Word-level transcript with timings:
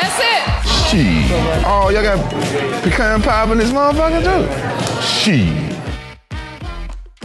That's 0.00 0.18
it. 0.32 0.42
Shit. 0.88 1.64
Oh, 1.66 1.90
y'all 1.90 2.02
got 2.02 2.18
pecan 2.82 3.20
pie 3.22 3.52
in 3.52 3.58
this 3.58 3.72
motherfucker 3.72 4.22
too? 4.22 4.42
Shit. 5.02 5.76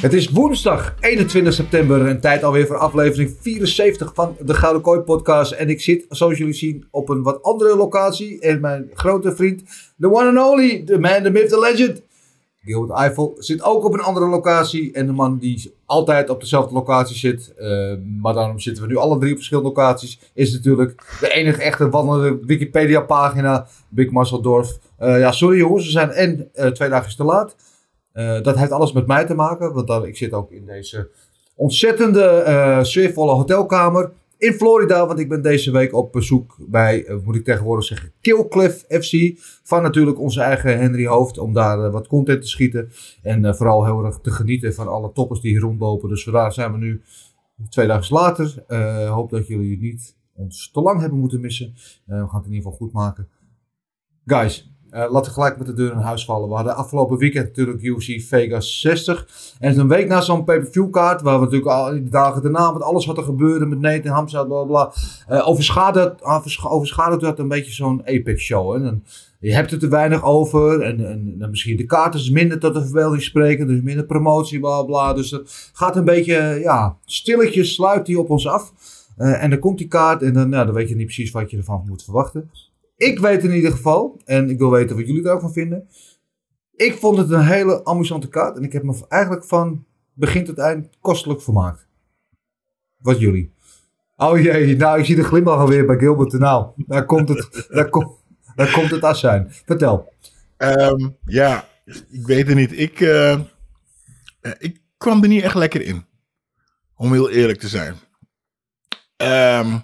Het 0.01 0.13
is 0.13 0.29
woensdag 0.29 0.95
21 0.99 1.53
september 1.53 2.07
en 2.07 2.19
tijd 2.19 2.43
alweer 2.43 2.67
voor 2.67 2.77
aflevering 2.77 3.35
74 3.41 4.11
van 4.13 4.37
de 4.39 4.53
Gouden 4.53 4.81
Kooi 4.81 4.99
podcast. 4.99 5.51
En 5.51 5.69
ik 5.69 5.81
zit, 5.81 6.05
zoals 6.09 6.37
jullie 6.37 6.53
zien, 6.53 6.87
op 6.91 7.09
een 7.09 7.23
wat 7.23 7.43
andere 7.43 7.75
locatie. 7.75 8.39
En 8.39 8.61
mijn 8.61 8.89
grote 8.93 9.35
vriend, 9.35 9.63
the 9.99 10.11
one 10.11 10.39
and 10.39 10.49
only, 10.51 10.83
the 10.85 10.99
man, 10.99 11.23
the 11.23 11.29
myth, 11.29 11.49
the 11.49 11.59
legend, 11.59 12.01
Gilbert 12.65 12.99
Eiffel, 12.99 13.35
zit 13.37 13.63
ook 13.63 13.85
op 13.85 13.93
een 13.93 13.99
andere 13.99 14.27
locatie. 14.27 14.93
En 14.93 15.05
de 15.05 15.11
man 15.11 15.37
die 15.37 15.73
altijd 15.85 16.29
op 16.29 16.39
dezelfde 16.39 16.73
locatie 16.73 17.15
zit, 17.15 17.53
eh, 17.57 17.93
maar 18.21 18.33
daarom 18.33 18.59
zitten 18.59 18.83
we 18.83 18.89
nu 18.89 18.97
alle 18.97 19.17
drie 19.17 19.29
op 19.29 19.35
verschillende 19.35 19.69
locaties, 19.69 20.19
is 20.33 20.53
natuurlijk 20.53 21.17
de 21.19 21.33
enige 21.33 21.61
echte 21.61 21.89
wandelende 21.89 22.45
Wikipedia 22.45 23.01
pagina, 23.01 23.67
Big 23.89 24.11
Marcel 24.11 24.41
Dorf. 24.41 24.77
Eh, 24.97 25.19
ja, 25.19 25.31
sorry 25.31 25.57
jongens, 25.57 25.85
we 25.85 25.91
zijn 25.91 26.09
en 26.09 26.49
eh, 26.53 26.67
twee 26.67 26.89
dagen 26.89 27.15
te 27.15 27.23
laat. 27.23 27.55
Dat 28.43 28.57
heeft 28.57 28.71
alles 28.71 28.91
met 28.91 29.07
mij 29.07 29.25
te 29.25 29.33
maken, 29.33 29.73
want 29.73 29.87
dan, 29.87 30.05
ik 30.05 30.17
zit 30.17 30.33
ook 30.33 30.51
in 30.51 30.65
deze 30.65 31.09
ontzettende 31.55 32.79
sfeervolle 32.81 33.31
hotelkamer 33.31 34.11
in 34.43 34.53
Florida. 34.53 35.07
Want 35.07 35.19
ik 35.19 35.29
ben 35.29 35.41
deze 35.41 35.71
week 35.71 35.93
op 35.93 36.11
bezoek 36.11 36.55
bij, 36.59 37.07
uh, 37.07 37.15
moet 37.23 37.35
ik 37.35 37.43
tegenwoordig 37.43 37.85
zeggen, 37.85 38.11
Killcliff 38.21 38.85
FC. 38.87 39.39
Van 39.63 39.81
natuurlijk 39.81 40.19
onze 40.19 40.41
eigen 40.41 40.79
Henry 40.79 41.05
Hoofd, 41.05 41.37
om 41.37 41.53
daar 41.53 41.91
wat 41.91 42.07
content 42.07 42.41
te 42.41 42.47
schieten. 42.47 42.91
En 43.21 43.55
vooral 43.55 43.85
heel 43.85 44.05
erg 44.05 44.19
te 44.19 44.31
genieten 44.31 44.73
van 44.73 44.87
alle 44.87 45.11
toppers 45.11 45.41
die 45.41 45.51
hier 45.51 45.61
rondlopen. 45.61 46.09
Dus 46.09 46.23
vandaar 46.23 46.53
zijn 46.53 46.71
we 46.71 46.77
nu 46.77 47.01
twee 47.69 47.87
dagen 47.87 48.15
later. 48.15 48.63
hoop 49.09 49.29
dat 49.29 49.47
jullie 49.47 49.79
niet 49.79 50.15
ons 50.35 50.71
te 50.71 50.81
lang 50.81 50.99
hebben 50.99 51.19
moeten 51.19 51.41
missen. 51.41 51.73
we 52.05 52.13
gaan 52.13 52.23
het 52.23 52.45
in 52.45 52.53
ieder 52.53 52.71
geval 52.71 52.87
goed 52.87 52.91
maken. 52.91 53.27
Guys, 54.25 54.72
uh, 54.93 55.11
laten 55.11 55.23
we 55.23 55.31
gelijk 55.31 55.57
met 55.57 55.67
de 55.67 55.73
deur 55.73 55.91
in 55.91 55.97
huis 55.97 56.25
vallen. 56.25 56.49
We 56.49 56.55
hadden 56.55 56.75
afgelopen 56.75 57.17
weekend 57.17 57.45
natuurlijk 57.47 57.81
UFC 57.81 58.21
Vegas 58.21 58.79
60. 58.79 59.27
En 59.59 59.79
een 59.79 59.87
week 59.87 60.07
na 60.07 60.21
zo'n 60.21 60.43
pay-per-view 60.43 60.89
kaart, 60.89 61.21
waar 61.21 61.39
we 61.39 61.43
natuurlijk 61.43 61.71
al 61.71 61.91
die 61.91 62.09
dagen 62.09 62.41
daarna 62.41 62.71
met 62.71 62.81
alles 62.81 63.05
wat 63.05 63.17
er 63.17 63.23
gebeurde 63.23 63.65
met 63.65 63.79
Nathan 63.79 64.11
Hamza, 64.11 64.43
bla 64.43 64.63
bla, 64.63 64.93
uh, 65.29 65.47
overschaduwd, 65.47 66.23
overschaduwd 66.63 67.39
een 67.39 67.47
beetje 67.47 67.71
zo'n 67.71 68.01
Apex 68.05 68.43
show. 68.43 68.73
Hè? 68.73 68.87
En 68.87 69.03
je 69.39 69.53
hebt 69.53 69.71
er 69.71 69.89
weinig 69.89 70.23
over 70.23 70.81
en, 70.81 71.05
en, 71.05 71.35
en 71.39 71.49
misschien 71.49 71.77
de 71.77 71.85
kaarten 71.85 72.19
is 72.19 72.29
minder 72.29 72.59
tot 72.59 72.73
de 72.73 72.83
verbeelding 72.83 73.23
spreken, 73.23 73.67
dus 73.67 73.81
minder 73.81 74.05
promotie, 74.05 74.59
bla 74.59 74.83
bla. 74.83 75.13
Dus 75.13 75.31
het 75.31 75.71
gaat 75.73 75.95
een 75.95 76.05
beetje, 76.05 76.59
ja, 76.61 76.97
stilletjes 77.05 77.73
sluit 77.73 78.05
die 78.05 78.19
op 78.19 78.29
ons 78.29 78.47
af. 78.47 78.73
Uh, 79.17 79.43
en 79.43 79.49
dan 79.49 79.59
komt 79.59 79.77
die 79.77 79.87
kaart 79.87 80.21
en 80.21 80.33
dan, 80.33 80.49
nou, 80.49 80.65
dan 80.65 80.75
weet 80.75 80.89
je 80.89 80.95
niet 80.95 81.05
precies 81.05 81.31
wat 81.31 81.51
je 81.51 81.57
ervan 81.57 81.83
moet 81.87 82.03
verwachten. 82.03 82.49
Ik 82.95 83.19
weet 83.19 83.43
in 83.43 83.53
ieder 83.53 83.71
geval, 83.71 84.21
en 84.25 84.49
ik 84.49 84.57
wil 84.57 84.71
weten 84.71 84.95
wat 84.95 85.07
jullie 85.07 85.23
er 85.23 85.31
ook 85.31 85.41
van 85.41 85.53
vinden. 85.53 85.87
Ik 86.75 86.93
vond 86.93 87.17
het 87.17 87.29
een 87.29 87.45
hele 87.45 87.85
amusante 87.85 88.27
kaart. 88.27 88.57
En 88.57 88.63
ik 88.63 88.73
heb 88.73 88.83
me 88.83 89.05
eigenlijk 89.07 89.45
van 89.45 89.85
begin 90.13 90.45
tot 90.45 90.57
eind 90.57 90.89
kostelijk 90.99 91.41
vermaakt. 91.41 91.87
Wat 92.97 93.19
jullie? 93.19 93.53
Oh 94.15 94.41
jee, 94.41 94.75
nou 94.75 94.99
ik 94.99 95.05
zie 95.05 95.15
de 95.15 95.23
glimlach 95.23 95.59
alweer 95.59 95.85
bij 95.85 95.97
Gilbert. 95.97 96.33
Nou, 96.33 96.71
daar 96.75 97.05
komt 97.05 97.29
het, 97.29 97.67
daar 97.69 97.89
kom, 97.89 98.17
daar 98.55 98.71
komt 98.71 98.91
het 98.91 99.03
as 99.03 99.19
zijn. 99.19 99.47
Vertel. 99.65 100.13
Um, 100.57 101.17
ja, 101.25 101.67
ik 102.09 102.25
weet 102.25 102.47
het 102.47 102.55
niet. 102.55 102.79
Ik, 102.79 102.99
uh, 102.99 103.39
ik 104.57 104.81
kwam 104.97 105.21
er 105.21 105.27
niet 105.27 105.43
echt 105.43 105.55
lekker 105.55 105.81
in. 105.81 106.05
Om 106.95 107.11
heel 107.11 107.29
eerlijk 107.29 107.59
te 107.59 107.67
zijn. 107.67 107.95
Um, 109.17 109.83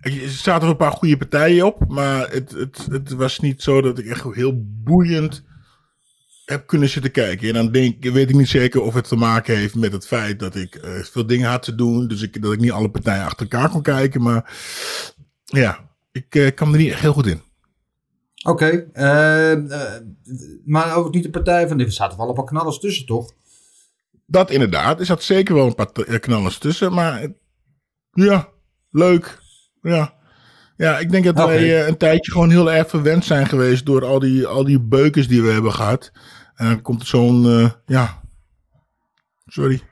er 0.00 0.28
zaten 0.28 0.68
een 0.68 0.76
paar 0.76 0.92
goede 0.92 1.16
partijen 1.16 1.66
op, 1.66 1.88
maar 1.88 2.30
het, 2.30 2.50
het, 2.50 2.86
het 2.90 3.12
was 3.12 3.38
niet 3.38 3.62
zo 3.62 3.80
dat 3.80 3.98
ik 3.98 4.06
echt 4.06 4.24
heel 4.34 4.64
boeiend 4.64 5.44
heb 6.44 6.66
kunnen 6.66 6.88
zitten 6.88 7.10
kijken. 7.10 7.48
En 7.48 7.54
dan 7.54 7.72
denk, 7.72 8.04
weet 8.04 8.28
ik 8.28 8.36
niet 8.36 8.48
zeker 8.48 8.82
of 8.82 8.94
het 8.94 9.08
te 9.08 9.16
maken 9.16 9.56
heeft 9.56 9.74
met 9.74 9.92
het 9.92 10.06
feit 10.06 10.38
dat 10.38 10.54
ik 10.54 10.74
uh, 10.84 11.02
veel 11.02 11.26
dingen 11.26 11.50
had 11.50 11.62
te 11.62 11.74
doen. 11.74 12.08
Dus 12.08 12.22
ik, 12.22 12.42
dat 12.42 12.52
ik 12.52 12.60
niet 12.60 12.70
alle 12.70 12.90
partijen 12.90 13.24
achter 13.24 13.48
elkaar 13.50 13.70
kon 13.70 13.82
kijken. 13.82 14.22
Maar 14.22 14.54
ja, 15.44 15.90
ik 16.12 16.34
uh, 16.34 16.54
kwam 16.54 16.72
er 16.72 16.78
niet 16.78 16.90
echt 16.90 17.00
heel 17.00 17.12
goed 17.12 17.26
in. 17.26 17.42
Oké, 18.44 18.86
okay, 18.92 19.54
uh, 19.54 19.86
maar 20.64 20.96
ook 20.96 21.14
niet 21.14 21.22
de 21.22 21.30
partij 21.30 21.68
van... 21.68 21.80
Er 21.80 21.92
zaten 21.92 22.18
wel 22.18 22.28
een 22.28 22.34
paar 22.34 22.44
knallers 22.44 22.78
tussen, 22.78 23.06
toch? 23.06 23.32
Dat 24.26 24.50
inderdaad. 24.50 25.00
Er 25.00 25.06
zat 25.06 25.22
zeker 25.22 25.54
wel 25.54 25.66
een 25.66 25.74
paar 25.74 26.18
knallers 26.20 26.58
tussen. 26.58 26.92
Maar 26.92 27.26
ja, 28.12 28.48
leuk. 28.90 29.41
Ja. 29.82 30.14
Ja, 30.76 30.98
ik 30.98 31.10
denk 31.10 31.24
dat 31.24 31.34
okay. 31.34 31.46
wij 31.46 31.64
uh, 31.64 31.86
een 31.86 31.96
tijdje 31.96 32.32
gewoon 32.32 32.50
heel 32.50 32.72
erg 32.72 32.88
verwend 32.88 33.24
zijn 33.24 33.46
geweest 33.46 33.86
door 33.86 34.04
al 34.04 34.18
die, 34.18 34.46
al 34.46 34.64
die 34.64 34.80
beukers 34.80 35.28
die 35.28 35.42
we 35.42 35.50
hebben 35.50 35.72
gehad. 35.72 36.12
En 36.54 36.66
dan 36.66 36.82
komt 36.82 37.00
er 37.00 37.06
zo'n, 37.06 37.44
uh, 37.44 37.70
ja, 37.86 38.22
sorry. 39.46 39.82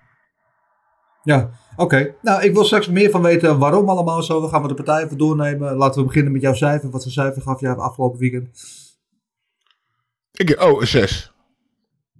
Ja, 1.22 1.50
oké. 1.72 1.82
Okay. 1.82 2.14
Nou, 2.22 2.42
ik 2.42 2.52
wil 2.52 2.64
straks 2.64 2.88
meer 2.88 3.10
van 3.10 3.22
weten 3.22 3.58
waarom 3.58 3.88
allemaal 3.88 4.22
zo. 4.22 4.40
Dan 4.40 4.50
gaan 4.50 4.62
we 4.62 4.68
de 4.68 4.74
partij 4.74 5.04
even 5.04 5.18
doornemen. 5.18 5.76
Laten 5.76 6.00
we 6.00 6.06
beginnen 6.06 6.32
met 6.32 6.42
jouw 6.42 6.54
cijfer. 6.54 6.90
Wat 6.90 7.02
voor 7.02 7.12
cijfer 7.12 7.42
gaf 7.42 7.60
jij 7.60 7.74
afgelopen 7.74 8.18
weekend? 8.18 8.48
Ik, 10.32 10.62
oh, 10.62 10.80
een 10.80 10.86
6. 10.86 11.32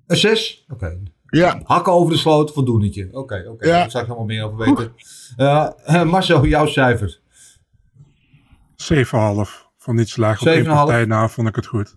Een 0.06 0.16
6? 0.16 0.64
Oké. 0.68 0.84
Okay. 0.84 1.02
Ja. 1.26 1.60
Hakken 1.64 1.92
over 1.92 2.12
de 2.12 2.18
sloot, 2.18 2.52
voldoenetje. 2.52 3.08
Oké, 3.12 3.44
oké. 3.48 3.66
Ja. 3.66 3.78
Daar 3.78 3.90
zou 3.90 4.04
ik 4.04 4.10
wel 4.10 4.24
meer 4.24 4.44
over 4.44 4.58
weten. 4.58 4.92
Uh, 5.36 6.04
Marcel, 6.10 6.44
jouw 6.44 6.66
cijfer? 6.66 7.19
7,5. 8.80 9.68
Van 9.76 9.94
niet 9.94 10.08
slaag 10.08 10.40
op 10.40 10.46
één 10.46 10.64
partij 10.64 11.04
na 11.04 11.28
vond 11.28 11.48
ik 11.48 11.56
het 11.56 11.66
goed. 11.66 11.96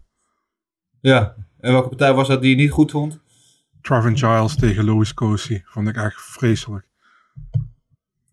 Ja, 1.02 1.36
en 1.60 1.72
welke 1.72 1.88
partij 1.88 2.14
was 2.14 2.28
dat 2.28 2.42
die 2.42 2.50
je 2.50 2.56
niet 2.56 2.72
goed 2.72 2.92
vond? 2.92 3.20
Travin 3.82 4.18
Giles 4.18 4.56
tegen 4.56 4.86
Louis 4.86 5.14
Cosi. 5.14 5.62
Vond 5.66 5.88
ik 5.88 5.96
echt 5.96 6.22
vreselijk. 6.22 6.88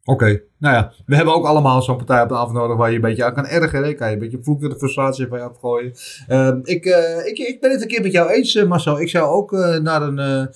Oké, 0.05 0.25
okay. 0.25 0.43
nou 0.59 0.75
ja, 0.75 0.93
we 1.06 1.16
hebben 1.16 1.34
ook 1.34 1.44
allemaal 1.44 1.83
zo'n 1.83 1.97
partij 1.97 2.22
op 2.22 2.28
de 2.28 2.34
af 2.34 2.53
nodig 2.53 2.77
waar 2.77 2.89
je 2.89 2.94
een 2.94 3.00
beetje 3.00 3.25
aan 3.25 3.34
kan 3.34 3.47
ergeren. 3.47 3.84
Hè? 3.84 3.94
Kan 3.94 4.06
je 4.09 4.12
een 4.12 4.19
beetje 4.19 4.43
vloeken 4.43 4.71
de 4.71 4.78
frustratie 4.78 5.27
van 5.27 5.39
je 5.39 5.44
afgooien. 5.44 5.93
Uh, 6.28 6.56
ik, 6.62 6.84
uh, 6.84 7.27
ik, 7.27 7.39
ik 7.39 7.60
ben 7.60 7.71
het 7.71 7.83
een 7.83 7.89
keer 7.89 8.03
met 8.03 8.12
jou 8.12 8.31
eens, 8.31 8.65
Marcel. 8.65 9.00
Ik 9.00 9.09
zou 9.09 9.28
ook 9.28 9.53
uh, 9.53 9.77
naar 9.77 10.03
een 10.03 10.49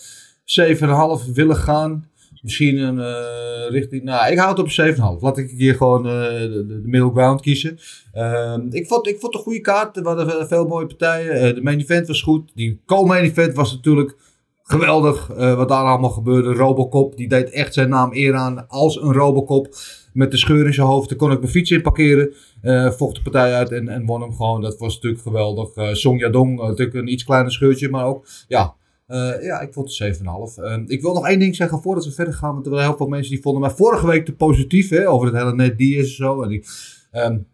7,5 1.24 1.32
willen 1.32 1.56
gaan. 1.56 2.10
Misschien 2.44 2.78
een 2.78 2.98
uh, 2.98 3.70
richting. 3.70 4.02
Nou, 4.02 4.32
ik 4.32 4.38
houd 4.38 4.56
het 4.56 4.78
op 4.78 5.16
7,5. 5.18 5.22
Laat 5.22 5.38
ik 5.38 5.50
hier 5.50 5.74
gewoon 5.74 6.06
uh, 6.06 6.12
de, 6.12 6.64
de, 6.66 6.80
middle 6.84 7.10
ground 7.10 7.40
kiezen. 7.40 7.78
Uh, 8.14 8.56
ik, 8.70 8.86
vond, 8.86 9.06
ik 9.06 9.20
vond 9.20 9.34
een 9.34 9.40
goede 9.40 9.60
kaart. 9.60 9.96
Er 9.96 10.02
waren 10.02 10.48
veel 10.48 10.66
mooie 10.66 10.86
partijen. 10.86 11.54
de 11.54 11.62
main 11.62 11.80
event 11.80 12.06
was 12.06 12.22
goed. 12.22 12.50
Die 12.54 12.80
co-main 12.86 13.24
event 13.24 13.54
was 13.54 13.72
natuurlijk 13.72 14.16
geweldig. 14.62 15.26
wat 15.26 15.68
daar 15.68 15.84
allemaal 15.84 16.10
gebeurde. 16.10 16.52
Robocop, 16.52 17.16
die 17.16 17.28
deed 17.28 17.50
echt 17.50 17.74
zijn 17.74 17.88
naam 17.88 18.10
eer 18.12 18.34
aan 18.34 18.68
als 18.68 19.02
een 19.02 19.12
Robocop. 19.12 19.74
Met 20.12 20.30
de 20.30 20.36
scheur 20.36 20.66
in 20.66 20.74
zijn 20.74 20.86
hoofd. 20.86 21.08
Daar 21.08 21.18
kon 21.18 21.32
ik 21.32 21.38
mijn 21.40 21.50
fiets 21.52 21.70
in 21.70 21.82
parkeren. 21.82 22.34
vocht 22.96 23.14
de 23.14 23.22
partij 23.22 23.54
uit 23.54 23.72
en, 23.72 23.88
en 23.88 24.06
won 24.06 24.20
hem 24.20 24.34
gewoon. 24.34 24.60
Dat 24.60 24.78
was 24.78 24.94
natuurlijk 24.94 25.22
geweldig. 25.22 25.96
Song 25.96 26.18
Yadong, 26.18 26.60
natuurlijk 26.60 26.96
een 26.96 27.12
iets 27.12 27.24
kleiner 27.24 27.52
scheurtje. 27.52 27.88
Maar 27.88 28.06
ook, 28.06 28.26
ja, 28.48 28.74
uh, 29.08 29.42
ja, 29.42 29.60
ik 29.60 29.72
vond 29.72 29.98
het 29.98 30.16
7,5. 30.18 30.24
Uh, 30.58 30.82
ik 30.86 31.02
wil 31.02 31.14
nog 31.14 31.26
één 31.26 31.38
ding 31.38 31.56
zeggen 31.56 31.82
voordat 31.82 32.04
we 32.04 32.12
verder 32.12 32.34
gaan. 32.34 32.52
Want 32.52 32.66
er 32.66 32.72
waren 32.72 32.86
heel 32.88 32.96
veel 32.96 33.06
mensen 33.06 33.32
die 33.32 33.42
vonden 33.42 33.60
mij 33.60 33.70
vorige 33.70 34.06
week 34.06 34.24
te 34.24 34.34
positief. 34.34 34.88
Hè, 34.88 35.08
over 35.08 35.26
het 35.26 35.36
hele 35.36 35.54
net 35.54 35.78
die 35.78 35.96
is 35.96 36.08
en 36.08 36.14
zo. 36.14 36.42
En 36.42 36.48
die, 36.48 36.64
um, 37.12 37.46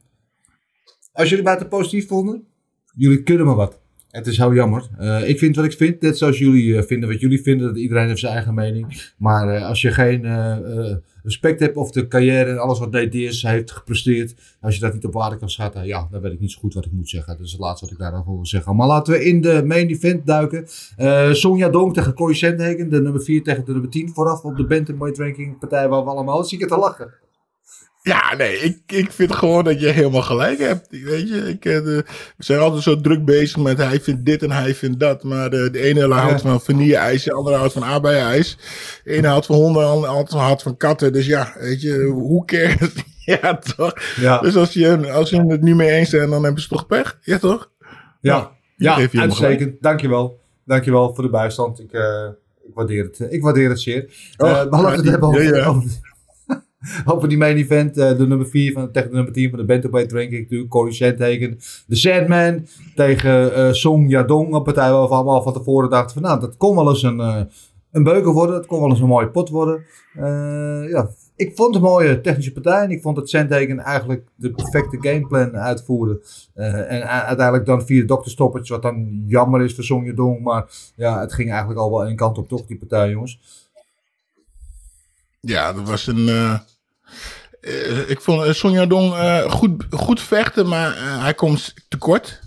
als 1.13 1.29
jullie 1.29 1.45
mij 1.45 1.57
te 1.57 1.69
positief 1.69 2.09
vonden, 2.09 2.47
jullie 2.95 3.23
kunnen 3.23 3.47
me 3.47 3.55
wat. 3.55 3.81
Het 4.11 4.27
is 4.27 4.37
heel 4.37 4.55
jammer. 4.55 4.89
Uh, 5.01 5.29
ik 5.29 5.39
vind 5.39 5.57
wat 5.57 5.65
ik 5.65 5.73
vind. 5.73 6.01
Net 6.01 6.19
zoals 6.19 6.39
jullie 6.39 6.65
uh, 6.65 6.83
vinden 6.83 7.09
wat 7.09 7.21
jullie 7.21 7.43
vinden. 7.43 7.67
Dat 7.67 7.77
iedereen 7.77 8.07
heeft 8.07 8.21
zijn 8.21 8.33
eigen 8.33 8.55
mening. 8.55 9.13
Maar 9.17 9.55
uh, 9.55 9.67
als 9.67 9.81
je 9.81 9.91
geen 9.91 10.25
respect 11.23 11.61
hebt 11.61 11.77
of 11.77 11.91
de 11.91 12.09
carrière 12.09 12.51
en 12.51 12.59
alles 12.59 12.79
wat 12.79 12.93
DDS 12.93 13.43
heeft 13.43 13.71
gepresteerd. 13.71 14.35
Als 14.61 14.75
je 14.75 14.81
dat 14.81 14.93
niet 14.93 15.05
op 15.05 15.13
waarde 15.13 15.37
kan 15.37 15.51
schatten. 15.51 15.87
Ja, 15.87 16.09
dan 16.11 16.21
weet 16.21 16.33
ik 16.33 16.41
niet 16.41 16.53
zo 16.53 16.59
goed 16.61 16.75
wat 16.75 16.85
ik 16.85 16.93
moet 16.93 17.09
zeggen. 17.09 17.37
Dat 17.37 17.47
is 17.47 17.53
het 17.53 17.61
laatste 17.61 17.85
wat 17.85 17.95
ik 17.95 18.01
daarover 18.01 18.33
wil 18.33 18.47
zeggen. 18.47 18.77
Maar 18.77 18.87
laten 18.87 19.13
we 19.13 19.25
in 19.25 19.41
de 19.41 19.63
main 19.65 19.89
event 19.89 20.27
duiken. 20.27 20.65
Sonja 21.37 21.69
Dong 21.69 21.95
tegen 21.95 22.15
Corey 22.15 22.35
Sandhagen. 22.35 22.91
De 22.91 23.01
nummer 23.03 23.23
4 23.23 23.43
tegen 23.43 23.65
de 23.65 23.73
nummer 23.73 23.91
10. 23.91 24.09
Vooraf 24.09 24.45
op 24.45 24.57
de 24.57 24.67
Bantamweight 24.67 25.19
ranking 25.19 25.59
partij 25.59 25.89
waar 25.89 26.05
we 26.05 26.11
allemaal 26.11 26.39
het 26.39 26.49
te 26.49 26.79
lachen. 26.79 27.13
Ja, 28.03 28.35
nee, 28.37 28.57
ik, 28.59 28.83
ik 28.87 29.13
vind 29.13 29.35
gewoon 29.35 29.65
dat 29.65 29.81
je 29.81 29.89
helemaal 29.89 30.23
gelijk 30.23 30.59
hebt. 30.59 30.87
Weet 30.91 31.29
je, 31.29 31.49
ik, 31.49 31.65
eh, 31.65 31.81
we 31.81 32.05
zijn 32.39 32.61
altijd 32.61 32.83
zo 32.83 33.01
druk 33.01 33.25
bezig 33.25 33.57
met 33.57 33.79
hij 33.79 34.01
vindt 34.01 34.25
dit 34.25 34.43
en 34.43 34.51
hij 34.51 34.75
vindt 34.75 35.01
dat. 35.01 35.23
Maar 35.23 35.51
de, 35.51 35.71
de 35.71 35.81
ene 35.81 36.09
houdt 36.09 36.41
van 36.41 36.61
vanille-ijs, 36.61 37.25
de 37.25 37.33
andere 37.33 37.57
houdt 37.57 37.73
van 37.73 37.85
aardbei-ijs. 37.85 38.57
De 39.05 39.11
ene 39.11 39.27
houdt 39.27 39.47
van 39.47 39.57
honden, 39.57 39.83
de 39.83 40.07
andere 40.07 40.39
houdt 40.39 40.63
van 40.63 40.77
katten. 40.77 41.13
Dus 41.13 41.27
ja, 41.27 41.53
weet 41.59 41.81
je, 41.81 42.03
hoe 42.05 42.45
cares? 42.45 42.93
ja, 43.41 43.59
toch? 43.59 43.93
Ja. 44.17 44.39
Dus 44.39 44.57
als 44.57 44.73
je, 44.73 45.13
als 45.13 45.31
je 45.31 45.47
het 45.47 45.63
niet 45.63 45.77
mee 45.77 45.91
eens 45.91 46.11
bent, 46.11 46.31
dan 46.31 46.45
hebben 46.45 46.63
ze 46.63 46.69
toch 46.69 46.87
pech? 46.87 47.19
Ja, 47.23 47.39
toch? 47.39 47.71
Ja, 48.21 48.41
ik 48.41 48.49
ja 48.77 48.95
geef 48.95 49.13
je 49.13 49.21
uitstekend. 49.21 49.83
Dankjewel. 49.83 50.41
Dankjewel 50.65 51.15
voor 51.15 51.25
de 51.25 51.31
bijstand. 51.31 51.81
Ik, 51.81 51.93
eh, 51.93 52.29
ik, 52.67 52.75
waardeer, 52.75 53.05
het, 53.05 53.33
ik 53.33 53.43
waardeer 53.43 53.69
het 53.69 53.81
zeer. 53.81 54.05
Oh, 54.37 54.49
laten 54.49 54.71
we 54.71 54.97
het 54.97 55.09
hebben 55.09 55.29
over. 55.29 55.85
over, 57.05 57.29
die 57.29 57.39
main 57.39 57.57
event. 57.57 57.97
eh, 57.97 58.17
de 58.17 58.27
nummer 58.27 58.47
4 58.47 58.73
van, 58.73 58.91
tegen 58.91 59.09
de 59.09 59.15
nummer 59.15 59.33
10 59.33 59.51
van 59.51 59.59
de 59.59 59.65
Bantamweight 59.65 60.13
ranking 60.13 60.41
natuurlijk. 60.41 60.71
Corey 60.71 60.93
Sandhagen. 60.93 61.59
De 61.87 61.97
Sandman 61.97 62.67
tegen 62.95 63.55
eh, 63.55 63.73
Song 63.73 64.09
Yadong. 64.09 64.55
Een 64.55 64.63
partij 64.63 64.91
waar 64.93 65.09
we 65.09 65.15
allemaal 65.15 65.43
van 65.43 65.53
tevoren 65.53 65.91
dachten 65.91 66.13
van 66.13 66.23
nou, 66.23 66.41
dat 66.41 66.57
kon 66.57 66.77
wel 66.77 66.89
eens 66.89 67.03
een, 67.03 67.21
eh, 67.21 67.41
een 67.93 68.03
beuker 68.03 68.33
worden. 68.33 68.55
Dat 68.55 68.67
kon 68.67 68.81
wel 68.81 68.91
eens 68.91 69.01
een 69.01 69.07
mooie 69.07 69.29
pot 69.29 69.49
worden. 69.49 69.85
Ja, 70.89 71.09
ik 71.37 71.53
vond 71.57 71.75
een 71.75 71.81
mooie 71.81 72.21
technische 72.21 72.53
partij. 72.53 72.83
En 72.83 72.91
ik 72.91 73.03
vond 73.03 73.17
dat 73.17 73.29
Sandhagen 73.29 73.79
eigenlijk 73.79 74.29
de 74.35 74.51
perfecte 74.51 74.99
gameplan 75.01 75.57
uitvoerde. 75.57 76.21
En 76.55 77.09
uiteindelijk 77.09 77.67
dan 77.67 77.87
via 77.87 78.01
de 78.01 78.07
dokter 78.07 78.31
stoppage, 78.31 78.73
wat 78.73 78.83
dan 78.83 79.25
jammer 79.27 79.63
is 79.63 79.75
voor 79.75 79.85
Song 79.85 80.07
Yadong. 80.07 80.43
Maar 80.43 80.67
ja, 80.95 81.21
het 81.21 81.33
ging 81.33 81.51
eigenlijk 81.51 81.81
al 81.81 81.91
wel 81.91 82.07
één 82.07 82.17
kant 82.17 82.39
op 82.39 82.49
toch, 82.49 82.67
die 82.67 82.79
partij 82.79 83.11
jongens. 83.11 83.41
Ja, 85.41 85.73
dat 85.73 85.89
was 85.89 86.07
een. 86.07 86.29
Ik 88.07 88.21
vond 88.21 88.47
uh, 88.47 88.53
Sonja 88.53 88.87
Dong 88.87 89.15
eh, 89.15 89.51
goed, 89.51 89.85
goed 89.91 90.21
vechten, 90.21 90.69
maar 90.69 90.97
eh, 90.97 91.23
hij 91.23 91.35
komt 91.35 91.75
tekort. 91.89 92.41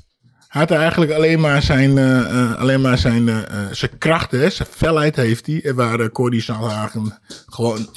Hij 0.47 0.61
had 0.61 0.71
eigenlijk 0.71 1.11
alleen 1.11 1.39
maar 1.39 1.61
zijn, 1.61 1.97
eh, 1.97 2.19
eh, 2.19 2.55
alleen 2.55 2.81
maar 2.81 2.97
zijn, 2.97 3.29
eh, 3.29 3.41
eh, 3.41 3.71
zijn 3.71 3.97
krachten, 3.97 4.51
zijn 4.51 4.67
felheid 4.71 5.15
heeft 5.15 5.45
hij. 5.45 5.63
En 5.63 5.75
waar 5.75 6.11
Cody 6.11 6.41
Sandhagen 6.41 7.19
gewoon. 7.45 7.89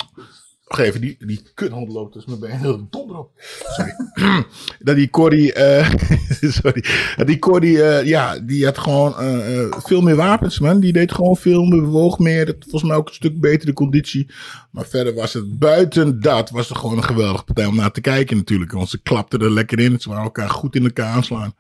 Wacht 0.67 0.83
even, 0.83 1.01
die, 1.01 1.17
die 1.27 1.51
kuthond 1.55 1.89
loopt 1.89 2.15
dus 2.15 2.25
mijn 2.25 2.41
been 2.41 2.59
heel 2.59 2.87
donder 2.91 3.17
op. 3.17 3.31
Sorry. 3.63 3.95
dat 4.79 4.97
die 4.97 5.53
eh, 5.53 5.91
sorry. 6.61 6.85
Die 7.25 7.39
Cody, 7.39 7.77
eh, 7.77 8.05
ja, 8.05 8.39
die 8.39 8.65
had 8.65 8.79
gewoon 8.79 9.19
eh, 9.19 9.61
eh, 9.61 9.73
veel 9.79 10.01
meer 10.01 10.17
wapens, 10.17 10.59
man. 10.59 10.81
Die 10.81 10.93
deed 10.93 11.13
gewoon 11.13 11.37
veel 11.37 11.65
meer, 11.65 11.81
bewoog 11.81 12.19
meer. 12.19 12.47
Dat, 12.47 12.57
volgens 12.61 12.83
mij 12.83 12.97
ook 12.97 13.09
een 13.09 13.15
stuk 13.15 13.41
betere 13.41 13.73
conditie. 13.73 14.31
Maar 14.71 14.87
verder 14.87 15.15
was 15.15 15.33
het 15.33 15.59
buiten 15.59 16.21
dat, 16.21 16.51
was 16.51 16.69
het 16.69 16.79
gewoon 16.79 16.97
een 16.97 17.05
geweldige 17.05 17.45
partij 17.45 17.67
om 17.67 17.77
naar 17.77 17.93
te 17.93 18.01
kijken 18.01 18.37
natuurlijk. 18.37 18.73
Want 18.73 18.89
ze 18.89 19.03
klapten 19.03 19.41
er 19.41 19.53
lekker 19.53 19.81
in. 19.81 20.01
Ze 20.01 20.09
waren 20.09 20.25
elkaar 20.25 20.51
goed 20.51 20.77
in 20.77 20.85
elkaar 20.85 21.15
aanslaan. 21.15 21.55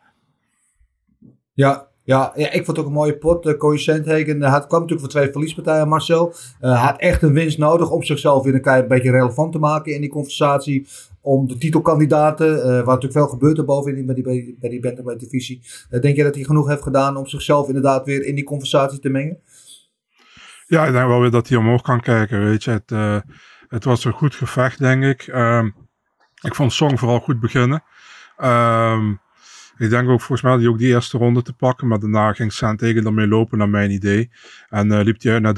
Ja, 1.52 1.88
ja, 2.06 2.32
ja, 2.34 2.50
ik 2.50 2.64
vond 2.64 2.67
het 2.67 2.79
ook 2.79 2.87
een 2.87 2.93
mooie 2.93 3.17
pot. 3.17 3.46
Uh, 3.46 3.56
Corey 3.58 3.79
Sandhagen 3.79 4.43
had, 4.43 4.67
kwam 4.67 4.81
natuurlijk 4.81 5.00
voor 5.00 5.20
twee 5.20 5.32
verliespartijen, 5.32 5.88
Marcel. 5.88 6.34
Uh, 6.61 6.84
had 6.84 6.99
echt 6.99 7.22
een 7.22 7.32
winst 7.32 7.58
nodig 7.58 7.90
om 7.90 8.02
zichzelf 8.02 8.44
weer 8.44 8.55
een, 8.55 8.69
een 8.69 8.88
beetje 8.88 9.11
relevant 9.11 9.52
te 9.52 9.58
maken 9.58 9.94
in 9.94 10.00
die 10.00 10.11
conversatie. 10.11 10.87
Om 11.26 11.46
de 11.46 11.58
titelkandidaten, 11.58 12.56
uh, 12.56 12.62
waar 12.62 12.84
natuurlijk 12.84 13.12
veel 13.12 13.26
gebeurt 13.26 13.58
erboven 13.58 14.06
bij 14.06 14.14
die, 14.14 14.25
bij, 14.25 14.56
bij 14.58 14.94
die 15.05 15.17
divisie. 15.17 15.61
Uh, 15.90 16.00
denk 16.00 16.17
je 16.17 16.23
dat 16.23 16.34
hij 16.34 16.44
genoeg 16.44 16.69
heeft 16.69 16.82
gedaan 16.82 17.17
om 17.17 17.26
zichzelf 17.26 17.67
inderdaad 17.67 18.05
weer 18.06 18.25
in 18.25 18.34
die 18.34 18.44
conversatie 18.44 18.99
te 18.99 19.08
mengen? 19.08 19.38
Ja, 20.67 20.87
ik 20.87 20.93
denk 20.93 21.06
wel 21.06 21.20
weer 21.20 21.31
dat 21.31 21.49
hij 21.49 21.58
omhoog 21.58 21.82
kan 21.82 22.00
kijken, 22.00 22.44
weet 22.44 22.64
je. 22.64 22.70
Het, 22.70 22.90
uh, 22.90 23.20
het 23.69 23.84
was 23.84 24.05
een 24.05 24.12
goed 24.12 24.34
gevecht, 24.34 24.78
denk 24.78 25.05
ik. 25.05 25.26
Um, 25.26 25.75
ik 26.43 26.55
vond 26.55 26.73
Song 26.73 26.99
vooral 26.99 27.20
goed 27.20 27.40
beginnen. 27.40 27.82
Um, 28.44 29.20
ik 29.79 29.90
denk 29.90 30.08
ook 30.08 30.20
volgens 30.20 30.43
mij 30.43 30.52
dat 30.52 30.61
hij 30.61 30.70
ook 30.70 30.79
die 30.79 30.88
eerste 30.88 31.19
ronde 31.19 31.43
te 31.43 31.52
pakken. 31.52 31.88
Maar 31.88 32.00
daarna 32.00 32.32
ging 32.32 32.52
Sandhagen 32.52 33.06
ermee 33.06 33.29
lopen, 33.29 33.58
naar 33.58 33.69
mijn 33.69 33.90
idee. 33.90 34.31
En 34.69 35.02
liep 35.02 35.22
hij 35.22 35.32
uit 35.32 35.43
naar 35.43 35.55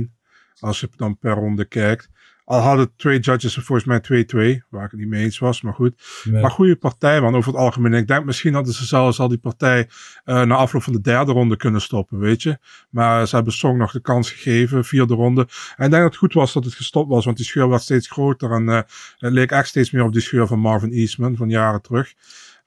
3-1. 0.00 0.18
Als 0.60 0.80
je 0.80 0.88
dan 0.96 1.18
per 1.18 1.34
ronde 1.34 1.64
kijkt. 1.64 2.09
Al 2.50 2.60
hadden 2.60 2.92
twee 2.96 3.18
judges 3.18 3.56
er 3.56 3.62
volgens 3.62 3.86
mij 3.86 4.26
2-2. 4.60 4.66
Waar 4.68 4.84
ik 4.84 4.90
het 4.90 5.00
niet 5.00 5.08
mee 5.08 5.24
eens 5.24 5.38
was, 5.38 5.62
maar 5.62 5.72
goed. 5.72 6.02
Nee. 6.24 6.42
Maar 6.42 6.50
goede 6.50 6.76
partij, 6.76 7.20
man, 7.20 7.34
over 7.34 7.52
het 7.52 7.60
algemeen. 7.60 7.92
Ik 7.92 8.06
denk 8.06 8.24
misschien 8.24 8.54
hadden 8.54 8.74
ze 8.74 8.86
zelfs 8.86 9.20
al 9.20 9.28
die 9.28 9.38
partij 9.38 9.88
uh, 10.24 10.42
na 10.42 10.54
afloop 10.54 10.82
van 10.82 10.92
de 10.92 11.00
derde 11.00 11.32
ronde 11.32 11.56
kunnen 11.56 11.80
stoppen, 11.80 12.18
weet 12.18 12.42
je. 12.42 12.58
Maar 12.90 13.28
ze 13.28 13.34
hebben 13.34 13.52
Song 13.52 13.78
nog 13.78 13.92
de 13.92 14.00
kans 14.00 14.30
gegeven, 14.30 14.84
vierde 14.84 15.14
ronde. 15.14 15.40
En 15.76 15.84
ik 15.84 15.90
denk 15.90 16.02
dat 16.02 16.02
het 16.02 16.16
goed 16.16 16.32
was 16.32 16.52
dat 16.52 16.64
het 16.64 16.74
gestopt 16.74 17.08
was, 17.08 17.24
want 17.24 17.36
die 17.36 17.46
scheur 17.46 17.68
werd 17.68 17.82
steeds 17.82 18.08
groter. 18.08 18.50
En 18.50 18.62
uh, 18.62 18.76
het 19.18 19.32
leek 19.32 19.50
echt 19.50 19.68
steeds 19.68 19.90
meer 19.90 20.04
op 20.04 20.12
die 20.12 20.22
scheur 20.22 20.46
van 20.46 20.58
Marvin 20.58 20.92
Eastman 20.92 21.36
van 21.36 21.48
jaren 21.48 21.82
terug. 21.82 22.14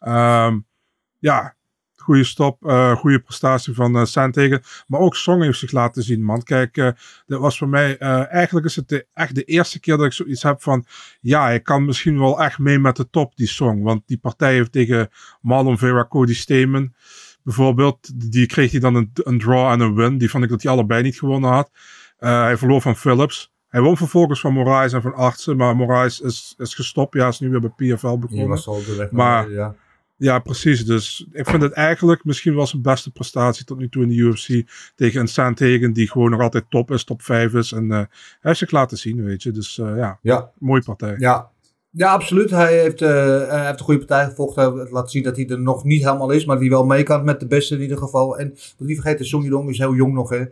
Um, 0.07 0.65
ja, 1.19 1.55
goede 2.03 2.23
stop, 2.23 2.65
uh, 2.65 2.95
goede 2.95 3.19
prestatie 3.19 3.73
van 3.73 3.97
uh. 3.97 4.57
Maar 4.87 4.99
ook 4.99 5.15
Song 5.15 5.41
heeft 5.41 5.59
zich 5.59 5.71
laten 5.71 6.03
zien, 6.03 6.23
man. 6.23 6.43
Kijk, 6.43 6.77
uh, 6.77 6.89
dat 7.25 7.39
was 7.39 7.57
voor 7.57 7.67
mij, 7.67 7.97
eigenlijk 7.97 8.65
is 8.65 8.75
het 8.75 8.89
de, 8.89 9.07
echt 9.13 9.35
de 9.35 9.43
eerste 9.43 9.79
keer 9.79 9.97
dat 9.97 10.05
ik 10.05 10.13
zoiets 10.13 10.43
heb 10.43 10.61
van, 10.61 10.85
ja, 11.21 11.49
ik 11.49 11.63
kan 11.63 11.85
misschien 11.85 12.19
wel 12.19 12.41
echt 12.41 12.59
mee 12.59 12.79
met 12.79 12.95
de 12.95 13.09
top, 13.09 13.35
die 13.35 13.47
Song. 13.47 13.81
Want 13.81 14.01
die 14.05 14.17
partij 14.17 14.53
heeft 14.53 14.71
tegen 14.71 15.09
Marlon 15.41 15.77
Vera, 15.77 16.05
Cody 16.09 16.33
Stamen, 16.33 16.95
bijvoorbeeld, 17.43 18.31
die 18.31 18.45
kreeg 18.45 18.71
hij 18.71 18.79
dan 18.79 18.95
een, 18.95 19.11
een, 19.13 19.39
draw 19.39 19.71
en 19.71 19.79
een 19.79 19.95
win. 19.95 20.17
Die 20.17 20.29
vond 20.29 20.43
ik 20.43 20.49
dat 20.49 20.63
hij 20.63 20.71
allebei 20.71 21.03
niet 21.03 21.17
gewonnen 21.17 21.49
had. 21.49 21.71
hij 22.17 22.57
verloor 22.57 22.81
van 22.81 22.95
Phillips. 22.95 23.51
Hij 23.67 23.81
won 23.81 23.97
vervolgens 23.97 24.39
van 24.39 24.53
Moraes 24.53 24.93
en 24.93 25.01
van 25.01 25.13
Artsen, 25.13 25.57
maar 25.57 25.75
Moraes 25.75 26.21
is, 26.21 26.53
is 26.57 26.75
gestopt. 26.75 27.13
Ja, 27.13 27.27
is 27.27 27.39
nu 27.39 27.49
weer 27.49 27.59
bij 27.59 27.69
PFL 27.69 28.17
begonnen. 28.17 28.45
Ja, 28.45 28.47
was 28.47 28.67
al 28.67 28.83
de 28.85 28.95
weg 28.95 29.11
maar, 29.11 29.51
ja. 29.51 29.75
Ja, 30.23 30.39
precies. 30.39 30.85
Dus 30.85 31.27
ik 31.31 31.47
vind 31.47 31.61
het 31.61 31.71
eigenlijk 31.71 32.25
misschien 32.25 32.55
wel 32.55 32.67
zijn 32.67 32.81
beste 32.81 33.11
prestatie 33.11 33.65
tot 33.65 33.77
nu 33.77 33.89
toe 33.89 34.03
in 34.03 34.09
de 34.09 34.15
UFC. 34.15 34.63
Tegen 34.95 35.21
een 35.21 35.27
Sandhagen 35.27 35.93
die 35.93 36.09
gewoon 36.09 36.31
nog 36.31 36.41
altijd 36.41 36.65
top 36.69 36.91
is, 36.91 37.03
top 37.03 37.21
5 37.21 37.53
is. 37.53 37.71
En 37.71 37.83
uh, 37.83 37.97
hij 37.97 38.07
heeft 38.39 38.57
zich 38.57 38.71
laten 38.71 38.97
zien, 38.97 39.23
weet 39.23 39.43
je. 39.43 39.51
Dus 39.51 39.77
uh, 39.77 39.97
ja, 39.97 40.19
ja, 40.21 40.51
mooie 40.59 40.83
partij. 40.83 41.15
Ja, 41.17 41.49
ja 41.89 42.11
absoluut. 42.11 42.49
Hij 42.49 42.79
heeft, 42.79 43.01
uh, 43.01 43.09
hij 43.47 43.65
heeft 43.65 43.79
een 43.79 43.85
goede 43.85 44.05
partij 44.05 44.25
gevochten. 44.25 44.75
Hij 44.77 44.89
laat 44.89 45.11
zien 45.11 45.23
dat 45.23 45.35
hij 45.35 45.47
er 45.47 45.59
nog 45.59 45.83
niet 45.83 46.03
helemaal 46.03 46.31
is, 46.31 46.45
maar 46.45 46.55
dat 46.55 46.65
hij 46.65 46.73
wel 46.73 46.85
mee 46.85 47.03
kan 47.03 47.23
met 47.23 47.39
de 47.39 47.47
beste 47.47 47.75
in 47.75 47.81
ieder 47.81 47.97
geval. 47.97 48.39
En 48.39 48.49
wat 48.77 48.87
niet 48.87 49.01
vergeten, 49.01 49.25
Song 49.25 49.43
Yudong 49.43 49.69
is 49.69 49.77
heel 49.77 49.95
jong 49.95 50.13
nog, 50.13 50.29
hè. 50.29 50.43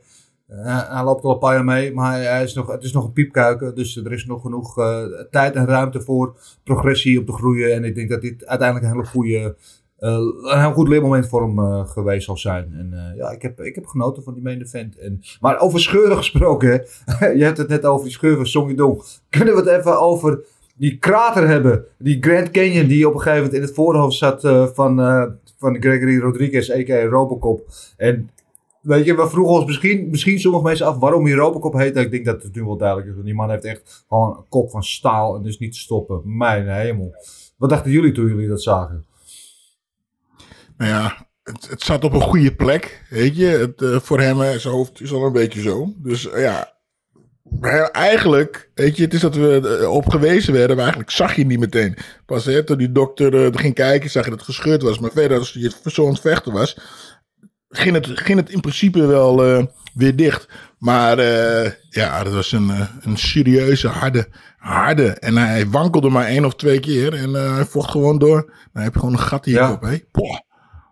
Hij 0.56 1.04
loopt 1.04 1.24
al 1.24 1.32
een 1.32 1.40
paar 1.40 1.54
jaar 1.54 1.64
mee, 1.64 1.94
maar 1.94 2.22
hij, 2.22 2.44
is 2.44 2.54
nog, 2.54 2.72
het 2.72 2.84
is 2.84 2.92
nog 2.92 3.06
een 3.06 3.14
piepkuiken. 3.14 3.76
Dus 3.76 3.96
er 3.96 4.12
is 4.12 4.26
nog 4.26 4.42
genoeg 4.42 4.78
uh, 4.78 5.04
tijd 5.30 5.56
en 5.56 5.66
ruimte 5.66 6.02
voor 6.02 6.36
progressie 6.64 7.20
op 7.20 7.26
te 7.26 7.32
groeien. 7.34 7.74
En 7.74 7.84
ik 7.84 7.96
denk 7.96 8.10
dat 8.10 8.22
dit 8.22 8.46
uiteindelijk 8.46 8.88
een 8.88 8.98
hele 8.98 9.08
goede, 9.12 9.56
uh, 10.00 10.10
een 10.54 10.60
heel 10.60 10.74
goed 10.74 10.88
leermoment 10.88 11.28
voor 11.28 11.42
hem 11.42 11.86
geweest 11.86 12.26
zal 12.26 12.38
zijn. 12.38 12.74
En 12.74 13.14
ja, 13.16 13.30
ik 13.30 13.42
heb, 13.42 13.62
ik 13.62 13.76
heb 13.76 13.86
genoten 13.86 14.24
van 14.24 14.34
die 14.34 14.44
main 14.44 14.62
event. 14.62 14.98
En, 14.98 15.22
maar 15.40 15.60
over 15.60 15.80
scheuren 15.80 16.18
gesproken, 16.18 16.72
je 17.38 17.44
hebt 17.44 17.58
het 17.58 17.68
net 17.68 17.86
over 17.86 18.04
die 18.04 18.14
scheur 18.14 18.36
van 18.36 18.46
Song 18.46 18.70
Yudong. 18.70 19.04
Kunnen 19.30 19.54
we 19.56 19.60
het 19.60 19.80
even 19.80 20.00
over 20.00 20.44
die 20.76 20.98
krater 20.98 21.48
hebben? 21.48 21.86
Die 21.98 22.18
Grand 22.22 22.52
Canyon 22.52 22.88
die 22.88 23.08
op 23.08 23.14
een 23.14 23.20
gegeven 23.20 23.44
moment 23.44 23.58
in 23.58 23.66
het 23.66 23.76
voorhoofd 23.76 24.18
zat 24.18 24.42
van, 24.74 24.96
van 25.60 25.78
Gregory 25.80 26.20
Rodriguez, 26.20 26.70
a.k.a. 26.70 27.06
Robocop. 27.06 27.68
En 27.98 28.30
Weet 28.82 29.06
je, 29.06 29.16
we 29.16 29.30
vroegen 29.30 29.56
ons 29.56 29.66
misschien, 29.66 30.10
misschien 30.10 30.40
sommige 30.40 30.64
mensen 30.64 30.86
af 30.86 30.98
waarom 30.98 31.26
hij 31.26 31.34
Robocop 31.34 31.74
heet. 31.74 31.98
Ik 31.98 32.12
denk 32.12 32.26
dat 32.26 32.44
het 32.44 32.56
nu 32.56 32.64
wel 32.64 32.78
duidelijk 32.78 33.08
is. 33.08 33.14
Want 33.14 33.26
die 33.26 33.36
man 33.36 33.50
heeft 33.50 33.64
echt 33.64 34.06
gewoon 34.08 34.38
een 34.38 34.46
kop 34.50 34.72
van 34.72 34.84
staal 34.84 35.36
en 35.36 35.44
dus 35.44 35.60
niet 35.60 35.74
te 35.74 35.80
stoppen. 35.80 36.22
Mijn 36.38 36.70
hemel. 36.70 37.16
Wat 37.58 37.70
dachten 37.70 37.92
jullie 37.92 38.12
toen 38.12 38.28
jullie 38.28 38.48
dat 38.48 38.62
zagen? 38.62 39.06
Nou 40.78 40.92
ja, 40.92 41.28
het, 41.44 41.70
het 41.70 41.82
zat 41.82 42.04
op 42.04 42.14
een 42.14 42.22
goede 42.22 42.56
plek. 42.56 43.06
Weet 43.10 43.36
je, 43.36 43.46
het, 43.46 43.82
uh, 43.82 44.00
voor 44.00 44.20
hem, 44.20 44.60
zijn 44.60 44.74
hoofd 44.74 45.02
is 45.02 45.14
al 45.14 45.26
een 45.26 45.34
beetje 45.34 45.62
zo. 45.62 45.94
Dus 45.98 46.26
uh, 46.26 46.42
ja, 46.42 46.74
eigenlijk, 47.92 48.70
weet 48.74 48.98
je, 48.98 49.04
het 49.04 49.14
is 49.14 49.22
dat 49.22 49.36
we 49.36 49.88
op 49.90 50.10
gewezen 50.10 50.54
werden, 50.54 50.76
maar 50.76 50.86
eigenlijk 50.86 51.12
zag 51.12 51.36
je 51.36 51.46
niet 51.46 51.60
meteen. 51.60 51.98
Pas 52.26 52.46
hè, 52.46 52.64
toen 52.64 52.78
die 52.78 52.92
dokter 52.92 53.34
uh, 53.34 53.48
ging 53.52 53.74
kijken, 53.74 54.10
zag 54.10 54.24
je 54.24 54.30
dat 54.30 54.40
het 54.40 54.48
gescheurd 54.48 54.82
was. 54.82 55.00
Maar 55.00 55.12
verder, 55.12 55.38
als 55.38 56.00
aan 56.00 56.06
het 56.06 56.20
vechten 56.20 56.54
was, 56.54 56.78
ging 57.72 57.96
het, 57.96 58.08
ging 58.14 58.40
het 58.40 58.50
in 58.50 58.60
principe 58.60 59.06
wel 59.06 59.48
uh, 59.48 59.64
weer 59.94 60.16
dicht. 60.16 60.48
Maar 60.78 61.20
uh, 61.20 61.72
ja, 61.90 62.24
dat 62.24 62.34
was 62.34 62.52
een, 62.52 62.68
uh, 62.68 62.82
een 63.02 63.18
serieuze, 63.18 63.88
harde, 63.88 64.28
harde. 64.58 65.08
En 65.08 65.38
hij 65.38 65.68
wankelde 65.68 66.10
maar 66.10 66.26
één 66.26 66.46
of 66.46 66.56
twee 66.56 66.80
keer 66.80 67.14
en 67.14 67.34
hij 67.34 67.66
vocht 67.66 67.92
gewoon 67.92 68.18
door. 68.18 68.54
Dan 68.74 68.84
heb 68.84 68.94
je 68.94 69.00
gewoon 69.00 69.14
een 69.14 69.22
gat 69.22 69.46
in 69.46 69.52
je 69.52 69.58
ja. 69.58 69.80
Poh. 70.12 70.40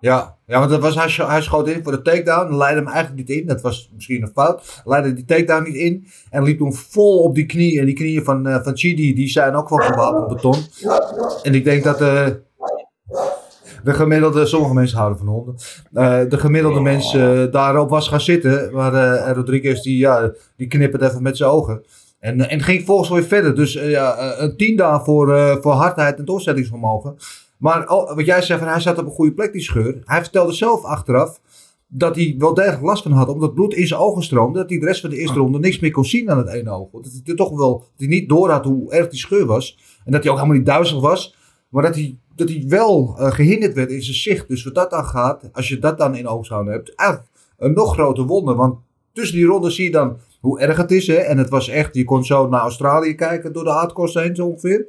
Ja, 0.02 0.36
ja, 0.46 0.60
want 0.60 0.72
dat 0.72 0.82
was, 0.82 0.96
hij, 0.96 1.26
hij 1.28 1.42
schoot 1.42 1.68
in 1.68 1.84
voor 1.84 1.92
de 1.92 2.02
takedown. 2.02 2.56
Leidde 2.56 2.80
hem 2.80 2.90
eigenlijk 2.90 3.28
niet 3.28 3.38
in. 3.38 3.48
Dat 3.48 3.62
was 3.62 3.92
misschien 3.94 4.22
een 4.22 4.32
fout. 4.34 4.82
Leidde 4.86 5.14
die 5.14 5.26
takedown 5.26 5.64
niet 5.64 5.76
in. 5.76 6.08
En 6.30 6.44
liep 6.44 6.58
toen 6.58 6.74
vol 6.74 7.24
op 7.24 7.36
die 7.36 7.46
knieën. 7.46 7.80
En 7.80 7.86
die 7.86 7.96
knieën 7.96 8.24
van, 8.24 8.48
uh, 8.48 8.64
van 8.64 8.78
Chidi, 8.78 9.14
die 9.14 9.28
zijn 9.28 9.56
ook 9.56 9.68
van 9.68 9.82
gewapend 9.82 10.28
beton. 10.28 10.56
En 11.44 11.56
ik 11.56 11.64
denk 11.64 11.84
dat... 11.84 12.00
De 13.84 13.94
gemiddelde, 13.94 14.46
sommige 14.46 14.74
mensen 14.74 14.98
houden 14.98 15.18
van 15.18 15.28
honden. 15.28 15.56
Uh, 15.94 16.30
de 16.30 16.38
gemiddelde 16.38 16.80
mensen 16.82 17.46
uh, 17.46 17.52
daarop 17.52 17.90
was 17.90 18.08
gaan 18.08 18.22
zitten. 18.22 18.74
Maar 18.74 18.94
uh, 18.94 19.32
Rodriguez 19.34 19.82
die, 19.82 19.98
ja, 19.98 20.32
die 20.56 20.68
knippert 20.68 21.02
even 21.02 21.22
met 21.22 21.38
zijn 21.38 21.50
ogen. 21.50 21.84
En, 22.20 22.50
en 22.50 22.62
ging 22.62 22.86
volgens 22.86 23.10
weer 23.10 23.24
verder. 23.24 23.56
Dus 23.56 23.76
eh, 23.76 23.90
ja, 23.90 24.16
eh, 24.16 24.44
een 24.44 24.58
tien 24.58 24.76
daar 24.76 25.04
voor, 25.04 25.34
eh, 25.34 25.56
voor 25.62 25.72
hardheid 25.72 26.18
en 26.18 26.26
doorzettingsvermogen. 26.26 27.16
Maar 27.58 27.90
oh, 27.90 28.16
wat 28.16 28.26
jij 28.26 28.42
zei, 28.42 28.60
van, 28.60 28.68
hij 28.68 28.80
zat 28.80 28.98
op 28.98 29.06
een 29.06 29.12
goede 29.12 29.34
plek, 29.34 29.52
die 29.52 29.62
scheur. 29.62 30.02
Hij 30.04 30.22
vertelde 30.22 30.54
zelf 30.54 30.84
achteraf 30.84 31.40
dat 31.88 32.16
hij 32.16 32.36
wel 32.38 32.54
degelijk 32.54 32.82
last 32.82 33.04
van 33.04 33.12
had. 33.12 33.30
Omdat 33.30 33.54
bloed 33.54 33.74
in 33.74 33.88
zijn 33.88 34.00
ogen 34.00 34.24
stroomde. 34.24 34.60
Dat 34.60 34.70
hij 34.70 34.80
de 34.80 34.86
rest 34.86 35.02
van 35.02 35.10
de 35.10 35.18
eerste 35.18 35.40
ronde 35.40 35.60
niks 35.60 35.80
meer 35.80 35.92
kon 35.92 36.06
zien 36.06 36.32
aan 36.32 36.38
het 36.38 36.48
ene 36.48 36.72
oog. 36.72 36.90
Dat 36.92 37.22
hij 37.24 37.36
toch 37.36 37.58
wel 37.58 37.80
dat 37.80 37.90
hij 37.98 38.08
niet 38.08 38.30
door 38.30 38.50
had 38.50 38.66
hoe 38.66 38.92
erg 38.92 39.10
die 39.10 39.20
scheur 39.20 39.46
was. 39.46 39.78
En 40.06 40.12
dat 40.12 40.22
hij 40.24 40.32
ook 40.32 40.38
helemaal 40.38 40.58
niet 40.58 40.68
duizelig 40.68 41.02
was. 41.02 41.36
Maar 41.70 41.84
dat 41.84 41.96
hij, 41.96 42.18
dat 42.40 42.50
hij 42.50 42.64
wel 42.68 43.16
eh, 43.18 43.32
gehinderd 43.32 43.74
werd 43.74 43.92
in 43.92 44.04
zijn 44.04 44.16
zicht. 44.16 44.48
Dus 44.48 44.64
wat 44.64 44.76
dat 44.76 44.90
dan 44.90 45.06
gaat, 45.06 45.50
als 45.54 45.68
je 45.68 45.80
dat 45.80 45.98
dan 45.98 46.16
in 46.16 46.28
oogschouw 46.28 46.66
hebt, 46.66 46.96
eigenlijk 46.96 47.30
een 47.58 47.74
nog 47.74 47.94
groter 47.94 48.26
wonder. 48.26 48.56
Want 48.56 48.80
tussen 49.14 49.38
die 49.38 49.46
rondes 49.46 49.76
zie 49.76 49.86
je 49.86 49.92
dan 49.92 50.18
hoe 50.40 50.60
erg 50.60 50.78
het 50.78 50.92
is. 50.92 51.08
Hè? 51.08 51.16
En 51.16 51.38
het 51.38 51.50
was 51.50 51.68
echt, 51.68 51.96
je 51.96 52.04
kon 52.04 52.26
zo 52.26 52.48
naar 52.48 52.62
Australië 52.62 53.16
kijken 53.16 53.54
door 53.54 53.64
de 53.64 53.70
hardcourse 53.70 54.20
heen 54.20 54.36
zo 54.36 54.46
ongeveer. 54.46 54.86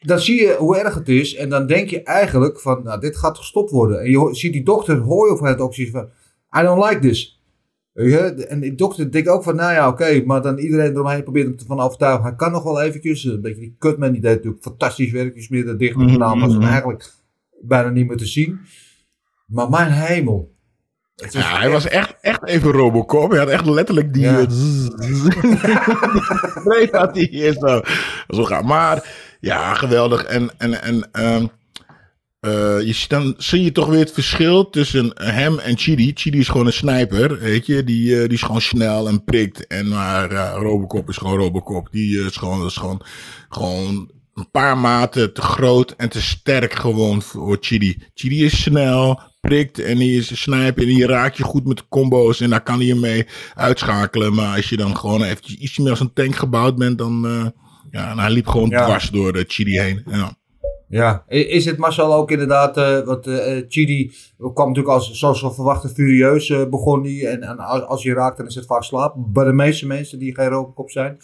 Dan 0.00 0.20
zie 0.20 0.40
je 0.40 0.56
hoe 0.58 0.76
erg 0.76 0.94
het 0.94 1.08
is. 1.08 1.34
En 1.34 1.48
dan 1.48 1.66
denk 1.66 1.90
je 1.90 2.02
eigenlijk 2.02 2.60
van, 2.60 2.82
nou, 2.82 3.00
dit 3.00 3.16
gaat 3.16 3.38
gestopt 3.38 3.70
worden. 3.70 4.00
En 4.00 4.10
je 4.10 4.28
ziet 4.34 4.52
die 4.52 4.64
dokter, 4.64 4.98
hoor 4.98 5.26
je 5.26 5.32
of 5.32 5.40
het 5.40 5.60
ook 5.60 5.74
van, 5.74 6.08
I 6.58 6.62
don't 6.62 6.84
like 6.84 6.98
this. 6.98 7.39
Je? 7.92 8.46
En 8.46 8.60
die 8.60 8.74
dokter 8.74 9.10
denkt 9.12 9.28
ook 9.28 9.42
van, 9.42 9.56
nou 9.56 9.72
ja, 9.72 9.88
oké. 9.88 10.22
maar 10.24 10.42
dan 10.42 10.58
iedereen 10.58 10.92
eromheen 10.92 11.22
probeert 11.22 11.46
hem 11.46 11.56
ervan 11.58 11.80
overtuigen. 11.80 12.22
Hij 12.22 12.34
kan 12.34 12.52
nog 12.52 12.62
wel 12.62 12.80
eventjes. 12.80 13.24
Een 13.24 13.40
beetje 13.40 13.60
die 13.60 13.76
Cutman, 13.78 14.12
die 14.12 14.20
deed 14.20 14.34
natuurlijk 14.34 14.62
fantastisch 14.62 15.10
werk. 15.10 15.34
Die 15.34 15.42
smeerde 15.42 15.76
dicht 15.76 15.98
de 15.98 16.04
naam. 16.04 16.40
Was 16.40 16.52
hem 16.52 16.62
eigenlijk 16.62 17.12
bijna 17.60 17.88
niet 17.88 18.06
meer 18.08 18.16
te 18.16 18.26
zien. 18.26 18.60
Maar 19.46 19.70
mijn 19.70 19.92
hemel. 19.92 20.54
Is 21.16 21.32
Ja, 21.32 21.58
hij 21.58 21.70
was 21.70 21.88
echt, 21.88 22.16
echt 22.20 22.46
even 22.46 22.70
Robocop. 22.70 23.30
Hij 23.30 23.38
had 23.38 23.48
echt 23.48 23.66
letterlijk 23.66 24.12
die... 24.12 24.22
Ja. 24.22 24.38
eh, 24.38 24.46
nee, 26.64 26.88
hij 26.90 27.28
hier 27.30 27.52
zo, 27.52 27.80
zo 28.28 28.44
gaan. 28.44 28.66
Maar 28.66 29.08
ja, 29.40 29.74
geweldig. 29.74 30.24
En, 30.24 30.50
en, 30.58 30.82
en 30.82 31.08
ehm, 31.12 31.46
eh, 32.40 32.80
je, 32.86 33.04
dan 33.08 33.34
zie 33.38 33.62
je 33.62 33.72
toch 33.72 33.86
weer 33.86 33.98
het 33.98 34.12
verschil 34.12 34.70
tussen 34.70 35.10
hem 35.14 35.58
en 35.58 35.78
Chidi. 35.78 36.10
Chidi 36.14 36.38
is 36.38 36.48
gewoon 36.48 36.66
een 36.66 36.72
sniper, 36.72 37.38
weet 37.38 37.66
je. 37.66 37.84
Die, 37.84 38.14
eh, 38.14 38.20
die 38.22 38.32
is 38.32 38.42
gewoon 38.42 38.60
snel 38.60 39.08
en 39.08 39.24
prikt. 39.24 39.66
En 39.66 39.88
maar 39.88 40.32
ja, 40.32 40.50
Robocop 40.52 41.08
is 41.08 41.16
gewoon 41.16 41.38
Robocop. 41.38 41.88
Die 41.90 42.18
eh, 42.18 42.26
is 42.26 42.36
gewoon, 42.36 42.66
is 42.66 42.76
gewoon, 42.76 43.02
gewoon 43.48 44.10
een 44.34 44.50
paar 44.50 44.78
maten 44.78 45.32
te 45.32 45.42
groot 45.42 45.94
en 45.96 46.08
te 46.08 46.22
sterk 46.22 46.74
gewoon 46.74 47.22
voor 47.22 47.56
Chidi. 47.60 48.02
Chidi 48.14 48.44
is 48.44 48.62
snel, 48.62 49.20
prikt 49.40 49.78
en 49.78 49.98
die 49.98 50.18
is 50.18 50.30
een 50.30 50.36
sniper 50.36 50.82
en 50.82 50.88
die 50.88 51.06
raakt 51.06 51.36
je 51.36 51.42
goed 51.42 51.66
met 51.66 51.76
de 51.76 51.88
combo's 51.88 52.40
en 52.40 52.50
daar 52.50 52.62
kan 52.62 52.76
hij 52.76 52.86
je 52.86 52.94
mee 52.94 53.26
uitschakelen. 53.54 54.34
Maar 54.34 54.56
als 54.56 54.68
je 54.68 54.76
dan 54.76 54.96
gewoon 54.96 55.22
eventjes 55.22 55.54
iets 55.56 55.78
meer 55.78 55.90
als 55.90 56.00
een 56.00 56.12
tank 56.12 56.36
gebouwd 56.36 56.76
bent, 56.76 56.98
dan 56.98 57.52
ja, 57.90 58.10
en 58.10 58.18
hij 58.18 58.30
liep 58.30 58.46
gewoon 58.46 58.68
Ja. 58.68 58.84
dwars 58.84 59.10
door 59.10 59.32
de 59.32 59.44
Chidi 59.48 59.80
heen. 59.80 60.02
Ja. 60.06 60.38
Ja, 60.90 61.24
is 61.28 61.64
het 61.64 61.76
Marcel 61.76 62.14
ook 62.14 62.30
inderdaad, 62.30 62.76
eh 62.76 63.00
wat 63.00 63.26
eh 63.26 63.58
eh, 63.58 63.64
Chidi 63.68 64.12
kwam 64.36 64.68
natuurlijk 64.68 64.94
als, 64.94 65.12
zoals 65.12 65.42
we 65.42 65.52
verwachten, 65.52 65.90
furieus 65.90 66.68
begon 66.70 67.04
hij. 67.04 67.26
En, 67.26 67.42
en 67.42 67.58
als, 67.86 68.02
je 68.02 68.14
raakt, 68.14 68.36
dan 68.36 68.46
is 68.46 68.54
het 68.54 68.66
vaak 68.66 68.82
slaap. 68.82 69.14
Bij 69.16 69.44
de 69.44 69.52
meeste 69.52 69.86
mensen 69.86 70.18
die 70.18 70.34
geen 70.34 70.48
Robocop 70.48 70.90
zijn. 70.90 71.18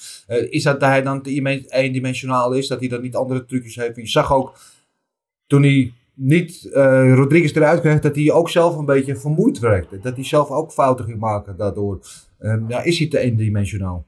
Is 0.50 0.62
dat 0.62 0.80
dat 0.80 0.88
hij 0.88 1.02
dan 1.02 1.22
te 1.22 1.30
eendimen- 1.30 1.64
eendimensionaal 1.68 2.52
is, 2.52 2.68
dat 2.68 2.80
hij 2.80 2.88
dan 2.88 3.02
niet 3.02 3.16
andere 3.16 3.44
trucjes 3.44 3.76
heeft. 3.76 3.96
Je 3.96 4.06
zag 4.06 4.32
ook, 4.32 4.58
toen 5.46 5.62
hij 5.62 5.92
niet 6.14 6.68
Rodriguez 7.14 7.54
eruit 7.54 7.80
kreeg, 7.80 8.00
dat 8.00 8.16
hij 8.16 8.32
ook 8.32 8.50
zelf 8.50 8.76
een 8.76 8.84
beetje 8.84 9.16
vermoeid 9.16 9.58
werkte. 9.58 9.98
Dat 10.00 10.14
hij 10.14 10.24
zelf 10.24 10.50
ook 10.50 10.72
fouten 10.72 11.04
ging 11.04 11.18
maken 11.18 11.56
daardoor. 11.56 12.00
Ehm, 12.38 12.70
is 12.70 12.98
hij 12.98 13.08
te 13.08 13.18
eendimensionaal? 13.18 14.04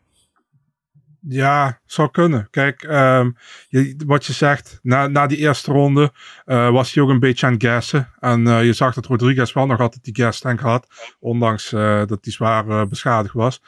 Ja, 1.21 1.81
zou 1.87 2.11
kunnen. 2.11 2.49
Kijk, 2.51 2.83
ehm, 2.83 3.31
je, 3.69 3.95
wat 4.07 4.27
je 4.27 4.33
zegt, 4.33 4.79
na, 4.83 5.07
na 5.07 5.27
die 5.27 5.39
eerste 5.39 5.73
ronde 5.73 6.13
eh, 6.45 6.71
was 6.71 6.95
hij 6.95 7.03
ook 7.03 7.09
een 7.09 7.19
beetje 7.19 7.47
aan 7.47 7.53
het 7.53 7.63
gassen. 7.63 8.09
En 8.21 8.47
eh, 8.47 8.65
je 8.65 8.73
zag 8.73 8.95
dat 8.95 9.07
Rodriguez 9.07 9.53
wel 9.53 9.67
nog 9.67 9.81
altijd 9.81 10.05
die 10.05 10.15
gas 10.15 10.41
tank 10.41 10.61
had, 10.61 10.87
ondanks 11.21 11.73
eh, 11.73 12.07
dat 12.07 12.19
hij 12.21 12.33
zwaar 12.33 12.89
beschadigd 12.89 13.35
was. 13.35 13.63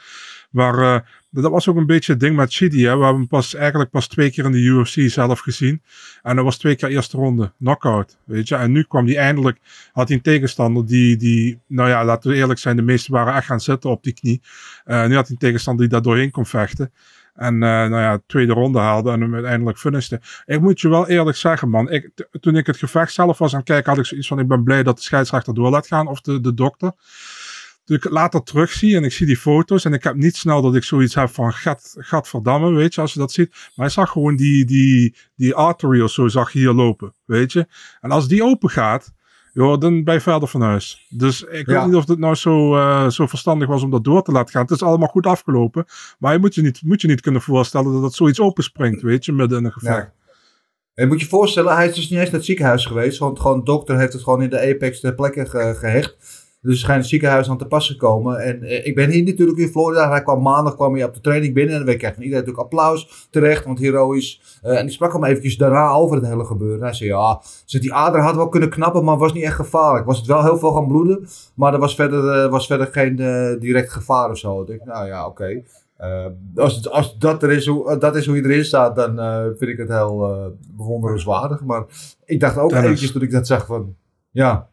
Maar 0.49 1.09
dat 1.29 1.51
was 1.51 1.67
ook 1.67 1.75
een 1.75 1.85
beetje 1.85 2.11
het 2.11 2.21
ding 2.21 2.35
met 2.35 2.53
Chidi. 2.53 2.85
Hè. 2.85 2.97
We 2.97 3.03
hebben 3.03 3.19
hem 3.19 3.27
pas, 3.27 3.55
eigenlijk 3.55 3.89
pas 3.89 4.07
twee 4.07 4.31
keer 4.31 4.45
in 4.45 4.51
de 4.51 4.57
UFC 4.57 5.09
zelf 5.09 5.39
gezien. 5.39 5.81
En 6.21 6.35
dat 6.35 6.45
was 6.45 6.57
twee 6.57 6.75
keer 6.75 6.89
eerste 6.89 7.17
ronde, 7.17 7.51
knockout. 7.59 8.17
Weet 8.23 8.47
je? 8.47 8.55
En 8.55 8.71
nu 8.71 8.83
kwam 8.83 9.05
hij 9.05 9.17
eindelijk, 9.17 9.59
had 9.93 10.07
hij 10.07 10.17
een 10.17 10.23
tegenstander 10.23 10.85
die, 10.85 11.17
die, 11.17 11.59
nou 11.67 11.89
ja, 11.89 12.05
laten 12.05 12.29
we 12.29 12.35
eerlijk 12.35 12.59
zijn, 12.59 12.75
de 12.75 12.81
meesten 12.81 13.13
waren 13.13 13.33
echt 13.33 13.45
gaan 13.45 13.61
zitten 13.61 13.89
op 13.89 14.03
die 14.03 14.13
knie. 14.13 14.41
Nu 14.85 14.93
had 14.93 15.09
hij 15.09 15.25
een 15.29 15.37
tegenstander 15.37 15.81
die 15.81 15.93
daar 15.93 16.01
doorheen 16.01 16.31
kon 16.31 16.45
vechten. 16.45 16.91
En 17.41 17.53
eh, 17.53 17.69
nou 17.69 17.95
ja, 17.95 18.21
tweede 18.27 18.53
ronde 18.53 18.79
haalde 18.79 19.11
en 19.11 19.21
hem 19.21 19.33
uiteindelijk 19.33 19.77
finishte. 19.77 20.21
Ik 20.45 20.61
moet 20.61 20.81
je 20.81 20.89
wel 20.89 21.07
eerlijk 21.07 21.37
zeggen, 21.37 21.69
man. 21.69 21.89
Ik, 21.89 22.27
toen 22.39 22.55
ik 22.55 22.67
het 22.67 22.77
gevecht 22.77 23.13
zelf 23.13 23.37
was 23.37 23.51
aan 23.51 23.59
het 23.59 23.67
kijken, 23.67 23.89
had 23.89 23.99
ik 23.99 24.05
zoiets 24.05 24.27
van: 24.27 24.39
ik 24.39 24.47
ben 24.47 24.63
blij 24.63 24.83
dat 24.83 24.95
de 24.95 25.03
scheidsrechter 25.03 25.53
door 25.53 25.69
laat 25.69 25.87
gaan. 25.87 26.07
Of 26.07 26.21
de, 26.21 26.41
de 26.41 26.53
dokter. 26.53 26.91
Toen 27.83 27.97
ik 27.97 28.09
later 28.09 28.43
terugzie 28.43 28.95
en 28.95 29.03
ik 29.03 29.11
zie 29.11 29.25
die 29.25 29.37
foto's. 29.37 29.85
En 29.85 29.93
ik 29.93 30.03
heb 30.03 30.15
niet 30.15 30.35
snel 30.35 30.61
dat 30.61 30.75
ik 30.75 30.83
zoiets 30.83 31.15
heb 31.15 31.29
van: 31.29 31.53
gat, 31.53 31.95
gadverdamme, 31.97 32.71
weet 32.71 32.93
je, 32.93 33.01
als 33.01 33.13
je 33.13 33.19
dat 33.19 33.31
ziet. 33.31 33.49
Maar 33.49 33.85
hij 33.85 33.89
zag 33.89 34.09
gewoon 34.09 34.35
die, 34.35 34.65
die, 34.65 35.15
die 35.35 35.55
artery 35.55 36.01
of 36.01 36.11
zo, 36.11 36.27
zag 36.27 36.51
hier 36.51 36.71
lopen, 36.71 37.13
weet 37.25 37.51
je. 37.51 37.67
En 38.01 38.11
als 38.11 38.27
die 38.27 38.43
open 38.43 38.69
gaat. 38.69 39.13
Joh, 39.53 39.79
dan 39.79 40.03
ben 40.03 40.13
je 40.13 40.21
verder 40.21 40.47
van 40.47 40.61
huis. 40.61 41.05
Dus 41.09 41.43
ik 41.43 41.67
Ja. 41.67 41.73
weet 41.77 41.85
niet 41.85 41.95
of 41.95 42.07
het 42.07 42.19
nou 42.19 42.35
zo, 42.35 42.75
eh, 42.75 43.09
zo 43.09 43.27
verstandig 43.27 43.67
was 43.67 43.83
om 43.83 43.89
dat 43.91 44.03
door 44.03 44.23
te 44.23 44.31
laten 44.31 44.51
gaan. 44.51 44.61
Het 44.61 44.71
is 44.71 44.83
allemaal 44.83 45.07
goed 45.07 45.25
afgelopen. 45.25 45.85
Maar 46.19 46.33
je 46.33 46.39
moet 46.39 46.55
je 46.55 46.61
niet, 46.61 46.81
moet 46.85 47.01
je 47.01 47.07
niet 47.07 47.21
kunnen 47.21 47.41
voorstellen 47.41 47.93
dat 47.93 48.03
het 48.03 48.13
zoiets 48.13 48.39
openspringt, 48.39 49.01
weet 49.01 49.25
je, 49.25 49.31
midden 49.31 49.57
in 49.59 49.65
een 49.65 49.71
gevecht. 49.71 49.95
Ja. 49.97 50.13
En 50.93 51.07
moet 51.07 51.17
je 51.19 51.23
je 51.23 51.29
voorstellen, 51.29 51.75
hij 51.75 51.87
is 51.87 51.95
dus 51.95 52.09
niet 52.09 52.19
eens 52.19 52.27
naar 52.29 52.37
het 52.37 52.45
ziekenhuis 52.45 52.85
geweest. 52.85 53.17
Want 53.17 53.39
gewoon 53.39 53.57
de 53.59 53.65
dokter 53.65 53.97
heeft 53.97 54.13
het 54.13 54.23
gewoon 54.23 54.41
in 54.41 54.49
de 54.49 54.59
Apex 54.75 54.99
ter 54.99 55.15
plekke 55.15 55.45
ge- 55.45 55.75
gehecht. 55.77 56.15
Dus 56.61 56.79
schijnt 56.79 57.01
het 57.01 57.09
ziekenhuis 57.09 57.49
aan 57.49 57.57
te 57.57 57.67
pas 57.67 57.87
gekomen. 57.87 58.39
En 58.39 58.63
eh, 58.63 58.85
ik 58.85 58.95
ben 58.95 59.09
hier 59.09 59.23
natuurlijk 59.23 59.59
in 59.59 59.67
Florida. 59.67 60.09
Hij 60.09 60.23
kwam 60.23 60.41
maandag 60.41 60.75
kwam 60.75 60.93
hij 60.93 61.03
op 61.03 61.13
de 61.13 61.21
training 61.21 61.53
binnen. 61.53 61.75
En 61.75 61.85
we 61.85 61.95
kregen 61.95 62.15
van 62.15 62.23
iedereen 62.23 62.45
natuurlijk 62.45 62.73
applaus 62.73 63.27
terecht. 63.29 63.65
Want 63.65 63.79
heroïs. 63.79 64.59
Eh, 64.61 64.77
en 64.77 64.85
die 64.85 64.93
sprak 64.93 65.13
hem 65.13 65.23
eventjes 65.23 65.57
daarna 65.57 65.91
over 65.91 66.15
het 66.15 66.25
hele 66.25 66.45
gebeuren. 66.45 66.81
Hij 66.81 66.93
zei 66.93 67.09
ja, 67.09 67.41
die 67.65 67.93
ader 67.93 68.21
had 68.21 68.35
wel 68.35 68.49
kunnen 68.49 68.69
knappen. 68.69 69.03
Maar 69.03 69.17
was 69.17 69.33
niet 69.33 69.43
echt 69.43 69.55
gevaarlijk. 69.55 70.05
Was 70.05 70.17
het 70.17 70.27
wel 70.27 70.43
heel 70.43 70.57
veel 70.57 70.71
gaan 70.71 70.87
bloeden. 70.87 71.27
Maar 71.55 71.73
er 71.73 71.79
was 71.79 71.95
verder, 71.95 72.43
eh, 72.43 72.51
was 72.51 72.67
verder 72.67 72.87
geen 72.87 73.15
direct 73.59 73.91
gevaar 73.91 74.29
of 74.29 74.37
zo. 74.37 74.61
Ik 74.61 74.67
denk, 74.67 74.85
nou 74.85 75.07
ja, 75.07 75.25
oké. 75.27 75.63
Als, 76.55 76.89
als 76.89 77.17
dat, 77.17 77.43
er 77.43 77.51
is, 77.51 77.65
hoe, 77.65 77.97
dat 77.97 78.15
is 78.15 78.25
hoe 78.25 78.35
je 78.35 78.43
erin 78.43 78.65
staat, 78.65 78.95
dan 78.95 79.15
vind 79.57 79.71
ik 79.71 79.77
het 79.77 79.89
heel 79.89 80.55
bewonderenswaardig. 80.77 81.63
Maar 81.63 81.85
ik 82.25 82.39
dacht 82.39 82.57
ook 82.57 82.71
eventjes 82.71 83.11
toen 83.11 83.21
ik 83.21 83.31
dat 83.31 83.47
zag 83.47 83.65
van, 83.65 83.95
ja, 84.31 84.70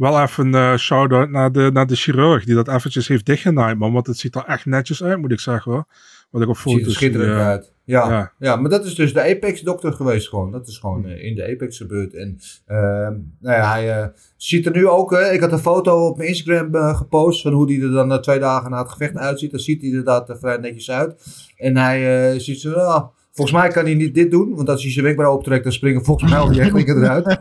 Wel 0.00 0.20
even 0.22 0.46
een 0.46 0.72
eh, 0.72 0.78
shout-out 0.78 1.30
naar 1.30 1.52
de, 1.52 1.70
naar 1.72 1.86
de 1.86 1.96
chirurg 1.96 2.44
die 2.44 2.54
dat 2.54 2.68
eventjes 2.68 3.08
heeft 3.08 3.26
dichtgenaaid, 3.26 3.78
man. 3.78 3.92
Want 3.92 4.06
het 4.06 4.18
ziet 4.18 4.34
er 4.34 4.44
echt 4.44 4.66
netjes 4.66 5.02
uit, 5.02 5.18
moet 5.18 5.32
ik 5.32 5.40
zeggen 5.40 5.72
hoor. 5.72 5.84
Wat 6.30 6.42
ik 6.42 6.48
op 6.48 6.56
ziet 6.56 6.72
er 6.72 6.78
foto's 6.78 6.94
schitterend 6.94 7.30
zie, 7.30 7.40
uit. 7.40 7.72
Ja, 7.84 8.08
ja. 8.08 8.32
ja. 8.38 8.56
maar 8.56 8.70
dat 8.70 8.84
is 8.84 8.94
dus 8.94 9.12
de 9.12 9.20
Apex-dokter 9.20 9.92
geweest 9.92 10.28
gewoon. 10.28 10.50
Dat 10.50 10.68
is 10.68 10.78
gewoon 10.78 11.06
eh, 11.06 11.24
in 11.24 11.34
de 11.34 11.50
Apex 11.52 11.76
gebeurd. 11.76 12.14
En 12.14 12.38
ehm, 12.66 13.14
nou 13.40 13.56
ja, 13.56 13.72
hij 13.72 14.00
eh, 14.00 14.06
ziet 14.36 14.66
er 14.66 14.72
nu 14.72 14.88
ook, 14.88 15.10
hè, 15.10 15.30
ik 15.30 15.40
had 15.40 15.52
een 15.52 15.58
foto 15.58 16.06
op 16.06 16.16
mijn 16.16 16.28
Instagram 16.28 16.74
eh, 16.74 16.96
gepost 16.96 17.42
van 17.42 17.52
hoe 17.52 17.72
hij 17.72 17.82
er 17.82 17.90
dan 17.90 18.08
na 18.08 18.18
twee 18.18 18.38
dagen 18.38 18.70
na 18.70 18.78
het 18.78 18.90
gevecht 18.90 19.16
uitziet. 19.16 19.50
Dan 19.50 19.60
ziet 19.60 19.80
hij 19.80 19.90
er 19.90 19.96
inderdaad 19.96 20.28
er 20.28 20.38
vrij 20.38 20.56
netjes 20.56 20.90
uit. 20.90 21.24
En 21.56 21.76
hij 21.76 22.32
eh, 22.32 22.40
ziet 22.40 22.60
zo, 22.60 22.72
ah, 22.72 23.08
volgens 23.32 23.56
mij 23.56 23.68
kan 23.68 23.84
hij 23.84 23.94
niet 23.94 24.14
dit 24.14 24.30
doen, 24.30 24.54
want 24.54 24.68
als 24.68 24.82
hij 24.82 24.92
zijn 24.92 25.04
wenkbrauw 25.04 25.34
optrekt, 25.34 25.62
dan 25.62 25.72
springen 25.72 26.04
volgens 26.04 26.30
mij 26.30 26.40
al 26.40 26.52
die 26.52 26.62
eruit. 26.86 27.40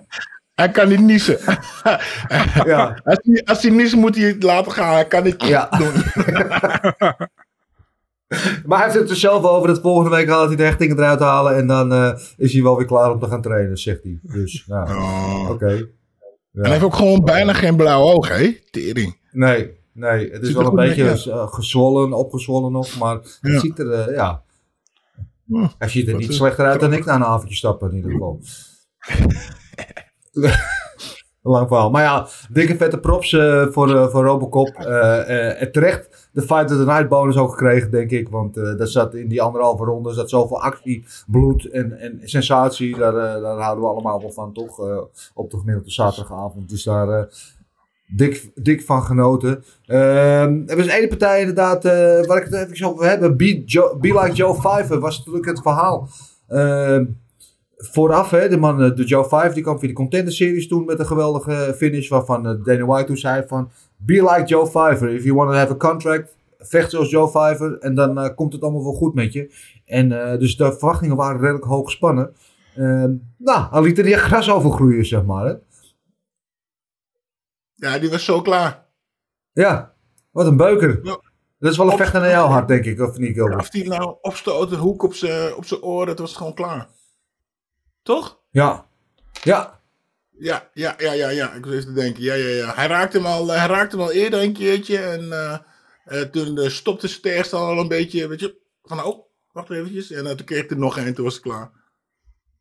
Hij 0.60 0.70
kan 0.72 0.88
niet 0.88 1.00
niezen. 1.00 1.38
Ja. 2.66 3.00
als, 3.04 3.20
hij, 3.22 3.44
als 3.46 3.62
hij 3.62 3.72
niest, 3.72 3.96
moet 3.96 4.16
hij 4.16 4.28
het 4.28 4.44
laten 4.44 4.72
gaan. 4.72 4.94
Hij 4.94 5.08
kan 5.08 5.24
niet 5.24 5.44
Ja. 5.44 5.70
doen. 5.78 5.92
Maar 8.66 8.78
hij 8.78 8.88
heeft 8.88 9.00
het 9.00 9.10
er 9.10 9.16
zelf 9.16 9.44
over 9.44 9.68
dat 9.68 9.82
volgende 9.82 10.10
week 10.16 10.28
gaat 10.30 10.48
hij 10.48 10.56
de 10.56 10.64
hechtingen 10.64 10.98
eruit 10.98 11.20
halen. 11.20 11.56
En 11.56 11.68
dan 11.68 11.94
eh, 11.94 12.12
is 12.38 12.54
hij 12.54 12.62
wel 12.64 12.78
weer 12.78 12.86
klaar 12.86 13.12
om 13.12 13.20
te 13.20 13.28
gaan 13.28 13.42
trainen, 13.42 13.78
zegt 13.78 14.04
hij. 14.04 14.20
Dus, 14.22 14.64
nou, 14.68 14.90
Oh. 14.90 15.50
oké. 15.50 15.66
En 16.54 16.62
hij 16.62 16.70
heeft 16.72 16.84
ook 16.84 16.96
gewoon 16.96 17.24
bijna 17.24 17.54
geen 17.54 17.76
blauwe 17.76 18.14
ogen, 18.14 18.36
hè? 18.36 18.58
Tering. 18.72 19.18
Nee, 19.32 19.72
nee. 19.94 20.32
Het 20.32 20.42
is 20.42 20.48
Ziet 20.48 20.58
wel 20.58 20.66
een 20.68 20.76
beetje 20.76 21.32
eh, 21.32 21.48
gezwollen, 21.54 22.14
opgezwollen 22.14 22.72
nog. 22.72 22.98
Maar 22.98 23.16
het 23.16 23.40
Ja. 23.42 23.60
ziet 23.60 23.80
er, 23.80 23.92
eh, 23.92 24.16
ja. 24.16 24.42
Hij 25.78 25.90
ziet 25.90 26.08
er 26.08 26.16
niet 26.16 26.34
slechter 26.34 26.66
uit 26.66 26.80
dan 26.80 26.94
ik 26.94 27.06
na 27.06 27.16
een 27.16 27.24
avondje 27.24 27.56
stappen 27.56 27.90
in 27.90 27.96
ieder 27.96 28.12
geval. 28.12 28.40
Lang 31.42 31.68
verhaal. 31.68 31.90
Maar 31.90 32.04
ja, 32.04 32.28
dikke 32.52 32.76
vette 32.76 33.00
props 33.00 33.34
eh, 33.34 33.68
voor, 33.68 33.96
eh, 33.96 34.08
voor 34.08 34.24
Robocop. 34.24 34.76
En 34.76 35.72
terecht 35.72 36.30
de 36.32 36.42
Fight 36.42 36.72
of 36.72 36.78
the 36.78 36.86
Night 36.86 37.10
bonus 37.10 37.38
ook 37.38 37.50
gekregen, 37.50 37.92
denk 37.92 38.12
ik. 38.12 38.30
Want 38.30 38.54
daar 38.56 38.88
zat 38.88 39.14
in 39.14 39.28
die 39.28 39.42
anderhalve 39.42 39.84
ronde 39.84 40.14
zat 40.14 40.30
zoveel 40.30 40.62
actie, 40.62 41.06
bloed 41.28 41.66
en, 41.66 42.00
en 42.00 42.20
sensatie. 42.24 42.98
Daar, 42.98 43.14
daar 43.14 43.58
houden 43.58 43.84
we 43.84 43.90
allemaal 43.90 44.20
wel 44.22 44.32
van, 44.32 44.54
toch? 44.54 44.80
op 45.34 45.52
de 45.52 45.58
gemiddelde 45.58 45.92
zaterdagavond. 45.92 46.70
Dus 46.70 46.84
daar... 46.84 47.28
dik, 48.16 48.52
dik 48.56 48.82
van 48.82 49.04
genoten. 49.04 49.64
Ehm, 49.86 50.64
er 50.66 50.78
was 50.78 50.88
één 50.88 51.08
partij 51.08 51.40
inderdaad, 51.40 51.84
waar 52.28 52.38
ik 52.38 52.48
het 52.50 52.54
even 52.54 52.88
over 52.88 53.10
heb. 53.10 53.20
Be, 53.20 53.64
Be 54.00 54.20
Like 54.22 54.34
Joe 54.34 54.56
Fiver 54.56 55.00
was 55.00 55.18
natuurlijk 55.18 55.46
het 55.46 55.62
verhaal. 55.62 56.10
Vooraf, 57.82 58.30
hè, 58.30 58.50
de 58.50 58.58
man, 58.58 58.82
eh, 58.82 58.96
de 58.96 59.04
Joe 59.04 59.24
Five, 59.24 59.52
die 59.54 59.64
kwam 59.64 59.80
via 59.80 59.88
de 59.88 59.94
Contender 59.94 60.34
Series 60.34 60.68
toen 60.68 60.86
met 60.86 61.00
een 61.00 61.06
geweldige 61.06 61.74
finish. 61.78 62.10
Waarvan 62.10 62.48
eh, 62.48 62.64
Dana 62.64 62.86
White 62.86 63.06
toen 63.06 63.18
zei 63.18 63.44
van, 63.48 63.72
be 63.98 64.14
like 64.14 64.44
Joe 64.46 64.66
Fiver. 64.66 65.10
If 65.10 65.24
you 65.24 65.36
want 65.36 65.50
to 65.50 65.56
have 65.56 65.72
a 65.72 65.76
contract, 65.76 66.36
vecht 66.58 66.92
zoals 66.92 67.10
Joe 67.10 67.28
Fiver. 67.28 67.78
En 67.78 67.96
dan 67.96 68.20
eh, 68.20 68.36
komt 68.36 68.54
het 68.54 68.62
allemaal 68.62 68.84
wel 68.84 68.94
goed 68.94 69.14
met 69.14 69.34
je. 69.34 69.54
En 69.86 70.10
dus 70.40 70.58
de 70.58 70.72
verwachtingen 70.72 71.16
waren 71.16 71.40
redelijk 71.42 71.66
hoog 71.66 71.86
gespannen. 71.86 72.34
Ehm, 72.76 73.14
nou, 73.38 73.68
hij 73.72 73.82
liet 73.82 73.98
er 73.98 74.04
niet 74.04 74.14
echt 74.14 74.24
gras 74.24 74.52
over 74.52 74.72
groeien, 74.72 75.06
zeg 75.06 75.24
maar. 75.24 75.46
Hè? 75.46 75.54
Ja, 77.76 78.00
die 78.00 78.10
was 78.10 78.26
zo 78.26 78.42
klaar. 78.42 78.86
Ja, 79.52 79.94
wat 80.32 80.46
een 80.46 80.58
beuker. 80.58 81.00
Ja. 81.04 81.20
Dat 81.60 81.72
is 81.72 81.78
wel 81.78 81.92
een 81.92 81.98
vechter 81.98 82.22
naar 82.22 82.30
jouw 82.30 82.48
hart, 82.48 82.68
denk 82.68 82.86
ik, 82.86 83.02
of 83.02 83.18
niet, 83.18 83.34
Gilbert? 83.34 83.60
Of 83.60 83.70
die 83.70 83.88
nou 83.88 84.16
opstoot, 84.22 84.72
een 84.72 84.78
hoek 84.78 85.04
op 85.04 85.14
zijn 85.14 85.82
oor, 85.82 86.06
dat 86.06 86.20
was 86.20 86.36
gewoon 86.36 86.54
klaar. 86.54 86.88
Toch? 88.04 88.40
Ja. 88.50 88.86
Ja. 89.44 89.78
Ja, 90.40 90.70
ja, 90.74 90.96
ja, 90.98 91.14
ja, 91.14 91.30
ja. 91.30 91.54
Ik 91.54 91.66
was 91.66 91.74
even 91.74 91.86
te 91.86 91.94
denken. 91.94 92.24
Ja, 92.24 92.34
ja, 92.34 92.48
ja. 92.48 92.74
Hij 92.76 92.88
raakte 92.88 93.18
hem 93.18 93.26
al, 93.26 93.48
hij 93.48 93.68
raakte 93.68 93.96
hem 93.96 94.06
al 94.06 94.12
eerder 94.12 94.44
een 94.44 94.54
keertje. 94.54 94.98
En 94.98 95.32
eh, 95.32 95.58
eh, 96.06 96.22
toen 96.30 96.58
eh, 96.58 96.70
stopte 96.70 97.08
zijn 97.08 97.22
tegenstander 97.22 97.70
al 97.76 97.82
een 97.82 97.88
beetje, 97.88 98.28
weet 98.28 98.40
je, 98.40 98.58
van 98.84 99.04
oh, 99.04 99.26
wacht 99.52 99.70
eventjes. 99.70 100.12
En 100.12 100.26
eh, 100.26 100.32
toen 100.36 100.46
kreeg 100.46 100.60
hij 100.60 100.70
er 100.70 100.78
nog 100.78 100.98
één, 100.98 101.14
toen 101.14 101.24
was 101.24 101.34
het 101.34 101.44
klaar. 101.44 101.72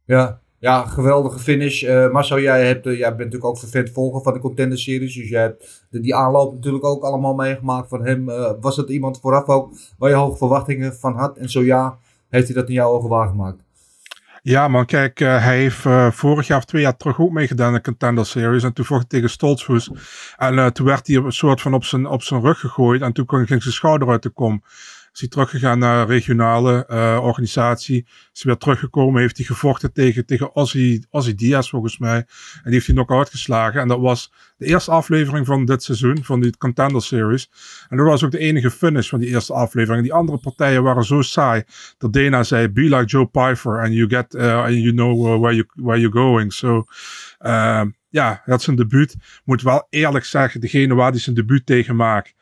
Ja. 0.04 0.40
Ja, 0.61 0.87
geweldige 0.87 1.38
finish. 1.38 1.83
Eh 1.83 2.11
Marcel, 2.11 2.40
jij, 2.40 2.66
hebt, 2.66 2.87
eh, 2.87 2.92
jij 2.92 3.09
bent 3.09 3.18
natuurlijk 3.18 3.45
ook 3.45 3.59
vervent 3.59 3.90
volger 3.90 4.23
van 4.23 4.33
de 4.33 4.38
Contender 4.38 4.78
Series. 4.78 5.14
Dus 5.14 5.28
jij 5.28 5.40
hebt 5.42 5.87
de- 5.90 6.00
die 6.00 6.14
aanloop 6.14 6.54
natuurlijk 6.54 6.85
ook 6.85 7.02
allemaal 7.02 7.35
meegemaakt 7.35 7.88
van 7.88 8.04
hem. 8.07 8.28
Eh, 8.30 8.52
was 8.61 8.76
dat 8.76 8.88
iemand 8.90 9.21
vooraf 9.21 9.47
ook 9.47 9.73
waar 9.99 10.11
je 10.11 10.16
hoge 10.16 10.37
verwachtingen 10.37 10.95
van 10.95 11.16
had? 11.16 11.37
En 11.37 11.50
zo 11.50 11.62
ja, 11.62 11.99
heeft 12.28 12.47
hij 12.47 12.54
dat 12.57 12.68
in 12.68 12.75
jouw 12.75 12.90
ogen 12.90 13.09
waargemaakt? 13.09 13.62
Ja, 14.49 14.69
man, 14.69 14.87
kijk, 14.87 15.21
eh, 15.21 15.45
hij 15.45 15.59
heeft 15.59 15.85
eh, 15.87 16.11
vorig 16.11 16.47
jaar 16.47 16.59
of 16.59 16.64
twee 16.64 16.83
jaar 16.83 16.97
terug 16.97 17.21
ook 17.21 17.31
meegedaan 17.31 17.69
in 17.69 17.75
de 17.75 17.81
Contender 17.81 18.26
Series. 18.26 18.62
En 18.62 18.73
toen 18.73 18.85
vocht 18.85 19.00
hij 19.00 19.09
tegen 19.09 19.31
Stoltzfus. 19.31 19.90
En 20.37 20.59
eh, 20.59 20.67
toen 20.67 20.87
werd 20.87 21.07
hij 21.07 21.17
een 21.17 21.33
soort 21.33 21.61
van 21.61 21.75
op 21.75 21.85
zijn, 21.85 22.07
op 22.07 22.23
zijn 22.23 22.40
rug 22.40 22.61
gegooid. 22.61 23.02
En 23.02 23.12
toen 23.12 23.28
ging 23.28 23.62
zijn 23.62 23.75
schouder 23.75 24.09
uit 24.09 24.23
de 24.23 24.28
kom. 24.28 24.62
Is 25.18 25.25
hij 25.25 25.32
teruggegaan 25.32 25.78
naar 25.78 26.00
een 26.00 26.06
regionale 26.06 26.87
eh, 26.87 27.18
organisatie. 27.22 28.06
Is 28.06 28.42
hij 28.42 28.52
weer 28.52 28.56
teruggekomen. 28.56 29.20
Heeft 29.20 29.37
hij 29.37 29.46
gevochten 29.46 29.92
tegen, 29.92 30.26
tegen 30.26 30.54
Ozzy, 30.54 31.02
Ozzy 31.10 31.34
Diaz 31.34 31.70
volgens 31.70 31.98
mij. 31.98 32.16
En 32.16 32.60
die 32.64 32.72
heeft 32.72 32.87
hij 32.87 32.94
knock-out 32.94 33.30
geslagen. 33.30 33.80
En 33.80 33.88
dat 33.88 34.00
was 34.00 34.32
de 34.56 34.66
eerste 34.66 34.90
aflevering 34.90 35.46
van 35.46 35.64
dit 35.64 35.82
seizoen. 35.82 36.25
Van 36.25 36.40
die 36.40 36.56
Contender 36.56 37.02
Series. 37.02 37.50
En 37.88 37.96
dat 37.96 38.06
was 38.06 38.25
ook 38.25 38.30
de 38.30 38.38
enige 38.38 38.70
finish 38.70 39.08
van 39.08 39.18
die 39.18 39.28
eerste 39.28 39.52
aflevering. 39.52 40.02
Die 40.02 40.12
andere 40.12 40.38
partijen 40.38 40.82
waren 40.82 41.04
zo 41.04 41.22
saai. 41.22 41.62
Dat 41.98 42.12
Dana 42.12 42.42
zei, 42.42 42.68
be 42.68 42.82
like 42.82 43.04
Joe 43.04 43.26
Pfeiffer. 43.26 43.80
And 43.80 43.92
you 43.92 44.08
get, 44.08 44.34
uh, 44.34 44.62
and 44.62 44.75
you 44.75 44.92
know 44.92 45.26
uh, 45.26 45.40
where, 45.40 45.54
you, 45.54 45.68
where 45.75 46.00
you're 46.00 46.18
going. 46.18 46.52
So, 46.52 46.84
uh, 47.40 47.82
ja, 48.08 48.42
dat 48.44 48.58
is 48.58 48.64
zijn 48.64 48.76
debuut. 48.76 49.16
Moet 49.44 49.62
wel 49.62 49.87
eerlijk 49.90 50.25
zeggen, 50.25 50.60
degene 50.60 50.94
waar 50.94 51.10
hij 51.10 51.20
zijn 51.20 51.37
debuut 51.37 51.66
tegen 51.66 51.96
maakt. 51.96 52.34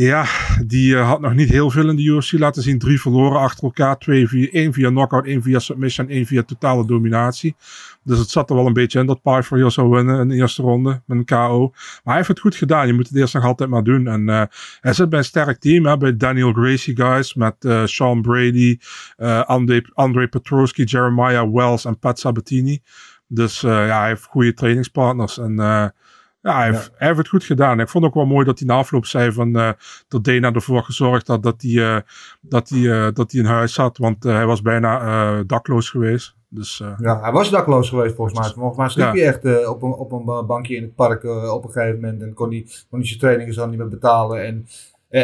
Ja, 0.00 0.26
die 0.66 0.94
uh, 0.94 1.08
had 1.08 1.20
nog 1.20 1.34
niet 1.34 1.48
heel 1.48 1.70
veel 1.70 1.88
in 1.88 1.96
de 1.96 2.02
UFC 2.02 2.32
laten 2.32 2.62
zien. 2.62 2.78
Drie 2.78 3.00
verloren 3.00 3.40
achter 3.40 3.64
elkaar. 3.64 3.98
Twee 3.98 4.28
via, 4.28 4.48
één 4.50 4.72
via 4.72 4.88
knockout, 4.88 5.26
één 5.26 5.42
via 5.42 5.58
submission, 5.58 6.08
één 6.08 6.26
via 6.26 6.42
totale 6.42 6.86
dominatie. 6.86 7.56
Dus 8.04 8.18
het 8.18 8.30
zat 8.30 8.50
er 8.50 8.56
wel 8.56 8.66
een 8.66 8.72
beetje 8.72 9.00
in 9.00 9.06
dat 9.06 9.22
Pfeiffer 9.22 9.56
hier 9.56 9.70
zou 9.70 9.88
winnen 9.90 10.20
in 10.20 10.28
de 10.28 10.34
eerste 10.34 10.62
ronde 10.62 11.02
met 11.06 11.18
een 11.18 11.24
KO. 11.24 11.70
Maar 11.70 12.00
hij 12.04 12.14
heeft 12.14 12.28
het 12.28 12.40
goed 12.40 12.54
gedaan. 12.54 12.86
Je 12.86 12.92
moet 12.92 13.08
het 13.08 13.16
eerst 13.16 13.34
nog 13.34 13.44
altijd 13.44 13.70
maar 13.70 13.84
doen. 13.84 14.06
En 14.06 14.28
uh, 14.28 14.42
hij 14.80 14.92
zit 14.92 15.08
bij 15.08 15.18
een 15.18 15.24
sterk 15.24 15.58
team. 15.58 15.86
Hè, 15.86 15.96
bij 15.96 16.16
Daniel 16.16 16.52
Gracie 16.52 16.96
guys. 16.96 17.34
Met 17.34 17.54
uh, 17.60 17.86
Sean 17.86 18.22
Brady, 18.22 18.78
André, 19.44 19.82
André 19.92 20.28
Petrosky, 20.28 20.82
Jeremiah 20.82 21.52
Wells 21.52 21.84
en 21.84 21.98
Pat 21.98 22.18
Sabatini. 22.18 22.80
Dus 23.26 23.60
ja, 23.60 23.98
hij 23.98 24.08
heeft 24.08 24.24
goede 24.24 24.54
trainingspartners. 24.54 25.38
En 25.38 25.56
ja, 26.48 26.56
hij 26.56 26.66
heeft, 26.70 26.84
ja. 26.84 26.92
hij 26.96 27.06
heeft 27.06 27.18
het 27.18 27.28
goed 27.28 27.44
gedaan. 27.44 27.80
Ik 27.80 27.88
vond 27.88 28.04
ook 28.04 28.14
wel 28.14 28.26
mooi 28.26 28.44
dat 28.44 28.58
hij 28.58 28.68
na 28.68 28.74
afloop 28.74 29.06
zei 29.06 29.32
van 29.32 29.56
uh, 29.56 29.70
dat 30.08 30.24
Dana 30.24 30.52
ervoor 30.52 30.82
gezorgd 30.82 31.26
had 31.26 31.42
dat 31.42 31.62
hij, 31.62 31.70
uh, 31.70 31.98
dat 32.40 32.68
hij, 32.68 32.78
uh, 32.78 33.06
dat 33.12 33.32
hij 33.32 33.40
in 33.40 33.46
huis 33.46 33.74
zat. 33.74 33.98
Want 33.98 34.22
hij 34.22 34.46
was 34.46 34.62
bijna 34.62 35.42
dakloos 35.42 35.90
geweest. 35.90 36.36
Dus, 36.48 36.82
ja, 36.98 37.20
hij 37.20 37.32
was 37.32 37.50
dakloos 37.50 37.88
geweest 37.88 38.14
volgens 38.14 38.38
mij. 38.38 38.48
Volgens 38.48 38.76
mij 38.76 38.88
sliep 38.88 39.12
hij 39.12 39.26
echt 39.26 39.66
op, 39.68 39.82
een, 39.82 39.92
op 39.92 40.12
een 40.12 40.46
bankje 40.46 40.76
in 40.76 40.82
het 40.82 40.94
park 40.94 41.24
op 41.24 41.64
een 41.64 41.70
gegeven 41.70 42.00
moment. 42.00 42.22
En 42.22 42.34
kon 42.34 42.50
hij, 42.50 42.66
kon 42.90 42.98
hij 42.98 43.08
zijn 43.08 43.20
trainingen 43.20 43.54
dan 43.54 43.70
niet 43.70 43.78
meer 43.78 43.88
betalen. 43.88 44.44
En 44.44 44.66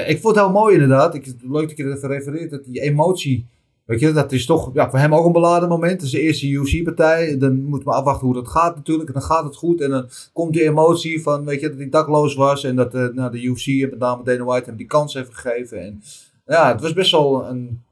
ik 0.09 0.21
vond 0.21 0.37
het 0.37 0.45
heel 0.45 0.55
mooi 0.55 0.75
inderdaad. 0.75 1.15
Ik, 1.15 1.35
leuk 1.41 1.69
dat 1.69 1.77
je 1.77 1.85
dat 1.85 1.97
even 1.97 2.09
refereert. 2.09 2.51
Dat 2.51 2.65
die 2.65 2.81
emotie 2.81 3.47
Weet 3.85 4.01
je, 4.01 4.13
dat 4.13 4.33
is 4.33 4.47
toch 4.47 4.71
ja, 4.73 4.91
voor 4.91 4.99
hem 4.99 5.15
ook 5.15 5.27
een 5.27 5.33
beladen 5.33 5.69
moment. 5.69 5.93
Het 5.93 6.03
is 6.03 6.11
de 6.11 6.21
eerste 6.21 6.49
UFC-partij. 6.49 7.39
Dan 7.39 7.65
moeten 7.65 7.89
we 7.89 7.95
afwachten 7.95 8.27
hoe 8.27 8.35
dat 8.35 8.49
gaat 8.49 8.77
natuurlijk. 8.77 9.09
En 9.09 9.15
dan 9.15 9.23
gaat 9.23 9.45
het 9.45 9.57
goed. 9.57 9.81
En 9.81 9.91
dan 9.91 10.09
komt 10.33 10.53
die 10.53 10.63
emotie 10.63 11.23
van, 11.23 11.45
weet 11.45 11.61
je, 11.61 11.69
dat 11.69 11.79
hij 11.79 11.89
dakloos 11.89 12.35
was. 12.35 12.65
En 12.65 12.77
dat 12.77 12.95
uh, 12.95 13.07
nou, 13.09 13.31
de 13.31 13.43
UFC 13.43 13.67
en 13.67 13.91
met 13.91 13.99
name 13.99 14.25
Dana 14.25 14.45
White 14.45 14.69
hem 14.69 14.77
die 14.77 14.87
kans 14.87 15.15
heeft 15.15 15.35
gegeven. 15.35 15.81
En 15.81 16.03
ja, 16.47 16.73
het 16.73 16.81
was 16.81 16.93
best 16.93 17.11
wel 17.11 17.47
een 17.47 17.83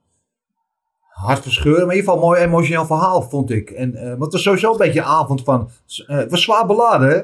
hartverscheuren. 1.09 1.87
Maar 1.87 1.95
in 1.95 2.01
ieder 2.01 2.13
geval 2.13 2.29
een 2.29 2.35
mooi 2.35 2.47
emotioneel 2.47 2.87
verhaal, 2.87 3.23
vond 3.23 3.51
ik. 3.51 3.71
En, 3.71 3.95
uh, 3.95 4.09
want 4.09 4.23
het 4.23 4.33
was 4.33 4.43
sowieso 4.43 4.73
een 4.73 4.79
beetje 4.79 5.01
een 5.01 5.07
avond 5.07 5.43
van... 5.43 5.71
Uh, 6.07 6.17
het 6.17 6.31
was 6.31 6.43
zwaar 6.43 6.67
beladen, 6.67 7.09
hè? 7.09 7.21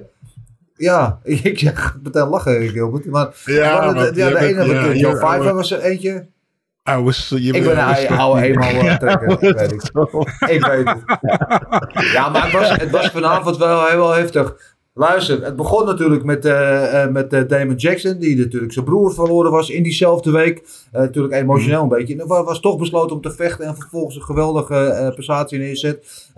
Ja, 0.74 1.20
ik 1.24 1.58
zeg 1.58 1.98
meteen 2.02 2.28
lachen, 2.28 2.68
Gilbert. 2.68 3.06
Maar, 3.06 3.42
ja, 3.44 3.78
maar, 3.78 3.94
maar 3.94 4.12
de, 4.12 4.20
ja, 4.20 4.30
de 4.30 4.38
ene, 4.38 4.98
ja, 4.98 5.52
was 5.52 5.70
er 5.70 5.80
eentje. 5.80 6.26
Je 7.28 7.52
ik 7.52 7.64
ben 7.64 7.78
een 7.78 8.18
oude 8.18 8.42
eenmaal 8.42 8.74
uh, 8.84 8.96
trekker. 8.96 9.30
Ik 9.30 9.54
weet 9.54 9.70
het. 9.70 10.50
Ik 10.50 10.64
weet 10.64 10.88
het. 10.88 11.02
Ja, 12.12 12.28
maar 12.28 12.44
het 12.44 12.52
was, 12.52 12.70
het 12.70 12.90
was 12.90 13.10
vanavond 13.10 13.56
wel 13.56 13.86
heel 13.86 14.10
heftig. 14.10 14.76
Luister, 14.98 15.44
het 15.44 15.56
begon 15.56 15.86
natuurlijk 15.86 16.24
met, 16.24 16.46
uh, 16.46 16.52
uh, 16.52 17.08
met 17.08 17.32
uh, 17.32 17.48
Damon 17.48 17.74
Jackson, 17.74 18.18
die 18.18 18.36
natuurlijk 18.36 18.72
zijn 18.72 18.84
broer 18.84 19.14
verloren 19.14 19.50
was 19.50 19.70
in 19.70 19.82
diezelfde 19.82 20.30
week. 20.30 20.62
natuurlijk 20.92 21.34
emotioneel 21.34 21.82
een 21.82 21.88
beetje. 21.88 22.20
En 22.20 22.26
was, 22.26 22.44
was 22.44 22.60
toch 22.60 22.78
besloten 22.78 23.16
om 23.16 23.22
te 23.22 23.30
vechten 23.30 23.66
en 23.66 23.76
vervolgens 23.76 24.16
een 24.16 24.22
geweldige 24.22 25.10
prestatie 25.14 25.58
neerzet. 25.58 26.28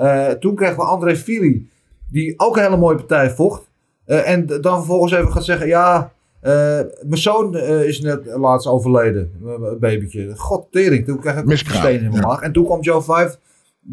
toen 0.41 0.55
kregen 0.55 0.77
we 0.77 0.83
André 0.83 1.17
Fili, 1.17 1.69
die 2.11 2.35
ook 2.37 2.57
een 2.57 2.63
hele 2.63 2.77
mooie 2.77 2.97
partij 2.97 3.31
vocht. 3.31 3.71
en 4.07 4.47
dan 4.47 4.77
vervolgens 4.77 5.13
even 5.13 5.33
gaat 5.33 5.45
zeggen, 5.45 5.67
ja, 5.67 6.13
uh, 6.43 6.81
mijn 7.03 7.21
zoon 7.21 7.57
uh, 7.57 7.85
is 7.85 8.01
net 8.01 8.27
laatst 8.27 8.69
overleden, 8.69 9.33
een 9.45 9.79
babytje. 9.79 10.37
God 10.37 10.67
tering, 10.71 11.05
toen 11.05 11.21
kreeg 11.21 11.37
ik 11.37 11.51
een 11.51 11.59
steen 11.59 12.01
in 12.01 12.11
mijn 12.11 12.23
maag. 12.23 12.41
En 12.41 12.53
toen 12.53 12.65
kwam 12.65 12.81
Joe 12.81 13.03
Five 13.03 13.37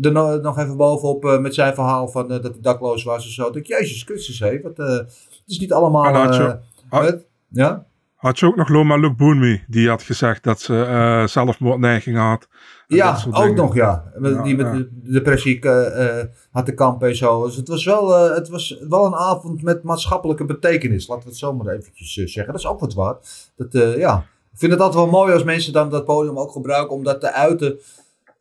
er 0.02 0.12
no 0.12 0.40
nog 0.40 0.58
even 0.58 0.78
bovenop 0.78 1.26
uh, 1.26 1.40
met 1.40 1.54
zijn 1.54 1.74
verhaal 1.74 2.08
van 2.08 2.28
dat 2.28 2.44
hij 2.44 2.54
dakloos 2.62 3.04
was 3.04 3.26
en 3.26 3.32
zo. 3.32 3.48
Ik 3.48 3.54
dacht, 3.54 3.68
jezus 3.68 4.04
Christus, 4.04 4.40
hé, 4.40 4.62
wat, 4.62 4.78
het 4.78 5.42
is 5.46 5.60
niet 5.60 5.74
allemaal... 5.74 6.14
had, 6.14 6.36
je, 6.36 6.58
had, 6.90 7.26
ja? 7.48 7.86
had 8.16 8.40
je 8.40 8.46
ook 8.46 8.56
nog 8.56 8.70
Loma 8.70 8.96
Luke 8.96 9.16
Boonmi, 9.16 9.64
die 9.68 9.90
had 9.90 10.04
gezegd 10.04 10.44
dat 10.44 10.62
ze 10.62 11.24
zelfmoordneigingen 11.28 12.22
had. 12.22 12.48
Ja, 12.88 13.24
ook 13.28 13.36
dingen. 13.36 13.56
nog, 13.56 13.76
ja. 13.76 14.12
ja 14.22 14.42
die 14.42 14.56
met 14.56 14.72
de 14.72 15.12
depressie 15.12 15.66
uh, 15.66 16.20
had 16.52 16.66
te 16.66 16.74
kampen 16.74 17.08
en 17.08 17.16
zo. 17.16 17.46
Dus 17.46 17.56
het 17.56 17.68
was, 17.68 17.86
wel, 17.86 18.10
uh, 18.10 18.36
het 18.36 18.50
was 18.50 18.80
wel 18.90 19.06
een 19.06 19.16
avond 19.16 19.62
met 19.62 19.84
maatschappelijke 19.84 20.46
betekenis. 20.46 21.08
Laten 21.08 21.24
we 21.24 21.30
het 21.30 21.38
zo 21.38 21.54
maar 21.54 21.74
eventjes 21.74 22.18
uh, 22.18 22.28
zeggen. 22.28 22.54
Dat 22.54 22.62
is 22.62 22.68
ook 22.68 22.80
wat 22.80 22.94
waard. 22.94 23.52
Dat, 23.56 23.98
ja. 23.98 24.26
Ik 24.52 24.64
vind 24.64 24.72
het 24.72 24.82
altijd 24.82 25.04
wel 25.04 25.20
mooi 25.20 25.34
als 25.34 25.44
mensen 25.44 25.74
dan 25.74 25.90
dat 25.90 26.06
podium 26.06 26.38
ook 26.38 26.52
gebruiken 26.52 26.96
om 26.96 27.04
dat 27.04 27.20
te 27.20 27.32
uiten. 27.32 27.80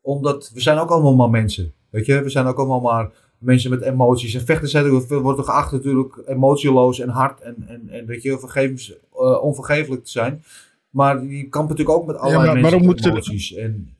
Omdat 0.00 0.50
we 0.54 0.60
zijn 0.60 0.78
ook 0.78 0.90
allemaal 0.90 1.14
maar 1.14 1.30
mensen. 1.30 1.72
Weet 1.90 2.06
je, 2.06 2.22
we 2.22 2.28
zijn 2.28 2.46
ook 2.46 2.58
allemaal 2.58 2.80
maar 2.80 3.10
mensen 3.38 3.70
met 3.70 3.82
emoties. 3.82 4.34
En 4.34 4.46
vechten 4.46 4.68
zijn, 4.68 5.00
worden 5.08 5.44
geacht 5.44 5.72
natuurlijk 5.72 6.22
emotieloos 6.26 7.00
en 7.00 7.08
hard. 7.08 7.40
En, 7.40 7.64
en, 7.66 7.88
en 7.88 8.06
weet 8.06 8.22
je, 8.22 8.38
vergevens, 8.38 8.94
onvergeeflijk 9.40 10.04
te 10.04 10.10
zijn. 10.10 10.42
Maar 10.90 11.24
je 11.24 11.48
kampt 11.48 11.68
natuurlijk 11.68 11.98
ook 11.98 12.06
met 12.06 12.16
allerlei 12.16 12.46
ja, 12.46 12.60
mensen 12.60 12.86
met 12.86 13.04
emoties. 13.04 13.54
En, 13.54 13.95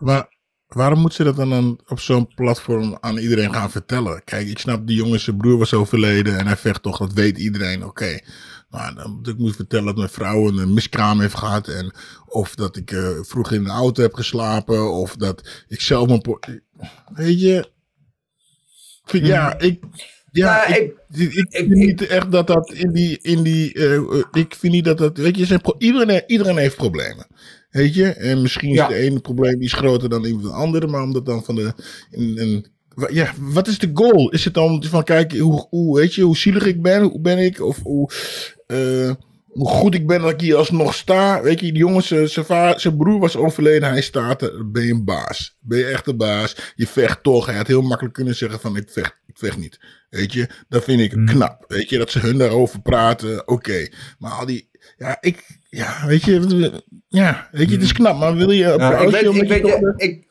maar 0.00 0.38
waarom 0.66 0.98
moet 0.98 1.14
ze 1.14 1.24
dat 1.24 1.36
dan 1.36 1.80
op 1.86 2.00
zo'n 2.00 2.34
platform 2.34 2.96
aan 3.00 3.18
iedereen 3.18 3.54
gaan 3.54 3.70
vertellen? 3.70 4.24
Kijk, 4.24 4.48
ik 4.48 4.58
snap, 4.58 4.86
die 4.86 4.96
jongen, 4.96 5.20
zijn 5.20 5.36
broer 5.36 5.58
was 5.58 5.74
overleden 5.74 6.38
en 6.38 6.46
hij 6.46 6.56
vecht 6.56 6.82
toch, 6.82 6.98
dat 6.98 7.12
weet 7.12 7.38
iedereen, 7.38 7.84
oké. 7.84 7.88
Okay. 7.88 8.22
Maar 8.70 8.94
dan 8.94 9.20
ik 9.28 9.38
moet 9.38 9.56
vertellen 9.56 9.86
dat 9.86 9.96
mijn 9.96 10.08
vrouw 10.08 10.48
een 10.48 10.74
miskraam 10.74 11.20
heeft 11.20 11.34
gehad. 11.34 11.68
En, 11.68 11.92
of 12.26 12.54
dat 12.54 12.76
ik 12.76 12.90
uh, 12.90 13.08
vroeg 13.20 13.52
in 13.52 13.64
de 13.64 13.70
auto 13.70 14.02
heb 14.02 14.14
geslapen. 14.14 14.92
Of 14.92 15.16
dat 15.16 15.64
ik 15.68 15.80
zelf 15.80 16.08
mijn... 16.08 16.22
Weet 17.14 17.40
je... 17.40 17.70
Ja, 19.04 19.58
ik... 19.58 19.82
Ja, 20.32 20.66
ik, 20.66 20.94
ik, 21.10 21.32
ik, 21.32 21.32
ik, 21.34 21.48
vind 21.50 21.70
niet 21.70 22.06
echt 22.06 22.32
dat 22.32 22.46
dat 22.46 22.72
in 22.72 22.92
die... 22.92 23.18
In 23.18 23.42
die 23.42 23.74
uh, 23.74 24.22
ik 24.32 24.54
vind 24.54 24.72
niet 24.72 24.84
dat 24.84 24.98
dat... 24.98 25.16
Weet 25.16 25.36
je, 25.36 25.46
zijn, 25.46 25.60
iedereen, 25.78 26.22
iedereen 26.26 26.56
heeft 26.56 26.76
problemen. 26.76 27.26
Weet 27.70 27.94
je? 27.94 28.08
En 28.08 28.42
misschien 28.42 28.70
is 28.70 28.76
ja. 28.76 28.88
de 28.88 28.94
ene 28.94 29.20
probleem 29.20 29.62
iets 29.62 29.72
groter 29.72 30.08
dan 30.08 30.22
de 30.22 30.50
andere. 30.52 30.86
Maar 30.86 31.02
omdat 31.02 31.26
dan 31.26 31.44
van 31.44 31.54
de... 31.54 31.72
In, 32.10 32.66
ja, 33.08 33.32
wat 33.38 33.68
is 33.68 33.78
de 33.78 33.90
goal? 33.94 34.30
Is 34.30 34.44
het 34.44 34.54
dan 34.54 34.84
van, 34.84 35.04
kijk, 35.04 35.38
hoe, 35.38 35.66
hoe, 35.70 35.98
weet 35.98 36.14
je, 36.14 36.22
hoe 36.22 36.36
zielig 36.36 36.66
ik 36.66 36.82
ben? 36.82 37.02
Hoe 37.02 37.20
ben 37.20 37.38
ik? 37.38 37.60
Of 37.60 37.82
hoe, 37.82 38.10
eh, 38.66 39.10
hoe 39.46 39.68
goed 39.68 39.94
ik 39.94 40.06
ben 40.06 40.20
dat 40.20 40.30
ik 40.30 40.40
hier 40.40 40.56
alsnog 40.56 40.94
sta? 40.94 41.42
Weet 41.42 41.60
je, 41.60 41.66
die 41.66 41.76
jongen, 41.76 42.02
zijn- 42.02 42.96
broer 42.96 43.20
was 43.20 43.36
overleden, 43.36 43.88
hij 43.88 44.02
staat 44.02 44.42
er. 44.42 44.70
Ben 44.70 44.84
je 44.84 44.92
een 44.92 45.04
baas? 45.04 45.56
Ben 45.60 45.78
je 45.78 45.84
echt 45.84 46.06
een 46.06 46.16
baas? 46.16 46.56
Je 46.74 46.86
vecht 46.86 47.22
toch. 47.22 47.46
Hij 47.46 47.56
had 47.56 47.66
heel 47.66 47.82
makkelijk 47.82 48.14
kunnen 48.14 48.36
zeggen 48.36 48.60
van, 48.60 48.76
ik 48.76 48.90
vecht, 48.90 49.16
ik 49.26 49.38
vecht 49.38 49.58
niet. 49.58 49.80
Weet 50.10 50.32
je, 50.32 50.48
dat 50.68 50.84
vind 50.84 51.00
ik 51.00 51.26
knap. 51.26 51.64
Weet 51.68 51.88
je, 51.88 51.98
dat 51.98 52.10
ze 52.10 52.18
hun 52.18 52.38
daarover 52.38 52.80
praten, 52.80 53.48
oké. 53.48 53.88
Maar 54.18 54.32
al 54.32 54.46
die, 54.46 54.68
ja, 54.96 55.18
ik, 55.20 55.59
ja, 55.70 56.06
weet 56.06 56.24
je, 56.24 56.72
ja, 57.08 57.48
weet 57.52 57.68
je, 57.68 57.74
het 57.74 57.84
is 57.84 57.92
knap. 57.92 58.18
Maar 58.18 58.34
wil 58.34 58.50
je 58.50 58.64
Ja, 58.64 58.98
ik 58.98 59.10
weet, 59.10 59.22
ik 59.22 59.48
weet, 59.48 59.66
je, 59.66 59.94
ik, 59.96 60.26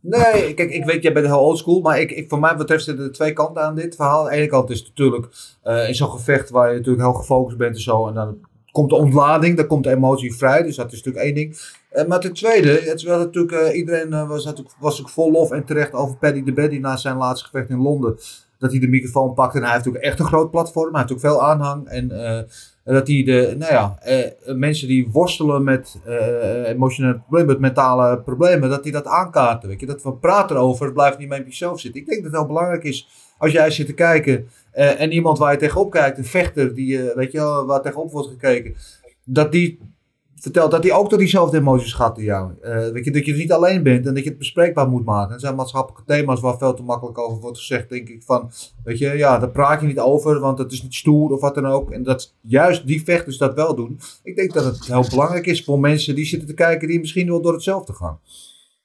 nee, 0.00 0.54
kijk, 0.54 0.70
ik 0.70 0.84
weet, 0.84 1.02
jij 1.02 1.12
bent 1.12 1.26
heel 1.26 1.40
oldschool, 1.40 1.80
maar 1.80 2.00
ik, 2.00 2.10
ik, 2.10 2.28
voor 2.28 2.40
mij 2.40 2.56
betreft 2.56 2.84
zitten 2.84 3.04
er 3.04 3.12
twee 3.12 3.32
kanten 3.32 3.62
aan 3.62 3.74
dit 3.74 3.94
verhaal. 3.94 4.24
Aan 4.24 4.30
de 4.30 4.36
ene 4.36 4.46
kant 4.46 4.70
is 4.70 4.78
het 4.78 4.88
natuurlijk 4.88 5.26
eh, 5.62 5.88
in 5.88 5.94
zo'n 5.94 6.10
gevecht 6.10 6.50
waar 6.50 6.70
je 6.70 6.76
natuurlijk 6.76 7.04
heel 7.04 7.12
gefocust 7.12 7.56
bent 7.56 7.74
en 7.74 7.82
zo, 7.82 8.08
en 8.08 8.14
dan 8.14 8.38
komt 8.70 8.90
de 8.90 8.96
ontlading, 8.96 9.56
dan 9.56 9.66
komt 9.66 9.84
de 9.84 9.90
emotie 9.90 10.34
vrij, 10.34 10.62
dus 10.62 10.76
dat 10.76 10.92
is 10.92 11.02
natuurlijk 11.02 11.24
één 11.24 11.34
ding. 11.34 11.58
Eh, 11.90 12.06
maar 12.06 12.20
ten 12.20 12.32
tweede, 12.32 12.70
het 12.70 12.94
is 12.94 13.04
wel 13.04 13.18
natuurlijk, 13.18 13.52
eh, 13.52 13.76
iedereen 13.76 14.26
was, 14.28 14.44
natuurlijk, 14.44 14.76
was 14.80 15.00
ook 15.00 15.08
vol 15.08 15.30
lof 15.30 15.50
en 15.50 15.64
terecht 15.64 15.92
over 15.92 16.16
Paddy 16.16 16.42
de 16.42 16.52
Baddy 16.52 16.78
na 16.78 16.96
zijn 16.96 17.16
laatste 17.16 17.46
gevecht 17.46 17.70
in 17.70 17.82
Londen. 17.82 18.18
Dat 18.58 18.70
hij 18.70 18.80
de 18.80 18.88
microfoon 18.88 19.34
pakt 19.34 19.54
en 19.54 19.62
hij 19.62 19.72
heeft 19.72 19.84
natuurlijk 19.84 20.12
echt 20.12 20.20
een 20.20 20.26
groot 20.26 20.50
platform, 20.50 20.90
hij 20.90 21.00
heeft 21.00 21.12
ook 21.12 21.20
veel 21.20 21.42
aanhang 21.42 21.86
en... 21.86 22.46
dat 22.94 23.08
hij 23.08 23.22
de, 23.24 23.54
nou 23.58 23.72
ja, 23.72 23.98
eh, 24.00 24.54
mensen 24.54 24.88
die 24.88 25.08
worstelen 25.10 25.64
met 25.64 26.00
eh, 26.04 26.68
emotionele 26.68 27.18
problemen, 27.18 27.46
met 27.46 27.58
mentale 27.58 28.18
problemen, 28.18 28.70
dat 28.70 28.82
die 28.82 28.92
dat 28.92 29.06
aankaarten. 29.06 29.68
Weet 29.68 29.80
je? 29.80 29.86
Dat 29.86 30.02
we 30.02 30.12
praten 30.12 30.56
erover, 30.56 30.84
het 30.84 30.94
blijft 30.94 31.18
niet 31.18 31.28
meer 31.28 31.44
jezelf 31.44 31.80
zitten. 31.80 32.00
Ik 32.00 32.06
denk 32.06 32.22
dat 32.22 32.30
het 32.30 32.40
heel 32.40 32.50
belangrijk 32.50 32.84
is 32.84 33.08
als 33.38 33.52
jij 33.52 33.70
zit 33.70 33.86
te 33.86 33.94
kijken 33.94 34.48
eh, 34.70 35.00
en 35.00 35.12
iemand 35.12 35.38
waar 35.38 35.52
je 35.52 35.58
tegenop 35.58 35.90
kijkt, 35.90 36.18
een 36.18 36.24
vechter 36.24 36.74
die, 36.74 37.08
eh, 37.08 37.16
weet 37.16 37.32
je 37.32 37.64
waar 37.66 37.82
tegenop 37.82 38.10
wordt 38.10 38.28
gekeken, 38.28 38.74
dat 39.24 39.52
die 39.52 39.78
vertelt 40.40 40.70
dat 40.70 40.82
hij 40.82 40.92
ook 40.92 41.10
door 41.10 41.18
diezelfde 41.18 41.58
emoties 41.58 41.92
gaat 41.92 42.16
jou. 42.20 42.52
Eh, 42.62 42.88
weet 42.88 43.04
je, 43.04 43.10
dat 43.10 43.26
je 43.26 43.32
er 43.32 43.38
niet 43.38 43.52
alleen 43.52 43.82
bent 43.82 44.06
en 44.06 44.14
dat 44.14 44.22
je 44.22 44.28
het 44.28 44.38
bespreekbaar 44.38 44.88
moet 44.88 45.04
maken. 45.04 45.34
Er 45.34 45.40
zijn 45.40 45.54
maatschappelijke 45.54 46.04
thema's 46.06 46.40
waar 46.40 46.58
veel 46.58 46.74
te 46.74 46.82
makkelijk 46.82 47.18
over 47.18 47.40
wordt 47.40 47.58
gezegd, 47.58 47.88
denk 47.88 48.08
ik 48.08 48.22
van, 48.22 48.50
weet 48.84 48.98
je, 48.98 49.08
ja, 49.16 49.38
daar 49.38 49.50
praat 49.50 49.80
je 49.80 49.86
niet 49.86 49.98
over, 49.98 50.40
want 50.40 50.58
het 50.58 50.72
is 50.72 50.82
niet 50.82 50.94
stoer 50.94 51.30
of 51.30 51.40
wat 51.40 51.54
dan 51.54 51.66
ook. 51.66 51.90
En 51.90 52.02
dat 52.02 52.34
juist 52.40 52.86
die 52.86 53.04
vechters 53.04 53.38
dat 53.38 53.54
wel 53.54 53.74
doen. 53.74 54.00
Ik 54.22 54.36
denk 54.36 54.52
dat 54.52 54.64
het 54.64 54.86
heel 54.86 55.06
belangrijk 55.10 55.46
is 55.46 55.64
voor 55.64 55.80
mensen 55.80 56.14
die 56.14 56.26
zitten 56.26 56.48
te 56.48 56.54
kijken 56.54 56.88
die 56.88 57.00
misschien 57.00 57.28
wel 57.28 57.42
door 57.42 57.52
hetzelfde 57.52 57.92
gaan. 57.92 58.20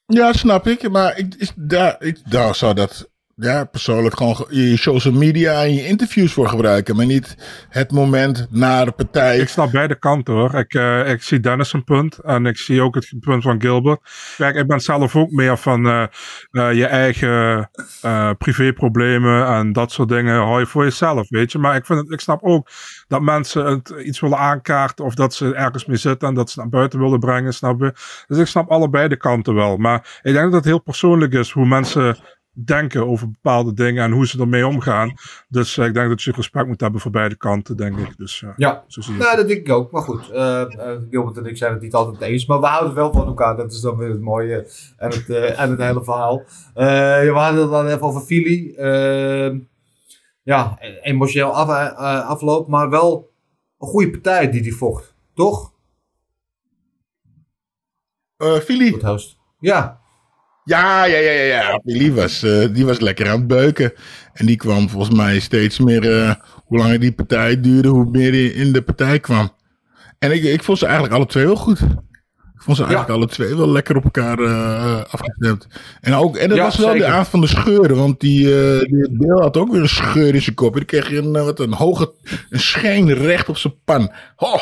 Ja, 0.05 0.33
snap 0.33 0.67
ik. 0.67 0.89
Maar 0.89 1.17
ik, 1.17 1.35
is, 1.37 1.53
daar, 1.55 1.95
ik, 1.99 2.31
daar 2.31 2.55
zou 2.55 2.73
dat 2.73 3.09
ja, 3.35 3.63
persoonlijk 3.63 4.17
gewoon 4.17 4.35
ge- 4.35 4.69
je 4.69 4.77
social 4.77 5.13
media 5.13 5.61
en 5.63 5.73
je 5.73 5.85
interviews 5.85 6.33
voor 6.33 6.47
gebruiken. 6.47 6.95
Maar 6.95 7.05
niet 7.05 7.35
het 7.69 7.91
moment 7.91 8.47
na 8.49 8.85
de 8.85 8.91
partij. 8.91 9.37
Ik 9.39 9.47
snap 9.47 9.71
beide 9.71 9.95
kanten 9.99 10.33
hoor. 10.33 10.55
Ik, 10.55 10.73
eh, 10.73 11.09
ik 11.09 11.21
zie 11.23 11.39
Dennis 11.39 11.73
een 11.73 11.83
punt 11.83 12.17
en 12.17 12.45
ik 12.45 12.57
zie 12.57 12.81
ook 12.81 12.95
het 12.95 13.13
punt 13.19 13.43
van 13.43 13.61
Gilbert. 13.61 13.99
Kijk, 14.37 14.55
ik 14.55 14.67
ben 14.67 14.79
zelf 14.79 15.15
ook 15.15 15.31
meer 15.31 15.57
van 15.57 15.87
eh, 15.87 16.03
eh, 16.51 16.73
je 16.73 16.85
eigen 16.85 17.69
privéproblemen 18.37 19.47
en 19.47 19.71
dat 19.73 19.91
soort 19.91 20.09
dingen 20.09 20.35
hou 20.35 20.59
je 20.59 20.65
voor 20.65 20.83
jezelf, 20.83 21.29
weet 21.29 21.51
je. 21.51 21.57
Maar 21.57 21.75
ik, 21.75 21.85
vind 21.85 21.99
het, 21.99 22.11
ik 22.11 22.19
snap 22.19 22.43
ook 22.43 22.69
dat 23.07 23.21
mensen 23.21 23.65
het 23.65 23.89
iets 23.89 24.19
willen 24.19 24.37
aankaarten 24.37 25.05
of 25.05 25.15
dat 25.15 25.33
ze 25.33 25.53
ergens 25.55 25.85
mee 25.85 25.97
zitten 25.97 26.27
en 26.27 26.33
dat 26.33 26.49
ze 26.49 26.59
naar 26.59 26.69
buiten 26.69 26.99
willen 26.99 27.19
brengen, 27.19 27.53
snap 27.53 27.81
je. 27.81 27.93
Dus 28.27 28.37
ik 28.37 28.47
snap 28.47 28.69
allebei 28.69 29.07
de 29.07 29.17
kanten 29.17 29.55
wel. 29.55 29.77
Maar 29.77 30.19
ik 30.21 30.33
denk 30.33 30.43
dat 30.45 30.53
het 30.53 30.65
heel 30.65 30.81
persoonlijk 30.81 31.33
is 31.33 31.51
hoe 31.51 31.65
mensen 31.65 32.17
denken 32.65 33.07
over 33.07 33.31
bepaalde 33.31 33.73
dingen 33.73 34.03
en 34.03 34.11
hoe 34.11 34.27
ze 34.27 34.39
ermee 34.39 34.67
omgaan. 34.67 35.13
Dus 35.47 35.77
eh, 35.77 35.85
ik 35.85 35.93
denk 35.93 36.09
dat 36.09 36.21
je 36.21 36.31
respect 36.31 36.67
moet 36.67 36.81
hebben 36.81 37.01
voor 37.01 37.11
beide 37.11 37.35
kanten, 37.35 37.77
denk 37.77 37.97
ik. 37.97 38.17
Dus 38.17 38.43
eh, 38.43 38.49
Ja, 38.55 38.83
zo 38.87 39.01
zie 39.01 39.15
nou, 39.15 39.35
dat 39.35 39.47
denk 39.47 39.59
ik 39.59 39.73
ook. 39.73 39.91
Maar 39.91 40.01
goed, 40.01 40.29
eh 40.29 40.61
eh, 40.61 41.01
Gilbert 41.09 41.37
en 41.37 41.45
ik 41.45 41.57
zijn 41.57 41.73
het 41.73 41.81
niet 41.81 41.93
altijd 41.93 42.21
eens. 42.21 42.45
Maar 42.45 42.59
we 42.59 42.65
houden 42.65 42.93
wel 42.93 43.13
van 43.13 43.27
elkaar. 43.27 43.55
Dat 43.55 43.71
is 43.71 43.81
dan 43.81 43.97
weer 43.97 44.09
het 44.09 44.21
mooie 44.21 44.67
en 44.97 45.09
het, 45.09 45.29
en 45.29 45.69
het 45.69 45.79
hele 45.79 46.03
verhaal. 46.03 46.43
Eh, 46.73 46.85
we 47.19 47.31
hadden 47.33 47.61
het 47.61 47.71
dan 47.71 47.87
even 47.87 48.01
over 48.01 48.21
Philly. 48.21 48.73
Ehm, 48.75 49.59
ja, 50.41 50.77
emotioneel 51.01 51.53
af, 51.53 51.69
eh, 51.69 52.29
afloop. 52.29 52.67
Maar 52.67 52.89
wel 52.89 53.31
een 53.79 53.87
goede 53.87 54.09
partij 54.09 54.51
die 54.51 54.61
die 54.61 54.75
vocht. 54.75 55.15
Toch? 55.33 55.71
Eh 58.37 59.01
host. 59.01 59.37
Ja. 59.59 60.01
Ja, 60.65 61.05
ja, 61.05 61.17
ja, 61.17 61.31
ja. 61.31 61.43
ja. 61.43 61.79
Philly 61.85 62.11
was, 62.13 62.43
eh, 62.43 62.65
die 62.73 62.85
was 62.85 62.99
lekker 62.99 63.29
aan 63.29 63.37
het 63.37 63.47
beuken. 63.47 63.93
En 64.33 64.45
die 64.45 64.55
kwam 64.55 64.89
volgens 64.89 65.15
mij 65.15 65.39
steeds 65.39 65.79
meer. 65.79 66.21
eh, 66.21 66.33
hoe 66.65 66.77
langer 66.77 66.99
die 66.99 67.11
partij 67.13 67.59
duurde, 67.61 67.87
hoe 67.87 68.09
meer 68.11 68.31
hij 68.31 68.45
in 68.45 68.71
de 68.73 68.81
partij 68.81 69.19
kwam. 69.19 69.51
En 70.19 70.31
ik, 70.31 70.43
ik 70.43 70.63
vond 70.63 70.77
ze 70.77 70.85
eigenlijk 70.85 71.15
alle 71.15 71.25
twee 71.25 71.45
wel 71.45 71.55
goed. 71.55 71.79
Ik 72.53 72.61
vond 72.69 72.77
ze 72.77 72.83
eigenlijk 72.83 73.13
alle 73.13 73.27
twee 73.27 73.55
wel 73.55 73.69
lekker 73.69 73.95
op 73.95 74.03
elkaar 74.03 74.39
eh, 74.39 75.03
afgestemd. 75.13 75.67
En, 76.01 76.13
ook, 76.13 76.37
en 76.37 76.47
dat 76.49 76.57
Ja, 76.57 76.63
was 76.63 76.77
wel 76.77 76.93
de 76.97 77.05
avond 77.05 77.27
van 77.27 77.41
de 77.41 77.47
scheuren. 77.47 77.95
Want 77.97 78.19
die, 78.19 78.45
die 78.85 79.09
Bill 79.11 79.37
had 79.41 79.57
ook 79.57 79.71
weer 79.71 79.81
een 79.81 79.87
scheur 79.89 80.35
in 80.35 80.41
zijn 80.41 80.55
kop. 80.55 80.71
En 80.71 80.77
dan 80.77 80.85
kreeg 80.85 81.09
je 81.09 81.17
een, 81.17 81.31
wat 81.31 81.59
een 81.59 81.73
hoge 81.73 82.13
een 82.49 82.59
scheen 82.59 83.13
recht 83.13 83.49
op 83.49 83.57
zijn 83.57 83.73
pan. 83.85 84.11
Oh, 84.35 84.59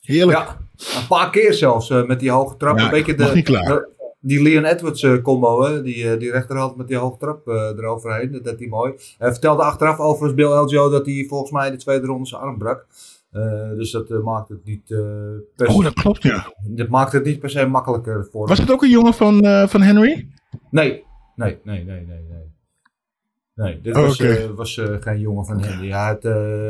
heerlijk. 0.00 0.38
Ja, 0.38 0.56
een 1.00 1.06
paar 1.08 1.30
keer 1.30 1.54
zelfs 1.54 1.88
met 1.88 2.20
die 2.20 2.30
hoge 2.30 2.56
trap. 2.56 2.78
Een 2.78 2.90
beetje 2.90 3.14
de, 3.14 3.30
niet 3.34 3.44
klaar. 3.44 3.64
de- 3.64 3.90
die 4.22 4.42
Leon 4.42 4.64
Edwards 4.64 5.02
eh, 5.02 5.22
combo, 5.22 5.62
hè? 5.62 5.82
Die, 5.82 6.10
eh, 6.10 6.18
die 6.18 6.30
rechterhand 6.30 6.76
met 6.76 6.88
die 6.88 6.96
hoge 6.96 7.18
trap 7.18 7.48
eh, 7.48 7.54
eroverheen. 7.54 8.32
Dat, 8.32 8.44
dat 8.44 8.58
die 8.58 8.68
mooi. 8.68 8.92
Hij 9.18 9.30
vertelde 9.30 9.62
achteraf 9.62 9.98
overigens 9.98 10.34
Bill 10.34 10.50
Eljo 10.50 10.90
dat 10.90 11.06
hij 11.06 11.26
volgens 11.28 11.50
mij 11.50 11.70
de 11.70 11.76
tweede 11.76 12.06
ronde 12.06 12.26
zijn 12.26 12.40
arm 12.40 12.58
brak. 12.58 12.86
Dus 13.76 13.90
dat 13.90 14.22
maakt 14.22 14.48
het 14.48 14.64
niet 14.64 14.86
per 15.56 15.66
Oh, 15.68 15.82
dat 15.82 15.92
klopt, 15.94 16.22
ja. 16.22 16.52
Dat 16.62 16.88
maakt 16.88 17.12
het 17.12 17.24
niet 17.24 17.38
per 17.38 17.50
se 17.50 17.66
makkelijker 17.66 18.28
voor 18.30 18.48
Was 18.48 18.58
het 18.58 18.72
ook 18.72 18.82
een 18.82 18.90
jongen 18.90 19.14
van, 19.14 19.44
van 19.68 19.82
Henry? 19.82 20.28
Nee, 20.70 21.04
nee, 21.36 21.58
nee, 21.64 21.84
nee, 21.84 22.06
nee. 22.06 22.24
nee. 22.30 22.50
Nee, 23.54 23.80
dit 23.80 23.96
Oh, 23.96 24.02
was, 24.02 24.18
was 24.54 24.80
geen 25.00 25.20
jongen 25.20 25.44
van 25.44 25.62
Henry. 25.62 25.90
Hij 25.90 26.06
had 26.06 26.22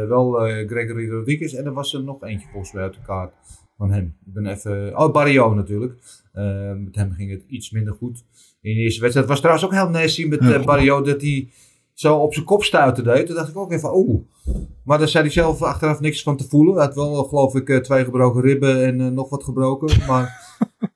wel 0.09 0.33
Gregory 0.67 1.11
Rodriguez 1.11 1.55
en 1.55 1.65
er 1.65 1.73
was 1.73 1.95
er 1.95 2.03
nog 2.03 2.23
eentje 2.23 2.49
volgens 2.51 2.73
mij 2.73 2.83
uit 2.83 2.95
de 2.95 3.01
kaart 3.07 3.33
van 3.77 3.93
hem. 3.93 4.17
Ik 4.27 4.33
ben 4.33 4.47
even... 4.47 4.99
Oh, 4.99 5.13
Barrio 5.13 5.55
natuurlijk. 5.55 5.95
Eh, 6.33 6.73
met 6.85 6.95
hem 6.97 7.13
ging 7.13 7.31
het 7.31 7.45
iets 7.47 7.71
minder 7.71 7.95
goed 7.95 8.25
in 8.61 8.75
de 8.75 8.81
eerste 8.81 9.01
wedstrijd. 9.01 9.15
Het 9.29 9.39
was 9.39 9.39
trouwens 9.39 9.65
ook 9.65 9.73
heel 9.73 9.89
nasty 10.01 10.25
met 10.27 10.41
Ja. 10.43 10.53
eh, 10.53 10.65
Barrio 10.65 11.03
dat 11.03 11.21
hij 11.21 11.49
zo 11.95 12.17
op 12.17 12.35
zijn 12.35 12.47
kop 12.47 12.65
stuiten 12.65 13.05
deed. 13.05 13.27
Toen 13.27 13.35
dacht 13.35 13.49
ik 13.49 13.57
ook 13.57 13.73
even, 13.73 13.97
oeh. 13.97 14.21
Maar 14.85 14.99
daar 14.99 15.09
zei 15.09 15.25
hij 15.25 15.33
zelf 15.33 15.63
achteraf 15.63 16.01
niks 16.01 16.23
van 16.23 16.37
te 16.37 16.49
voelen. 16.49 16.75
Hij 16.75 16.85
had 16.85 16.95
wel, 16.95 17.25
geloof 17.25 17.55
ik, 17.55 17.69
eh, 17.69 17.79
twee 17.79 18.05
gebroken 18.05 18.43
ribben 18.43 18.85
en 18.85 19.01
eh, 19.01 19.07
nog 19.09 19.29
wat 19.29 19.45
gebroken. 19.45 20.07
Maar 20.07 20.57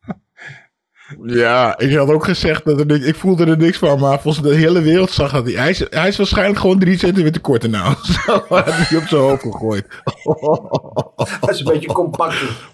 Ja, 1.24 1.78
ik 1.78 1.96
had 1.96 2.10
ook 2.10 2.24
gezegd 2.24 2.64
dat 2.64 2.80
er 2.80 2.86
niks, 2.86 3.04
ik 3.06 3.14
voelde 3.14 3.46
er 3.46 3.56
niks 3.56 3.78
van, 3.78 3.98
maar 4.00 4.20
volgens 4.20 4.44
de 4.44 4.54
hele 4.54 4.80
wereld 4.80 5.10
zag 5.10 5.32
dat 5.32 5.44
hij. 5.44 5.54
Hij 5.54 5.70
is, 5.70 5.86
hij 5.90 6.08
is 6.08 6.16
waarschijnlijk 6.16 6.58
gewoon 6.58 6.78
drie 6.78 6.98
centimeter 6.98 7.40
korter 7.40 7.68
nou. 7.70 7.94
Zo 8.26 8.32
had 8.48 8.64
hij 8.64 8.98
op 8.98 9.06
zijn 9.06 9.20
hoofd 9.20 9.42
gegooid. 9.42 9.86
hij 11.40 11.52
is 11.52 11.58
een 11.58 11.72
beetje 11.72 11.92
compacter. 11.92 12.68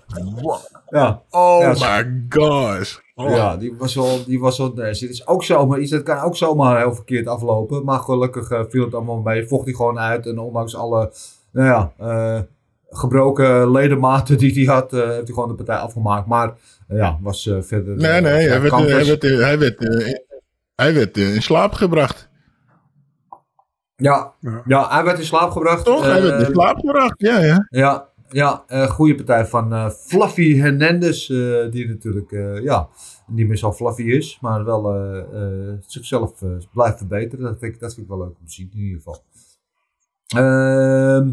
Ja. 0.89 1.23
Oh 1.31 1.61
Ja, 1.61 2.03
my 2.03 2.25
gosh. 2.29 2.97
Oh. 3.15 3.31
Ja, 3.31 3.57
die 3.57 3.75
was 3.79 3.95
wel, 3.95 4.25
die 4.27 4.41
was 4.41 4.59
wel 4.59 4.73
nasty. 4.75 5.05
Het 5.05 5.15
is 5.15 5.27
ook 5.27 5.45
zomaar 5.45 5.79
iets, 5.79 5.91
dat 5.91 6.03
kan 6.03 6.19
ook 6.19 6.37
zomaar 6.37 6.79
heel 6.79 6.95
verkeerd 6.95 7.27
aflopen. 7.27 7.85
Maar 7.85 7.99
gelukkig 7.99 8.51
eh, 8.51 8.61
viel 8.69 8.85
het 8.85 8.95
allemaal 8.95 9.21
mee. 9.21 9.47
Vocht 9.47 9.65
hij 9.65 9.75
gewoon 9.75 9.99
uit. 9.99 10.27
En 10.27 10.39
ondanks 10.39 10.77
alle, 10.77 11.13
nou 11.53 11.67
ja, 11.67 11.93
eh, 11.99 12.41
gebroken 12.93 13.71
ledematen 13.71 14.39
die 14.39 14.55
hij 14.55 14.75
had, 14.75 14.93
eh, 14.93 15.01
heeft 15.01 15.15
hij 15.15 15.35
gewoon 15.35 15.49
de 15.49 15.55
partij 15.55 15.77
afgemaakt. 15.77 16.27
Maar 16.27 16.55
eh, 16.93 16.99
ja, 16.99 17.19
was 17.21 17.47
eh, 17.47 17.63
verder... 17.63 17.97
Nee, 17.97 18.21
nee, 18.21 18.49
hij 18.49 18.61
werd, 18.61 18.75
hij 18.75 19.07
werd, 19.07 19.23
hij 19.23 19.59
werd, 19.59 19.85
eh, 19.85 20.15
hij 20.75 20.95
werd 20.95 21.17
in 21.17 21.43
slaap 21.43 21.73
gebracht. 21.73 22.31
Ja, 23.97 24.35
ja, 24.65 24.89
hij 24.89 25.05
werd 25.05 25.19
in 25.19 25.25
slaap 25.25 25.51
gebracht. 25.51 25.85
Toch? 25.85 26.03
hij 26.03 26.23
werd 26.23 26.47
in 26.49 26.55
slaap 26.55 26.79
gebracht, 26.79 27.15
ja, 27.17 27.39
ja. 27.39 27.67
Ja, 27.71 28.09
ja 28.29 28.65
goede 28.87 29.15
partij 29.15 29.47
van 29.47 29.91
Fluffy 29.91 30.57
Hernandez. 30.57 31.27
die 31.71 31.89
natuurlijk 31.89 32.31
ja, 32.63 32.89
niet 33.27 33.49
meer 33.49 33.57
zo 33.57 33.73
fluffy 33.73 34.03
is. 34.03 34.39
Maar 34.41 34.65
wel 34.65 34.83
zichzelf 35.87 36.33
blijft 36.73 36.99
verbeteren. 36.99 37.45
Dat 37.45 37.59
vind, 37.59 37.75
ik, 37.75 37.81
dat 37.81 37.95
vind 37.95 38.07
ik 38.07 38.13
wel 38.13 38.23
leuk 38.23 38.39
om 38.41 38.47
te 38.47 38.53
zien 38.53 38.71
in 38.73 38.81
ieder 38.81 38.97
geval. 38.97 39.25
Ehm, 40.27 41.31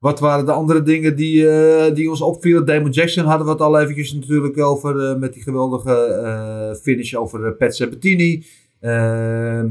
wat 0.00 0.20
waren 0.20 0.46
de 0.46 0.52
andere 0.52 0.82
dingen 0.82 1.16
die, 1.16 1.48
eh, 1.50 1.94
die 1.94 2.10
ons 2.10 2.20
opvielen? 2.20 2.64
Damon 2.66 2.90
Jackson 2.90 3.24
hadden 3.24 3.46
we 3.46 3.52
het 3.52 3.60
al 3.60 3.80
eventjes 3.80 4.12
natuurlijk 4.12 4.58
over. 4.60 5.10
eh, 5.10 5.16
met 5.16 5.32
die 5.32 5.42
geweldige 5.42 5.94
eh, 6.04 6.74
finish 6.82 7.14
over 7.14 7.52
Pat 7.52 7.74
Sabatini. 7.76 8.46
Ehm, 8.80 9.68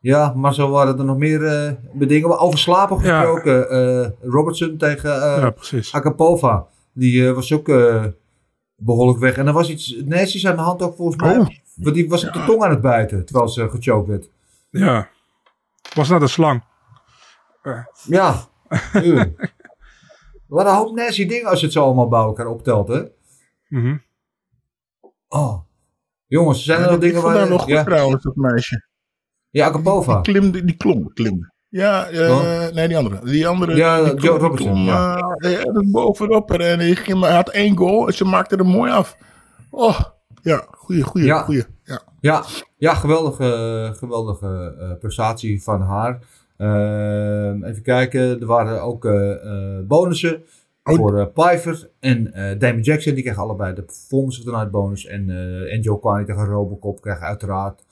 ja, 0.00 0.32
maar 0.36 0.54
zo 0.54 0.70
waren 0.70 0.98
er 0.98 1.04
nog 1.04 1.16
meer 1.18 1.76
bedingen. 1.92 2.38
Over 2.38 2.58
slapen 2.58 2.98
Ja. 3.02 3.20
gesproken. 3.20 4.14
Robertson 4.22 4.76
tegen 4.76 5.10
Ja. 5.10 5.54
Akapova. 5.90 6.66
Die 6.92 7.32
was 7.32 7.52
ook 7.52 7.68
eh, 7.68 8.04
behoorlijk 8.76 9.18
weg. 9.18 9.36
En 9.36 9.46
er 9.46 9.52
was 9.52 9.70
iets 9.70 9.96
nazi's 10.04 10.46
aan 10.46 10.56
de 10.56 10.62
hand 10.62 10.82
ook 10.82 10.96
volgens 10.96 11.22
mij. 11.22 11.38
Oh. 11.38 11.46
Want 11.76 11.94
die 11.94 12.08
was 12.08 12.26
op 12.26 12.32
de 12.32 12.44
tong 12.44 12.62
aan 12.62 12.70
het 12.70 12.80
bijten. 12.80 13.24
Terwijl 13.24 13.48
ze 13.48 13.68
gechoked 13.68 14.06
werd. 14.08 14.28
Ja. 14.70 15.08
Was 15.94 16.08
net 16.08 16.22
een 16.22 16.28
slang. 16.28 16.62
Ja. 18.08 18.36
Waren 20.48 20.70
een 20.72 20.78
hoop 20.78 20.94
nasty 20.96 21.26
dingen 21.26 21.50
als 21.50 21.58
je 21.60 21.64
het 21.64 21.74
zo 21.74 21.82
allemaal 21.84 22.08
bij 22.08 22.20
elkaar 22.20 22.46
optelt, 22.46 22.88
hè? 22.88 23.02
Mhm. 23.68 23.96
Oh. 25.28 25.58
Jongens, 26.26 26.64
zijn 26.64 26.78
er 26.78 26.84
Ja, 26.84 26.90
nog 26.90 26.94
ik 26.96 27.00
dingen 27.02 27.20
vond 27.20 27.32
waar... 27.32 27.40
haar 27.42 27.50
nog 27.50 27.60
goed 27.62 27.70
ja, 27.70 27.84
trouwens, 27.84 28.22
dat 28.22 28.36
meisje. 28.36 28.86
ja, 29.50 29.66
Akapova. 29.66 30.20
Die 30.20 30.32
klimde, 30.32 30.64
die 30.64 30.76
klom, 30.76 31.12
klimde. 31.12 31.52
Ja, 31.68 32.08
Oh. 32.12 32.68
nee, 32.72 32.88
die 32.88 32.96
andere. 32.96 33.24
Die 33.24 33.46
andere. 33.48 33.74
Ja, 33.76 34.02
die 34.04 34.14
Joe 34.20 34.38
Robertson, 34.38 34.72
klom, 34.72 34.84
ja. 34.84 35.16
eh, 35.36 35.52
ja, 35.52 35.72
dat 35.72 35.90
bovenop 35.90 36.50
er 36.50 36.60
en 36.60 36.96
ging, 36.96 37.20
hij 37.20 37.34
had 37.34 37.48
één 37.48 37.76
goal 37.76 38.06
en 38.06 38.14
ze 38.14 38.24
maakte 38.24 38.56
er 38.56 38.66
mooi 38.66 38.90
af. 38.92 39.16
Oh, 39.70 40.00
ja, 40.42 40.64
goeie, 40.70 41.02
goeie, 41.02 41.26
Ja. 41.26 41.42
goeie. 41.42 41.64
Ja. 41.84 42.02
Ja, 42.20 42.44
ja 42.76 42.94
geweldige, 42.94 43.92
geweldige 43.96 44.76
eh, 44.78 44.98
prestatie 44.98 45.62
van 45.62 45.80
haar. 45.80 46.18
Ehm, 46.56 47.64
even 47.64 47.82
kijken, 47.82 48.40
er 48.40 48.46
waren 48.46 48.82
ook 48.82 49.04
eh, 49.04 49.32
eh, 49.32 49.86
bonussen 49.86 50.42
Oh. 50.88 50.94
voor 50.96 51.18
eh 51.18 51.26
Piver 51.34 51.90
en 52.00 52.24
Damon 52.58 52.80
Jackson. 52.80 53.14
Die 53.14 53.22
kregen 53.22 53.42
allebei 53.42 53.74
de 53.74 53.82
Performance 53.82 54.38
of 54.38 54.44
the 54.44 54.50
Night 54.50 54.70
bonus. 54.70 55.06
En, 55.06 55.30
en 55.70 55.80
Joe 55.80 55.98
Kwani 56.00 56.24
tegen 56.24 56.44
Robocop 56.44 57.00
kregen 57.00 57.26
uiteraard 57.26 57.82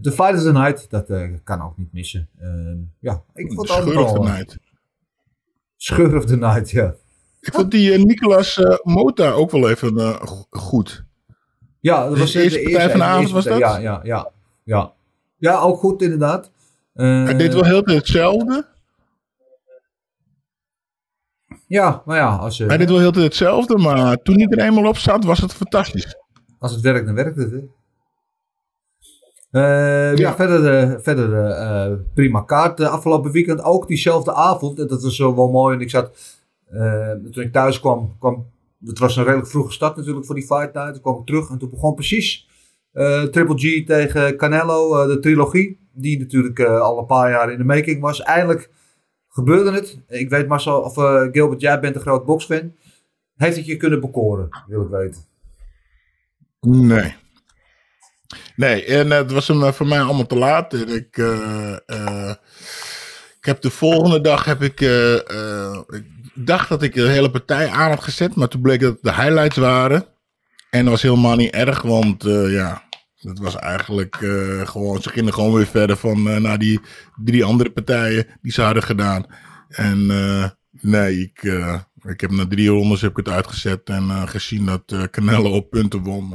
de 0.00 0.12
Fight 0.12 0.34
of 0.34 0.42
the 0.42 0.52
Night. 0.52 0.90
Dat 0.90 1.06
kan 1.44 1.62
ook 1.62 1.76
niet 1.78 1.92
missen. 1.92 2.28
Ehm, 2.38 2.76
ja, 2.98 3.22
ik 3.34 3.52
vond 3.52 3.68
het 3.68 3.78
Scheur 3.78 3.98
of 4.04 4.12
the 4.12 4.18
night. 4.20 4.58
Scheur 5.76 6.16
of 6.16 6.24
the 6.24 6.36
Night, 6.36 6.70
ja. 6.70 6.94
Ik 7.40 7.54
vond 7.54 7.70
die 7.70 7.98
Nicolas 7.98 8.60
Mota 8.82 9.30
ook 9.30 9.50
wel 9.50 9.70
even 9.70 9.98
go- 10.26 10.46
goed. 10.50 11.04
Ja, 11.80 12.04
dat 12.04 12.14
De 12.14 12.20
was 12.20 12.34
eh, 12.34 12.42
eerste 12.42 12.60
van 12.90 12.98
de 12.98 13.04
avond 13.04 13.20
eerste 13.20 13.34
was 13.34 13.44
dat? 13.44 13.58
Ja, 13.58 13.78
ja, 13.78 14.00
ja. 14.02 14.30
Ja, 14.64 14.92
ja 15.36 15.58
ook 15.60 15.78
goed 15.78 16.02
inderdaad. 16.02 16.50
Eh, 16.92 17.24
Hij 17.24 17.36
deed 17.36 17.54
wel 17.54 17.64
heel 17.64 17.82
hetzelfde. 17.84 18.66
Ja, 21.66 22.02
maar 22.04 22.16
ja, 22.16 22.36
als, 22.36 22.56
je, 22.56 22.64
Hij 22.66 22.76
deed 22.76 22.88
wel 22.88 22.98
heel 22.98 23.12
hetzelfde, 23.12 23.78
maar 23.78 24.16
toen 24.22 24.34
hij 24.38 24.46
er 24.46 24.58
eenmaal 24.58 24.86
op 24.88 24.96
zat, 24.96 25.24
was 25.24 25.38
het 25.38 25.52
fantastisch. 25.54 26.16
als 26.58 26.72
het 26.72 26.80
werkt, 26.80 27.06
dan 27.06 27.14
werkt 27.14 27.36
het. 27.36 27.50
Hè? 27.50 27.60
Eh, 29.50 30.16
ja. 30.16 30.34
verder, 30.34 30.78
eh, 30.78 30.98
verder 31.00 31.34
eh, 31.46 31.84
eh, 31.86 31.92
prima 32.14 32.40
kaart. 32.40 32.80
Eh, 32.80 32.90
afgelopen 32.92 33.30
weekend 33.32 33.62
ook 33.62 33.88
diezelfde 33.88 34.34
avond. 34.34 34.78
En 34.78 34.86
dat 34.86 35.02
was 35.02 35.16
zo 35.16 35.34
wel 35.36 35.50
mooi. 35.50 35.74
En 35.76 35.80
ik 35.82 35.90
zat, 35.90 36.10
eh, 36.70 37.10
toen 37.32 37.42
ik 37.42 37.52
thuis 37.52 37.80
kwam, 37.80 38.16
kwam, 38.18 38.46
het 38.84 38.98
was 38.98 39.16
een 39.16 39.24
redelijk 39.24 39.48
vroege 39.48 39.72
start 39.72 39.96
natuurlijk 39.96 40.26
voor 40.26 40.34
die 40.34 40.44
fight 40.46 40.74
night. 40.74 40.92
Toen 40.92 41.02
kwam 41.02 41.18
ik 41.20 41.26
terug 41.26 41.50
en 41.50 41.58
toen 41.58 41.70
begon 41.70 41.94
precies 41.94 42.48
eh, 42.92 43.22
Triple 43.22 43.58
G 43.58 43.86
tegen 43.86 44.36
Canelo, 44.36 45.00
eh, 45.02 45.06
de 45.08 45.18
trilogie. 45.18 45.80
Die 45.92 46.18
natuurlijk 46.18 46.58
eh, 46.58 46.80
al 46.80 46.98
een 46.98 47.06
paar 47.06 47.30
jaar 47.30 47.52
in 47.52 47.58
de 47.58 47.64
making 47.64 48.00
was. 48.00 48.22
Eindelijk 48.22 48.70
gebeurde 49.28 49.72
het. 49.72 49.98
Ik 50.08 50.28
weet 50.28 50.48
Marcel, 50.48 50.80
of 50.80 50.98
eh, 50.98 51.22
Gilbert, 51.32 51.60
jij 51.60 51.80
bent 51.80 51.94
een 51.94 52.00
groot 52.00 52.24
boxfan. 52.24 52.74
Heeft 53.36 53.56
het 53.56 53.66
je 53.66 53.76
kunnen 53.76 54.00
bekoren, 54.00 54.48
wil 54.66 54.82
ik 54.82 54.88
weten. 54.88 55.22
Nee. 56.60 57.14
Nee, 58.56 58.84
en 58.84 59.12
eh, 59.12 59.18
het 59.18 59.32
was 59.32 59.48
hem 59.48 59.72
voor 59.72 59.86
mij 59.86 60.00
allemaal 60.00 60.26
te 60.26 60.36
laat. 60.36 60.72
Ik, 60.72 61.16
ik 63.36 63.48
heb 63.48 63.60
de 63.60 63.70
volgende 63.70 64.20
dag 64.20 64.44
heb 64.44 64.62
ik, 64.62 64.80
ik 64.80 66.04
dacht 66.34 66.68
dat 66.68 66.82
ik 66.82 66.94
de 66.94 67.08
hele 67.08 67.30
partij 67.30 67.68
aan 67.68 67.90
had 67.90 68.02
gezet, 68.02 68.34
maar 68.34 68.48
toen 68.48 68.60
bleek 68.60 68.80
dat 68.80 68.92
het 68.92 69.02
de 69.02 69.14
highlights 69.14 69.56
waren. 69.56 70.04
En 70.70 70.82
dat 70.82 70.92
was 70.92 71.02
helemaal 71.02 71.36
niet 71.36 71.54
erg, 71.54 71.82
want 71.82 72.22
ja, 72.48 72.82
dat 73.22 73.38
was 73.38 73.56
eigenlijk 73.56 74.14
eh, 74.14 74.66
gewoon, 74.66 75.02
ze 75.02 75.08
gingen 75.08 75.34
gewoon 75.34 75.52
weer 75.54 75.66
verder 75.66 75.96
van 75.96 76.28
eh, 76.28 76.36
naar 76.36 76.58
die 76.58 76.80
drie 77.24 77.44
andere 77.44 77.70
partijen 77.70 78.26
die 78.40 78.52
ze 78.52 78.62
hadden 78.62 78.82
gedaan. 78.82 79.26
En 79.68 80.10
eh, 80.10 80.48
nee, 80.70 81.20
ik, 81.20 81.42
ik 82.02 82.20
heb 82.20 82.30
na 82.30 82.46
drie 82.46 82.68
rondes 82.68 83.00
heb 83.00 83.10
ik 83.10 83.16
het 83.16 83.28
uitgezet 83.28 83.88
en 83.88 84.28
gezien 84.28 84.64
dat 84.66 85.10
Canelo 85.10 85.50
op 85.50 85.70
punten 85.70 86.02
won. 86.02 86.34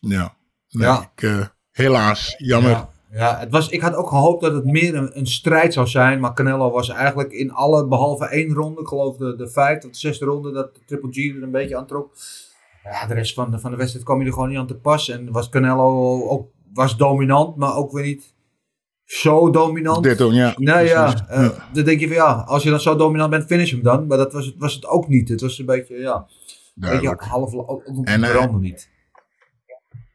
ja, 0.00 0.34
nee, 0.68 0.86
Ja. 0.86 1.12
Ik, 1.14 1.50
helaas, 1.70 2.34
jammer. 2.38 2.70
Ja, 2.70 2.90
ja 3.10 3.38
het 3.38 3.50
was, 3.50 3.68
ik 3.68 3.80
had 3.80 3.94
ook 3.94 4.08
gehoopt 4.08 4.42
dat 4.42 4.54
het 4.54 4.64
meer 4.64 4.94
een, 4.94 5.18
een 5.18 5.26
strijd 5.26 5.72
zou 5.72 5.86
zijn. 5.86 6.20
Maar 6.20 6.34
Canelo 6.34 6.70
was 6.70 6.88
eigenlijk 6.88 7.32
in 7.32 7.52
alle, 7.52 7.86
behalve 7.86 8.26
één 8.26 8.54
ronde, 8.54 8.80
ik 8.80 8.86
geloof 8.86 9.16
de, 9.16 9.36
de 9.36 9.48
vijfde 9.50 9.86
of 9.86 9.92
de 9.92 9.98
zesde 9.98 10.24
ronde, 10.24 10.52
dat 10.52 10.70
Triple 10.86 11.12
G 11.12 11.16
er 11.16 11.42
een 11.42 11.50
beetje 11.50 11.76
aan 11.76 11.86
trok. 11.86 12.12
Ja, 12.90 13.06
de 13.06 13.14
rest 13.14 13.34
van 13.34 13.50
de, 13.50 13.58
van 13.58 13.70
de 13.70 13.76
wedstrijd 13.76 14.04
kwam 14.04 14.20
je 14.20 14.26
er 14.26 14.32
gewoon 14.32 14.48
niet 14.48 14.58
aan 14.58 14.66
te 14.66 14.76
pas. 14.76 15.08
En 15.08 15.32
was 15.32 15.48
Canelo 15.48 16.22
ook 16.28 16.50
was 16.72 16.96
dominant, 16.96 17.56
maar 17.56 17.76
ook 17.76 17.92
weer 17.92 18.04
niet 18.04 18.34
zo 19.04 19.50
dominant. 19.50 20.02
Dit 20.02 20.20
ook, 20.20 20.32
ja. 20.32 20.54
Nee, 20.56 20.86
ja. 20.86 21.28
eh, 21.28 21.48
Dan 21.72 21.84
denk 21.84 22.00
je 22.00 22.06
van 22.06 22.16
ja, 22.16 22.32
als 22.32 22.62
je 22.62 22.70
dan 22.70 22.80
zo 22.80 22.96
dominant 22.96 23.30
bent, 23.30 23.46
finish 23.46 23.70
hem 23.70 23.82
dan. 23.82 24.06
Maar 24.06 24.18
dat 24.18 24.32
was 24.32 24.46
het, 24.46 24.54
was 24.58 24.74
het 24.74 24.86
ook 24.86 25.08
niet. 25.08 25.28
Het 25.28 25.40
was 25.40 25.58
een 25.58 25.66
beetje, 25.66 25.96
ja, 25.96 26.26
een 26.80 26.90
beetje 26.90 27.14
half, 27.18 27.54
ook, 27.54 27.82
En, 28.04 28.24
eh, 28.24 28.54
niet. 28.54 28.90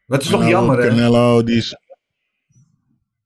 Maar 0.08 0.18
het 0.18 0.28
is 0.28 0.34
toch 0.34 0.48
jammer, 0.48 0.80
hè? 0.80 0.88
Canelo, 0.88 1.44
die 1.44 1.56
is... 1.56 1.76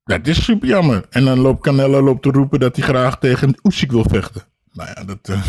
Het 0.03 0.27
is 0.27 0.43
super 0.43 0.67
jammer. 0.67 1.05
En 1.10 1.25
dan 1.25 1.39
loopt 1.39 1.62
Canelo 1.62 2.01
loopt 2.01 2.21
te 2.21 2.29
roepen 2.29 2.60
dat 2.60 2.75
hij 2.75 2.86
graag 2.86 3.19
tegen 3.19 3.60
Usyk 3.63 3.91
wil 3.91 4.05
vechten. 4.10 4.43
Nou 4.71 4.89
ja, 4.95 5.03
dat... 5.03 5.19
eh, 5.29 5.43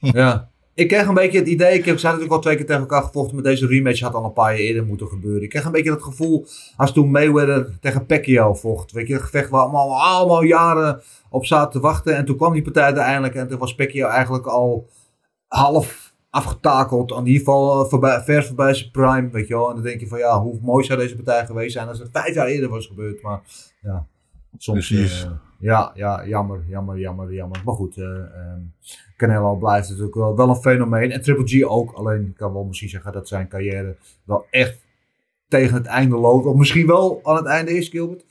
Ja. 0.20 0.51
Ik 0.74 0.88
kreeg 0.88 1.06
een 1.06 1.14
beetje 1.14 1.38
het 1.38 1.48
idee, 1.48 1.78
ik 1.78 1.84
heb 1.84 1.94
hadden 1.94 2.02
natuurlijk 2.02 2.32
al 2.32 2.40
twee 2.40 2.56
keer 2.56 2.66
tegen 2.66 2.80
elkaar 2.80 3.02
gevochten, 3.02 3.34
maar 3.34 3.44
deze 3.44 3.66
rematch 3.66 4.00
had 4.00 4.14
al 4.14 4.24
een 4.24 4.32
paar 4.32 4.50
jaar 4.50 4.60
eerder 4.60 4.84
moeten 4.84 5.06
gebeuren. 5.06 5.42
Ik 5.42 5.48
kreeg 5.48 5.64
een 5.64 5.72
beetje 5.72 5.90
het 5.90 6.02
gevoel 6.02 6.46
als 6.76 6.92
toen 6.92 7.10
Mayweather 7.10 7.78
tegen 7.80 8.06
Pacquiao 8.06 8.54
vocht. 8.54 8.92
Weet 8.92 9.08
je, 9.08 9.14
een 9.14 9.20
gevecht 9.20 9.50
waar 9.50 9.60
allemaal, 9.60 10.02
allemaal 10.02 10.42
jaren 10.42 11.02
op 11.30 11.46
zaten 11.46 11.70
te 11.70 11.80
wachten. 11.80 12.16
En 12.16 12.24
toen 12.24 12.36
kwam 12.36 12.52
die 12.52 12.62
partij 12.62 12.82
uiteindelijk 12.82 13.34
en 13.34 13.48
toen 13.48 13.58
was 13.58 13.74
Pacquiao 13.74 14.10
eigenlijk 14.10 14.46
al 14.46 14.88
half 15.48 16.12
afgetakeld. 16.30 17.10
In 17.10 17.26
ieder 17.26 17.38
geval 17.38 17.84
eh, 17.84 17.90
voorbij, 17.90 18.20
ver 18.20 18.44
voorbij 18.44 18.74
zijn 18.74 18.90
prime, 18.90 19.28
weet 19.30 19.48
je 19.48 19.54
wel. 19.54 19.68
En 19.68 19.74
dan 19.74 19.84
denk 19.84 20.00
je 20.00 20.08
van 20.08 20.18
ja, 20.18 20.40
hoe 20.40 20.58
mooi 20.62 20.84
zou 20.84 20.98
deze 20.98 21.14
partij 21.14 21.46
geweest 21.46 21.72
zijn 21.72 21.88
als 21.88 21.98
het 21.98 22.08
vijf 22.12 22.34
jaar 22.34 22.46
eerder 22.46 22.68
was 22.68 22.86
gebeurd. 22.86 23.22
Maar 23.22 23.40
ja, 23.80 24.06
soms... 24.58 24.88
Precies. 24.88 25.24
eh, 25.24 25.30
ja, 25.62 25.92
ja, 25.94 26.26
jammer, 26.26 26.64
jammer, 26.68 26.98
jammer, 26.98 27.34
jammer. 27.34 27.60
Maar 27.64 27.74
goed, 27.74 27.96
ehm, 27.96 28.60
Canelo 29.16 29.56
blijft 29.56 29.88
natuurlijk 29.88 30.14
wel, 30.14 30.36
wel 30.36 30.48
een 30.48 30.56
fenomeen. 30.56 31.10
En 31.10 31.22
Triple 31.22 31.48
G 31.48 31.62
ook. 31.64 31.92
Alleen 31.92 32.26
ik 32.26 32.34
kan 32.36 32.52
wel 32.52 32.64
misschien 32.64 32.88
zeggen 32.88 33.12
dat 33.12 33.28
zijn 33.28 33.48
carrière 33.48 33.96
wel 34.24 34.46
echt 34.50 34.78
tegen 35.48 35.74
het 35.74 35.86
einde 35.86 36.16
loopt. 36.16 36.46
Of 36.46 36.56
misschien 36.56 36.86
wel 36.86 37.20
aan 37.22 37.36
het 37.36 37.46
einde 37.46 37.76
is, 37.76 37.88
Gilbert. 37.88 38.24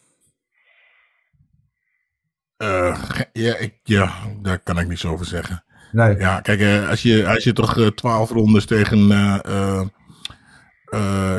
eh, 2.58 3.02
ja, 3.34 3.56
ik, 3.56 3.74
ja, 3.84 4.14
daar 4.42 4.60
kan 4.60 4.80
ik 4.80 4.88
niets 4.88 5.06
over 5.06 5.26
zeggen. 5.26 5.64
Nee. 5.92 6.18
Ja, 6.18 6.42
kijk, 6.42 6.60
eh, 6.60 6.90
als, 6.90 7.02
je, 7.02 7.28
als 7.28 7.44
je 7.44 7.54
toch 7.54 7.92
twaalf 7.96 8.30
rondes 8.30 8.66
tegen 8.66 9.12
eh, 9.12 9.82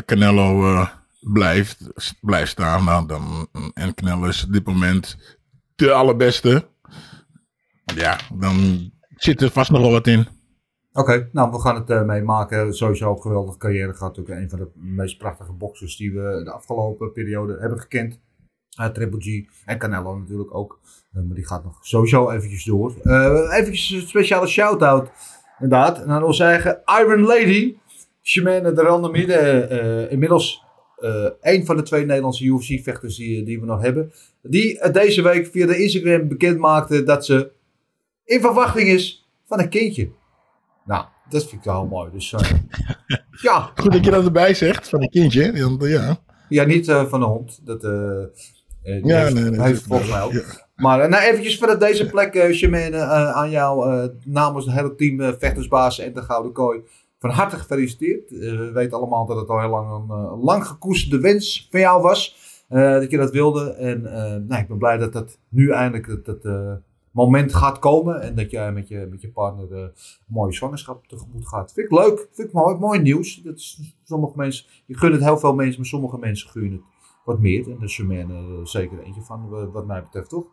Canelo 0.06 0.86
blijft, 1.20 1.78
blijft 2.20 2.50
staan, 2.50 2.84
nou, 2.84 3.06
dan, 3.06 3.48
en 3.74 3.94
Canelo 3.94 4.26
is 4.26 4.44
op 4.44 4.52
dit 4.52 4.66
moment 4.66 5.16
de 5.86 5.92
allerbeste, 5.92 6.68
ja, 7.94 8.18
dan 8.38 8.90
zit 9.16 9.42
er 9.42 9.50
vast 9.50 9.70
nog 9.70 9.80
wel 9.80 9.90
wat 9.90 10.06
in. 10.06 10.26
Oké, 10.92 11.28
nou 11.32 11.50
we 11.50 11.60
gaan 11.60 11.74
het 11.74 11.90
eh, 11.90 12.02
meemaken. 12.02 12.74
Sowieso 12.74 13.10
een 13.10 13.20
geweldige 13.20 13.58
carrière 13.58 13.94
gehad. 13.94 14.18
Ook 14.18 14.28
een 14.28 14.50
van 14.50 14.58
de 14.58 14.68
meest 14.74 15.18
prachtige 15.18 15.52
boxers 15.52 15.96
die 15.96 16.12
we 16.12 16.40
de 16.44 16.50
afgelopen 16.50 17.12
periode 17.12 17.56
hebben 17.60 17.80
gekend. 17.80 18.20
Uh, 18.80 18.86
Triple 18.86 19.20
G 19.20 19.48
en 19.64 19.78
Canelo 19.78 20.18
natuurlijk 20.18 20.54
ook. 20.54 20.80
Eh, 21.12 21.22
maar 21.22 21.34
die 21.34 21.46
gaat 21.46 21.64
nog 21.64 21.78
sowieso 21.80 22.30
eventjes 22.30 22.64
door. 22.64 22.94
Uh, 23.02 23.58
eventjes 23.58 23.90
een 23.90 24.08
speciale 24.08 24.46
shout-out 24.46 25.10
inderdaad 25.58 26.06
naar 26.06 26.22
onze 26.22 26.44
eigen 26.44 26.82
Iron 27.00 27.20
Lady. 27.20 27.76
Shemane 28.22 28.72
de 28.72 28.82
Randamide. 28.82 29.68
Uh, 29.70 30.12
inmiddels 30.12 30.64
een 31.40 31.66
van 31.66 31.76
de 31.76 31.82
twee 31.82 32.04
Nederlandse 32.04 32.44
UFC-vechters 32.44 33.16
die, 33.16 33.44
die 33.44 33.60
we 33.60 33.66
nog 33.66 33.80
hebben. 33.80 34.12
Die 34.42 34.90
deze 34.90 35.22
week 35.22 35.46
via 35.46 35.66
de 35.66 35.82
Instagram 35.82 36.28
bekend 36.28 36.58
maakte 36.58 37.02
dat 37.02 37.24
ze 37.24 37.50
in 38.24 38.40
verwachting 38.40 38.88
is 38.88 39.28
van 39.46 39.60
een 39.60 39.68
kindje. 39.68 40.10
Nou, 40.84 41.04
dat 41.28 41.42
vind 41.42 41.52
ik 41.52 41.64
wel 41.64 41.86
mooi. 41.86 42.10
Dus 42.12 42.32
uh, 42.32 42.40
ja. 43.42 43.70
Goed 43.74 43.92
dat 43.92 44.04
je 44.04 44.10
dat 44.10 44.24
erbij 44.24 44.54
zegt, 44.54 44.88
van 44.88 45.02
een 45.02 45.10
kindje. 45.10 45.62
Want, 45.62 45.84
ja. 45.84 46.20
ja, 46.48 46.64
niet 46.64 46.86
van 46.86 47.20
de 47.20 47.26
hond. 47.26 47.60
Dat 47.66 47.84
uh, 47.84 47.90
ja, 48.82 49.18
heeft, 49.18 49.34
nee, 49.34 49.44
nee, 49.44 49.62
heeft 49.62 49.82
volgens 49.82 50.10
mij 50.10 50.22
ook. 50.22 50.32
Ja. 50.32 50.42
Maar 50.76 51.08
nou, 51.08 51.22
eventjes 51.22 51.58
vanuit 51.58 51.80
deze 51.80 52.06
plek, 52.06 52.34
uh, 52.34 53.30
aan 53.30 53.50
jou 53.50 54.08
namens 54.24 54.64
het 54.64 54.74
hele 54.74 54.94
team 54.94 55.36
Vechtersbaas 55.38 55.98
en 55.98 56.12
de 56.12 56.22
Gouden 56.22 56.52
Kooi. 56.52 56.80
Van 57.22 57.30
harte 57.30 57.56
gefeliciteerd. 57.56 58.30
we 58.30 58.70
weten 58.72 58.98
allemaal 58.98 59.26
dat 59.26 59.36
het 59.36 59.48
al 59.48 59.60
heel 59.60 59.68
lang 59.70 60.10
een 60.10 60.38
lang 60.38 60.66
gekoesterde 60.66 61.20
wens 61.22 61.68
van 61.70 61.80
jou 61.80 62.02
was. 62.02 62.36
dat 62.68 63.10
je 63.10 63.16
dat 63.16 63.30
wilde. 63.30 63.70
En 63.72 64.02
nou, 64.46 64.62
ik 64.62 64.68
ben 64.68 64.78
blij 64.78 64.96
dat 64.96 65.12
dat 65.12 65.38
nu 65.48 65.70
eindelijk 65.70 66.06
het, 66.06 66.26
het 66.26 66.80
moment 67.10 67.54
gaat 67.54 67.78
komen. 67.78 68.20
En 68.20 68.34
dat 68.34 68.50
jij 68.50 68.72
met 68.72 68.88
je, 68.88 69.06
met 69.10 69.20
je 69.20 69.30
partner 69.30 69.72
een 69.72 69.92
mooie 70.26 70.52
zwangerschap 70.52 71.06
tegemoet 71.06 71.48
gaat. 71.48 71.72
Vind 71.72 71.86
ik 71.92 71.98
leuk. 71.98 72.28
Vind 72.32 72.48
ik 72.48 72.54
mooi. 72.54 72.76
Mooi 72.76 73.00
nieuws. 73.00 73.42
Dat 73.42 73.56
is, 73.56 73.94
sommige 74.04 74.36
mensen, 74.36 74.66
je 74.86 74.96
gunt 74.96 75.12
het 75.14 75.22
heel 75.22 75.38
veel 75.38 75.54
mensen, 75.54 75.76
maar 75.76 75.86
sommige 75.88 76.18
mensen 76.18 76.50
gunnen 76.50 76.72
het 76.72 76.82
wat 77.24 77.38
meer. 77.40 77.70
En 77.70 77.78
de 77.78 77.88
Sherman 77.88 78.30
er 78.30 78.68
zeker 78.68 78.98
eentje 79.00 79.22
van, 79.22 79.48
wat- 79.72 79.86
mij 79.86 80.02
betreft, 80.02 80.28
toch? 80.28 80.46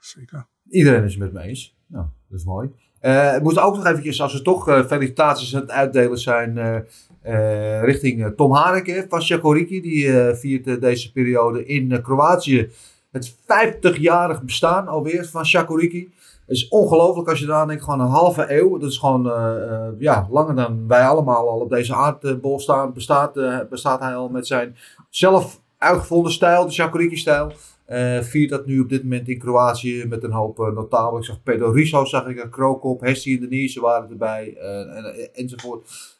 Zeker. 0.00 0.48
Iedereen 0.68 1.04
is 1.04 1.14
het 1.14 1.22
met 1.22 1.32
me 1.32 1.40
eens. 1.40 1.78
Nou, 1.86 2.06
dat 2.28 2.38
is 2.38 2.44
mooi. 2.44 2.70
Eh 3.06 3.34
ik 3.36 3.42
moet 3.42 3.58
ook 3.58 3.76
nog 3.76 3.86
eventjes, 3.86 4.20
als 4.22 4.32
we 4.32 4.42
toch 4.42 4.68
eh, 4.68 4.84
felicitaties 4.84 5.54
aan 5.54 5.60
het 5.60 5.70
uitdelen 5.70 6.18
zijn, 6.18 6.58
eh, 6.58 6.76
eh, 7.22 7.84
richting 7.84 8.24
eh, 8.24 8.30
Tom 8.30 8.52
Hareke 8.52 9.06
van 9.08 9.22
Shakoriki. 9.22 9.80
Die 9.80 10.20
eh, 10.20 10.34
viert 10.34 10.66
eh, 10.66 10.80
deze 10.80 11.12
periode 11.12 11.66
in 11.66 11.92
eh, 11.92 12.02
Kroatië 12.02 12.70
het 13.12 13.34
50-jarig 13.34 14.42
bestaan 14.42 14.88
alweer 14.88 15.24
van 15.24 15.46
Shakoriki. 15.46 16.10
Het 16.46 16.56
is 16.56 16.68
ongelooflijk 16.68 17.28
als 17.28 17.38
je 17.38 17.44
eraan 17.44 17.68
denkt, 17.68 17.84
gewoon 17.84 18.00
een 18.00 18.06
halve 18.06 18.52
eeuw. 18.58 18.78
Dat 18.78 18.90
is 18.90 18.98
gewoon 18.98 19.30
eh, 19.30 19.72
eh, 19.72 19.92
ja, 19.98 20.26
langer 20.30 20.54
dan 20.54 20.88
wij 20.88 21.06
allemaal 21.06 21.48
al 21.48 21.58
op 21.60 21.70
deze 21.70 21.94
aardbol 21.94 22.60
staan. 22.60 22.92
Bestaat, 22.92 23.36
eh, 23.36 23.58
bestaat 23.70 24.00
hij 24.00 24.14
al 24.14 24.28
met 24.28 24.46
zijn 24.46 24.76
zelf 25.10 25.60
uitgevonden 25.78 26.32
stijl, 26.32 26.66
de 26.66 26.72
Shakoriki-stijl. 26.72 27.52
Eh, 27.86 28.20
viert 28.20 28.50
dat 28.50 28.66
nu 28.66 28.80
op 28.80 28.88
dit 28.88 29.02
moment 29.02 29.28
in 29.28 29.38
Kroatië 29.38 30.04
met 30.08 30.22
een 30.22 30.32
hoop 30.32 30.58
uh, 30.58 30.72
notabelen. 30.72 31.20
Ik 31.20 31.26
zag 31.26 31.42
Pedro 31.42 31.70
Riso, 31.70 32.04
zag 32.04 32.26
ik, 32.26 32.46
Krokop, 32.50 33.00
Hestie 33.00 33.34
en 33.34 33.48
Denise 33.48 33.80
waren 33.80 34.10
erbij 34.10 34.56
eh, 34.56 34.96
en, 34.96 35.34
enzovoort. 35.34 36.14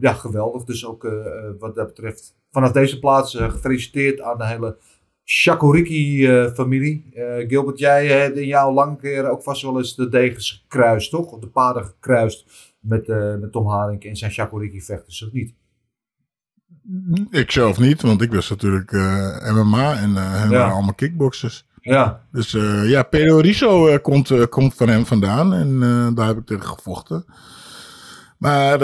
Ja, 0.00 0.12
geweldig. 0.12 0.64
Dus 0.64 0.86
ook 0.86 1.08
wat 1.58 1.74
dat 1.74 1.86
betreft 1.86 2.36
vanaf 2.50 2.72
deze 2.72 2.98
plaats 2.98 3.34
gefeliciteerd 3.34 4.20
aan 4.20 4.38
de 4.38 4.46
hele 4.46 4.76
Shakuriki-familie. 5.24 7.04
Gilbert, 7.48 7.78
jij 7.78 8.06
hebt 8.06 8.36
in 8.36 8.46
jouw 8.46 8.72
lange 8.72 8.96
keer 8.96 9.30
ook 9.30 9.42
vast 9.42 9.62
wel 9.62 9.78
eens 9.78 9.96
de 9.96 10.08
degens 10.08 10.62
gekruist, 10.62 11.10
toch? 11.10 11.32
Of 11.32 11.40
de 11.40 11.48
paden 11.48 11.84
gekruist 11.84 12.46
met, 12.80 13.06
met 13.40 13.52
Tom 13.52 13.66
Haring 13.66 14.04
en 14.04 14.16
zijn 14.16 14.30
Shakuriki-vechters, 14.30 15.24
of 15.26 15.32
niet? 15.32 15.54
Ik 17.30 17.50
zelf 17.50 17.78
niet, 17.78 18.02
want 18.02 18.22
ik 18.22 18.32
was 18.32 18.50
natuurlijk 18.50 18.92
eh, 18.92 19.52
MMA 19.54 19.96
en 19.96 20.16
eh 20.16 20.22
Ja. 20.24 20.48
waren 20.48 20.72
allemaal 20.72 20.94
kickboxers. 20.94 21.64
Ja, 21.80 22.20
Dus 22.32 22.54
eh, 22.54 22.88
ja, 22.88 23.02
Pedro 23.02 23.38
Riso 23.38 23.98
komt, 23.98 24.48
komt 24.48 24.74
van 24.74 24.88
hem 24.88 25.06
vandaan 25.06 25.52
en 25.54 25.78
daar 26.14 26.26
heb 26.26 26.36
ik 26.36 26.46
tegen 26.46 26.66
gevochten. 26.66 27.24
Maar 28.38 28.78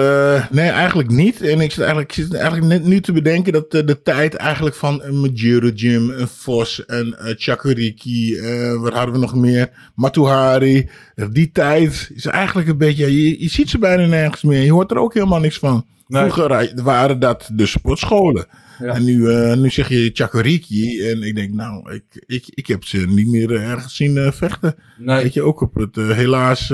nee, 0.51 0.69
eigenlijk 0.69 1.09
niet. 1.11 1.41
En 1.43 1.61
ik 1.61 1.71
zit 1.71 1.79
eigenlijk, 1.79 2.17
ik 2.17 2.25
zit 2.25 2.35
eigenlijk 2.35 2.67
net 2.67 2.85
nu 2.85 3.01
te 3.01 3.13
bedenken 3.13 3.53
dat 3.53 3.71
de 3.71 4.01
tijd 4.03 4.35
eigenlijk 4.35 4.77
van 4.77 5.03
een 5.03 5.21
Majiro 5.21 5.69
Jim, 5.69 6.11
een 6.11 6.29
Vos, 6.29 6.83
een 6.87 7.17
Chakuriki, 7.19 8.41
wat 8.81 8.93
hadden 8.93 9.15
we 9.15 9.21
nog 9.21 9.35
meer? 9.35 9.71
Matuhari. 9.95 10.89
Die 11.31 11.51
tijd 11.53 12.11
is 12.15 12.27
eigenlijk 12.27 12.69
een 12.69 12.79
beetje, 12.79 13.39
je 13.41 13.49
ziet 13.49 13.71
ze 13.71 13.79
bijna 13.79 14.07
nergens 14.07 14.43
meer. 14.43 14.63
Je 14.63 14.73
hoort 14.73 14.91
er 14.91 14.99
ook 14.99 15.15
helemaal 15.15 15.41
niks 15.41 15.59
van. 15.59 15.87
Nee. 16.11 16.31
Vroeger 16.31 16.73
waren 16.83 17.19
dat 17.19 17.51
de 17.53 17.67
sportscholen. 17.67 18.47
Ja. 18.79 18.95
En 18.95 19.05
nu, 19.05 19.31
eh, 19.31 19.57
nu 19.57 19.71
zeg 19.71 19.89
je 19.89 20.11
Chakuriki. 20.13 21.09
En 21.11 21.23
ik 21.23 21.35
denk, 21.35 21.53
nou, 21.55 21.93
ik, 21.95 22.05
ik, 22.27 22.45
ik 22.55 22.67
heb 22.67 22.85
ze 22.85 22.99
niet 23.09 23.29
meer 23.29 23.55
eh, 23.55 23.71
ergens 23.71 23.97
zien 23.97 24.17
eh, 24.19 24.33
vechten. 24.33 24.75
nee. 24.99 25.23
Weet 25.23 25.35
je, 25.35 25.43
ook 25.43 25.61
op 25.61 25.75
het, 25.75 25.97
helaas. 25.97 26.69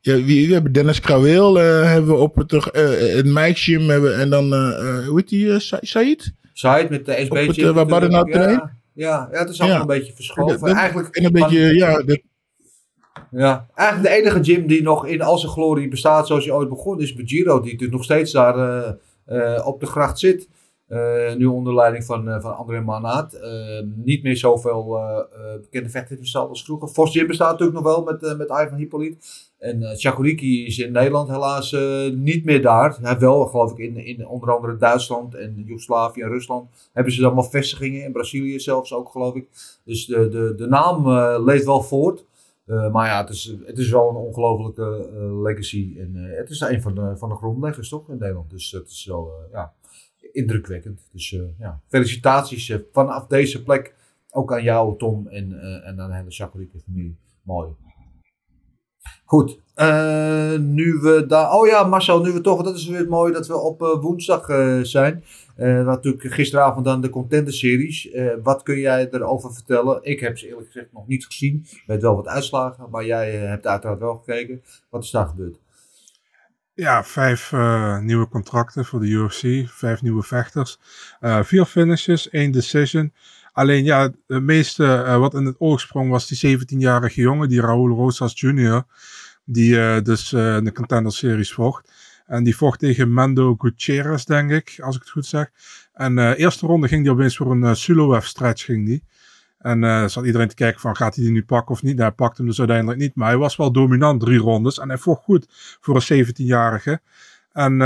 ja, 0.00 0.22
we 0.24 0.46
hebben 0.50 0.72
Dennis 0.72 1.00
Kraweel, 1.00 1.54
hebben 1.54 2.06
we 2.06 2.16
op 2.16 2.36
het, 2.36 2.50
het 2.50 3.26
Mike 3.26 3.80
hebben 3.82 4.18
en 4.18 4.30
dan, 4.30 4.52
hoe 5.04 5.12
heet 5.16 5.28
die, 5.28 5.58
Sa- 5.60 5.78
Said? 5.80 6.32
Said 6.52 6.90
met 6.90 7.04
de 7.06 7.12
SB. 7.24 7.30
Op 7.30 7.36
het, 7.46 7.58
eh, 7.58 7.70
waar 7.70 7.86
Badden 7.86 8.10
nou 8.10 8.30
ja, 8.30 8.40
ja, 8.40 9.28
ja, 9.32 9.38
het 9.38 9.48
is 9.48 9.60
allemaal 9.60 9.76
Ja. 9.76 9.82
een 9.82 9.98
beetje 9.98 10.12
verschoven. 10.14 10.58
Dat- 10.60 10.76
eigenlijk, 10.76 11.16
En 11.16 11.24
een 11.24 11.32
beetje, 11.32 11.74
ja, 11.74 12.02
dat- 12.02 12.20
Ja, 13.30 13.66
eigenlijk 13.74 14.08
de 14.08 14.20
enige 14.20 14.44
gym 14.44 14.66
die 14.66 14.82
nog 14.82 15.06
in 15.06 15.22
al 15.22 15.38
zijn 15.38 15.52
glorie 15.52 15.88
bestaat 15.88 16.26
zoals 16.26 16.44
hij 16.44 16.54
ooit 16.54 16.68
begon 16.68 17.00
is 17.00 17.14
Bajiro. 17.14 17.54
Die 17.54 17.72
natuurlijk 17.72 17.92
nog 17.92 18.04
steeds 18.04 18.32
daar 18.32 18.58
eh, 18.58 18.92
eh, 19.56 19.66
op 19.66 19.80
de 19.80 19.86
gracht 19.86 20.18
zit. 20.18 20.48
Eh, 20.86 21.34
nu 21.34 21.46
onder 21.46 21.74
leiding 21.74 22.04
van, 22.04 22.40
van 22.40 22.56
André 22.56 22.80
Manaat. 22.80 23.38
Niet 23.96 24.22
meer 24.22 24.36
zoveel 24.36 24.98
bekende 25.60 25.90
vechters 25.90 26.20
bestaat 26.20 26.48
als 26.48 26.64
vroeger. 26.64 26.88
Vos 26.88 27.12
Gym 27.12 27.26
bestaat 27.26 27.50
natuurlijk 27.50 27.78
nog 27.78 27.94
wel 27.94 28.04
met, 28.04 28.36
met 28.36 28.50
Ivan 28.50 28.78
Hippolyte. 28.78 29.16
En 29.58 29.96
Chakuriki 29.96 30.66
is 30.66 30.78
in 30.78 30.92
Nederland 30.92 31.28
helaas 31.28 31.76
niet 32.14 32.44
meer 32.44 32.62
daar. 32.62 32.98
Hij 33.00 33.18
wel, 33.18 33.46
geloof 33.46 33.70
ik, 33.70 33.78
in, 33.78 33.96
in 33.96 34.26
onder 34.26 34.54
andere 34.54 34.76
Duitsland 34.76 35.34
en 35.34 35.62
Joegoslavië 35.66 36.20
en 36.20 36.28
Rusland 36.28 36.70
hebben 36.92 37.12
ze 37.12 37.24
allemaal 37.24 37.50
vestigingen. 37.50 38.04
In 38.04 38.12
Brazilië 38.12 38.60
zelfs 38.60 38.92
ook, 38.92 39.08
geloof 39.08 39.34
ik. 39.34 39.48
Dus 39.84 40.06
de, 40.06 40.28
de, 40.28 40.54
de 40.56 40.66
naam 40.66 41.08
leeft 41.44 41.64
wel 41.64 41.82
voort. 41.82 42.24
Eh, 42.66 42.92
maar 42.92 43.06
ja, 43.06 43.20
het 43.20 43.28
is, 43.28 43.54
het 43.64 43.78
is 43.78 43.90
wel 43.90 44.08
een 44.08 44.16
ongelofelijke 44.16 45.08
eh, 45.12 45.42
legacy. 45.42 45.94
En 45.98 46.16
eh, 46.16 46.38
het 46.38 46.50
is 46.50 46.60
een 46.60 46.82
van 46.82 46.94
de, 46.94 47.16
van 47.16 47.28
de 47.28 47.34
grondleggers 47.34 47.88
toch 47.88 48.08
in 48.08 48.18
Nederland. 48.18 48.50
Dus 48.50 48.70
het 48.70 48.88
is 48.88 49.04
wel 49.04 49.32
ja, 49.52 49.74
indrukwekkend. 50.32 51.08
Dus 51.12 51.30
ja, 51.58 51.80
felicitaties 51.88 52.78
vanaf 52.92 53.26
deze 53.26 53.62
plek. 53.62 53.94
Ook 54.30 54.52
aan 54.52 54.62
jou, 54.62 54.98
Tom, 54.98 55.28
en, 55.28 55.60
en 55.82 56.00
aan 56.00 56.10
de 56.10 56.16
hele 56.16 56.30
Shakurike 56.30 56.78
familie. 56.78 57.16
Mooi. 57.42 57.85
Goed, 59.26 59.58
eh, 59.74 60.58
nu 60.58 60.92
we 60.92 61.24
daar. 61.26 61.52
Oh 61.52 61.66
ja, 61.66 61.84
Marcel, 61.84 62.22
nu 62.22 62.32
we 62.32 62.40
toch. 62.40 62.62
Dat 62.62 62.76
is 62.76 62.86
weer 62.86 63.08
mooi 63.08 63.32
dat 63.32 63.46
we 63.46 63.56
op 63.56 63.82
eh, 63.82 64.00
woensdag 64.00 64.48
eh, 64.48 64.80
zijn. 64.82 65.24
Natuurlijk 65.56 66.34
gisteravond 66.34 66.84
dan 66.84 67.00
de 67.00 67.10
Contender-series. 67.10 68.10
Eh, 68.10 68.26
wat 68.42 68.62
kun 68.62 68.78
jij 68.78 69.08
erover 69.10 69.54
vertellen? 69.54 69.98
Ik 70.02 70.20
heb 70.20 70.38
ze 70.38 70.48
eerlijk 70.48 70.66
gezegd 70.66 70.92
nog 70.92 71.06
niet 71.06 71.26
gezien. 71.26 71.66
Weet 71.86 72.02
wel 72.02 72.16
wat 72.16 72.26
uitslagen, 72.26 72.90
maar 72.90 73.04
jij 73.04 73.30
hebt 73.30 73.66
uiteraard 73.66 73.98
wel 73.98 74.22
gekeken. 74.24 74.62
Wat 74.90 75.04
is 75.04 75.10
daar 75.10 75.26
gebeurd? 75.26 75.58
Ja, 76.74 77.04
vijf 77.04 77.52
nieuwe 78.00 78.28
contracten 78.28 78.84
voor 78.84 79.00
de 79.00 79.06
UFC. 79.06 79.68
Vijf 79.68 80.02
nieuwe 80.02 80.22
vechters. 80.22 80.78
Vier 81.20 81.64
finishes, 81.64 82.30
één 82.30 82.50
decision. 82.50 83.12
Alleen 83.52 83.84
ja, 83.84 84.12
het 84.26 84.42
meeste 84.42 85.16
wat 85.18 85.34
in 85.34 85.44
het 85.44 85.56
oog 85.58 85.80
sprong 85.80 86.10
was 86.10 86.26
die 86.26 86.58
17-jarige 86.58 87.20
jongen, 87.20 87.48
die 87.48 87.60
Raul 87.60 87.88
Rosas 87.88 88.40
Jr. 88.40 88.84
Die 89.48 89.80
eh, 89.80 90.02
dus 90.02 90.32
in 90.32 90.64
de 90.64 90.72
Contender 90.72 91.12
Series 91.12 91.52
vocht. 91.52 91.92
En 92.26 92.44
die 92.44 92.56
vocht 92.56 92.78
tegen 92.78 93.12
Mando 93.12 93.54
Gutierrez, 93.58 94.24
denk 94.24 94.50
ik, 94.50 94.76
als 94.80 94.96
ik 94.96 95.00
het 95.00 95.10
goed 95.10 95.26
zeg. 95.26 95.50
En 95.92 96.18
eh 96.18 96.38
eerste 96.38 96.66
ronde 96.66 96.88
ging 96.88 97.02
die 97.02 97.12
opeens 97.12 97.36
voor 97.36 97.50
een 97.50 97.62
uh, 97.62 97.74
Suloev 97.74 98.24
stretch 98.24 98.64
ging 98.64 98.86
die. 98.86 99.04
En 99.58 100.10
zat 100.10 100.24
iedereen 100.24 100.48
te 100.48 100.54
kijken 100.54 100.80
van 100.80 100.96
gaat 100.96 101.14
hij 101.14 101.24
die 101.24 101.32
nu 101.32 101.44
pakken 101.44 101.74
of 101.74 101.82
niet. 101.82 101.94
Nou, 101.96 102.06
hij 102.06 102.16
pakte 102.16 102.36
hem 102.36 102.46
dus 102.46 102.58
uiteindelijk 102.58 102.98
niet. 102.98 103.14
Maar 103.14 103.28
hij 103.28 103.36
was 103.36 103.56
wel 103.56 103.72
dominant 103.72 104.20
drie 104.20 104.38
rondes. 104.38 104.78
En 104.78 104.88
hij 104.88 104.98
vocht 104.98 105.22
goed 105.22 105.46
voor 105.80 105.94
een 105.94 106.26
17-jarige. 106.26 107.00
En 107.52 107.80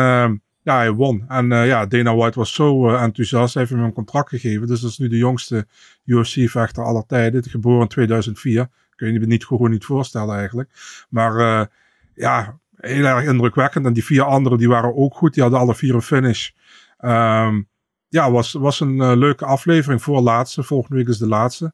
ja, 0.62 0.76
hij 0.76 0.92
won. 0.92 1.24
En 1.28 1.52
eh, 1.52 1.66
ja, 1.66 1.86
Dana 1.86 2.14
White 2.14 2.38
was 2.38 2.54
zo 2.54 2.94
enthousiast. 2.96 3.54
Hij 3.54 3.62
heeft 3.62 3.74
hem 3.74 3.84
een 3.84 3.92
contract 3.92 4.28
gegeven. 4.28 4.66
Dus 4.66 4.80
dat 4.80 4.90
is 4.90 4.98
nu 4.98 5.08
de 5.08 5.16
jongste 5.16 5.66
UFC-vechter 6.04 6.84
aller 6.84 7.06
tijden. 7.06 7.44
Geboren 7.44 7.80
in 7.80 7.88
2004. 7.88 8.68
Kun 9.00 9.12
je 9.12 9.20
je 9.20 9.26
niet 9.26 9.46
gewoon 9.46 9.70
niet 9.70 9.84
voorstellen 9.84 10.36
eigenlijk. 10.36 10.70
Maar 11.08 11.36
eh, 11.36 11.66
ja, 12.14 12.58
heel 12.76 13.04
erg 13.04 13.24
indrukwekkend. 13.24 13.86
En 13.86 13.92
die 13.92 14.04
vier 14.04 14.22
anderen 14.22 14.58
die 14.58 14.68
waren 14.68 14.96
ook 14.96 15.14
goed. 15.14 15.34
Die 15.34 15.42
hadden 15.42 15.60
alle 15.60 15.74
vier 15.74 15.94
een 15.94 16.02
finish. 16.02 16.50
Um, 16.98 17.68
ja, 18.08 18.30
was, 18.30 18.52
was 18.52 18.80
een 18.80 18.96
uh, 18.96 19.12
leuke 19.14 19.44
aflevering 19.44 20.02
voor 20.02 20.20
laatste. 20.20 20.62
Volgende 20.62 20.96
week 20.96 21.08
is 21.08 21.18
de 21.18 21.26
laatste. 21.26 21.72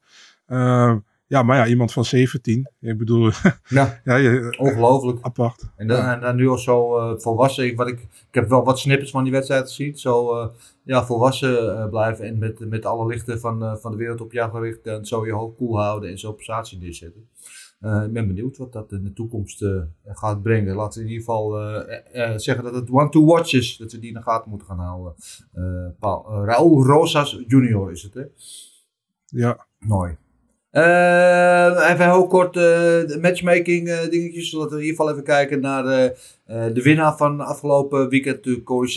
Uh, 0.49 0.95
ja, 1.27 1.43
maar 1.43 1.57
ja, 1.57 1.67
iemand 1.67 1.93
van 1.93 2.05
17. 2.05 2.71
Ik 2.81 2.99
bedoel, 2.99 3.31
ja, 3.69 4.01
ja 4.05 4.17
je, 4.17 4.57
ongelooflijk. 4.59 5.19
Apart. 5.21 5.71
En 5.77 5.87
dan, 5.87 6.05
en 6.05 6.21
dan 6.21 6.37
nu 6.37 6.49
al 6.49 6.59
zo 6.59 6.99
uh, 6.99 7.19
volwassen. 7.19 7.75
Wat 7.75 7.89
ik, 7.89 8.01
ik 8.01 8.35
heb 8.35 8.49
wel 8.49 8.65
wat 8.65 8.79
snippets 8.79 9.11
van 9.11 9.23
die 9.23 9.33
wedstrijd 9.33 9.67
gezien. 9.67 9.99
Zo 9.99 10.43
uh, 10.43 10.47
ja, 10.83 11.07
volwassen 11.07 11.89
blijven 11.91 12.25
en 12.25 12.39
met, 12.39 12.69
met 12.69 12.85
alle 12.85 13.07
lichten 13.07 13.41
van, 13.41 13.79
van 13.81 13.91
de 13.91 13.97
wereld 13.97 14.21
op 14.21 14.33
jou 14.33 14.51
gericht. 14.51 14.87
En 14.87 15.05
zo 15.05 15.27
je 15.27 15.33
hoofd 15.33 15.57
koel 15.57 15.81
houden 15.81 16.11
en 16.11 16.19
zo 16.19 16.33
prestatie 16.33 16.79
neerzetten. 16.79 17.29
Uh, 17.81 18.03
ik 18.05 18.13
ben 18.13 18.27
benieuwd 18.27 18.57
wat 18.57 18.73
dat 18.73 18.93
in 18.93 19.05
de 19.05 19.13
toekomst 19.13 19.63
uh, 19.63 19.83
gaat 20.05 20.43
brengen. 20.43 20.75
Laten 20.75 20.99
we 20.99 21.07
in 21.07 21.13
ieder 21.13 21.27
geval 21.27 21.63
uh, 21.63 22.37
zeggen 22.37 22.65
dat 22.65 22.75
het 22.75 22.91
one 22.91 23.09
to 23.09 23.25
watch 23.25 23.53
is. 23.53 23.77
Dat 23.77 23.93
we 23.93 23.99
die 23.99 24.09
in 24.09 24.15
de 24.15 24.23
gaten 24.23 24.51
moeten 24.51 24.69
gaan 24.69 24.79
houden. 24.79 25.15
Raúl 26.45 26.85
Rosas 26.85 27.43
Junior 27.47 27.91
is 27.91 28.03
het, 28.03 28.15
hè? 28.15 28.25
Ja. 29.27 29.67
Mooi. 29.79 30.17
Uh, 30.77 31.91
even 31.91 32.05
heel 32.05 32.27
kort 32.27 32.55
de 32.55 33.19
matchmaking 33.21 33.89
uh, 33.89 34.09
dingetjes. 34.11 34.51
Zodat 34.51 34.71
we 34.71 34.77
in 34.77 34.83
ieder 34.83 34.97
geval 34.97 35.13
even 35.13 35.25
kijken 35.25 35.61
naar 35.61 35.85
de 36.47 36.83
winnaar 36.83 37.17
van 37.17 37.41
afgelopen 37.41 38.09
weekend. 38.09 38.45
De 38.45 38.63
Corey 38.63 38.89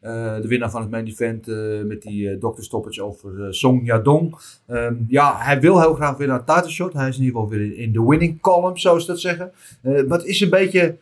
de 0.00 0.44
winnaar 0.48 0.70
van 0.70 0.80
het 0.80 0.90
main 0.90 1.06
event 1.06 1.46
met 1.86 2.02
die 2.02 2.38
dokter 2.38 2.64
stoppage 2.64 3.02
over 3.02 3.54
Song 3.54 3.80
Yadong. 3.84 4.36
Um, 4.70 5.04
ja, 5.08 5.36
hij 5.38 5.60
wil 5.60 5.80
heel 5.80 5.94
graag 5.94 6.16
weer 6.16 6.26
naar 6.26 6.64
shot. 6.68 6.92
Hij 6.92 7.08
is 7.08 7.18
in 7.18 7.24
ieder 7.24 7.40
geval 7.40 7.58
weer 7.58 7.78
in 7.78 7.92
de 7.92 8.04
winning 8.06 8.40
column, 8.40 8.78
zo 8.78 8.96
is 8.96 9.04
dat 9.04 9.20
zeggen. 9.20 9.52
maar 9.82 10.18
het 10.18 10.24
is 10.24 10.40
een 10.40 10.50
beetje 10.50 10.96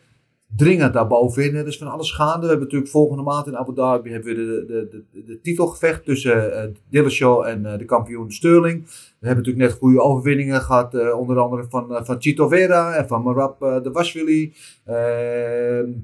dringend 0.55 0.93
daarbovenin. 0.93 1.55
Er 1.55 1.67
is 1.67 1.77
van 1.77 1.87
alles 1.87 2.11
gaande. 2.11 2.41
We 2.41 2.47
hebben 2.47 2.63
natuurlijk 2.63 2.91
volgende 2.91 3.23
maand 3.23 3.47
in 3.47 3.57
Abu 3.57 3.73
Dhabi 3.73 4.11
hebben 4.11 4.35
we 4.35 4.35
de, 4.35 4.65
de, 4.67 5.03
de, 5.11 5.23
de 5.23 5.41
titelgevecht 5.41 6.05
tussen 6.05 6.53
uh, 6.53 6.75
Dillashaw 6.89 7.45
en 7.45 7.65
uh, 7.65 7.77
de 7.77 7.85
kampioen 7.85 8.31
Sterling. 8.31 8.85
We 9.19 9.27
hebben 9.27 9.43
natuurlijk 9.43 9.71
net 9.71 9.79
goede 9.79 10.01
overwinningen 10.01 10.61
gehad, 10.61 10.93
uh, 10.93 11.19
onder 11.19 11.39
andere 11.39 11.65
van, 11.69 12.05
van 12.05 12.21
Chito 12.21 12.47
Vera 12.47 12.93
en 12.93 13.07
van 13.07 13.23
Marab 13.23 13.63
uh, 13.63 13.83
de 13.83 13.91
Waswili. 13.91 14.53
Uh, 14.87 14.95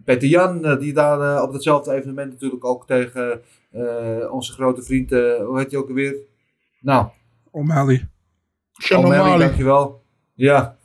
Peter 0.04 0.28
Jan, 0.28 0.78
die 0.80 0.94
daar 0.94 1.44
op 1.44 1.52
datzelfde 1.52 1.94
evenement 1.94 2.32
natuurlijk 2.32 2.66
ook 2.66 2.88
tegen 2.88 3.42
Eh, 3.76 4.32
onze 4.32 4.52
grote 4.52 4.82
vriend, 4.82 5.12
eh, 5.12 5.46
hoe 5.46 5.58
heet 5.58 5.72
hij 5.72 5.80
ook 5.80 5.88
alweer? 5.88 6.16
Nou, 6.80 7.08
O'Malley. 7.52 8.10
Sean 8.72 9.06
O'Malley, 9.06 9.38
dankjewel. 9.38 10.04
Ja, 10.34 10.78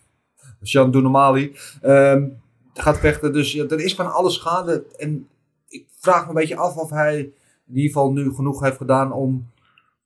Sean 0.63 0.91
Doenomali. 0.91 1.57
Ehm 1.83 2.29
gaat 2.75 2.99
vechten, 2.99 3.33
dus 3.33 3.53
ja, 3.53 3.65
er 3.65 3.81
is 3.81 3.95
van 3.95 4.13
alles 4.13 4.37
gaande. 4.37 4.85
En 4.97 5.29
ik 5.69 5.87
vraag 5.99 6.23
me 6.23 6.29
een 6.29 6.35
beetje 6.35 6.57
af 6.57 6.77
of 6.77 6.91
hij 6.91 7.19
in 7.67 7.77
ieder 7.77 7.91
geval 7.91 8.13
nu 8.13 8.35
genoeg 8.35 8.61
heeft 8.61 8.77
gedaan 8.77 9.13
om 9.13 9.49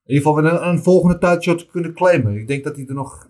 in 0.04 0.14
ieder 0.14 0.26
geval 0.26 0.42
weer 0.42 0.52
een, 0.52 0.68
een 0.68 0.82
volgende 0.82 1.18
tijdshot 1.18 1.58
te 1.58 1.66
kunnen 1.66 1.94
claimen. 1.94 2.36
Ik 2.36 2.46
denk 2.46 2.64
dat 2.64 2.76
hij 2.76 2.86
er 2.86 2.94
nog 2.94 3.28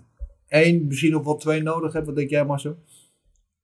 één, 0.49 0.87
misschien 0.87 1.13
nog 1.13 1.25
wel 1.25 1.37
twee 1.37 1.63
nodig 1.63 1.93
heeft. 1.93 2.07
Wat 2.07 2.15
denk 2.15 2.31
jij, 2.31 2.45
Marcel? 2.45 2.79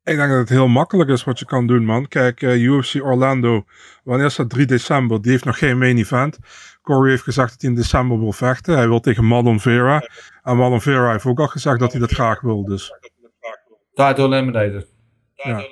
Ik 0.05 0.17
denk 0.17 0.29
dat 0.31 0.39
het 0.39 0.49
heel 0.49 0.69
makkelijk 0.69 1.11
is 1.11 1.25
wat 1.25 1.39
je 1.39 1.45
kan 1.45 1.67
doen, 1.67 1.85
man. 1.85 2.09
Kijk, 2.09 2.43
eh, 2.43 2.63
UFC 2.63 2.95
Orlando, 2.95 3.65
wanneer 4.05 4.27
is 4.27 4.37
dat? 4.37 4.51
3 4.51 4.67
december. 4.67 5.23
Die 5.23 5.31
heeft 5.31 5.45
nog 5.45 5.59
geen 5.59 5.79
main 5.79 5.99
event. 5.99 6.39
Corey 6.83 7.11
heeft 7.11 7.23
gezegd 7.23 7.51
dat 7.51 7.61
hij 7.61 7.71
in 7.71 7.77
december 7.77 8.19
wil 8.19 8.33
vechten. 8.33 8.77
Hij 8.77 8.89
wil 8.89 9.01
tegen 9.01 9.25
Marlon 9.25 9.61
Vera. 9.61 10.09
En 10.43 10.57
Marlon 10.57 10.81
Vera 10.81 11.11
heeft 11.11 11.25
ook 11.25 11.41
al 11.41 11.47
gezegd 11.47 11.79
dat 11.79 11.93
hij 11.93 12.01
dat 12.01 12.11
graag 12.11 12.41
wil. 12.41 12.65
Dus 12.65 12.93
Title 13.95 14.25
Eliminator. 14.25 14.85
Ja. 15.43 15.69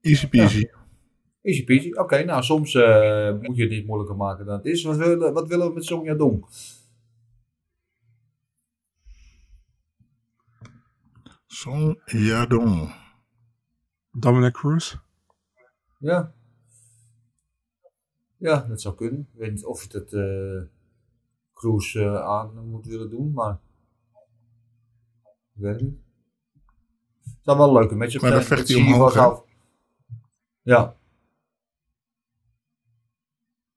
Easy 0.00 0.28
peasy. 0.28 0.70
Easy 1.42 1.64
peasy. 1.64 1.92
Oké, 1.92 2.24
nou 2.24 2.42
soms 2.42 2.74
eh, 2.74 3.38
moet 3.40 3.56
je 3.56 3.62
het 3.62 3.70
niet 3.70 3.86
moeilijker 3.86 4.16
maken 4.16 4.46
dan 4.46 4.56
het 4.56 4.64
is. 4.64 4.82
Wat 4.82 4.96
willen, 4.96 5.32
wat 5.32 5.48
willen 5.48 5.68
we 5.68 5.74
met 5.74 5.84
Song 5.84 6.06
Yadong? 6.06 6.46
Song 11.46 12.00
Yadong. 12.04 12.94
Dominic 14.10 14.52
Cruz. 14.52 14.96
Ja. 15.98 16.34
Ja, 18.36 18.60
dat 18.60 18.80
zou 18.80 18.94
kunnen. 18.94 19.28
Ik 19.32 19.38
weet 19.38 19.50
niet 19.50 19.64
of 19.64 19.82
je 19.82 19.98
het 19.98 20.12
eh 20.12 20.72
Cruise 21.54 22.00
eh, 22.00 22.24
aan 22.24 22.68
moet 22.68 22.86
willen 22.86 23.10
doen, 23.10 23.32
maar... 23.32 23.58
Ik 25.54 25.62
weet 25.62 25.80
niet. 25.80 26.03
Zou 27.42 27.58
wel 27.58 27.68
een 27.68 27.72
leuke 27.72 27.94
match 27.94 28.20
Maar 28.20 28.30
dan 28.30 28.42
vecht 28.42 28.68
Dat 28.68 28.76
hij 28.76 28.86
omhoog. 28.86 29.44
Ja. 30.62 30.94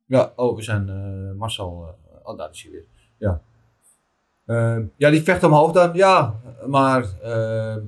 Ja, 0.05 0.33
oh, 0.35 0.55
we 0.55 0.61
zijn 0.61 0.89
eh, 0.89 1.37
Marcel. 1.39 1.95
eh 2.11 2.29
oh, 2.29 2.37
daar 2.37 2.49
is 2.49 2.61
hij 2.63 2.71
weer. 2.71 2.85
Ja. 3.17 3.41
Ehm, 4.45 4.85
ja, 4.95 5.09
die 5.09 5.21
vecht 5.21 5.43
omhoog 5.43 5.71
dan. 5.71 5.93
Ja, 5.93 6.41
maar 6.67 7.19
ehm 7.21 7.85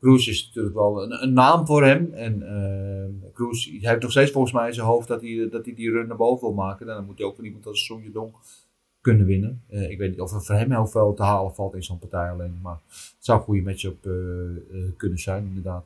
Cruz 0.00 0.26
is 0.26 0.46
natuurlijk 0.46 0.74
wel 0.74 1.02
een, 1.02 1.22
een 1.22 1.32
naam 1.32 1.66
voor 1.66 1.84
hem. 1.84 2.12
En 2.12 2.42
ehm 2.42 3.32
Cruz 3.32 3.66
hij 3.66 3.90
heeft 3.90 4.02
nog 4.02 4.10
steeds 4.10 4.30
volgens 4.30 4.52
mij 4.52 4.66
in 4.66 4.74
zijn 4.74 4.86
hoofd 4.86 5.08
dat 5.08 5.20
hij, 5.20 5.48
dat 5.50 5.64
hij 5.64 5.74
die 5.74 5.90
run 5.90 6.06
naar 6.06 6.16
boven 6.16 6.46
wil 6.46 6.56
maken. 6.56 6.88
En 6.88 6.94
dan 6.94 7.04
moet 7.04 7.18
hij 7.18 7.26
ook 7.26 7.36
van 7.36 7.44
iemand 7.44 7.66
als 7.66 7.84
Song 7.84 8.02
Yadong 8.02 8.34
kunnen 9.00 9.26
winnen. 9.26 9.62
Eh, 9.68 9.90
ik 9.90 9.98
weet 9.98 10.10
niet 10.10 10.20
of 10.20 10.32
er 10.32 10.42
voor 10.42 10.54
hem 10.54 10.70
heel 10.70 10.86
veel 10.86 11.14
te 11.14 11.22
halen 11.22 11.54
valt 11.54 11.74
in 11.74 11.82
zo'n 11.82 11.98
partij 11.98 12.30
alleen. 12.30 12.58
Maar 12.62 12.78
het 12.88 13.16
zou 13.18 13.38
een 13.38 13.44
goede 13.44 13.62
matchup 13.62 14.06
eh, 14.06 14.12
kunnen 14.96 15.18
zijn, 15.18 15.46
inderdaad. 15.46 15.84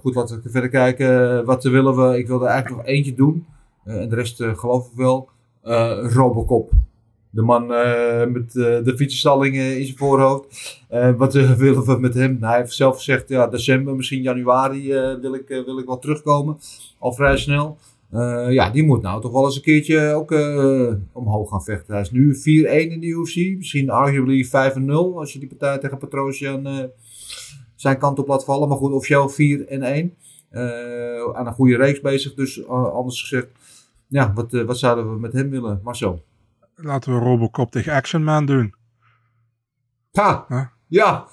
Goed, 0.00 0.14
laten 0.14 0.42
we 0.42 0.50
verder 0.50 0.70
kijken. 0.70 1.44
Wat 1.44 1.64
willen 1.64 1.96
we? 1.96 2.18
Ik 2.18 2.26
wilde 2.26 2.46
eigenlijk 2.46 2.76
nog 2.82 2.94
eentje 2.94 3.14
doen. 3.14 3.46
En 3.84 4.08
de 4.08 4.14
rest 4.14 4.42
geloof 4.42 4.86
ik 4.86 4.96
wel. 4.96 5.28
Robocop. 6.02 6.70
De 7.30 7.42
man 7.42 7.66
met 8.32 8.52
de 8.52 8.92
fietsenstalling 8.96 9.56
in 9.56 9.84
zijn 9.84 9.96
voorhoofd. 9.96 10.80
Wat 11.16 11.32
willen 11.64 11.84
we 11.84 11.98
met 12.00 12.14
hem? 12.14 12.36
Nou, 12.38 12.52
hij 12.52 12.60
heeft 12.60 12.72
zelf 12.72 12.96
gezegd, 12.96 13.28
ja, 13.28 13.46
december, 13.46 13.94
misschien 13.96 14.22
januari 14.22 14.92
wil, 15.20 15.34
ik, 15.34 15.48
wil 15.48 15.78
ik 15.78 15.86
wel 15.86 15.98
terugkomen. 15.98 16.58
Al 16.98 17.12
vrij 17.12 17.36
snel. 17.36 17.78
Eh, 18.10 18.52
ja, 18.52 18.70
die 18.70 18.82
moet 18.82 19.02
nou 19.02 19.20
toch 19.20 19.32
wel 19.32 19.44
eens 19.44 19.56
een 19.56 19.62
keertje 19.62 20.12
ook 20.12 20.32
eh, 20.32 20.92
omhoog 21.12 21.48
gaan 21.48 21.62
vechten. 21.62 21.92
Hij 21.92 22.02
is 22.02 22.10
nu 22.10 22.34
4-1 22.34 22.40
in 22.90 23.00
de 23.00 23.06
UFC. 23.06 23.56
Misschien 23.56 23.90
arguably 23.90 24.44
5-0 24.44 24.48
als 25.14 25.32
je 25.32 25.38
die 25.38 25.48
partij 25.48 25.78
tegen 25.78 25.98
Petrosian 25.98 26.66
eh, 26.66 26.84
zijn 27.74 27.98
kant 27.98 28.18
op 28.18 28.28
laat 28.28 28.44
vallen. 28.44 28.68
Maar 28.68 28.76
goed, 28.76 28.92
officieel 28.92 29.28
4 29.28 29.66
en 29.66 29.82
1. 29.82 30.14
Eh, 30.50 30.62
aan 31.32 31.46
een 31.46 31.52
goede 31.52 31.76
reeks 31.76 32.00
bezig. 32.00 32.34
Dus 32.34 32.66
anders 32.68 33.20
gezegd, 33.20 33.48
ja, 34.06 34.32
wat, 34.32 34.50
wat 34.50 34.78
zouden 34.78 35.12
we 35.12 35.20
met 35.20 35.32
hem 35.32 35.50
willen? 35.50 35.80
Marcel. 35.82 36.24
Laten 36.74 37.12
we 37.12 37.18
Robocop 37.18 37.70
tegen 37.70 37.92
Action 37.92 38.24
Man 38.24 38.46
doen. 38.46 38.74
Ha! 40.12 40.44
Huh? 40.48 40.64
Ja! 40.86 41.26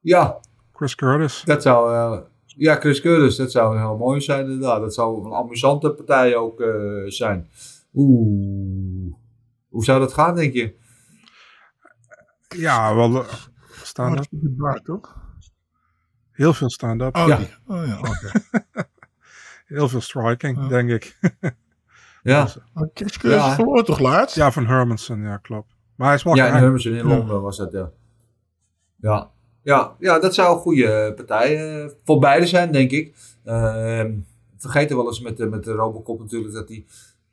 Ja, 0.00 0.40
Chris 0.72 0.94
Curtis. 0.94 1.42
dat 1.44 1.62
zou... 1.62 2.22
eh, 2.56 2.60
ja, 2.64 2.74
Chris 2.76 3.00
Curtis, 3.00 3.36
dat 3.36 3.50
zou 3.50 3.78
heel 3.78 3.96
mooi 3.96 4.20
zijn 4.20 4.44
inderdaad. 4.44 4.80
Dat 4.80 4.94
zou 4.94 5.26
een 5.26 5.32
amusante 5.32 5.90
partij 5.90 6.36
ook 6.36 6.60
eh, 6.60 6.70
zijn. 7.06 7.48
Oeh. 7.94 9.14
Hoe 9.68 9.84
zou 9.84 10.00
dat 10.00 10.12
gaan, 10.12 10.34
denk 10.34 10.52
je? 10.52 10.74
Ja, 12.48 12.94
wel 12.94 13.08
eh, 13.10 13.14
Oh, 13.16 13.32
stand-up. 13.82 14.80
toch? 14.84 15.16
Heel 16.30 16.52
veel 16.52 16.70
stand-up. 16.70 17.16
Oh, 17.16 17.26
Ja. 17.26 17.38
Oh 17.66 17.86
ja, 17.86 17.98
oké. 17.98 18.30
Heel 19.74 19.88
veel 19.88 20.00
striking, 20.00 20.58
Ja. 20.58 20.68
denk 20.68 20.90
ik. 20.90 21.16
Ja, 22.22 22.48
Maar 22.72 22.88
Chris 22.94 23.18
Curtis 23.18 23.40
Ja. 23.44 23.54
verloor 23.54 23.84
toch 23.84 23.98
laatst? 23.98 24.36
Ja, 24.36 24.52
van 24.52 24.66
Hermanson, 24.66 25.22
ja, 25.22 25.36
klopt. 25.36 25.74
Maar 25.94 26.06
hij 26.06 26.16
is 26.16 26.22
wel 26.22 26.34
ja 26.36 26.46
in. 26.46 26.52
Hermansen 26.54 26.92
in 26.94 27.06
Londen 27.06 27.42
was 27.42 27.56
dat, 27.56 27.72
ja. 27.72 27.90
Ja, 28.96 29.30
ja, 29.64 29.96
ja 29.98 30.18
dat 30.18 30.34
zou 30.34 30.54
een 30.54 30.60
goede 30.60 31.12
partij 31.16 31.80
eh, 31.82 31.90
voor 32.04 32.18
beide 32.18 32.46
zijn, 32.46 32.72
denk 32.72 32.90
ik. 32.90 33.14
Ehm 33.44 34.12
vergeten 34.58 34.96
wel 34.96 35.06
eens 35.06 35.20
met, 35.20 35.36
de- 35.36 35.46
met 35.46 35.64
de 35.64 35.72
Robocop 35.72 36.18
natuurlijk 36.20 36.54
dat 36.54 36.68
hij 36.68 36.84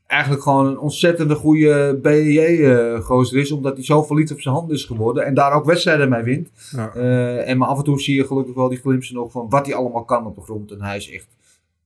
eigenlijk 0.07 0.41
gewoon 0.43 0.65
een 0.67 0.79
ontzettende 0.79 1.35
goede 1.35 1.99
BJJ-gozer 2.01 3.39
is. 3.39 3.51
Omdat 3.51 3.75
hij 3.75 3.85
zo 3.85 4.03
verliefd 4.03 4.31
op 4.31 4.41
zijn 4.41 4.55
hand 4.55 4.71
is 4.71 4.85
geworden. 4.85 5.25
En 5.25 5.33
daar 5.33 5.51
ook 5.53 5.65
wedstrijden 5.65 6.09
mee 6.09 6.23
wint. 6.23 6.49
Ja. 6.71 6.93
Eh, 6.93 7.49
en 7.49 7.57
maar 7.57 7.67
af 7.67 7.77
en 7.77 7.83
toe 7.83 7.99
zie 8.01 8.15
je 8.15 8.25
gelukkig 8.27 8.55
wel 8.55 8.69
die 8.69 8.77
glimpsen 8.77 9.15
nog 9.15 9.31
van 9.31 9.49
wat 9.49 9.65
hij 9.65 9.75
allemaal 9.75 10.03
kan 10.03 10.25
op 10.25 10.35
de 10.35 10.41
grond. 10.41 10.71
En 10.71 10.81
hij 10.81 10.97
is 10.97 11.11
echt, 11.11 11.27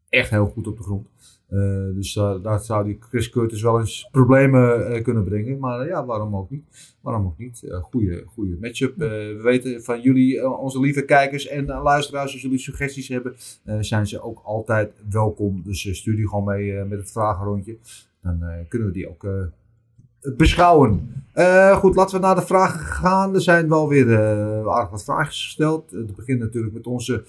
echt 0.09 0.29
heel 0.29 0.51
goed 0.53 0.67
op 0.67 0.77
de 0.77 0.83
grond. 0.83 1.07
Eh, 1.49 1.93
dus 1.93 2.13
daar 2.41 2.59
zou 2.59 2.85
die 2.85 2.97
Chris 2.99 3.29
Curtis 3.29 3.61
wel 3.61 3.79
eens 3.79 4.07
problemen 4.11 4.87
eh, 4.87 5.03
kunnen 5.03 5.23
brengen. 5.23 5.59
Maar 5.59 5.79
eh, 5.79 5.87
ja, 5.87 6.05
waarom 6.05 6.35
ook 6.35 6.49
niet? 6.49 6.97
Waarom 7.01 7.25
ook 7.25 7.37
niet? 7.37 7.63
Goede, 7.81 8.23
goede 8.25 8.57
matchup. 8.61 8.97
We 8.97 9.39
weten 9.43 9.83
van 9.83 10.01
jullie, 10.01 10.49
onze 10.49 10.79
lieve 10.79 11.05
kijkers 11.05 11.47
en 11.47 11.65
luisteraars, 11.65 12.31
als 12.33 12.41
jullie 12.41 12.57
suggesties 12.57 13.07
hebben, 13.07 13.35
zijn 13.79 14.07
ze 14.07 14.21
ook 14.21 14.41
altijd 14.43 14.91
welkom. 15.09 15.61
Dus 15.63 15.97
stuur 15.97 16.15
die 16.15 16.27
gewoon 16.27 16.43
mee 16.43 16.83
met 16.83 16.99
het 16.99 17.11
vragenrondje. 17.11 17.77
Dan 18.21 18.43
kunnen 18.67 18.87
we 18.87 18.93
die 18.93 19.09
ook 19.09 19.27
beschouwen. 20.37 21.23
Goed, 21.73 21.95
laten 21.95 22.15
we 22.15 22.25
naar 22.25 22.35
de 22.35 22.45
vragen 22.45 22.79
gaan. 22.79 23.33
Er 23.33 23.41
zijn 23.41 23.69
wel 23.69 23.87
weer 23.87 24.13
eh, 24.13 24.67
aardig 24.67 24.89
wat 24.89 25.03
vragen 25.03 25.25
gesteld. 25.25 25.91
Het 25.91 26.15
begint 26.15 26.39
natuurlijk 26.39 26.73
met 26.73 26.87
onze 26.87 27.23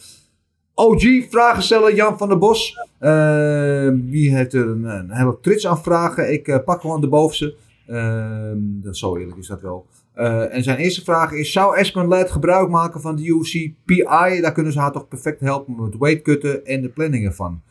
OG-vragensteller 0.79 1.95
Jan 1.95 2.19
van 2.19 2.29
der 2.29 2.39
Bos. 2.39 2.79
Eh, 2.99 3.89
die 3.95 4.37
heeft 4.37 4.53
er 4.53 4.69
een, 4.69 4.85
een 4.85 5.11
hele 5.11 5.39
trits 5.41 5.67
aan 5.67 5.83
vragen. 5.83 6.33
Ik 6.33 6.49
eh, 6.49 6.65
pak 6.65 6.81
gewoon 6.81 7.01
de 7.01 7.09
bovenste. 7.09 7.55
Ehm, 7.87 8.93
zo 8.93 9.17
eerlijk 9.17 9.39
is 9.39 9.47
dat 9.47 9.61
wel. 9.61 9.87
Eh, 10.13 10.55
en 10.55 10.63
zijn 10.63 10.79
eerste 10.79 11.05
vraag 11.05 11.33
is: 11.33 11.53
Zou 11.53 11.77
Espen 11.77 12.07
Ladd 12.07 12.31
gebruik 12.31 12.69
maken 12.69 13.01
van 13.01 13.17
de 13.17 13.27
UFC 13.27 13.53
PI? 13.85 14.41
Daar 14.41 14.53
kunnen 14.53 14.73
ze 14.73 14.79
haar 14.79 14.93
toch 14.93 15.09
perfect 15.09 15.41
helpen 15.41 15.83
met 15.83 15.99
weightcutten 15.99 16.65
en 16.65 16.83
de 16.83 16.89
planning 16.89 17.27
ervan. 17.27 17.63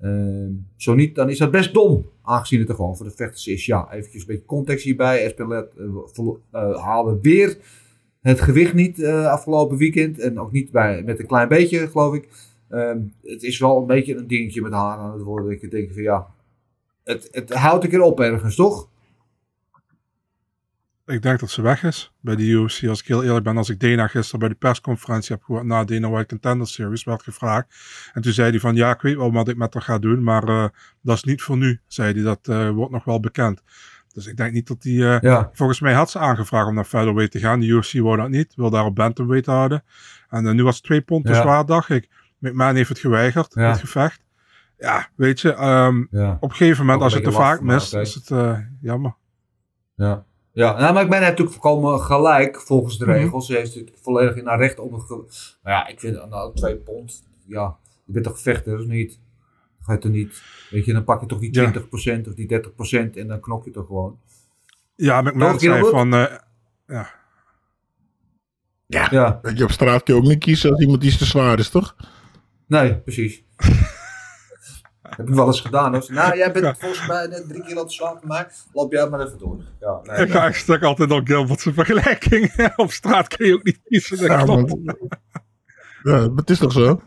Ehm, 0.00 0.50
zo 0.76 0.94
niet, 0.94 1.14
dan 1.14 1.30
is 1.30 1.38
dat 1.38 1.50
best 1.50 1.74
dom. 1.74 2.06
Aangezien 2.22 2.60
het 2.60 2.68
er 2.68 2.74
gewoon 2.74 2.96
voor 2.96 3.06
de 3.06 3.14
vechters 3.16 3.46
is. 3.46 3.66
Ja, 3.66 3.92
eventjes 3.92 4.20
een 4.20 4.26
beetje 4.26 4.44
context 4.44 4.84
hierbij. 4.84 5.24
Espen 5.24 5.46
Ladd 5.46 5.72
eh, 6.50 6.84
haalde 6.84 7.18
weer 7.22 7.58
het 8.20 8.40
gewicht 8.40 8.74
niet 8.74 9.04
afgelopen 9.06 9.76
weekend. 9.76 10.18
En 10.18 10.40
ook 10.40 10.52
niet 10.52 10.70
bij, 10.70 11.02
met 11.02 11.18
een 11.18 11.26
klein 11.26 11.48
beetje, 11.48 11.88
geloof 11.88 12.14
ik. 12.14 12.28
Ehm, 12.70 12.98
het 13.22 13.42
is 13.42 13.58
wel 13.58 13.78
een 13.80 13.86
beetje 13.86 14.16
een 14.16 14.26
dingetje 14.26 14.62
met 14.62 14.72
haar 14.72 14.98
aan 14.98 15.12
het 15.12 15.22
worden. 15.22 15.52
Dat 15.52 15.62
ik 15.62 15.70
denk 15.70 15.92
van 15.92 16.02
ja, 16.02 16.26
het, 17.04 17.28
het 17.30 17.52
houdt 17.52 17.84
een 17.84 17.90
keer 17.90 18.00
op 18.00 18.20
ergens, 18.20 18.54
toch? 18.56 18.88
Ik 21.06 21.22
denk 21.22 21.40
dat 21.40 21.50
ze 21.50 21.62
weg 21.62 21.82
is 21.84 22.12
bij 22.20 22.36
de 22.36 22.42
UFC. 22.42 22.84
Als 22.88 23.00
ik 23.00 23.06
heel 23.06 23.22
eerlijk 23.24 23.44
ben, 23.44 23.56
als 23.56 23.68
ik 23.68 23.80
Dana 23.80 24.06
gisteren 24.06 24.40
bij 24.40 24.48
de 24.48 24.54
persconferentie 24.54 25.34
heb 25.34 25.44
gehoord 25.44 25.64
na 25.64 25.84
Dana 25.84 26.08
White 26.10 26.26
Contender 26.26 26.66
Series, 26.66 27.04
werd 27.04 27.22
gevraagd. 27.22 27.66
En 28.12 28.22
toen 28.22 28.32
zei 28.32 28.50
hij 28.50 28.60
van, 28.60 28.74
ja, 28.74 28.90
ik 28.94 29.00
weet 29.00 29.16
wel 29.16 29.32
wat 29.32 29.48
ik 29.48 29.56
met 29.56 29.74
haar 29.74 29.82
ga 29.82 29.98
doen, 29.98 30.22
maar 30.22 30.48
eh, 30.48 30.64
dat 31.00 31.16
is 31.16 31.24
niet 31.24 31.42
voor 31.42 31.56
nu, 31.56 31.80
zei 31.86 32.12
hij. 32.12 32.22
Dat 32.22 32.48
eh, 32.48 32.70
wordt 32.70 32.92
nog 32.92 33.04
wel 33.04 33.20
bekend. 33.20 33.62
Dus 34.12 34.26
ik 34.26 34.36
denk 34.36 34.52
niet 34.52 34.66
dat 34.68 34.82
hij... 34.82 34.92
eh, 34.92 35.20
Ja. 35.20 35.50
Volgens 35.52 35.80
mij 35.80 35.92
had 35.92 36.10
ze 36.10 36.18
aangevraagd 36.18 36.68
om 36.68 36.74
naar 36.74 36.84
featherweight 36.84 37.32
te 37.32 37.38
gaan. 37.38 37.60
De 37.60 37.66
UFC 37.66 37.92
wou 37.92 38.16
dat 38.16 38.28
niet, 38.28 38.54
wil 38.56 38.70
daar 38.70 38.84
op 38.84 38.94
bantamweight 38.94 39.46
houden. 39.46 39.82
En 40.28 40.56
nu 40.56 40.62
was 40.62 40.74
het 40.76 40.84
twee 40.84 41.00
pond 41.00 41.26
te 41.26 41.32
Ja. 41.32 41.40
zwaar, 41.40 41.66
dacht 41.66 41.88
ik. 41.90 42.08
McMahon 42.40 42.74
heeft 42.74 42.88
het 42.88 42.98
geweigerd, 42.98 43.54
Ja. 43.54 43.70
het 43.70 43.80
gevecht. 43.80 44.20
Ja, 44.78 45.08
weet 45.14 45.40
je, 45.40 45.52
ehm, 45.52 46.04
Ja. 46.10 46.36
op 46.40 46.50
een 46.50 46.56
gegeven 46.56 46.78
moment, 46.80 46.96
Ook 46.98 47.02
als 47.04 47.12
je 47.12 47.18
het 47.20 47.28
te 47.28 47.34
vaak 47.34 47.60
mist, 47.60 47.94
is 47.94 48.14
het 48.14 48.30
eh, 48.30 48.58
jammer. 48.80 49.14
Ja. 49.94 50.24
Ja, 50.52 50.78
nou, 50.78 50.94
maar 50.94 51.02
ik 51.02 51.10
ben 51.10 51.20
natuurlijk 51.20 51.50
voorkomen 51.52 52.00
gelijk 52.00 52.60
volgens 52.60 52.98
de 52.98 53.04
Mhm. 53.06 53.14
regels. 53.14 53.46
Ze 53.46 53.54
heeft 53.56 53.74
het 53.74 53.92
volledig 54.02 54.36
in 54.36 54.46
haar 54.46 54.58
recht 54.58 54.78
op. 54.78 54.90
Maar 55.62 55.72
ja, 55.72 55.86
ik 55.86 56.00
vind 56.00 56.28
nou, 56.28 56.54
twee 56.54 56.76
pond. 56.76 57.22
Ja, 57.46 57.76
je 58.04 58.12
bent 58.12 58.24
toch 58.24 58.40
vechter, 58.40 58.78
of 58.78 58.84
niet? 58.86 59.18
Ga 59.80 59.92
je 59.92 59.98
er 59.98 60.10
niet, 60.10 60.42
weet 60.70 60.84
je, 60.84 60.92
dan 60.92 61.04
pak 61.04 61.20
je 61.20 61.26
toch 61.26 61.38
die 61.38 61.54
Ja. 61.54 61.60
20% 61.70 62.28
of 62.28 62.34
die 62.34 62.46
30% 62.46 63.16
en 63.16 63.26
dan 63.26 63.40
knok 63.40 63.64
je 63.64 63.70
toch 63.70 63.86
gewoon. 63.86 64.18
Ja, 64.94 65.20
McMahon 65.22 65.52
Toch, 65.52 65.60
zei 65.60 65.90
van... 65.90 66.14
eh, 66.14 66.34
ja, 66.86 67.10
Ja. 68.86 69.08
Ja, 69.10 69.38
Weet 69.42 69.58
je, 69.58 69.64
op 69.64 69.70
straat 69.70 70.02
kun 70.02 70.14
je 70.14 70.20
ook 70.20 70.26
niet 70.26 70.38
kiezen 70.38 70.70
als 70.70 70.80
iemand 70.80 71.04
iets 71.04 71.16
te 71.18 71.24
zwaar 71.24 71.58
is, 71.58 71.68
toch? 71.70 71.96
Nee, 72.70 73.00
precies. 73.00 73.44
Heb 75.16 75.28
ik 75.28 75.34
wel 75.34 75.46
eens 75.46 75.60
gedaan 75.60 75.92
hoor. 75.92 76.06
Nou, 76.08 76.36
jij 76.36 76.52
bent 76.52 76.78
volgens 76.78 77.06
mij 77.06 77.26
net 77.26 77.48
drie 77.48 77.62
keer 77.62 77.76
al 77.76 77.86
te 77.86 77.92
zwaar 77.92 78.16
voor 78.18 78.28
mij. 78.28 78.46
Loop 78.72 78.92
jij 78.92 79.08
maar 79.08 79.26
even 79.26 79.38
door. 79.38 79.64
Ja, 79.80 80.00
nee, 80.02 80.26
ik 80.26 80.30
ga 80.30 80.46
echt 80.46 80.60
stuk 80.60 80.82
altijd 80.82 81.10
op 81.10 81.26
Gilbert's 81.26 81.66
vergelijking. 81.72 82.52
op 82.76 82.90
straat 82.90 83.36
kun 83.36 83.46
je 83.46 83.54
ook 83.54 83.64
niet 83.64 83.80
kiezen. 83.84 84.22
Ja, 86.02 86.28
maar 86.28 86.36
het 86.36 86.50
is 86.50 86.58
toch 86.58 86.72
zo? 86.72 87.00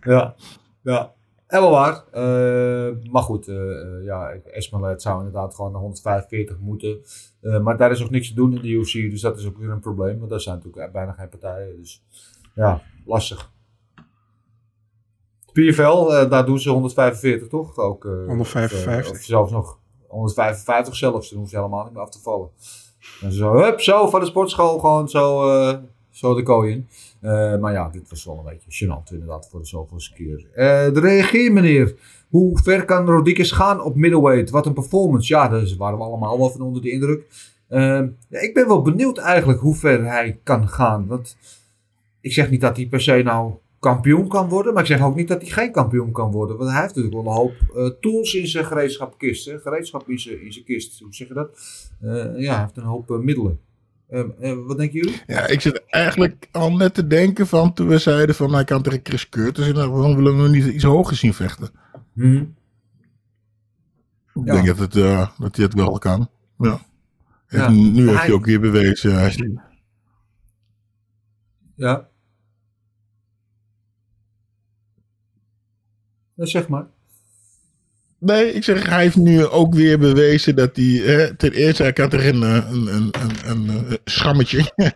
Ja, 0.00 0.34
ja. 0.82 1.14
Helemaal 1.46 1.70
waar. 1.70 2.04
Eh, 2.12 3.10
maar 3.10 3.22
goed, 3.22 3.48
eh 3.48 3.80
eh, 3.80 4.04
ja, 4.04 4.30
Esmalet 4.30 5.02
zou 5.02 5.18
inderdaad 5.18 5.54
gewoon 5.54 5.72
naar 5.72 5.80
145 5.80 6.58
moeten. 6.58 6.98
Eh, 7.40 7.60
maar 7.60 7.76
daar 7.76 7.90
is 7.90 8.02
ook 8.02 8.10
niks 8.10 8.28
te 8.28 8.34
doen 8.34 8.54
in 8.54 8.62
de 8.62 8.68
UFC, 8.68 8.92
dus 8.92 9.20
dat 9.20 9.38
is 9.38 9.46
ook 9.46 9.58
weer 9.58 9.70
een 9.70 9.80
probleem. 9.80 10.18
Want 10.18 10.30
daar 10.30 10.40
zijn 10.40 10.56
natuurlijk 10.56 10.92
bijna 10.92 11.12
geen 11.12 11.28
partijen. 11.28 11.76
Dus 11.76 12.04
ja, 12.54 12.82
lastig. 13.04 13.54
PFL, 15.56 16.12
eh, 16.12 16.30
daar 16.30 16.46
doen 16.46 16.58
ze 16.58 16.70
145 16.70 17.48
toch? 17.48 17.76
Ook, 17.76 18.04
eh, 18.04 18.26
155. 18.26 19.10
Of, 19.10 19.16
of 19.16 19.24
zelfs 19.24 19.52
nog 19.52 19.78
155 20.06 20.96
zelfs. 20.96 21.28
Dan 21.28 21.38
hoeven 21.38 21.56
ze 21.56 21.62
helemaal 21.62 21.84
niet 21.84 21.92
meer 21.92 22.02
af 22.02 22.10
te 22.10 22.20
vallen. 22.20 22.48
En 23.22 23.32
zo, 23.32 23.54
hup, 23.54 23.80
zo 23.80 24.08
van 24.08 24.20
de 24.20 24.26
sportschool 24.26 24.78
gewoon 24.78 25.08
zo, 25.08 25.50
eh, 25.50 25.78
zo 26.10 26.34
de 26.34 26.42
kooi 26.42 26.72
in. 26.72 26.88
Eh, 27.20 27.58
maar 27.58 27.72
ja, 27.72 27.88
dit 27.88 28.10
was 28.10 28.24
wel 28.24 28.38
een 28.38 28.54
beetje 28.54 28.84
gênant 28.86 29.12
inderdaad 29.12 29.48
voor 29.50 29.60
de 29.60 29.66
zoveelste 29.66 30.14
keer. 30.14 30.46
Eh, 30.54 30.94
de 30.94 31.00
reageer 31.00 31.52
meneer. 31.52 31.94
Hoe 32.28 32.58
ver 32.58 32.84
kan 32.84 33.06
Rodriguez 33.06 33.52
gaan 33.52 33.82
op 33.82 33.96
middleweight? 33.96 34.50
Wat 34.50 34.66
een 34.66 34.72
performance. 34.72 35.34
Ja, 35.34 35.48
daar 35.48 35.74
waren 35.78 35.98
we 35.98 36.04
allemaal 36.04 36.38
wel 36.38 36.50
van 36.50 36.60
onder 36.60 36.82
de 36.82 36.90
indruk. 36.90 37.24
Eh, 37.68 38.02
ja, 38.28 38.40
ik 38.40 38.54
ben 38.54 38.66
wel 38.66 38.82
benieuwd 38.82 39.18
eigenlijk 39.18 39.60
hoe 39.60 39.74
ver 39.74 40.04
hij 40.04 40.38
kan 40.42 40.68
gaan. 40.68 41.06
Want 41.06 41.36
ik 42.20 42.32
zeg 42.32 42.50
niet 42.50 42.60
dat 42.60 42.76
hij 42.76 42.86
per 42.86 43.00
se 43.00 43.22
nou 43.24 43.52
kampioen 43.92 44.28
kan 44.28 44.48
worden. 44.48 44.72
Maar 44.72 44.82
ik 44.82 44.88
zeg 44.88 45.00
ook 45.02 45.16
niet 45.16 45.28
dat 45.28 45.40
hij 45.40 45.50
geen 45.50 45.72
kampioen 45.72 46.12
kan 46.12 46.30
worden. 46.30 46.56
Want 46.56 46.70
hij 46.70 46.80
heeft 46.82 46.94
natuurlijk 46.94 47.22
wel 47.22 47.32
een 47.32 47.38
hoop 47.38 47.54
eh, 47.76 48.00
tools 48.00 48.34
in 48.34 48.46
zijn 48.46 48.64
gereedschapkist. 48.64 49.46
Hè? 49.46 49.58
Gereedschap 49.58 50.08
in 50.08 50.18
zijn, 50.18 50.44
in 50.44 50.52
zijn 50.52 50.64
kist. 50.64 51.00
Hoe 51.00 51.14
zeg 51.14 51.28
je 51.28 51.34
dat? 51.34 51.48
Eh, 52.00 52.08
ja, 52.40 52.52
hij 52.54 52.62
heeft 52.62 52.76
een 52.76 52.82
hoop 52.82 53.10
eh, 53.10 53.18
middelen. 53.18 53.60
Eh, 54.08 54.20
eh, 54.40 54.58
wat 54.66 54.76
denken 54.76 54.96
jullie? 54.98 55.22
Ja, 55.26 55.46
ik 55.46 55.60
zit 55.60 55.82
eigenlijk 55.86 56.48
al 56.52 56.76
net 56.76 56.94
te 56.94 57.06
denken 57.06 57.46
van 57.46 57.72
toen 57.72 57.88
we 57.88 57.98
zeiden 57.98 58.34
van 58.34 58.52
hij 58.54 58.64
kan 58.64 58.82
tegen 58.82 59.00
Chris 59.02 59.28
Curtis. 59.28 59.66
En 59.68 59.74
dan 59.74 60.14
willen 60.16 60.36
we 60.36 60.42
hem 60.42 60.50
niet 60.50 60.64
iets 60.66 60.84
hoger 60.84 61.16
zien 61.16 61.34
vechten. 61.34 61.68
Mhm. 62.12 62.34
Ik 64.34 64.44
Ja. 64.44 64.52
denk 64.52 64.66
dat, 64.66 64.78
het, 64.78 64.92
dat 65.38 65.56
hij 65.56 65.64
het 65.64 65.74
wel 65.74 65.98
kan. 65.98 66.28
Ja. 66.58 66.80
Ja. 67.48 67.70
nu 67.70 68.08
heeft 68.08 68.20
Hij- 68.20 68.32
ook 68.32 68.44
weer 68.44 68.60
bewezen. 68.60 69.32
Ja. 71.76 72.08
Ja, 76.36 76.44
zeg 76.44 76.68
maar. 76.68 76.86
Nee, 78.18 78.52
ik 78.52 78.64
zeg, 78.64 78.88
hij 78.88 79.02
heeft 79.02 79.16
nu 79.16 79.46
ook 79.46 79.74
weer 79.74 79.98
bewezen 79.98 80.56
dat 80.56 80.76
hij. 80.76 80.84
Hè, 80.84 81.34
ten 81.36 81.52
eerste, 81.52 81.82
hij 81.82 81.92
kan 81.92 82.08
tegen 82.08 82.42
een, 82.42 82.62
eh, 82.62 82.70
een, 82.70 82.86
een, 82.94 83.10
een, 83.44 83.68
een, 83.68 83.86
eh, 83.86 83.96
schammetje. 84.04 84.72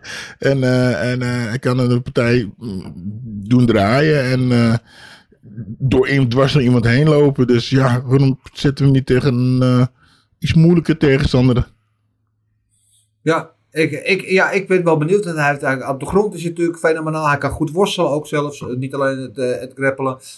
en 0.51 0.63
eh, 0.63 1.11
en 1.11 1.21
hij 1.21 1.59
kan 1.59 1.79
een 1.79 2.01
partij 2.01 2.51
mm, 2.57 2.93
doen 3.47 3.65
draaien. 3.65 4.23
En 4.23 4.51
eh, 4.51 4.75
door 5.77 6.09
iemand 6.09 6.31
dwars 6.31 6.53
door 6.53 6.61
iemand 6.61 6.85
heen 6.85 7.09
lopen. 7.09 7.47
Dus 7.47 7.69
ja, 7.69 8.01
waarom 8.01 8.39
zetten 8.53 8.77
we 8.77 8.83
hem 8.83 8.91
niet 8.91 9.05
tegen 9.05 9.33
een 9.33 9.87
iets 10.39 10.53
moeilijker 10.53 10.97
tegenstander? 10.97 11.71
Ja 13.21 13.51
ik, 13.71 13.91
ik, 13.91 14.21
ja, 14.21 14.51
ik 14.51 14.67
ben 14.67 14.83
wel 14.83 14.97
benieuwd. 14.97 15.25
En 15.25 15.37
hij 15.37 15.49
heeft 15.59 15.87
op 15.87 15.99
de 15.99 16.05
grond 16.05 16.33
is 16.33 16.41
hij 16.41 16.49
natuurlijk 16.49 16.79
fenomenaal. 16.79 17.27
Hij 17.27 17.37
kan 17.37 17.49
goed 17.51 17.71
worstelen 17.71 18.09
ook 18.11 18.27
zelfs. 18.27 18.61
Eh, 18.61 18.67
Niet 18.67 18.93
alleen 18.93 19.17
het, 19.19 19.37
eh, 19.37 19.59
het. 19.59 19.73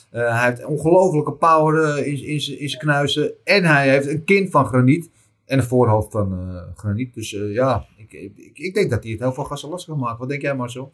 Eh, 0.10 0.40
hij 0.40 0.46
heeft 0.50 0.66
ongelofelijke 0.66 1.32
power 1.32 2.06
in, 2.08 2.24
in, 2.26 2.42
zijn- 2.42 2.78
knuisen. 2.80 3.32
En 3.44 3.64
hij 3.66 3.90
heeft 3.90 4.08
een 4.08 4.24
kin 4.24 4.52
van 4.52 4.66
graniet. 4.66 5.10
En 5.46 5.58
een 5.58 5.64
voorhoofd 5.66 6.12
van 6.12 6.32
eh, 6.34 6.78
graniet. 6.80 7.14
Dus 7.14 7.30
ja, 7.32 7.86
ik, 7.98 8.14
ik, 8.14 8.58
ik 8.58 8.74
denk 8.74 8.90
dat 8.90 9.04
hij 9.04 9.12
het 9.12 9.22
heel 9.22 9.34
veel 9.34 9.44
gasten 9.44 9.70
lastig 9.70 9.96
maken. 9.96 10.20
Wat 10.20 10.30
denk 10.30 10.42
jij 10.42 10.56
Marcel? 10.56 10.92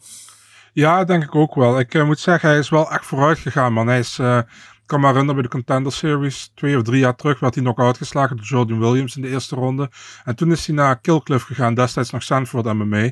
Ja, 0.74 1.04
denk 1.04 1.24
ik 1.24 1.36
ook 1.36 1.56
wel. 1.56 1.80
Ik 1.80 2.04
moet 2.06 2.20
zeggen, 2.20 2.50
hij 2.50 2.58
is 2.58 2.70
wel 2.70 2.92
echt 2.92 3.06
vooruit 3.06 3.38
gegaan, 3.38 3.74
man. 3.74 3.88
Hij 3.88 4.00
is, 4.00 4.20
kan 4.90 5.00
me 5.00 5.08
herinneren 5.08 5.36
bij 5.36 5.44
de 5.44 5.56
Contender 5.56 5.92
Series, 5.92 6.52
twee 6.56 6.78
of 6.78 6.84
drie 6.84 7.00
jaar 7.00 7.16
terug, 7.16 7.40
werd 7.40 7.56
hij 7.56 7.64
nog 7.64 7.78
uitgeslagen 7.78 8.36
door 8.36 8.46
Jordan 8.46 8.80
Williams 8.80 9.16
in 9.16 9.22
de 9.22 9.30
eerste 9.30 9.56
ronde. 9.56 9.92
En 10.24 10.36
toen 10.36 10.52
is 10.52 10.68
hij 10.68 10.76
naar 10.76 11.00
Killcliff 11.00 11.46
gegaan, 11.46 11.74
destijds 11.74 12.10
nog 12.10 12.24
Sanford 12.24 12.74
MMA. 12.74 13.12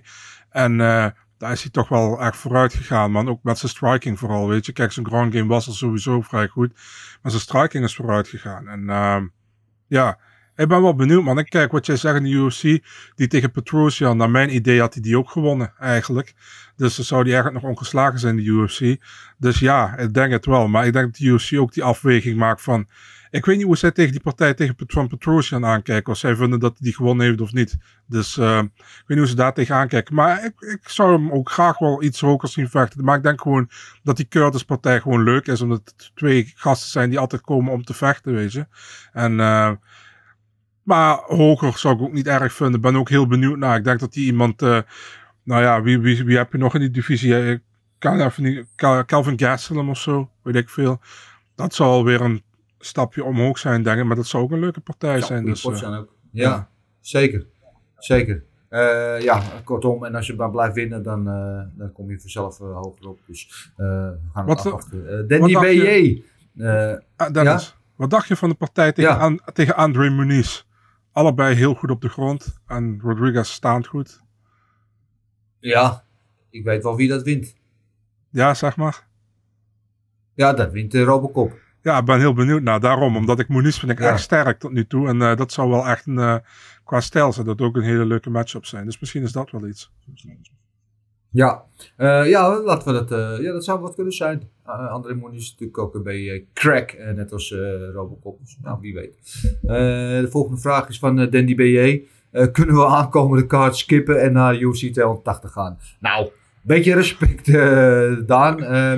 En 0.50 0.82
eh, 0.82 1.06
daar 1.38 1.52
is 1.52 1.62
hij 1.62 1.72
toch 1.72 1.90
wel 1.90 2.22
echt 2.22 2.38
vooruit 2.38 2.74
gegaan, 2.74 3.12
man. 3.12 3.30
Ook 3.30 3.44
met 3.44 3.58
zijn 3.58 3.72
striking 3.72 4.20
vooral, 4.20 4.48
weet 4.48 4.66
je. 4.66 4.72
Kijk, 4.72 4.92
zijn 4.92 5.06
ground 5.06 5.34
game 5.34 5.48
was 5.48 5.68
al 5.68 5.74
sowieso 5.74 6.22
vrij 6.22 6.48
goed. 6.48 6.74
Maar 7.22 7.32
zijn 7.32 7.44
striking 7.44 7.84
is 7.84 7.96
vooruit 7.96 8.28
gegaan. 8.28 8.68
En 8.68 8.90
ehm, 8.90 9.28
ja, 9.88 10.20
ik 10.56 10.68
ben 10.68 10.82
wel 10.82 10.96
benieuwd, 10.96 11.24
man. 11.24 11.38
Ik 11.38 11.50
kijk 11.50 11.72
wat 11.72 11.86
jij 11.86 11.96
zegt 11.96 12.16
in 12.16 12.24
de 12.24 12.30
UFC. 12.30 12.62
Die 13.16 13.28
tegen 13.28 13.52
Petrosian, 13.52 14.18
naar 14.18 14.30
mijn 14.30 14.56
idee 14.56 14.80
had 14.80 14.94
hij 14.94 15.04
die 15.04 15.18
ook 15.18 15.30
gewonnen, 15.30 15.74
eigenlijk. 15.80 16.34
Dus 16.78 16.96
dan 16.96 17.06
zou 17.06 17.24
die 17.24 17.34
eigenlijk 17.34 17.64
nog 17.64 17.72
ongeslagen 17.74 18.20
zijn 18.20 18.38
in 18.38 18.44
de 18.44 18.50
UFC. 18.50 19.04
Dus 19.38 19.60
ja, 19.60 19.98
ik 19.98 20.14
denk 20.14 20.32
het 20.32 20.46
wel. 20.46 20.68
Maar 20.68 20.86
ik 20.86 20.94
denk 20.94 21.06
dat 21.06 21.16
de 21.16 21.26
UFC 21.26 21.54
ook 21.60 21.74
die 21.74 21.84
afweging 21.84 22.38
maakt 22.38 22.62
van... 22.62 22.88
Ik 23.30 23.46
weet 23.46 23.58
niet 23.58 23.66
hoe 23.66 23.78
zij 23.78 23.92
tegen 23.92 24.12
die 24.12 24.22
partij 24.22 24.54
tegen 24.54 24.76
van 24.88 25.08
Petrosian 25.08 25.66
aankijken. 25.66 26.12
Of 26.12 26.18
zij 26.20 26.36
vinden 26.36 26.60
dat 26.60 26.72
hij 26.72 26.80
die 26.82 26.96
gewonnen 26.96 27.26
heeft 27.26 27.42
of 27.42 27.54
niet. 27.54 27.78
Dus 28.06 28.38
eh, 28.38 28.58
ik 28.58 28.84
weet 28.84 29.08
niet 29.08 29.18
hoe 29.18 29.28
ze 29.28 29.36
daar 29.36 29.54
tegen 29.54 29.76
aankijken. 29.76 30.16
Maar 30.16 30.46
ik, 30.46 30.54
ik 30.60 30.90
zou 30.90 31.12
hem 31.12 31.32
ook 31.32 31.50
graag 31.50 31.80
wel 31.80 32.04
iets 32.04 32.22
hoger 32.22 32.50
zien 32.50 32.70
vechten. 32.70 33.04
Maar 33.04 33.18
ik 33.18 33.24
denk 33.24 33.42
gewoon 33.42 33.70
dat 34.04 34.18
die 34.18 34.28
Curtis 34.28 34.64
partij 34.64 35.02
gewoon 35.02 35.24
leuk 35.24 35.48
is. 35.48 35.62
Omdat 35.62 35.82
het 35.96 36.12
twee 36.16 36.54
gasten 36.56 36.90
zijn 36.90 37.10
die 37.10 37.20
altijd 37.20 37.42
komen 37.42 37.74
om 37.74 37.84
te 37.84 37.94
vechten, 37.94 38.34
weet 38.34 38.52
je. 38.52 38.68
En... 39.14 39.40
eh, 39.40 39.72
maar 40.84 41.20
hoger 41.26 41.78
zou 41.78 41.96
ik 41.96 42.02
ook 42.02 42.14
niet 42.14 42.28
erg 42.28 42.54
vinden. 42.54 42.82
Ben 42.82 42.96
ook 42.96 43.10
heel 43.10 43.28
benieuwd 43.28 43.58
naar. 43.58 43.78
Ik 43.78 43.84
denk 43.84 44.00
dat 44.00 44.14
die 44.14 44.26
iemand... 44.26 44.62
eh, 44.62 44.80
nou 45.48 45.62
ja, 45.62 45.82
wie, 45.82 46.00
wie, 46.00 46.24
wie 46.24 46.38
heb 46.38 46.52
je 46.52 46.58
nog 46.58 46.74
in 46.74 46.80
die 46.80 46.92
divisie? 46.92 47.36
Eh, 47.40 47.58
Calvin 49.06 49.40
Gastelum 49.40 49.90
of 49.90 49.98
zo, 49.98 50.30
weet 50.42 50.56
ik 50.56 50.70
veel. 50.70 51.00
Dat 51.56 51.74
zal 51.74 51.92
alweer 51.92 52.22
een 52.22 52.44
stapje 52.80 53.24
omhoog 53.24 53.58
zijn, 53.58 53.84
denk 53.84 54.00
ik. 54.00 54.06
Maar 54.06 54.16
dat 54.16 54.28
zou 54.28 54.44
ook 54.44 54.52
een 54.52 54.60
leuke 54.60 54.80
partij 54.80 55.22
zijn. 55.22 55.46
Dus, 55.46 55.66
eh, 55.66 55.74
zijn 55.76 55.94
ook. 55.94 56.14
Ja, 56.32 56.70
zeker. 57.00 57.46
Zeker. 57.98 58.44
Eh, 58.70 59.20
ja, 59.22 59.42
kortom, 59.64 60.06
en 60.06 60.16
als 60.16 60.28
je 60.28 60.36
maar 60.36 60.52
blijft 60.52 60.76
winnen, 60.76 61.04
dan, 61.04 61.24
dan 61.78 61.92
kom 61.94 62.10
je 62.12 62.20
vanzelf 62.20 62.58
hoger 62.58 63.08
op. 63.08 63.20
Dus 63.28 63.72
we 63.76 64.18
gaan 64.34 64.46
Wat, 64.46 64.58
afwachten. 64.58 65.28
Danny 65.28 65.54
wat 65.54 65.64
dacht 65.64 65.74
je- 65.74 66.22
B.J. 66.54 66.62
Ah, 67.16 67.34
Dennis, 67.34 67.76
wat 67.96 68.10
dacht 68.10 68.28
je 68.28 68.36
van 68.36 68.50
de 68.50 68.56
partij 68.56 68.92
tegen, 68.92 69.32
Ja. 69.46 69.52
Tegen 69.54 69.76
Andre 69.76 70.10
Muniz? 70.10 70.64
Allebei 71.12 71.56
heel 71.56 71.74
goed 71.74 71.90
op 71.92 72.02
de 72.02 72.10
grond. 72.10 72.58
En 72.68 73.00
Rodriguez 73.02 73.50
staand 73.50 73.88
goed. 73.88 74.26
Ja, 75.68 76.04
ik 76.50 76.64
weet 76.64 76.84
wel 76.84 76.96
wie 76.96 77.08
dat 77.08 77.24
wint. 77.24 77.56
Ja, 78.30 78.54
zeg 78.54 78.76
maar. 78.78 79.06
Ja, 80.34 80.54
dat 80.54 80.72
wint 80.72 80.92
de 80.92 81.04
Robocop. 81.04 81.54
Ja, 81.82 81.98
ik 82.00 82.06
ben 82.06 82.20
heel 82.20 82.34
benieuwd 82.34 82.62
naar. 82.62 82.80
Daarom, 82.80 83.16
omdat 83.16 83.40
ik 83.40 83.50
Muniz 83.50 83.80
vind 83.80 83.92
ik 83.92 84.00
Ja. 84.00 84.10
echt 84.10 84.20
sterk 84.22 84.60
tot 84.60 84.72
nu 84.72 84.88
toe. 84.88 85.08
En 85.08 85.22
eh, 85.22 85.36
dat 85.36 85.52
zou 85.52 85.70
wel 85.70 85.86
echt 85.88 86.06
een, 86.06 86.18
eh, 86.18 86.36
qua 86.84 87.00
stijl 87.00 87.34
zou 87.34 87.46
dat 87.46 87.62
ook 87.62 87.76
een 87.76 87.84
hele 87.84 88.06
leuke 88.06 88.30
matchup 88.30 88.66
zijn. 88.66 88.86
Dus 88.86 89.00
misschien 89.00 89.24
is 89.24 89.32
dat 89.32 89.52
wel 89.52 89.68
iets. 89.68 89.92
Ja, 91.30 91.64
Eh, 91.96 92.30
ja 92.30 92.62
laten 92.62 92.94
we 92.94 93.06
dat. 93.06 93.40
ja, 93.42 93.52
dat 93.52 93.64
zou 93.66 93.80
wat 93.80 93.96
kunnen 93.96 94.14
zijn. 94.14 94.50
André 94.64 95.14
Moniz 95.14 95.42
is 95.42 95.52
natuurlijk 95.52 95.78
ook 95.78 96.04
bij 96.04 96.32
eh, 96.32 96.44
Crack, 96.54 96.98
net 97.16 97.32
als 97.32 97.52
Robocop. 97.94 98.40
Dus, 98.40 98.58
nou, 98.62 98.78
wie 98.82 98.94
weet. 98.94 99.42
De 99.62 100.28
volgende 100.30 100.62
vraag 100.62 100.88
is 100.90 101.00
van 101.00 101.16
Dandy 101.16 101.56
B.J. 101.56 102.08
Eh, 102.32 102.48
kunnen 102.52 102.76
we 102.76 102.86
aankomende 102.86 103.46
kaart 103.46 103.78
skippen 103.78 104.22
en 104.22 104.34
naar 104.34 104.56
UFC 104.56 104.94
280 104.94 105.52
gaan? 105.52 105.80
Nou, 106.00 106.30
beetje 106.62 106.94
respect, 106.94 107.48
eh, 107.48 108.12
Daan. 108.26 108.64
Eh, 108.64 108.94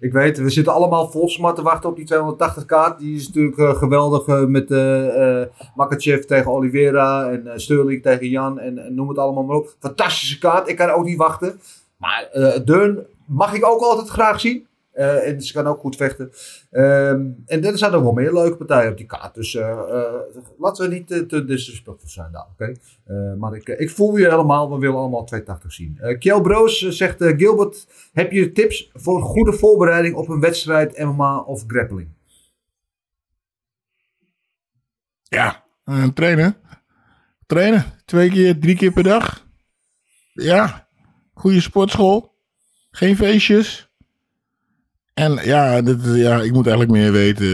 ik 0.00 0.12
weet, 0.12 0.38
we 0.38 0.50
zitten 0.50 0.72
allemaal 0.72 1.10
vol 1.10 1.28
smart 1.28 1.56
te 1.56 1.62
wachten 1.62 1.90
op 1.90 1.96
die 1.96 2.04
280 2.04 2.64
kaart. 2.64 2.98
Die 2.98 3.16
is 3.16 3.26
natuurlijk 3.26 3.78
geweldig 3.78 4.46
met 4.46 4.70
eh 4.70 5.42
Makachev 5.74 6.24
tegen 6.24 6.50
Oliveira 6.50 7.30
en 7.30 7.60
Sterling 7.60 8.02
tegen 8.02 8.28
Jan 8.28 8.58
en, 8.58 8.78
en 8.78 8.94
noem 8.94 9.08
het 9.08 9.18
allemaal 9.18 9.44
maar 9.44 9.56
op. 9.56 9.74
Fantastische 9.78 10.38
kaart, 10.38 10.68
ik 10.68 10.76
kan 10.76 10.90
ook 10.90 11.04
niet 11.04 11.16
wachten. 11.16 11.60
Maar 11.96 12.28
Deun 12.64 13.06
mag 13.26 13.54
ik 13.54 13.66
ook 13.66 13.80
altijd 13.80 14.08
graag 14.08 14.40
zien. 14.40 14.66
Eh, 14.92 15.28
en 15.28 15.42
ze 15.42 15.52
kan 15.52 15.66
ook 15.66 15.80
goed 15.80 15.96
vechten. 15.96 16.32
Ehm, 16.70 17.30
en 17.46 17.64
er 17.64 17.78
zijn 17.78 17.92
ook 17.92 18.02
wel 18.02 18.12
meer 18.12 18.32
leuke 18.32 18.56
partijen 18.56 18.90
op 18.90 18.96
die 18.96 19.06
kaart. 19.06 19.34
Dus 19.34 19.54
eh, 19.54 19.70
eh, 19.70 20.04
laten 20.58 20.88
we 20.88 20.94
niet 20.94 21.06
te, 21.06 21.26
te 21.26 21.44
disrespectful 21.44 22.08
zijn 22.08 22.32
daar, 22.32 22.46
oké? 22.52 22.74
Maar 23.38 23.54
ik, 23.54 23.68
ik 23.68 23.90
voel 23.90 24.16
je 24.16 24.28
helemaal. 24.28 24.70
We 24.70 24.78
willen 24.78 24.96
allemaal 24.96 25.24
280 25.24 25.72
zien. 25.72 25.98
Eh 26.00 26.18
Kjell 26.18 26.40
Broos 26.40 26.88
zegt... 26.88 27.24
Gilbert, 27.24 27.86
heb 28.12 28.32
je 28.32 28.52
tips 28.52 28.90
voor 28.94 29.22
goede 29.22 29.52
voorbereiding 29.52 30.14
op 30.14 30.28
een 30.28 30.40
wedstrijd 30.40 30.98
MMA 30.98 31.38
of 31.40 31.64
grappling? 31.66 32.08
Ja, 35.22 35.64
trainen. 36.14 36.56
Trainen. 37.46 37.84
Twee 38.04 38.30
keer, 38.30 38.58
drie 38.58 38.76
keer 38.76 38.92
per 38.92 39.02
dag. 39.02 39.46
Ja, 40.32 40.88
goede 41.34 41.60
sportschool. 41.60 42.34
Geen 42.90 43.16
feestjes. 43.16 43.91
En 45.14 45.38
ja, 45.44 45.82
dit, 45.82 45.98
ja, 46.04 46.40
ik 46.40 46.52
moet 46.52 46.66
eigenlijk 46.66 46.98
meer 46.98 47.12
weten. 47.12 47.46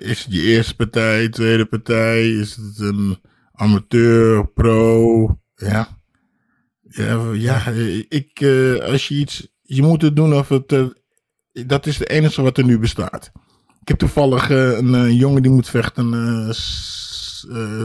Is 0.00 0.24
het 0.24 0.34
je 0.34 0.42
eerste 0.42 0.76
partij, 0.76 1.28
tweede 1.28 1.64
partij? 1.64 2.28
Is 2.28 2.56
het 2.56 2.78
een 2.78 3.18
amateur, 3.52 4.48
pro? 4.48 5.38
Ja. 5.54 6.00
Ja, 6.80 7.32
ja 7.32 7.66
ik, 8.08 8.40
eh, 8.40 8.78
als 8.78 9.08
je 9.08 9.14
iets, 9.14 9.48
je 9.62 9.82
moet 9.82 10.02
het 10.02 10.16
doen 10.16 10.34
of 10.34 10.48
het, 10.48 10.72
eh, 10.72 10.86
dat 11.66 11.86
is 11.86 11.98
het 11.98 12.08
enige 12.08 12.42
wat 12.42 12.58
er 12.58 12.64
nu 12.64 12.78
bestaat. 12.78 13.30
Ik 13.80 13.88
heb 13.88 13.98
toevallig 13.98 14.50
eh, 14.50 14.70
een 14.70 15.16
jongen 15.16 15.42
die 15.42 15.50
moet 15.50 15.68
vechten 15.68 16.10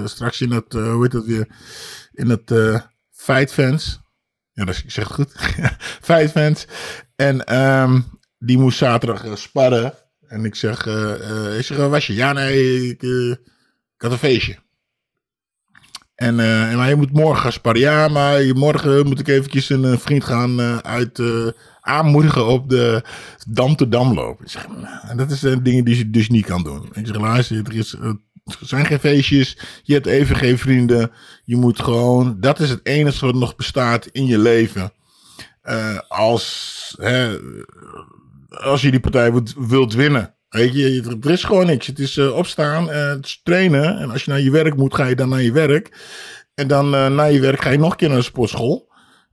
straks 0.06 0.42
in 0.42 0.52
eh, 0.52 0.92
hoe 0.92 1.02
heet 1.02 1.12
dat 1.12 1.26
weer, 1.26 1.48
in 2.14 2.42
eh, 2.46 2.80
Fight 3.12 3.54
Fans. 3.54 4.00
Ja, 4.52 4.66
dat 4.66 4.78
ik 4.78 4.92
zeg 4.92 5.08
het 5.08 5.14
goed. 5.14 5.32
Fight 6.08 6.32
Fans. 6.32 6.68
En 7.16 7.46
ehm, 7.46 8.02
die 8.40 8.58
moest 8.58 8.78
zaterdag 8.78 9.26
eh, 9.26 9.36
sparren. 9.36 9.94
En 10.28 10.46
ik 10.46 10.56
zeg, 10.56 10.88
eh, 10.88 11.14
eh, 11.14 11.58
ik 11.58 11.66
zeg, 11.66 11.78
waar 11.78 11.90
was 11.90 12.08
je? 12.08 12.14
Ja, 12.14 12.34
nee, 12.34 12.90
ik, 12.90 13.02
ik 13.02 14.02
had 14.02 14.12
een 14.12 14.18
feestje. 14.18 14.58
En, 16.16 16.36
maar 16.76 16.90
je 16.90 16.96
moet 16.96 17.12
morgen 17.12 17.42
gaan 17.42 17.52
sparren. 17.52 17.82
Ja, 17.82 18.08
maar 18.08 18.56
morgen 18.56 19.08
moet 19.08 19.20
ik 19.20 19.28
eventjes 19.28 19.70
een 19.70 20.00
vriend 20.00 20.24
gaan 20.24 20.62
uit 20.84 21.22
aanmoedigen 21.82 22.46
op 22.48 22.70
de 22.70 23.04
Dam 23.48 23.76
te 23.76 23.90
Dam 23.90 24.14
lopen. 24.14 24.46
Ik 24.46 24.52
zeg, 24.52 24.68
nou, 24.68 25.18
dat 25.18 25.32
is 25.32 25.42
een 25.42 25.64
dingen 25.64 25.86
die 25.86 25.98
je 25.98 26.10
dus 26.10 26.30
niet 26.30 26.46
kan 26.46 26.64
doen. 26.64 26.90
Ik 26.94 27.08
zeg, 27.08 27.20
luister, 27.20 27.66
er, 27.66 27.76
is, 27.76 27.94
er 27.94 28.18
zijn 28.62 28.86
geen 28.86 29.00
feestjes. 29.00 29.58
Je 29.84 29.94
hebt 29.94 30.06
even 30.06 30.36
geen 30.36 30.58
vrienden. 30.58 31.12
Je 31.44 31.56
moet 31.56 31.82
gewoon, 31.82 32.38
dat 32.40 32.60
is 32.60 32.70
het 32.70 32.80
enige 32.84 33.26
wat 33.26 33.36
nog 33.36 33.56
bestaat 33.56 34.06
in 34.06 34.26
je 34.26 34.38
leven. 34.38 34.92
Als, 36.08 36.96
hè, 37.00 37.38
als 38.50 38.82
je 38.82 38.92
die 38.92 39.00
partij 39.00 39.32
wilt, 39.32 39.54
wilt 39.58 39.94
winnen. 39.94 40.36
Weet 40.50 40.74
je, 40.74 41.18
er- 41.22 41.32
is 41.32 41.44
gewoon 41.44 41.66
niks. 41.66 41.88
Het 41.88 42.00
is 42.00 42.18
eh, 42.18 42.36
opstaan, 42.36 42.90
eh, 42.90 43.08
het 43.10 43.26
is 43.26 43.42
trainen. 43.44 43.98
En 43.98 44.10
als 44.12 44.24
je 44.24 44.32
naar 44.32 44.42
je 44.42 44.52
werk 44.52 44.76
moet, 44.76 44.96
ga 44.96 45.06
je 45.06 45.16
dan 45.16 45.30
naar 45.30 45.42
je 45.42 45.52
werk. 45.52 45.98
En 46.54 46.68
dan 46.68 46.96
eh, 46.96 47.08
na 47.08 47.24
je 47.24 47.40
werk 47.40 47.62
ga 47.62 47.70
je 47.70 47.78
nog 47.78 47.92
een 47.92 47.98
keer 47.98 48.08
naar 48.08 48.18
de 48.18 48.24
sportschool. 48.24 48.92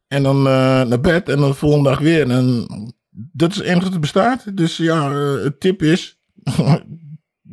En 0.08 0.22
dan 0.22 0.42
naar 0.42 1.00
bed 1.00 1.28
en 1.28 1.38
dan 1.38 1.48
de 1.48 1.54
volgende 1.54 1.88
dag 1.88 1.98
weer. 1.98 2.30
En 2.30 2.66
dat 3.10 3.50
is 3.50 3.56
het 3.56 3.66
enige 3.66 3.92
er 3.92 4.00
bestaat. 4.00 4.56
Dus 4.56 4.76
ja, 4.76 5.12
het 5.14 5.60
tip 5.60 5.82
is... 5.82 6.18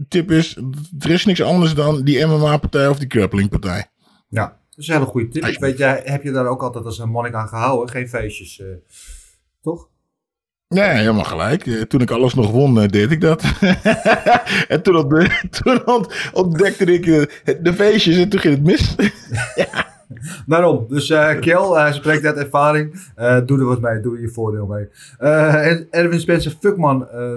tip 0.07 0.32
is, 0.32 0.57
er 0.99 1.09
is 1.09 1.26
niks 1.26 1.41
anders 1.41 1.74
dan 1.74 2.03
die 2.03 2.26
MMA-partij 2.26 2.88
of 2.88 2.99
die 2.99 3.09
grappling-partij. 3.09 3.91
Ja, 4.30 4.45
dat 4.70 4.78
is 4.80 4.88
een 4.88 4.93
hele 4.93 5.05
goede 5.05 5.28
tip. 5.28 5.59
Weet 5.59 5.78
jij, 5.78 6.01
heb 6.03 6.24
je 6.24 6.32
daar 6.32 6.47
ook 6.47 6.62
altijd 6.62 6.86
als 6.86 6.99
een 6.99 7.09
monnik 7.09 7.34
aan 7.34 7.47
gehouden? 7.47 7.89
Geen 7.89 8.09
feestjes, 8.09 8.62
toch? 9.62 9.89
Ja, 10.74 10.84
helemaal 10.89 11.24
gelijk. 11.24 11.65
Eh, 11.67 11.82
Toen 11.82 12.01
ik 12.01 12.11
alles 12.11 12.34
nog 12.34 12.51
won, 12.51 12.82
eh, 12.82 12.88
deed 12.88 13.11
ik 13.11 13.22
dat. 13.22 13.43
en 14.67 14.82
toen, 14.84 14.95
ontde- 14.95 15.41
toen 15.61 15.88
ont- 15.88 16.13
ontdekte 16.34 16.86
ik 16.86 17.05
eh, 17.05 17.55
de 17.61 17.74
feestjes 17.74 18.17
en 18.17 18.30
toen 18.30 18.39
ging 18.39 18.53
het 18.53 18.63
mis. 18.63 18.95
Daarom. 20.45 20.86
Dus 20.89 21.09
eh 21.09 21.39
Kjell, 21.39 21.67
hij 21.82 21.93
spreekt 21.93 22.26
uit 22.26 22.38
ervaring. 22.38 22.93
Doe 23.45 23.59
er 23.59 23.65
wat 23.65 23.82
mee. 23.82 23.99
Doe 23.99 24.15
er 24.15 24.22
je 24.22 24.30
voordeel 24.30 24.65
mee. 24.65 24.88
Erwin 25.89 26.19
Spencer 26.19 26.55
Fuckman. 26.59 27.09
eh, 27.09 27.34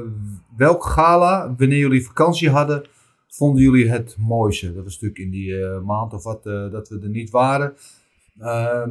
welk 0.57 0.85
gala, 0.85 1.55
wanneer 1.59 1.78
jullie 1.78 2.07
vakantie 2.07 2.51
hadden, 2.51 2.85
vonden 3.28 3.62
jullie 3.62 3.91
het 3.91 4.16
mooiste? 4.18 4.74
Dat 4.74 4.85
was 4.85 4.93
natuurlijk 4.93 5.20
in 5.20 5.30
die 5.30 5.57
maand 5.85 6.12
of 6.12 6.22
wat 6.24 6.43
dat 6.45 6.89
we 6.89 6.99
er 7.03 7.09
niet 7.09 7.30
waren. 7.30 7.74
Ehm, 8.41 8.91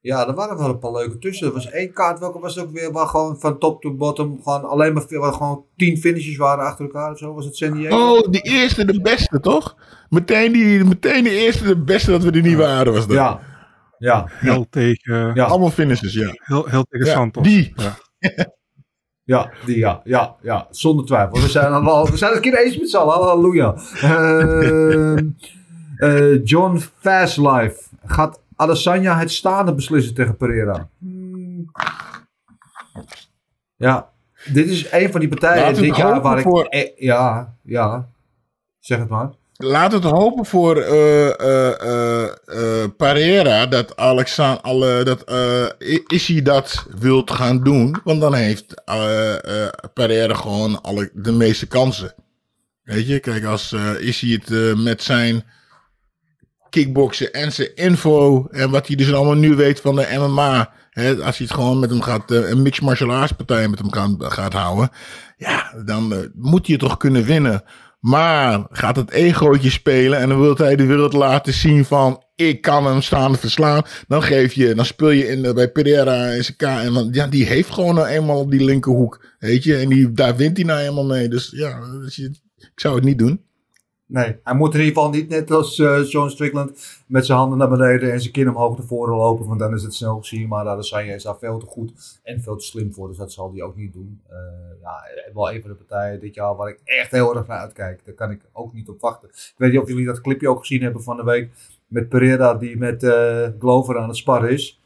ja, 0.00 0.28
er 0.28 0.34
waren 0.34 0.58
wel 0.58 0.68
een 0.68 0.78
paar 0.78 0.92
leuke 0.92 1.18
tussen. 1.18 1.46
Er 1.46 1.52
was 1.52 1.70
één 1.70 1.92
kaart, 1.92 2.18
welke 2.18 2.38
was 2.38 2.54
het 2.54 2.64
ook 2.64 2.72
weer, 2.72 2.92
waar 2.92 3.06
gewoon 3.06 3.40
van 3.40 3.58
top 3.58 3.82
to 3.82 3.94
bottom 3.94 4.40
gewoon 4.42 4.64
alleen 4.64 4.92
maar 4.92 5.04
waar 5.08 5.32
gewoon 5.32 5.64
tien 5.76 5.96
finishes 5.98 6.36
waren 6.36 6.64
achter 6.64 6.84
elkaar 6.84 7.10
of 7.12 7.18
zo. 7.18 7.34
Was 7.34 7.44
het 7.44 7.56
San 7.56 7.72
Diego? 7.72 7.96
Oh, 7.96 8.30
die 8.30 8.40
eerste, 8.40 8.84
de 8.84 9.00
beste, 9.00 9.40
toch? 9.40 9.76
Meteen, 10.08 10.52
die, 10.52 10.84
meteen 10.84 11.24
de 11.24 11.30
eerste, 11.30 11.64
de 11.64 11.76
beste 11.76 12.10
dat 12.10 12.22
we 12.22 12.30
er 12.30 12.42
niet 12.42 12.56
waren, 12.56 12.92
was 12.92 13.06
dat. 13.06 13.16
Ja. 13.16 13.40
Ja. 13.98 14.26
Heel 14.28 14.66
tegen, 14.70 15.30
Ja. 15.34 15.44
Allemaal 15.44 15.70
finishes, 15.70 16.14
ja. 16.14 16.30
heel, 16.32 16.66
heel 16.66 16.84
tegen 16.88 17.06
Ja, 17.06 17.12
Santos. 17.12 17.42
die. 17.42 17.72
Ja. 17.76 17.96
Ja, 19.24 19.50
die, 19.64 19.78
ja, 19.78 20.00
ja, 20.04 20.36
ja, 20.42 20.66
zonder 20.70 21.04
twijfel. 21.06 21.40
We 21.40 21.48
zijn, 21.48 21.72
al, 21.72 22.10
we 22.10 22.16
zijn 22.16 22.32
het 22.34 22.44
een 22.44 22.50
keer 22.50 22.64
eens 22.64 22.78
met 22.78 22.90
z'n 22.90 22.96
allen, 22.96 23.26
halleluja. 23.26 23.74
Ehm, 24.00 25.28
eh, 25.96 26.44
John 26.44 26.80
Fastlife. 27.00 27.82
Gaat 28.04 28.40
Adesanya 28.60 29.18
het 29.18 29.30
staande 29.30 29.74
beslissen 29.74 30.14
tegen 30.14 30.36
Pereira? 30.36 30.88
Hmm. 30.98 31.70
Ja, 33.76 34.08
dit 34.44 34.68
is 34.68 34.92
een 34.92 35.10
van 35.10 35.20
die 35.20 35.28
partijen 35.28 35.74
dit 35.74 35.96
jaar 35.96 36.20
waar 36.20 36.36
ik... 36.38 36.42
voor- 36.42 36.64
eh, 36.64 36.90
ja, 36.96 37.54
ja, 37.62 38.08
zeg 38.78 38.98
het 38.98 39.08
maar. 39.08 39.30
We 39.56 39.76
het 39.76 40.04
hopen 40.04 40.46
voor 40.46 40.76
eh, 40.76 42.28
Pereira 42.96 43.66
dat 43.66 43.96
Alexander, 43.96 44.62
alle, 44.62 45.04
dat 45.04 45.24
Issy 46.06 46.42
dat 46.42 46.86
wilt 46.98 47.30
gaan 47.30 47.62
doen. 47.62 47.96
Want 48.04 48.20
dan 48.20 48.34
heeft 48.34 48.74
Pereira 49.94 50.34
gewoon 50.34 50.82
alle, 50.82 51.10
de 51.14 51.32
meeste 51.32 51.66
kansen. 51.66 52.14
Weet 52.82 53.06
je, 53.06 53.20
kijk, 53.20 53.44
als 53.44 53.72
Issy 53.98 54.40
het 54.40 54.76
met 54.76 55.02
zijn 55.02 55.44
kickboksen 56.70 57.32
en 57.32 57.52
zijn 57.52 57.74
info 57.74 58.46
en 58.50 58.70
wat 58.70 58.86
hij 58.86 58.96
dus 58.96 59.12
allemaal 59.12 59.34
nu 59.34 59.54
weet 59.54 59.80
van 59.80 59.96
de 59.96 60.06
MMA. 60.18 60.72
Als 61.24 61.38
hij 61.38 61.46
het 61.46 61.50
gewoon 61.50 61.78
met 61.78 61.90
hem 61.90 62.02
gaat, 62.02 62.30
eh, 62.30 62.48
een 62.48 62.62
mixed 62.62 62.84
martial 62.84 63.12
arts 63.12 63.32
partij 63.32 63.68
met 63.68 63.78
hem 63.78 63.92
gaan, 63.92 64.16
gaat 64.18 64.52
houden. 64.52 64.90
Ja, 65.36 65.74
dan 65.84 66.12
eh, 66.12 66.18
moet 66.34 66.66
hij 66.66 66.76
het 66.78 66.84
toch 66.84 66.96
kunnen 66.96 67.24
winnen. 67.24 67.62
Maar 68.00 68.66
gaat 68.70 68.96
het 68.96 69.10
egootje 69.10 69.70
spelen 69.70 70.18
en 70.18 70.28
dan 70.28 70.40
wil 70.40 70.56
hij 70.56 70.76
de 70.76 70.86
wereld 70.86 71.12
laten 71.12 71.52
zien 71.52 71.84
van 71.84 72.24
ik 72.34 72.60
kan 72.60 72.86
hem 72.86 73.02
staande 73.02 73.38
verslaan. 73.38 73.82
Dan 74.08 74.22
geef 74.22 74.52
je, 74.52 74.74
dan 74.74 74.84
speel 74.84 75.10
je 75.10 75.28
in, 75.28 75.54
bij 75.54 75.70
Pereira 75.70 76.42
zijn 76.42 76.56
K. 76.56 76.62
En 76.62 77.08
ja, 77.12 77.26
die 77.26 77.46
heeft 77.46 77.70
gewoon 77.70 77.94
nou 77.94 78.06
eenmaal 78.06 78.38
op 78.38 78.50
die 78.50 78.64
linkerhoek. 78.64 79.24
Weet 79.38 79.64
je, 79.64 79.76
en 79.76 79.88
die, 79.88 80.12
daar 80.12 80.36
wint 80.36 80.56
hij 80.56 80.66
nou 80.66 80.80
eenmaal 80.80 81.04
mee. 81.04 81.28
Dus 81.28 81.50
ja, 81.54 81.78
ik 82.56 82.80
zou 82.80 82.94
het 82.94 83.04
niet 83.04 83.18
doen. 83.18 83.44
Nee, 84.10 84.36
hij 84.42 84.54
moet 84.54 84.74
in 84.74 84.80
ieder 84.80 84.94
geval 84.94 85.10
niet 85.10 85.28
net 85.28 85.50
als 85.50 85.78
eh 85.78 86.04
John 86.04 86.28
Strickland 86.28 87.00
met 87.06 87.26
zijn 87.26 87.38
handen 87.38 87.58
naar 87.58 87.68
beneden 87.68 88.12
en 88.12 88.20
zijn 88.20 88.32
kin 88.32 88.48
omhoog 88.48 88.78
naar 88.78 88.86
voren 88.86 89.16
lopen, 89.16 89.46
want 89.46 89.58
dan 89.58 89.74
is 89.74 89.82
het 89.82 89.94
snel 89.94 90.18
gezien. 90.18 90.48
Maar 90.48 90.66
Adesanya 90.68 91.14
is 91.14 91.22
daar 91.22 91.38
veel 91.38 91.58
te 91.58 91.66
goed 91.66 92.20
en 92.22 92.40
veel 92.40 92.56
te 92.56 92.64
slim 92.64 92.92
voor, 92.92 93.08
dus 93.08 93.16
dat 93.16 93.32
zal 93.32 93.52
hij 93.52 93.62
ook 93.62 93.76
niet 93.76 93.92
doen. 93.92 94.20
Eh, 94.28 94.36
ja, 94.82 95.02
wel 95.34 95.52
een 95.52 95.60
van 95.60 95.70
de 95.70 95.76
partijen 95.76 96.20
dit 96.20 96.34
jaar 96.34 96.56
waar 96.56 96.68
ik 96.68 96.80
echt 96.84 97.10
heel 97.10 97.36
erg 97.36 97.46
naar 97.46 97.58
uitkijk. 97.58 98.00
Daar 98.04 98.14
kan 98.14 98.30
ik 98.30 98.40
ook 98.52 98.72
niet 98.72 98.88
op 98.88 99.00
wachten. 99.00 99.28
Ik 99.28 99.54
weet 99.56 99.72
niet 99.72 99.80
of 99.80 99.88
jullie 99.88 100.06
dat 100.06 100.20
clipje 100.20 100.48
ook 100.48 100.60
gezien 100.60 100.82
hebben 100.82 101.02
van 101.02 101.16
de 101.16 101.24
week 101.24 101.50
met 101.86 102.08
Pereira 102.08 102.54
die 102.54 102.76
met 102.76 103.02
eh, 103.02 103.48
Glover 103.58 103.98
aan 103.98 104.08
het 104.08 104.16
sparren 104.16 104.50
is. 104.50 104.79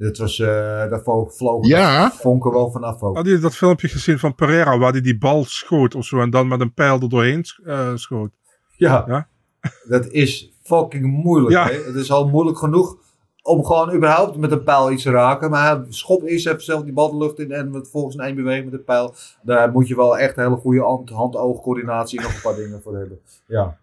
Dit 0.00 0.18
was, 0.18 0.38
eh 0.38 0.46
daar 0.90 1.00
vlo- 1.02 1.28
vlogen 1.28 1.68
Ja. 1.68 2.10
vonken 2.10 2.52
wel 2.52 2.70
vanaf 2.70 3.02
ook. 3.02 3.16
Had 3.16 3.26
je 3.26 3.38
dat 3.38 3.54
filmpje 3.56 3.88
gezien 3.88 4.18
van 4.18 4.34
Pereira 4.34 4.78
waar 4.78 4.92
hij 4.92 5.00
die 5.00 5.18
bal 5.18 5.44
schoot 5.44 5.94
of 5.94 6.04
zo 6.04 6.20
en 6.20 6.30
dan 6.30 6.48
met 6.48 6.60
een 6.60 6.74
pijl 6.74 7.00
er 7.00 7.08
doorheen 7.08 7.44
eh, 7.64 7.90
schoot? 7.94 8.30
Ja, 8.76 9.04
Ja? 9.06 9.28
dat 9.88 10.06
is 10.06 10.52
fucking 10.62 11.06
moeilijk. 11.06 11.52
Ja. 11.52 11.66
Hè? 11.66 11.72
Het 11.86 11.94
is 11.94 12.10
al 12.12 12.28
moeilijk 12.28 12.58
genoeg 12.58 12.96
om 13.42 13.64
gewoon 13.64 13.94
überhaupt 13.94 14.36
met 14.36 14.52
een 14.52 14.62
pijl 14.62 14.90
iets 14.92 15.02
te 15.02 15.10
raken. 15.10 15.50
Maar 15.50 15.76
hij 15.76 15.84
schopt 15.88 16.24
eerst 16.24 16.46
even 16.46 16.62
zelf 16.62 16.82
die 16.84 16.92
bal 16.92 17.10
de 17.10 17.16
lucht 17.16 17.38
in 17.38 17.52
en 17.52 17.72
vervolgens 17.72 18.14
in 18.14 18.20
één 18.20 18.34
beweging 18.34 18.64
met 18.64 18.72
de 18.72 18.78
pijl. 18.84 19.14
Daar 19.42 19.70
moet 19.72 19.88
je 19.88 19.96
wel 19.96 20.18
echt 20.18 20.36
een 20.36 20.42
hele 20.44 20.56
goede 20.56 20.80
hand- 20.80 21.10
hand-oog-coördinatie 21.10 22.18
en 22.18 22.24
nog 22.24 22.34
een 22.34 22.40
paar 22.42 22.54
dingen 22.56 22.82
voor 22.82 22.96
hebben. 22.96 23.20
Ja. 23.46 23.78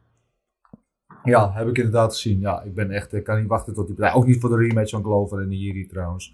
Ja, 1.27 1.51
heb 1.53 1.67
ik 1.67 1.77
inderdaad 1.77 2.13
gezien. 2.13 2.39
Ja, 2.39 2.61
ik 2.63 2.73
ben 2.73 2.91
echt, 2.91 3.13
ik 3.13 3.23
kan 3.23 3.39
niet 3.39 3.47
wachten 3.47 3.73
tot 3.73 3.87
die 3.87 3.95
partij. 3.95 4.15
Ook 4.15 4.25
niet 4.25 4.39
voor 4.39 4.49
de 4.49 4.55
rematch 4.67 4.89
van 4.91 5.03
Glover 5.03 5.41
en 5.41 5.51
Iri 5.51 5.85
trouwens. 5.87 6.33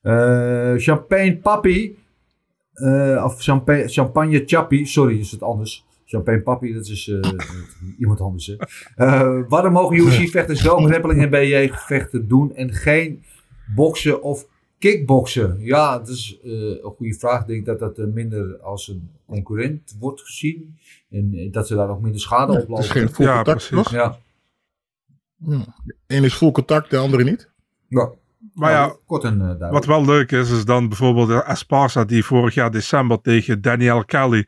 Eh, 0.00 0.72
Champagne 0.76 1.36
Papi. 1.36 1.96
eh, 2.74 3.22
of 3.24 3.42
Champagne, 3.42 3.88
Champagne 3.88 4.42
Chappie. 4.46 4.86
Sorry, 4.86 5.18
is 5.18 5.30
het 5.30 5.42
anders. 5.42 5.84
Champagne 6.04 6.40
Papi, 6.40 6.72
dat 6.74 6.86
is 6.86 7.08
eh, 7.08 7.30
iemand 7.98 8.20
anders. 8.20 8.46
Hè. 8.46 8.54
Eh, 8.96 9.40
waarom 9.48 9.72
mogen 9.72 9.96
UFC-vechters 9.96 10.62
wel 10.68 10.76
grappling 10.82 11.22
en 11.22 11.30
BJ-gevechten 11.30 12.28
doen 12.28 12.54
en 12.54 12.72
geen 12.72 13.22
boksen 13.74 14.22
of 14.22 14.46
kickboksen? 14.78 15.56
Ja, 15.60 15.98
dat 15.98 16.08
is 16.08 16.38
eh, 16.44 16.50
een 16.52 16.92
goede 16.96 17.14
vraag. 17.14 17.40
Ik 17.40 17.46
denk 17.46 17.66
dat 17.66 17.78
dat 17.78 17.98
eh, 17.98 18.06
minder 18.06 18.56
als 18.58 18.88
een 18.88 19.10
concurrent 19.26 19.96
wordt 20.00 20.20
gezien. 20.20 20.76
En 21.10 21.48
dat 21.50 21.66
ze 21.66 21.74
daar 21.74 21.88
ook 21.90 22.00
minder 22.00 22.20
schade 22.20 22.52
op 22.52 22.68
lopen. 22.68 22.84
is 22.84 22.90
geen 22.90 23.08
full 23.08 23.26
Ja, 23.26 23.34
contact, 23.34 23.68
precies. 23.68 23.90
toch? 23.90 24.18
Ja. 25.36 25.64
Eén 26.06 26.24
is 26.24 26.34
full 26.34 26.50
contact, 26.50 26.90
de 26.90 26.96
andere 26.96 27.24
niet. 27.24 27.50
Ja. 27.88 28.10
Maar 28.54 28.72
Nou, 28.72 28.88
ja, 28.88 28.96
kort 29.06 29.24
en 29.24 29.32
eh, 29.32 29.38
duidelijk. 29.38 29.72
wat 29.72 29.84
wel 29.84 30.04
leuk 30.04 30.32
is, 30.32 30.50
is 30.50 30.64
dan 30.64 30.88
bijvoorbeeld 30.88 31.28
de 31.28 31.42
Esparza 31.42 32.04
die 32.04 32.24
vorig 32.24 32.54
jaar 32.54 32.70
december 32.70 33.20
tegen 33.20 33.60
Daniel 33.60 34.04
Kelly 34.04 34.46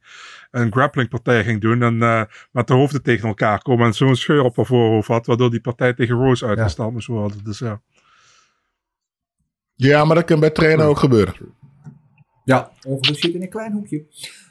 een 0.50 0.72
grapplingpartij 0.72 1.44
ging 1.44 1.60
doen. 1.60 1.82
En 1.82 2.02
eh, 2.02 2.22
met 2.50 2.66
de 2.66 2.74
hoofden 2.74 3.02
tegen 3.02 3.28
elkaar 3.28 3.62
komen 3.62 3.86
en 3.86 3.94
zo'n 3.94 4.16
scheur 4.16 4.42
op 4.42 4.56
haar 4.56 4.66
voorhoofd 4.66 5.08
had, 5.08 5.26
waardoor 5.26 5.50
die 5.50 5.60
partij 5.60 5.94
tegen 5.94 6.16
Rose 6.16 6.46
uitgesteld 6.46 6.92
moest 6.92 7.06
worden. 7.06 7.44
Dus 7.44 7.58
ja. 7.58 7.80
Ja, 9.74 10.04
maar 10.04 10.16
dat 10.16 10.24
kan 10.24 10.40
bij 10.40 10.50
trainen 10.50 10.86
ook 10.86 10.98
gebeuren. 10.98 11.34
Ja, 12.44 12.70
ongeluk 12.86 13.18
zit 13.18 13.34
in 13.34 13.42
een 13.42 13.48
klein 13.48 13.72
hoekje. 13.72 14.04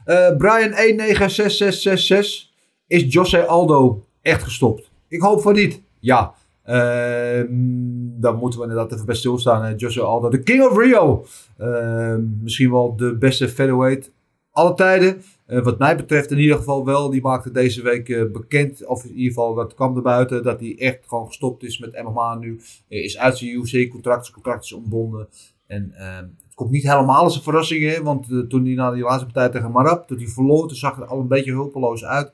Eh, 0.06 0.36
Brian 0.38 0.72
196666. 0.72 2.54
Is 2.88 3.14
Jose 3.14 3.46
Aldo 3.46 4.06
echt 4.22 4.44
gestopt? 4.44 4.92
Ik 5.08 5.22
hoop 5.22 5.42
van 5.42 5.54
niet. 5.54 5.82
Ja. 6.06 6.34
Ehm, 6.64 7.48
dan 8.20 8.36
moeten 8.36 8.60
we 8.60 8.66
inderdaad 8.66 8.94
even 8.94 9.06
bij 9.06 9.16
stilstaan. 9.16 9.64
hè. 9.64 9.74
Jose 9.78 10.02
Aldo, 10.02 10.30
de 10.30 10.44
King 10.44 10.64
of 10.64 10.78
Rio. 10.78 11.26
Ehm, 11.58 12.22
misschien 12.42 12.72
wel 12.72 12.96
de 12.96 13.18
beste 13.18 13.50
featherweight 13.50 14.14
alle 14.52 14.74
tijden. 14.74 15.22
Eh, 15.46 15.64
wat 15.64 15.80
mij 15.80 15.96
betreft 15.96 16.32
in 16.32 16.38
ieder 16.40 16.58
geval 16.58 16.86
wel. 16.86 17.10
Die 17.10 17.22
maakte 17.22 17.52
deze 17.52 17.82
week 17.82 18.10
eh, 18.10 18.32
bekend, 18.32 18.86
of 18.86 19.04
in 19.04 19.14
ieder 19.14 19.34
geval 19.34 19.54
dat 19.54 19.74
kwam 19.74 19.96
er 19.96 20.02
buiten, 20.02 20.44
dat 20.44 20.60
hij 20.60 20.76
echt 20.78 21.00
gewoon 21.08 21.28
gestopt 21.28 21.64
is 21.64 21.80
met 21.80 22.04
MMA 22.04 22.36
nu. 22.36 22.60
Eh, 22.88 23.04
is 23.04 23.18
uit 23.18 23.38
zijn 23.38 23.52
UFC-contract, 23.52 24.22
zijn 24.22 24.34
contract 24.34 24.64
is 24.64 24.74
ontbonden. 24.74 25.28
En 25.68 25.92
ehm, 25.94 26.26
het 26.46 26.54
komt 26.56 26.72
niet 26.72 26.84
helemaal 26.84 27.24
als 27.24 27.36
een 27.36 27.42
verrassing, 27.42 27.98
want 28.04 28.32
eh, 28.32 28.40
toen 28.40 28.66
hij 28.66 28.74
na 28.74 28.92
die 28.92 29.04
laatste 29.04 29.26
partij 29.26 29.50
tegen 29.50 29.72
Marab, 29.72 30.08
toen 30.08 30.18
hij 30.18 30.28
verloor, 30.28 30.68
toen 30.68 30.78
zag 30.78 30.96
het 30.96 31.10
al 31.10 31.20
een 31.20 31.28
beetje 31.28 31.52
hulpeloos 31.52 32.06
uit. 32.06 32.32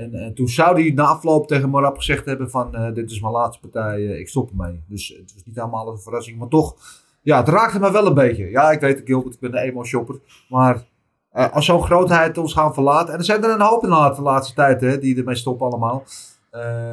En 0.00 0.14
eh, 0.14 0.32
toen 0.32 0.48
zou 0.48 0.82
hij 0.82 0.90
na 0.90 1.04
afloop 1.04 1.46
tegen 1.46 1.70
Marab 1.70 1.96
gezegd 1.96 2.24
hebben 2.24 2.50
van, 2.50 2.74
eh, 2.74 2.94
dit 2.94 3.10
is 3.10 3.20
mijn 3.20 3.32
laatste 3.32 3.68
partij, 3.68 3.96
eh, 3.96 4.18
ik 4.18 4.28
stop 4.28 4.50
ermee. 4.50 4.82
Dus 4.86 5.08
het 5.08 5.32
was 5.34 5.44
niet 5.44 5.54
helemaal 5.54 5.88
een 5.88 5.98
verrassing, 5.98 6.38
maar 6.38 6.48
toch, 6.48 6.76
ja, 7.22 7.36
het 7.36 7.48
raakte 7.48 7.80
me 7.80 7.92
wel 7.92 8.06
een 8.06 8.14
beetje. 8.14 8.50
Ja, 8.50 8.70
ik 8.70 8.80
weet 8.80 8.98
het, 8.98 9.06
Gilbert, 9.06 9.34
ik 9.34 9.40
ben 9.40 9.56
een 9.56 9.62
emo-shopper, 9.62 10.20
maar 10.48 10.88
als 11.30 11.64
zo'n 11.64 11.82
grootheid 11.82 12.38
ons 12.38 12.52
gaan 12.52 12.74
verlaten, 12.74 13.12
en 13.12 13.18
er 13.18 13.24
zijn 13.24 13.44
er 13.44 13.50
een 13.50 13.60
hoop 13.60 13.82
in 13.82 13.90
de 13.90 14.22
laatste 14.22 14.54
tijd, 14.54 14.80
hè, 14.80 14.98
die 14.98 15.16
ermee 15.16 15.34
stoppen 15.34 15.66
allemaal. 15.66 16.04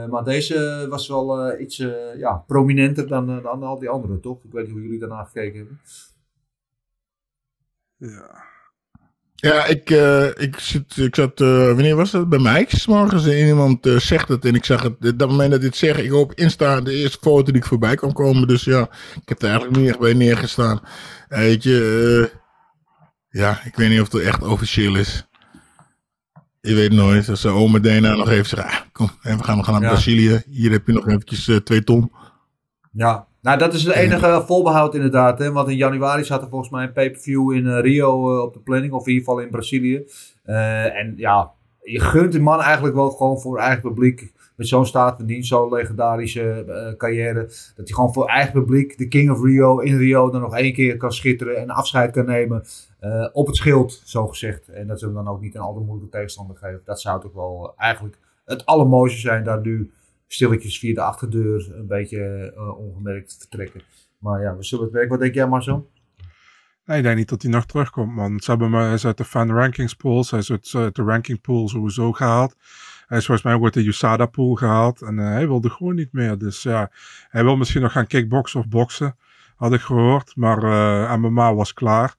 Maar 0.10 0.24
deze 0.24 0.88
was 0.89 1.08
wel 1.08 1.60
iets 1.60 1.78
ja, 2.18 2.43
prominenter 2.47 3.08
dan, 3.08 3.41
dan 3.41 3.64
al 3.64 3.80
die 3.80 3.89
anderen, 3.89 4.22
toch? 4.22 4.43
Ik 4.43 4.51
weet 4.51 4.64
niet 4.64 4.74
hoe 4.74 4.82
jullie 4.82 4.99
daarna 4.99 5.24
gekeken 5.24 5.58
hebben. 5.58 5.80
ja. 7.97 8.47
Ja, 9.39 9.65
ik, 9.65 9.89
eh, 9.89 10.27
ik, 10.27 10.59
zit, 10.59 10.97
ik 10.97 11.15
zat, 11.15 11.41
eh, 11.41 11.65
wanneer 11.65 11.95
was 11.95 12.11
dat? 12.11 12.29
Bij 12.29 12.39
Mike's 12.39 12.85
morgens 12.88 13.25
en 13.25 13.47
iemand 13.47 13.85
eh, 13.85 13.99
zegt 13.99 14.27
het 14.27 14.45
en 14.45 14.55
ik 14.55 14.65
zag 14.65 14.83
het, 14.83 14.91
op 14.91 15.19
dat 15.19 15.29
moment 15.29 15.51
dat 15.51 15.61
dit 15.61 15.75
zeg, 15.75 15.97
ik 15.97 16.13
op 16.13 16.33
Insta 16.33 16.81
de 16.81 16.93
eerste 16.93 17.17
foto 17.21 17.43
die 17.43 17.61
ik 17.61 17.65
voorbij 17.65 17.95
kwam 17.95 18.13
komen, 18.13 18.47
dus 18.47 18.63
ja, 18.63 18.81
ik 19.21 19.29
heb 19.29 19.41
er 19.41 19.49
eigenlijk 19.49 19.77
niet 19.79 19.89
echt 19.89 19.99
bij 19.99 20.13
neergestaan. 20.13 20.81
Weet 21.27 21.63
je, 21.63 22.31
ja, 23.29 23.61
ik 23.63 23.75
weet 23.75 23.89
niet 23.89 24.01
of 24.01 24.11
het 24.11 24.21
echt 24.21 24.43
officieel 24.43 24.95
is. 24.95 25.27
Je 26.61 26.73
weet 26.73 26.91
nooit, 26.91 27.29
als 27.29 27.41
ze 27.41 27.47
oma 27.47 27.79
Dena 27.79 28.15
nog 28.15 28.29
even 28.29 28.45
zeggen, 28.45 28.69
ah, 28.69 28.79
kom, 28.91 29.11
we 29.21 29.43
gaan, 29.43 29.57
we 29.57 29.63
gaan 29.63 29.73
naar 29.73 29.81
Ja. 29.81 29.89
Brazilië, 29.89 30.41
hier 30.49 30.71
heb 30.71 30.88
je 30.88 30.93
nog 30.93 31.07
eventjes 31.07 31.49
twee 31.63 31.83
ton. 31.83 32.11
Ja, 32.91 33.26
nou 33.48 33.60
dat 33.60 33.74
is 33.74 33.84
het 33.84 33.95
enige 33.95 34.43
volbehoud 34.45 34.95
inderdaad. 34.95 35.39
Hè? 35.39 35.52
Want 35.52 35.70
in 35.70 35.76
januari 35.76 36.24
zat 36.24 36.41
er 36.41 36.50
volgens 36.50 36.70
mij 36.70 36.84
een 36.84 36.91
pay-per-view 36.91 37.52
in 37.52 37.68
eh, 37.68 37.80
Rio 37.80 38.36
eh, 38.36 38.41
op 38.41 38.54
de 38.54 38.60
planning. 38.60 38.93
Of 38.93 39.08
in 39.08 39.14
ieder 39.14 39.26
geval 39.26 39.41
in 39.43 39.50
Brazilië. 39.50 40.06
Eh, 40.43 40.95
en 40.95 41.14
ja, 41.18 41.52
je 41.82 42.00
gunt 42.00 42.32
die 42.32 42.41
man 42.41 42.62
eigenlijk 42.62 42.95
wel 42.95 43.10
gewoon 43.10 43.39
voor 43.39 43.60
eigen 43.60 43.82
publiek. 43.82 44.34
Met 44.56 44.68
zo'n 44.68 44.86
staat 44.86 45.16
van 45.18 45.26
dienst, 45.26 45.50
zo'n 45.50 45.74
legendarische 45.74 46.66
carrière. 46.98 47.41
Dat 47.76 47.88
hij 47.88 47.95
gewoon 47.95 48.14
voor 48.14 48.28
eigen 48.28 48.54
publiek, 48.54 48.98
de 48.98 49.08
King 49.08 49.32
of 49.32 49.43
Rio, 49.43 49.80
in 49.80 49.98
Rio 49.98 50.30
dan 50.30 50.41
nog 50.41 50.58
één 50.58 50.74
keer 50.74 50.98
kan 50.98 51.12
schitteren. 51.12 51.58
En 51.58 51.70
afscheid 51.70 52.12
kan 52.12 52.26
nemen 52.26 52.64
op 53.34 53.48
het 53.48 53.56
schild, 53.56 54.02
zo 54.06 54.28
gezegd. 54.28 54.68
En 54.68 54.88
dat 54.88 55.00
ze 55.00 55.06
hem 55.06 55.14
dan 55.14 55.28
ook 55.28 55.41
niet 55.41 55.56
een 55.56 55.62
al 55.62 55.74
te 55.74 55.80
moeilijke 55.80 56.18
tegenstander 56.18 56.58
geven. 56.58 56.82
Dat 56.86 57.02
zou 57.02 57.22
toch 57.22 57.34
wel 57.34 57.74
eigenlijk 57.78 58.18
het 58.45 58.66
allermooiste 58.66 59.20
zijn 59.20 59.43
daar 59.43 59.62
nu 59.62 59.91
stilletjes 60.28 60.80
via 60.80 60.93
de 60.93 61.01
achterdeur 61.01 61.75
een 61.75 61.88
beetje 61.88 62.53
eh, 62.55 62.80
ongemerkt 62.80 63.36
vertrekken. 63.39 63.82
Maar 64.19 64.41
ja, 64.41 64.55
we 64.55 64.63
zullen 64.63 64.84
het 64.84 64.93
werken. 64.93 65.11
Wat 65.11 65.19
denk 65.19 65.34
jij 65.34 65.47
Marcel? 65.47 65.89
Nee, 66.86 66.97
ik 66.97 67.03
denk 67.03 67.17
niet 67.17 67.30
dat 67.30 67.41
hij 67.41 67.51
nog 67.51 67.65
terugkomt, 67.65 68.15
man. 68.15 68.39
Ze 68.39 68.49
hebben 68.49 68.71
hem, 68.71 68.97
uit 69.03 69.17
de 69.17 69.23
fan 69.23 69.51
rankings 69.51 69.93
pools, 69.93 70.32
hij 70.32 70.39
is 70.39 70.51
uit, 70.51 70.95
de 70.95 71.03
ranking 71.03 71.41
pool 71.41 71.69
sowieso 71.69 72.11
gehaald. 72.11 72.55
Hij 73.07 73.17
is 73.17 73.25
volgens 73.25 73.45
mij 73.45 73.55
ook 73.55 73.63
uit 73.63 73.73
de 73.73 73.86
USADA 73.86 74.25
pool 74.25 74.55
gehaald 74.55 75.01
en 75.01 75.19
eh, 75.19 75.25
hij 75.25 75.47
wilde 75.47 75.69
gewoon 75.69 75.95
niet 75.95 76.13
meer. 76.13 76.38
Dus 76.38 76.63
ja, 76.63 76.91
hij 77.30 77.43
wil 77.43 77.55
misschien 77.55 77.82
nog 77.82 77.91
gaan 77.91 78.07
kickboksen 78.07 78.59
of 78.59 78.67
boksen, 78.67 79.15
had 79.55 79.73
ik 79.73 79.82
gehoord. 79.82 80.36
Maar 80.36 80.63
eh 80.63 81.15
MMA 81.15 81.53
was 81.53 81.73
klaar. 81.73 82.15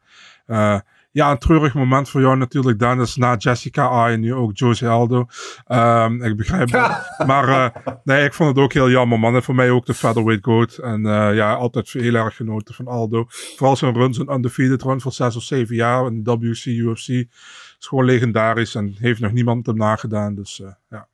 Ja, 1.19 1.31
een 1.31 1.39
treurig 1.39 1.75
moment 1.75 2.09
voor 2.09 2.21
jou 2.21 2.37
natuurlijk, 2.37 2.79
Dennis. 2.79 3.17
Na 3.17 3.37
Jessica 3.37 3.83
A 3.83 4.11
en 4.11 4.21
nu 4.21 4.35
ook 4.35 4.57
Jose 4.59 4.89
Aldo. 4.89 5.27
Ehm, 5.67 6.23
ik 6.23 6.37
begrijp 6.37 6.71
het. 6.71 7.17
Maar 7.27 7.49
eh, 7.49 7.95
nee, 8.05 8.25
ik 8.25 8.35
vond 8.35 8.49
het 8.49 8.65
ook 8.65 8.73
heel 8.73 8.91
jammer, 8.91 9.19
man. 9.19 9.35
En 9.35 9.43
voor 9.43 9.55
mij 9.55 9.71
ook 9.71 9.87
de 9.87 9.95
featherweight 9.95 10.45
goat. 10.45 10.77
En 10.77 11.07
eh, 11.07 11.35
ja, 11.35 11.55
altijd 11.55 11.93
heel 11.93 12.15
erg 12.15 12.37
genoten 12.37 12.75
van 12.75 12.87
Aldo. 12.87 13.25
Vooral 13.29 13.77
zijn 13.77 13.95
run, 13.95 14.15
zijn 14.15 14.33
undefeated 14.33 14.83
run 14.83 15.01
voor 15.01 15.13
zes 15.13 15.37
of 15.37 15.43
zeven 15.43 15.75
jaar 15.75 16.07
in 16.07 16.25
WC, 16.25 16.65
UFC. 16.65 17.09
Is 17.09 17.87
gewoon 17.87 18.05
legendarisch 18.05 18.75
en 18.75 18.95
heeft 18.99 19.21
nog 19.21 19.33
niemand 19.33 19.67
hem 19.67 19.77
nagedaan. 19.77 20.35
Dus 20.35 20.61
eh, 20.61 20.73
ja. 20.91 21.09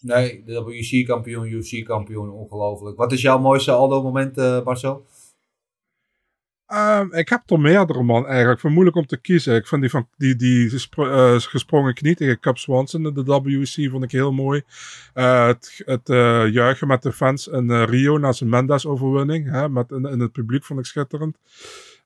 Nee, 0.00 0.42
de 0.44 0.62
WC-kampioen, 0.62 1.46
UFC-kampioen, 1.46 2.30
ongelooflijk. 2.30 2.96
Wat 2.96 3.12
is 3.12 3.22
jouw 3.22 3.38
mooiste 3.38 3.70
Aldo-moment, 3.70 4.36
Marcel? 4.64 5.06
Ehm, 6.68 7.12
ik 7.12 7.28
heb 7.28 7.50
er 7.50 7.60
meerdere, 7.60 8.02
man, 8.02 8.26
eigenlijk. 8.26 8.54
Ik 8.54 8.60
vind 8.60 8.62
het 8.62 8.72
moeilijk 8.72 8.96
om 8.96 9.06
te 9.06 9.20
kiezen. 9.20 9.54
Ik 9.54 9.66
vind 9.66 9.80
die, 9.80 9.90
van, 9.90 10.08
die, 10.16 10.36
die 10.36 10.86
eh, 10.96 11.34
gesprongen 11.38 11.94
knie 11.94 12.14
tegen 12.14 12.40
Cap 12.40 12.58
Swanson 12.58 13.06
in 13.06 13.14
de 13.14 13.24
WC 13.24 13.90
vond 13.90 14.04
ik 14.04 14.10
heel 14.10 14.32
mooi. 14.32 14.62
Eh, 15.14 15.46
het 15.46 15.82
het 15.84 16.08
eh, 16.08 16.48
juichen 16.52 16.86
met 16.86 17.02
de 17.02 17.12
fans 17.12 17.46
in 17.46 17.72
Rio 17.72 18.18
na 18.18 18.32
zijn 18.32 18.50
Mendes-overwinning. 18.50 19.50
Hè, 19.50 19.68
met, 19.68 19.90
in, 19.90 20.04
in 20.04 20.20
het 20.20 20.32
publiek 20.32 20.64
vond 20.64 20.80
ik 20.80 20.86
schitterend. 20.86 21.38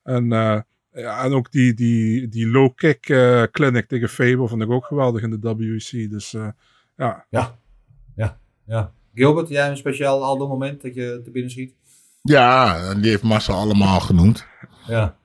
En, 0.03 0.31
eh, 0.31 0.59
ja, 0.93 1.23
en 1.23 1.33
ook 1.33 1.51
die, 1.51 1.73
die, 1.73 2.29
die 2.29 2.47
low-kick 2.47 3.09
eh, 3.09 3.43
clinic 3.51 3.87
tegen 3.87 4.09
Faber 4.09 4.49
vond 4.49 4.61
ik 4.61 4.71
ook 4.71 4.85
geweldig 4.85 5.21
in 5.21 5.39
de 5.39 5.55
WC. 5.55 6.09
Dus 6.09 6.33
eh, 6.33 6.47
ja. 6.97 7.25
Ja, 7.29 7.57
ja, 8.15 8.37
ja. 8.65 8.91
Gilbert, 9.13 9.49
jij 9.49 9.69
een 9.69 9.77
speciaal 9.77 10.23
Aldo-moment 10.23 10.81
dat 10.81 10.95
je 10.95 11.21
te 11.23 11.31
binnen 11.31 11.51
schiet? 11.51 11.75
Ja, 12.21 12.93
die 12.93 13.09
heeft 13.09 13.23
Massa 13.23 13.53
allemaal 13.53 13.99
genoemd. 13.99 14.51
Ja. 14.87 15.17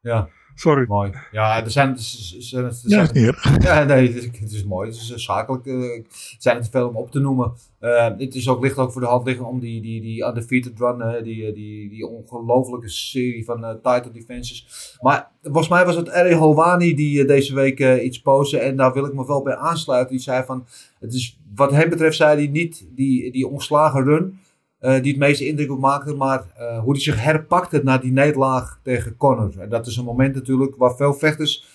Ja. 0.00 0.28
Sorry. 0.54 0.84
Mooi. 0.88 1.12
Ja, 1.30 1.64
er 1.64 1.70
zijn... 1.70 1.88
Er 1.90 1.98
zijn, 1.98 2.64
er 2.64 2.72
Ja, 2.82 3.04
zijn 3.06 3.26
erg. 3.26 3.62
Ja, 3.62 3.84
nee, 3.84 4.06
het 4.06 4.16
is, 4.16 4.24
het 4.40 4.52
is 4.52 4.64
mooi. 4.64 4.88
Het 4.88 4.96
is 4.96 5.10
eh, 5.10 5.16
zakelijk. 5.18 5.66
eh, 5.66 5.74
Het 5.80 6.36
zijn 6.38 6.56
er 6.56 6.62
te 6.62 6.70
veel 6.70 6.88
om 6.88 6.96
op 6.96 7.10
te 7.10 7.18
noemen. 7.18 7.52
Eh, 7.78 8.08
het 8.18 8.34
is 8.34 8.48
ook, 8.48 8.62
ligt 8.62 8.76
ook 8.78 8.92
voor 8.92 9.00
de 9.00 9.06
hand 9.06 9.26
liggen 9.26 9.46
om 9.46 9.60
die, 9.60 9.80
die, 9.82 10.00
die 10.00 10.24
undefeated 10.24 10.78
run, 10.78 11.00
eh, 11.00 11.22
die, 11.22 11.46
eh, 11.46 11.54
die, 11.54 11.88
die 11.88 12.06
ongelofelijke 12.06 12.88
serie 12.88 13.44
van 13.44 13.64
eh, 13.64 13.70
title 13.70 14.10
defenses. 14.12 14.96
Maar 15.00 15.30
volgens 15.42 15.68
mij 15.68 15.84
was 15.84 15.96
het 15.96 16.08
Eri 16.08 16.34
Holwani 16.34 16.94
die 16.94 17.20
eh, 17.20 17.26
deze 17.28 17.54
week 17.54 17.80
eh, 17.80 18.04
iets 18.04 18.20
postte. 18.20 18.58
En 18.58 18.76
daar 18.76 18.92
wil 18.92 19.04
ik 19.06 19.14
me 19.14 19.26
wel 19.26 19.42
bij 19.42 19.56
aansluiten. 19.56 20.10
Die 20.16 20.22
zei 20.24 20.44
van, 20.44 20.66
het 21.00 21.14
is, 21.14 21.38
wat 21.54 21.70
hem 21.70 21.88
betreft 21.88 22.16
zei 22.16 22.36
hij 22.36 22.46
niet 22.46 22.86
die, 22.94 23.32
die 23.32 23.46
ongeslagen 23.48 24.04
run. 24.04 24.38
Eh, 24.78 25.02
die 25.02 25.10
het 25.10 25.20
meeste 25.20 25.46
indruk 25.46 25.70
op 25.70 25.78
maakte, 25.78 26.14
maar 26.14 26.44
eh, 26.56 26.78
hoe 26.78 26.92
hij 26.92 27.00
zich 27.00 27.22
herpakte 27.22 27.80
na 27.84 27.98
die 27.98 28.12
nederlaag 28.12 28.80
tegen 28.82 29.16
Connor. 29.16 29.58
En 29.58 29.68
dat 29.68 29.86
is 29.86 29.96
een 29.96 30.04
moment 30.04 30.34
natuurlijk 30.34 30.76
waar 30.76 30.96
veel 30.96 31.14
vechters 31.14 31.66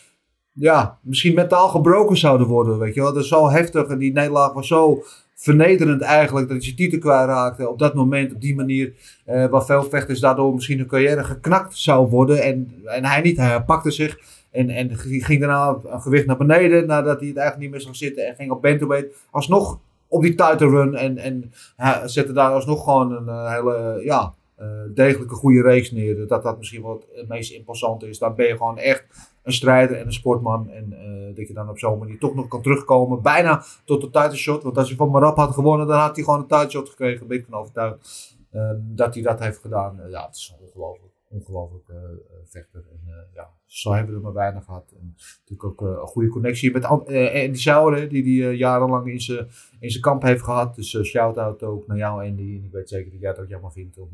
ja, 0.54 0.98
misschien 1.02 1.36
mentaal 1.36 1.70
gebroken 1.70 2.18
zouden 2.18 2.48
worden, 2.48 2.80
weet 2.80 2.94
je 2.94 3.02
wel. 3.02 3.14
Dat 3.14 3.24
is 3.24 3.30
zo 3.30 3.50
heftig 3.50 3.88
en 3.88 3.98
die 3.98 4.14
nederlaag 4.14 4.54
was 4.54 4.68
zo 4.68 5.04
vernederend 5.36 6.02
eigenlijk, 6.02 6.50
dat 6.50 6.64
zijn 6.64 6.76
titel 6.76 7.00
kwijtraakte 7.00 7.70
op 7.70 7.80
dat 7.80 7.94
moment, 7.94 8.34
op 8.34 8.42
die 8.42 8.56
manier, 8.56 8.94
eh, 9.26 9.46
waar 9.46 9.66
veel 9.66 9.84
vechters 9.84 10.20
daardoor 10.20 10.54
misschien 10.54 10.78
hun 10.78 10.88
carrière 10.88 11.24
geknakt 11.24 11.78
zou 11.78 12.10
worden. 12.10 12.44
En, 12.44 12.74
en 12.86 13.06
hij 13.06 13.22
niet, 13.22 13.38
hij 13.38 13.48
herpakte 13.48 13.92
zich 13.92 14.20
en, 14.52 14.70
en 14.70 14.98
ging 14.98 15.40
daarna 15.40 15.78
een 15.86 16.02
gewicht 16.02 16.26
naar 16.26 16.38
beneden, 16.38 16.88
nadat 16.88 17.20
hij 17.20 17.28
het 17.28 17.38
eigenlijk 17.38 17.58
niet 17.58 17.70
meer 17.70 17.82
zag 17.82 17.96
zitten 17.96 18.28
en 18.28 18.36
ging 18.36 18.52
op 18.52 18.62
bantamweight 18.62 19.16
alsnog 19.32 19.80
op 20.14 20.22
die 20.22 20.36
title 20.36 20.70
run 20.70 20.96
en, 20.96 21.18
en 21.18 21.52
hij 21.76 22.08
zette 22.08 22.34
daar 22.34 22.52
alsnog 22.52 22.84
gewoon 22.84 23.12
een 23.12 23.28
eh, 23.28 23.54
hele, 23.54 24.00
ja, 24.04 24.34
eh, 24.56 24.68
degelijke 24.94 25.36
goede 25.36 25.62
race 25.62 25.94
neer. 25.94 26.28
Dat 26.28 26.44
dat 26.44 26.58
misschien 26.58 26.82
wel 26.82 27.04
het 27.14 27.28
meest 27.28 27.52
imposante 27.52 28.10
is. 28.10 28.20
Dan 28.20 28.36
ben 28.36 28.48
je 28.48 28.58
gewoon 28.58 28.78
echt 28.78 29.06
een 29.44 29.54
strijder 29.54 29.98
en 29.98 30.06
een 30.06 30.14
sportman. 30.14 30.70
En 30.70 30.94
eh, 30.94 31.36
dat 31.36 31.48
je 31.48 31.54
dan 31.54 31.70
op 31.70 31.80
zo'n 31.80 32.00
manier 32.00 32.20
toch 32.20 32.36
nog 32.36 32.48
kan 32.48 32.62
terugkomen. 32.62 33.22
Bijna 33.22 33.64
tot 33.86 34.02
de 34.02 34.10
title 34.10 34.38
shot. 34.38 34.64
Want 34.64 34.78
als 34.78 34.88
hij 34.88 34.98
van 34.98 35.10
Marab 35.10 35.38
had 35.38 35.54
gewonnen, 35.54 35.88
dan 35.88 36.00
had 36.00 36.16
hij 36.16 36.24
gewoon 36.24 36.40
een 36.40 36.48
title 36.48 36.70
shot 36.70 36.90
gekregen. 36.90 37.28
Ben 37.28 37.38
ik 37.38 37.46
van 37.50 37.60
overtuigd. 37.60 38.38
Dat 38.78 39.14
hij 39.14 39.24
dat 39.24 39.40
heeft 39.40 39.60
gedaan. 39.60 40.00
Ja, 40.10 40.26
het 40.26 40.36
is 40.36 40.56
ongelooflijk. 40.62 41.13
Ongelooflijk 41.34 41.90
eh, 41.90 41.96
eh, 41.96 42.12
vechter. 42.46 42.86
En 42.92 43.00
eh, 43.08 43.34
ja, 43.34 43.50
zo 43.66 43.92
hebben 43.92 44.12
we 44.12 44.18
er 44.18 44.24
maar 44.24 44.34
weinig 44.34 44.66
gehad. 44.66 44.92
En 45.00 45.16
natuurlijk 45.40 45.64
ook 45.64 45.82
een 45.82 46.08
goede 46.08 46.30
connectie 46.30 46.72
met 46.72 46.84
An- 46.84 47.08
Andy 47.08 47.54
Sauer, 47.54 48.10
die 48.10 48.24
die 48.24 48.58
jarenlang 48.58 49.08
in 49.08 49.22
zijn 49.22 49.48
in 49.80 49.90
zijn 49.90 50.04
kamp 50.04 50.22
heeft 50.22 50.44
gehad. 50.44 50.76
Dus 50.76 50.98
shout-out 51.04 51.64
ook 51.64 51.88
naar 51.88 51.98
jou 51.98 52.28
Andy. 52.28 52.58
En 52.58 52.64
ik 52.64 52.72
weet 52.72 52.90
zeker 52.90 53.12
dat 53.12 53.20
jij 53.20 53.30
het 53.30 53.40
ook 53.40 53.48
jammer 53.48 53.72
vindt 53.72 53.98
om 53.98 54.10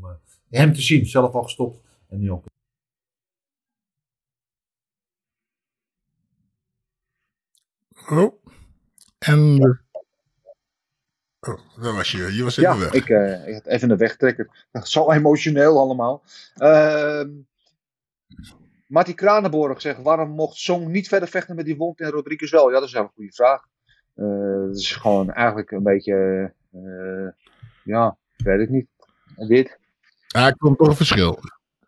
hem 0.48 0.72
te 0.72 0.82
zien. 0.82 1.06
Zelf 1.06 1.34
al 1.34 1.42
gestopt 1.42 1.80
en 2.08 2.18
nu 2.18 2.30
ook. 2.30 2.44
Oh. 8.10 8.32
En. 9.18 9.88
Oh, 11.40 11.58
daar 11.82 11.92
was 11.94 12.10
je. 12.10 12.34
Je 12.34 12.42
was 12.42 12.56
even 12.56 12.74
Ja, 12.74 12.78
weg. 12.78 12.92
ik, 12.92 13.08
eh, 13.08 13.48
ik 13.48 13.54
had 13.54 13.66
even 13.66 13.88
de 13.88 13.96
wegtrekker. 13.96 14.66
Zo 14.82 15.10
emotioneel 15.10 15.78
allemaal. 15.78 16.22
Ehm 16.56 17.28
Marty 18.86 19.14
Kranenborg 19.14 19.80
zegt, 19.80 20.02
waarom 20.02 20.30
mocht 20.30 20.56
Song 20.56 20.90
niet 20.90 21.08
verder 21.08 21.28
vechten 21.28 21.56
met 21.56 21.64
die 21.64 21.76
wond 21.76 22.00
en 22.00 22.10
Rodriguez 22.10 22.50
wel? 22.50 22.68
Ja, 22.68 22.74
dat 22.78 22.88
is 22.88 22.92
wel 22.92 23.02
een 23.02 23.10
goede 23.14 23.32
vraag. 23.32 23.62
Eh, 24.14 24.66
dat 24.66 24.76
is 24.76 24.92
gewoon 24.96 25.30
eigenlijk 25.32 25.70
een 25.70 25.82
beetje, 25.82 26.52
eh, 26.72 27.28
ja, 27.84 28.16
ik 28.36 28.44
weet 28.44 28.60
het 28.60 28.70
niet. 28.70 28.86
Dit. 29.48 29.78
Ja, 30.26 30.46
ik 30.48 30.54
vond 30.58 30.78
toch 30.78 30.88
een 30.88 30.96
verschil. 30.96 31.38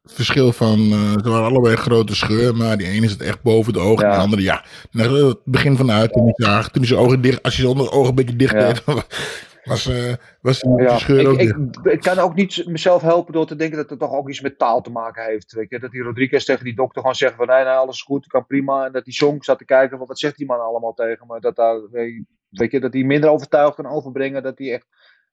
Verschil 0.03 0.53
van, 0.53 0.79
eh, 0.79 1.13
ze 1.23 1.31
waren 1.31 1.45
allebei 1.47 1.77
grote 1.77 2.15
scheur, 2.15 2.57
maar 2.57 2.77
die 2.77 2.87
ene 2.87 3.09
zit 3.09 3.21
echt 3.23 3.43
boven 3.43 3.73
de 3.73 3.79
ogen. 3.79 4.05
En 4.07 4.11
de 4.11 4.17
andere, 4.17 4.43
ja, 4.43 4.65
naar 4.91 5.11
het 5.11 5.39
begin 5.45 5.77
van 5.77 5.87
de 5.87 5.93
hij 5.93 6.09
zag, 6.35 6.69
toen 6.71 6.83
hij 6.83 6.87
zijn 6.91 7.01
ogen 7.01 7.21
dicht, 7.21 7.43
als 7.43 7.57
je 7.57 7.63
zijn 7.63 7.79
ogen 7.91 8.09
een 8.09 8.15
beetje 8.15 8.37
dicht 8.37 8.53
Ja. 8.53 8.67
deed, 8.67 8.85
was, 9.65 9.87
eh 9.87 10.13
was 10.41 10.61
die 10.61 10.83
Ja, 10.83 10.99
scheur 10.99 11.27
ook 11.27 11.39
ik, 11.39 11.39
dicht. 11.39 11.87
ik, 11.87 11.93
ik 11.93 12.01
kan 12.01 12.19
ook 12.19 12.35
niet 12.35 12.67
mezelf 12.67 13.03
helpen 13.03 13.33
door 13.33 13.47
te 13.47 13.57
denken 13.57 13.77
dat 13.77 13.91
het 13.91 13.99
toch 13.99 14.13
ook 14.13 14.29
iets 14.29 14.41
met 14.41 14.59
taal 14.59 14.81
te 14.81 14.91
maken 14.91 15.25
heeft. 15.25 15.53
Weet 15.53 15.71
je? 15.71 15.79
Dat 15.79 15.91
die 15.91 16.03
Rodriguez 16.03 16.45
tegen 16.45 16.65
die 16.65 16.75
dokter 16.75 17.01
gewoon 17.01 17.17
zegt 17.17 17.35
van 17.35 17.47
nee, 17.47 17.65
nee, 17.65 17.73
alles 17.73 17.95
is 17.95 18.03
goed, 18.03 18.27
kan 18.27 18.47
prima. 18.47 18.87
En 18.87 18.93
dat 18.93 19.05
die 19.05 19.15
Song 19.15 19.43
zat 19.43 19.59
te 19.59 19.65
kijken 19.65 19.99
van 19.99 20.07
wat 20.07 20.19
zegt 20.19 20.37
die 20.37 20.47
man 20.47 20.61
allemaal 20.61 20.95
tegen 20.95 21.27
me. 21.27 21.41
Dat, 21.41 21.57
daar, 21.57 21.81
weet 22.51 22.71
je, 22.71 22.81
dat 22.81 22.93
hij 22.93 23.03
minder 23.03 23.31
overtuigd 23.31 23.75
kan 23.75 23.87
overbrengen 23.87 24.43
dat 24.43 24.59
hij 24.59 24.73
echt 24.73 24.87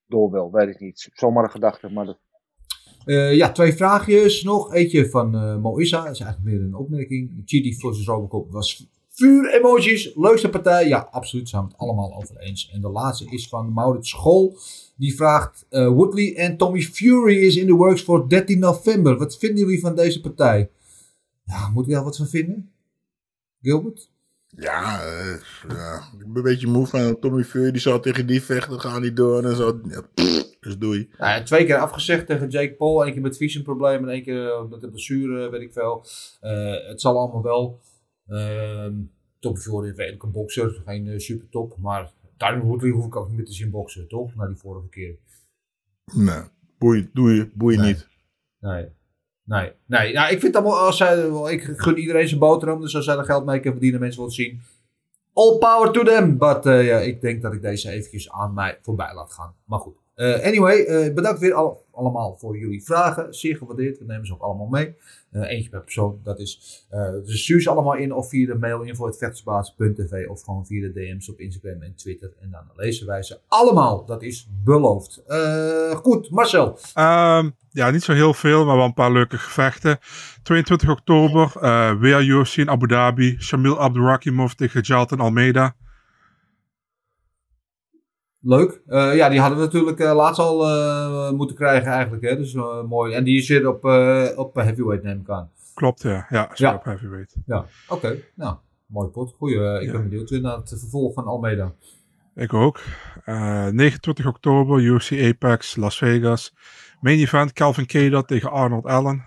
door 0.07 0.31
wil. 0.31 0.51
Weet 0.51 0.69
ik 0.69 0.79
niet. 0.79 1.09
Zomaar 1.13 1.43
een 1.43 1.49
gedachte, 1.51 1.89
maar 1.91 2.05
dat, 2.05 2.19
Eh, 3.05 3.35
ja, 3.35 3.51
twee 3.51 3.73
vraagjes 3.73 4.43
nog. 4.43 4.73
Eentje 4.73 5.09
van 5.09 5.59
Moisa. 5.61 6.03
Dat 6.03 6.13
is 6.13 6.19
eigenlijk 6.19 6.51
meer 6.51 6.61
een 6.61 6.75
opmerking. 6.75 7.41
Chidi 7.45 7.75
versus 7.75 8.05
Robocop 8.05 8.51
was 8.51 8.87
vuur-emojis. 9.09 10.11
Leukste 10.15 10.49
partij? 10.49 10.87
Ja, 10.87 11.07
absoluut. 11.11 11.49
Zijn 11.49 11.63
we 11.63 11.67
het 11.67 11.77
allemaal 11.77 12.15
over 12.15 12.37
eens. 12.37 12.69
En 12.73 12.81
de 12.81 12.89
laatste 12.89 13.25
is 13.29 13.47
van 13.47 13.73
Maurits 13.73 14.09
School. 14.09 14.57
Die 14.95 15.15
vraagt: 15.15 15.65
eh, 15.69 15.87
Woodley 15.87 16.35
en 16.35 16.57
Tommy 16.57 16.81
Fury 16.81 17.37
is 17.37 17.55
in 17.55 17.67
the 17.67 17.73
works 17.73 18.03
voor 18.03 18.29
13 18.29 18.59
november. 18.59 19.17
Wat 19.17 19.37
vinden 19.37 19.59
jullie 19.59 19.79
van 19.79 19.95
deze 19.95 20.21
partij? 20.21 20.69
Ja, 21.43 21.69
moeten 21.69 21.91
we 21.91 21.97
daar 21.97 22.03
wat 22.03 22.17
van 22.17 22.27
vinden? 22.27 22.71
Gilbert? 23.61 24.09
Ja, 24.55 25.01
ja, 25.67 26.09
ik 26.13 26.27
ben 26.27 26.35
een 26.35 26.41
beetje 26.41 26.67
moe 26.67 26.87
van 26.87 27.19
Tommy 27.19 27.43
Fury, 27.43 27.71
die 27.71 27.81
zou 27.81 28.01
tegen 28.01 28.25
die 28.25 28.43
vechten, 28.43 28.79
gaan 28.79 29.01
niet 29.01 29.15
door 29.15 29.43
en 29.43 29.55
zo. 29.55 29.79
Ja, 29.87 30.03
dus 30.59 30.77
doei. 30.77 31.09
Nou, 31.17 31.43
twee 31.43 31.65
keer 31.65 31.77
afgezegd 31.77 32.25
tegen 32.25 32.49
Jake 32.49 32.73
Paul. 32.73 33.05
Eén 33.05 33.13
keer 33.13 33.21
met 33.21 33.37
visionproblemen 33.37 34.09
en 34.09 34.15
één 34.15 34.23
keer 34.23 34.51
eh, 34.51 34.69
met 34.69 34.81
de 34.81 34.89
blessure, 34.89 35.49
weet 35.49 35.61
ik 35.61 35.73
veel. 35.73 36.05
Eh, 36.39 36.87
het 36.87 37.01
zal 37.01 37.17
allemaal 37.17 37.43
wel. 37.43 37.79
Uh, 38.27 38.85
is 39.41 39.67
redelijk 39.67 40.23
een 40.23 40.31
bokser. 40.31 40.81
Geen 40.85 41.07
eh, 41.07 41.19
super 41.19 41.49
top. 41.49 41.77
Maar 41.77 42.11
Tyron 42.37 42.67
Woodley 42.67 42.91
hoef 42.91 43.05
ik 43.05 43.15
ook 43.15 43.27
niet 43.27 43.37
meer 43.37 43.45
te 43.45 43.53
zien 43.53 43.71
boksen, 43.71 44.07
toch? 44.07 44.35
Na 44.35 44.47
die 44.47 44.55
vorige 44.55 44.89
keer. 44.89 45.17
Nee, 46.13 46.43
boei, 46.77 47.09
doei, 47.13 47.51
boei 47.53 47.77
Nee. 47.77 47.87
niet. 47.87 48.07
Nee. 48.59 48.87
Nee, 49.43 49.71
nee. 49.85 50.13
Nou, 50.13 50.31
ik 50.31 50.39
vind 50.39 50.55
allemaal, 50.55 50.77
als 50.77 50.97
zij, 50.97 51.27
ik 51.51 51.63
gun 51.63 51.97
iedereen 51.97 52.27
zijn 52.27 52.39
boterham, 52.39 52.81
dus 52.81 52.95
als 52.95 53.05
zij 53.05 53.17
er 53.17 53.23
geld 53.23 53.45
mee 53.45 53.55
kunnen 53.55 53.71
verdienen, 53.71 53.99
mensen 53.99 54.19
willen 54.19 54.35
zien. 54.35 54.61
All 55.33 55.57
power 55.57 55.91
to 55.91 56.03
them. 56.03 56.37
But 56.37 56.65
eh, 56.65 56.85
ja, 56.87 56.97
ik 56.97 57.21
denk 57.21 57.41
dat 57.41 57.53
ik 57.53 57.61
deze 57.61 57.89
eventjes 57.89 58.31
aan 58.31 58.53
mij 58.53 58.79
voorbij 58.81 59.13
laat 59.13 59.33
gaan. 59.33 59.55
Maar 59.65 59.79
goed. 59.79 59.95
Eh, 60.19 60.45
anyway, 60.45 60.83
eh, 60.83 61.13
bedankt 61.13 61.39
weer 61.39 61.53
al- 61.53 61.85
allemaal 61.91 62.35
voor 62.39 62.57
jullie 62.57 62.83
vragen. 62.83 63.33
Zeer 63.33 63.57
gewaardeerd. 63.57 63.97
We 63.99 64.05
nemen 64.05 64.25
ze 64.25 64.33
ook 64.33 64.41
allemaal 64.41 64.67
mee. 64.67 64.95
Eh, 65.31 65.49
eentje 65.51 65.69
per 65.69 65.81
persoon. 65.81 66.19
Dat 66.23 66.39
is, 66.39 66.85
dus 67.25 67.41
stuur 67.43 67.61
ze 67.61 67.69
allemaal 67.69 67.95
in 67.95 68.13
of 68.13 68.29
via 68.29 68.45
de 68.47 68.55
mail 68.55 68.81
info.vechtersbaas.tv 68.81 70.27
of 70.27 70.41
gewoon 70.41 70.65
via 70.65 70.81
de 70.81 70.91
DM's 70.93 71.29
op 71.29 71.39
Instagram 71.39 71.81
en 71.81 71.95
Twitter. 71.95 72.31
En 72.41 72.49
dan 72.51 72.61
lezen 72.75 73.07
wij 73.07 73.23
ze 73.23 73.39
allemaal. 73.47 74.05
Dat 74.05 74.21
is 74.23 74.49
beloofd. 74.63 75.23
Goed, 75.95 76.29
Marcel. 76.29 76.77
Ehm, 76.93 77.49
ja, 77.71 77.89
niet 77.91 78.03
zo 78.03 78.13
heel 78.13 78.33
veel, 78.33 78.65
maar 78.65 78.75
wel 78.75 78.85
een 78.85 78.93
paar 78.93 79.11
leuke 79.11 79.37
gevechten. 79.37 79.97
22 80.43 80.89
oktober, 80.89 81.51
weer 81.99 82.23
UFC 82.23 82.55
in 82.57 82.69
Abu 82.69 82.87
Dhabi. 82.87 83.37
Shamil 83.39 83.79
Abdurakimov 83.79 84.51
tegen 84.51 84.81
Jalton 84.81 85.19
Almeida. 85.19 85.75
Leuk. 88.41 88.81
Eh, 88.87 89.15
ja, 89.15 89.29
die 89.29 89.39
hadden 89.39 89.57
we 89.59 89.63
natuurlijk 89.65 89.99
eh, 89.99 90.15
laatst 90.15 90.39
al 90.39 90.67
eh, 90.69 91.31
moeten 91.31 91.55
krijgen 91.55 91.91
eigenlijk. 91.91 92.23
Hè? 92.23 92.35
Dus 92.37 92.53
mooi. 92.87 93.13
En 93.13 93.23
die 93.23 93.45
weer 93.47 93.67
op, 93.67 93.83
op 94.37 94.55
heavyweight 94.55 95.03
neem 95.03 95.19
ik 95.19 95.29
aan. 95.29 95.49
Klopt, 95.73 96.01
ja. 96.01 96.25
Ja, 96.29 96.51
Ja. 96.53 96.73
op 96.73 96.83
heavyweight. 96.83 97.35
Ja, 97.45 97.65
oké. 97.87 98.15
Nou, 98.35 98.55
mooi 98.85 99.07
pot. 99.07 99.33
Goeie. 99.37 99.79
ik 99.79 99.85
Ja. 99.85 99.91
ben 99.91 100.09
benieuwd 100.09 100.29
weer 100.29 100.41
naar 100.41 100.57
het 100.57 100.69
vervolg 100.69 101.13
van 101.13 101.25
Almeida. 101.25 101.73
Ik 102.35 102.53
ook. 102.53 102.79
Eh, 103.25 103.67
29 103.67 104.25
oktober, 104.27 104.79
UFC 104.81 105.11
Apex, 105.11 105.75
Las 105.75 105.97
Vegas. 105.97 106.53
Main 106.99 107.19
event, 107.19 107.53
Calvin 107.53 107.85
Kattar 107.85 108.25
tegen 108.25 108.51
Arnold 108.51 108.85
Allen. 108.85 109.25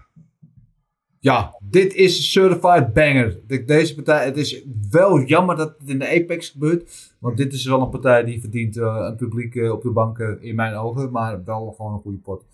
Ja, 1.23 1.57
dit 1.63 1.95
is 1.95 2.17
een 2.17 2.23
certified 2.23 2.93
banger. 2.93 3.41
De- 3.47 3.65
Deze 3.65 3.95
partij, 3.95 4.25
het 4.25 4.37
is 4.37 4.65
wel 4.91 5.21
jammer 5.21 5.57
dat 5.57 5.75
het 5.79 5.89
in 5.89 5.99
de 5.99 6.09
Apex 6.23 6.49
gebeurt. 6.49 7.15
Want 7.19 7.37
dit 7.37 7.53
is 7.53 7.67
wel 7.67 7.81
een 7.83 7.89
partij 7.91 8.25
die 8.25 8.41
verdient 8.41 8.77
eh, 8.77 8.97
een 9.09 9.17
publiek 9.17 9.55
eh, 9.55 9.73
op 9.73 9.83
de 9.83 9.91
banken 9.91 10.43
in 10.43 10.55
mijn 10.55 10.75
ogen. 10.75 11.11
Maar 11.11 11.45
wel 11.45 11.75
gewoon 11.77 11.93
een 11.93 12.01
goede 12.01 12.19
pot. 12.19 12.45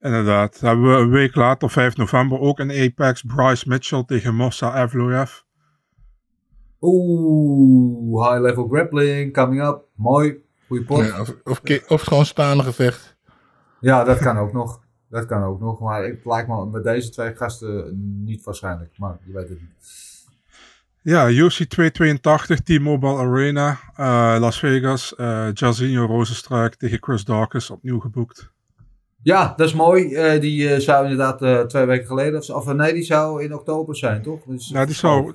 Inderdaad. 0.00 0.60
Dan 0.60 0.68
hebben 0.70 0.96
we 0.96 1.02
een 1.02 1.10
week 1.10 1.34
later, 1.34 1.70
5 1.70 1.96
november, 1.96 2.38
ook 2.38 2.58
in 2.60 2.70
Apex. 2.70 3.22
Bryce 3.22 3.68
Mitchell 3.68 4.04
tegen 4.04 4.34
Mossa 4.34 4.82
Evloev. 4.84 5.30
Oeh, 6.80 8.28
high 8.30 8.40
level 8.42 8.68
grappling, 8.68 9.32
coming 9.32 9.62
up. 9.66 9.82
Mooi. 9.96 10.42
Goeie 10.66 10.84
pot. 10.84 11.06
Ja, 11.06 11.20
of, 11.20 11.34
of, 11.44 11.60
of 11.88 12.02
gewoon 12.02 12.24
staande 12.26 12.62
gevecht. 12.62 13.16
Ja, 13.80 14.04
dat 14.04 14.18
kan 14.18 14.36
ook 14.38 14.52
nog. 14.52 14.82
Dat 15.14 15.26
kan 15.26 15.42
ook 15.42 15.60
nog. 15.60 15.80
Maar 15.80 16.04
het 16.04 16.24
lijkt 16.24 16.48
me 16.48 16.66
met 16.66 16.84
deze 16.84 17.10
twee 17.10 17.34
gasten 17.34 17.92
niet 18.24 18.44
waarschijnlijk. 18.44 18.94
Maar 18.98 19.16
je 19.24 19.32
weet 19.32 19.48
het 19.48 19.60
niet. 19.60 20.02
Ja, 21.02 21.30
UFC 21.30 21.64
282, 21.64 22.60
T-Mobile 22.60 23.16
Arena, 23.16 23.78
eh, 23.96 24.36
Las 24.40 24.58
Vegas. 24.58 25.14
eh 25.14 25.48
Jairzinho 25.52 26.06
Rozenstruik 26.06 26.74
tegen 26.74 26.98
Chris 27.00 27.24
Dawkins, 27.24 27.70
opnieuw 27.70 28.00
geboekt. 28.00 28.52
Ja, 29.24 29.54
dat 29.56 29.68
is 29.68 29.74
mooi. 29.74 30.14
Eh, 30.14 30.40
die 30.40 30.68
eh, 30.68 30.80
zou 30.80 31.02
inderdaad 31.02 31.42
eh, 31.42 31.60
twee 31.60 31.84
weken 31.84 32.06
geleden, 32.06 32.40
of, 32.40 32.50
of 32.50 32.72
nee, 32.72 32.92
die 32.92 33.02
zou 33.02 33.42
in 33.42 33.54
oktober 33.54 33.96
zijn, 33.96 34.22
toch? 34.22 34.42
Dus, 34.44 34.68
Ja, 34.68 34.84
die 34.84 34.94
zou, 34.94 35.32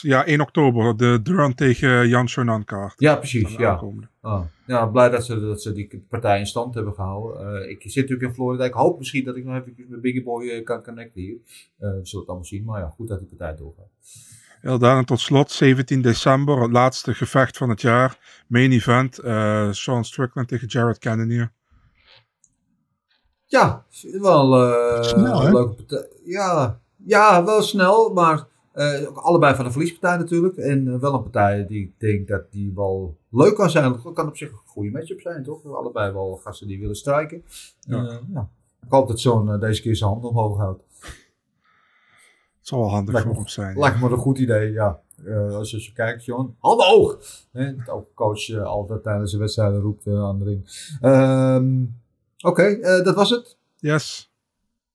ja, 0.00 0.24
1 0.24 0.40
oktober, 0.40 0.96
de 0.96 1.20
Duran 1.22 1.54
tegen 1.54 2.08
Jan 2.08 2.64
kaart. 2.64 2.94
Ja, 2.96 3.16
precies. 3.16 3.56
Ja. 3.56 3.82
Ah, 4.20 4.44
ja, 4.66 4.86
blij 4.86 5.10
dat 5.10 5.24
ze, 5.24 5.40
dat 5.40 5.62
ze 5.62 5.72
die 5.72 6.06
partij 6.08 6.38
in 6.38 6.46
stand 6.46 6.74
hebben 6.74 6.94
gehouden. 6.94 7.62
Eh, 7.62 7.70
ik 7.70 7.82
zit 7.82 7.94
natuurlijk 7.94 8.28
in 8.28 8.34
Florida. 8.34 8.64
Ik 8.64 8.72
hoop 8.72 8.98
misschien 8.98 9.24
dat 9.24 9.36
ik 9.36 9.44
nog 9.44 9.56
even 9.56 9.74
met 9.88 10.00
Biggie 10.00 10.22
Boy 10.22 10.62
kan 10.62 10.82
connecten 10.82 11.20
hier. 11.20 11.36
We 11.76 11.86
zullen 11.86 12.00
het 12.02 12.26
allemaal 12.26 12.44
zien. 12.44 12.64
Maar 12.64 12.80
ja, 12.80 12.88
goed 12.88 13.08
dat 13.08 13.18
die 13.18 13.28
partij 13.28 13.56
doorgaat. 13.56 13.88
Heel 14.60 14.80
en 14.80 15.04
tot 15.04 15.20
slot, 15.20 15.50
17 15.50 16.02
december, 16.02 16.62
het 16.62 16.72
laatste 16.72 17.14
gevecht 17.14 17.56
van 17.56 17.68
het 17.68 17.80
jaar. 17.80 18.18
Main 18.46 18.72
event, 18.72 19.14
Sean 19.76 20.04
Strickland 20.04 20.48
tegen 20.48 20.66
Jared 20.66 20.98
Cannonier. 20.98 21.52
Ja, 23.46 23.84
wel 24.20 24.62
eh, 24.62 25.02
Snel, 25.02 25.40
hè? 25.40 25.46
een 25.46 25.52
leuke 25.52 25.74
partij. 25.74 26.08
Ja, 26.24 26.80
ja, 26.96 27.44
wel 27.44 27.62
snel, 27.62 28.12
maar 28.12 28.46
eh, 28.72 29.08
ook 29.08 29.16
allebei 29.16 29.54
van 29.54 29.64
de 29.64 29.70
verliespartij 29.70 30.16
natuurlijk. 30.16 30.56
En 30.56 30.88
eh, 30.88 31.00
wel 31.00 31.14
een 31.14 31.22
partij 31.22 31.66
die 31.66 31.82
ik 31.82 32.00
denk 32.00 32.28
dat 32.28 32.52
die 32.52 32.72
wel 32.74 33.16
leuk 33.30 33.54
kan 33.54 33.70
zijn. 33.70 33.92
Dat 34.02 34.12
kan 34.12 34.28
op 34.28 34.36
zich 34.36 34.50
een 34.50 34.58
goede 34.64 34.90
matchup 34.90 35.20
zijn, 35.20 35.42
toch? 35.42 35.74
Allebei 35.74 36.12
wel 36.12 36.40
gasten 36.42 36.66
die 36.66 36.80
willen 36.80 36.96
strijken. 36.96 37.44
Ja. 37.80 38.20
Ja. 38.32 38.48
Ik 38.82 38.90
hoop 38.90 39.08
dat 39.08 39.20
zo'n 39.20 39.60
deze 39.60 39.82
keer 39.82 39.96
zijn 39.96 40.10
hand 40.10 40.24
omhoog 40.24 40.58
houdt. 40.58 40.82
Het 42.58 42.72
zal 42.72 42.78
wel 42.78 42.90
handig 42.90 43.12
Lijkt 43.12 43.28
voor 43.28 43.36
hem 43.36 43.48
zijn. 43.48 43.78
Lijkt 43.78 44.00
me 44.00 44.10
een 44.10 44.16
goed 44.16 44.38
idee, 44.38 44.72
ja. 44.72 45.00
Als 45.50 45.70
je 45.70 45.80
zo 45.80 45.90
kijkt, 45.94 46.24
John. 46.24 46.56
Handen 46.58 46.86
hoog! 46.86 47.18
Hè, 47.52 47.76
dat 47.76 47.88
ook 47.88 48.14
coach 48.14 48.50
altijd 48.52 49.02
tijdens 49.02 49.32
de 49.32 49.38
wedstrijden 49.38 49.80
roept 49.80 50.06
eh, 50.06 50.24
aan 50.24 50.38
de 50.38 50.44
ring. 50.44 50.88
Ehm, 51.00 51.84
Oké, 52.44 52.62
eh, 52.62 53.04
dat 53.04 53.14
was 53.14 53.30
het. 53.30 53.56
Yes. 53.76 54.32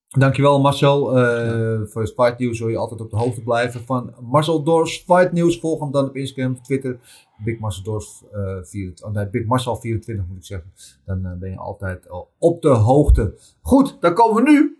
Dankjewel 0.09 0.59
Marcel. 0.59 1.17
Eh, 1.17 1.79
Voor 1.85 2.01
het 2.01 2.13
Fight 2.13 2.39
News 2.39 2.57
zul 2.57 2.67
je 2.67 2.77
altijd 2.77 3.01
op 3.01 3.09
de 3.09 3.17
hoogte 3.17 3.41
blijven 3.41 3.85
van 3.85 4.13
Marcel 4.21 4.63
Dors 4.63 5.03
Fight 5.07 5.31
News. 5.31 5.59
Volg 5.59 5.79
hem 5.79 5.91
dan 5.91 6.07
op 6.07 6.15
Instagram, 6.15 6.61
Twitter. 6.63 6.99
Big 7.43 7.59
Marcel 7.59 7.83
Dors, 7.83 8.23
eh 8.31 8.39
24, 8.63 9.05
oh 9.05 9.13
nee, 9.13 9.27
Big 9.27 9.45
Marcel 9.45 9.75
24 9.75 10.25
moet 10.27 10.37
ik 10.37 10.45
zeggen. 10.45 10.73
Dan 11.05 11.25
eh, 11.25 11.31
ben 11.39 11.49
je 11.49 11.57
altijd 11.57 12.09
al 12.09 12.29
op 12.37 12.61
de 12.61 12.69
hoogte. 12.69 13.33
Goed, 13.61 13.97
dan 13.99 14.13
komen 14.13 14.43
we 14.43 14.49
nu 14.49 14.77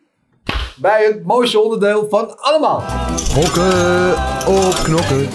bij 0.82 1.06
het 1.06 1.24
mooiste 1.24 1.60
onderdeel 1.60 2.10
van 2.10 2.38
allemaal. 2.38 2.80
Gokken 3.18 4.12
op 4.48 4.74
knokken. 4.84 5.30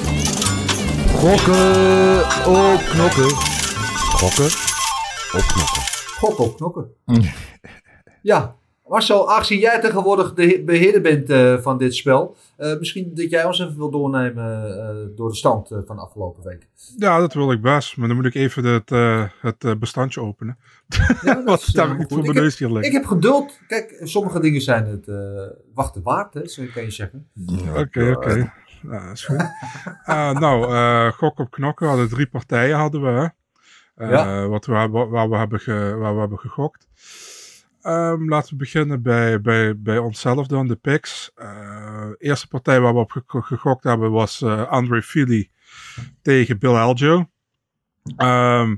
Gokken 1.14 2.20
op 2.47 2.80
knokken. 2.91 3.30
Gokken 4.18 4.51
op 5.32 5.43
knokken. 5.47 5.94
Gok 6.25 6.39
op 6.39 6.57
knokken. 6.57 6.87
Ja, 8.22 8.57
Marcel, 8.89 9.33
aangezien 9.33 9.59
jij 9.59 9.81
tegenwoordig 9.81 10.35
de 10.35 10.43
he- 10.47 10.62
beheerder 10.64 11.01
bent 11.01 11.31
eh, 11.31 11.59
van 11.59 11.79
dit 11.79 11.95
spel, 11.95 12.37
eh, 12.57 12.79
misschien 12.79 13.11
dat 13.14 13.31
jij 13.31 13.45
ons 13.45 13.61
even 13.61 13.77
wil 13.77 13.91
doornemen 13.91 14.79
eh, 14.79 15.16
door 15.16 15.29
de 15.29 15.35
stand 15.35 15.70
eh, 15.70 15.79
van 15.87 15.97
de 15.97 16.03
afgelopen 16.03 16.43
week. 16.45 16.68
Ja, 16.97 17.18
dat 17.18 17.35
wil 17.35 17.53
ik 17.53 17.61
best. 17.61 17.97
Maar 17.97 18.07
dan 18.09 18.16
moet 18.16 18.27
ik 18.27 18.35
even 18.35 18.64
het, 18.64 18.91
eh, 18.91 19.25
het 19.41 19.79
bestandje 19.79 20.20
openen. 20.20 20.59
Wat 21.45 21.68
daar 21.72 22.01
ik 22.01 22.09
voor 22.09 22.18
mijn 22.18 22.31
ik, 22.31 22.35
neus 22.43 22.59
hier 22.59 22.85
ik 22.85 22.93
heb 22.93 23.05
geduld. 23.07 23.59
Kijk, 23.66 24.01
sommige 24.03 24.41
dingen 24.41 24.61
zijn 24.61 24.87
het 24.87 25.09
eh, 25.09 25.16
wachten 25.75 26.03
waard, 26.03 26.35
hè, 26.35 26.49
zo 26.49 26.62
kan 26.75 26.83
je 26.83 26.91
zeggen. 26.91 27.29
Oké, 27.77 28.12
oké. 28.16 28.53
Nou, 28.83 29.11
is 29.12 29.25
goed. 29.25 29.45
Eh, 30.05 30.31
nou, 30.45 30.75
eh, 30.75 31.12
gok 31.12 31.39
op 31.39 31.51
knokken. 31.51 31.85
We 31.87 31.93
hadden 31.93 32.11
drie 32.11 32.27
partijen 32.29 32.77
hadden 32.77 33.03
we. 33.03 33.31
Eh, 33.95 34.11
Ja. 34.11 34.47
wat 34.49 34.67
we, 34.67 34.75
hebben- 34.75 35.09
waar, 35.09 35.29
we 35.31 35.37
hebben 35.37 35.61
ge- 35.61 35.95
waar 35.99 36.15
we 36.15 36.21
hebben 36.21 36.39
gegokt. 36.39 36.89
Ehm, 37.83 38.29
laten 38.29 38.51
we 38.51 38.57
beginnen 38.57 39.03
bij, 39.03 39.41
bij, 39.41 39.79
bij 39.81 39.99
onszelf 39.99 40.47
dan, 40.47 40.67
de 40.69 40.77
picks. 40.77 41.31
Eh, 41.35 42.09
eerste 42.19 42.49
partij 42.49 42.81
waar 42.81 42.93
we 42.95 42.99
op 43.01 43.11
ge- 43.11 43.23
gegokt 43.27 43.85
hebben 43.85 44.11
was 44.11 44.43
eh 44.43 44.69
Andre 44.69 45.03
Fili 45.03 45.51
tegen 46.23 46.59
Bill 46.59 46.75
Aljo. 46.75 47.29
Ehm, 48.17 48.77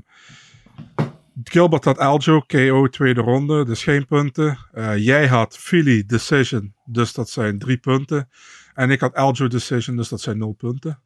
Gilbert 1.43 1.83
had 1.85 1.97
Aljo, 1.97 2.39
KO 2.39 2.87
tweede 2.89 3.21
ronde, 3.21 3.65
dus 3.65 3.83
geen 3.83 4.05
punten. 4.05 4.57
Jij 4.95 5.27
had 5.27 5.57
Philly 5.57 6.03
Decision, 6.05 6.73
dus 6.85 7.13
dat 7.13 7.29
zijn 7.29 7.59
drie 7.59 7.77
punten. 7.77 8.29
En 8.73 8.89
ik 8.91 8.99
had 8.99 9.13
Aljo 9.15 9.47
Decision, 9.47 9.95
dus 9.95 10.09
dat 10.09 10.21
zijn 10.21 10.37
nul 10.37 10.53
punten. 10.53 10.99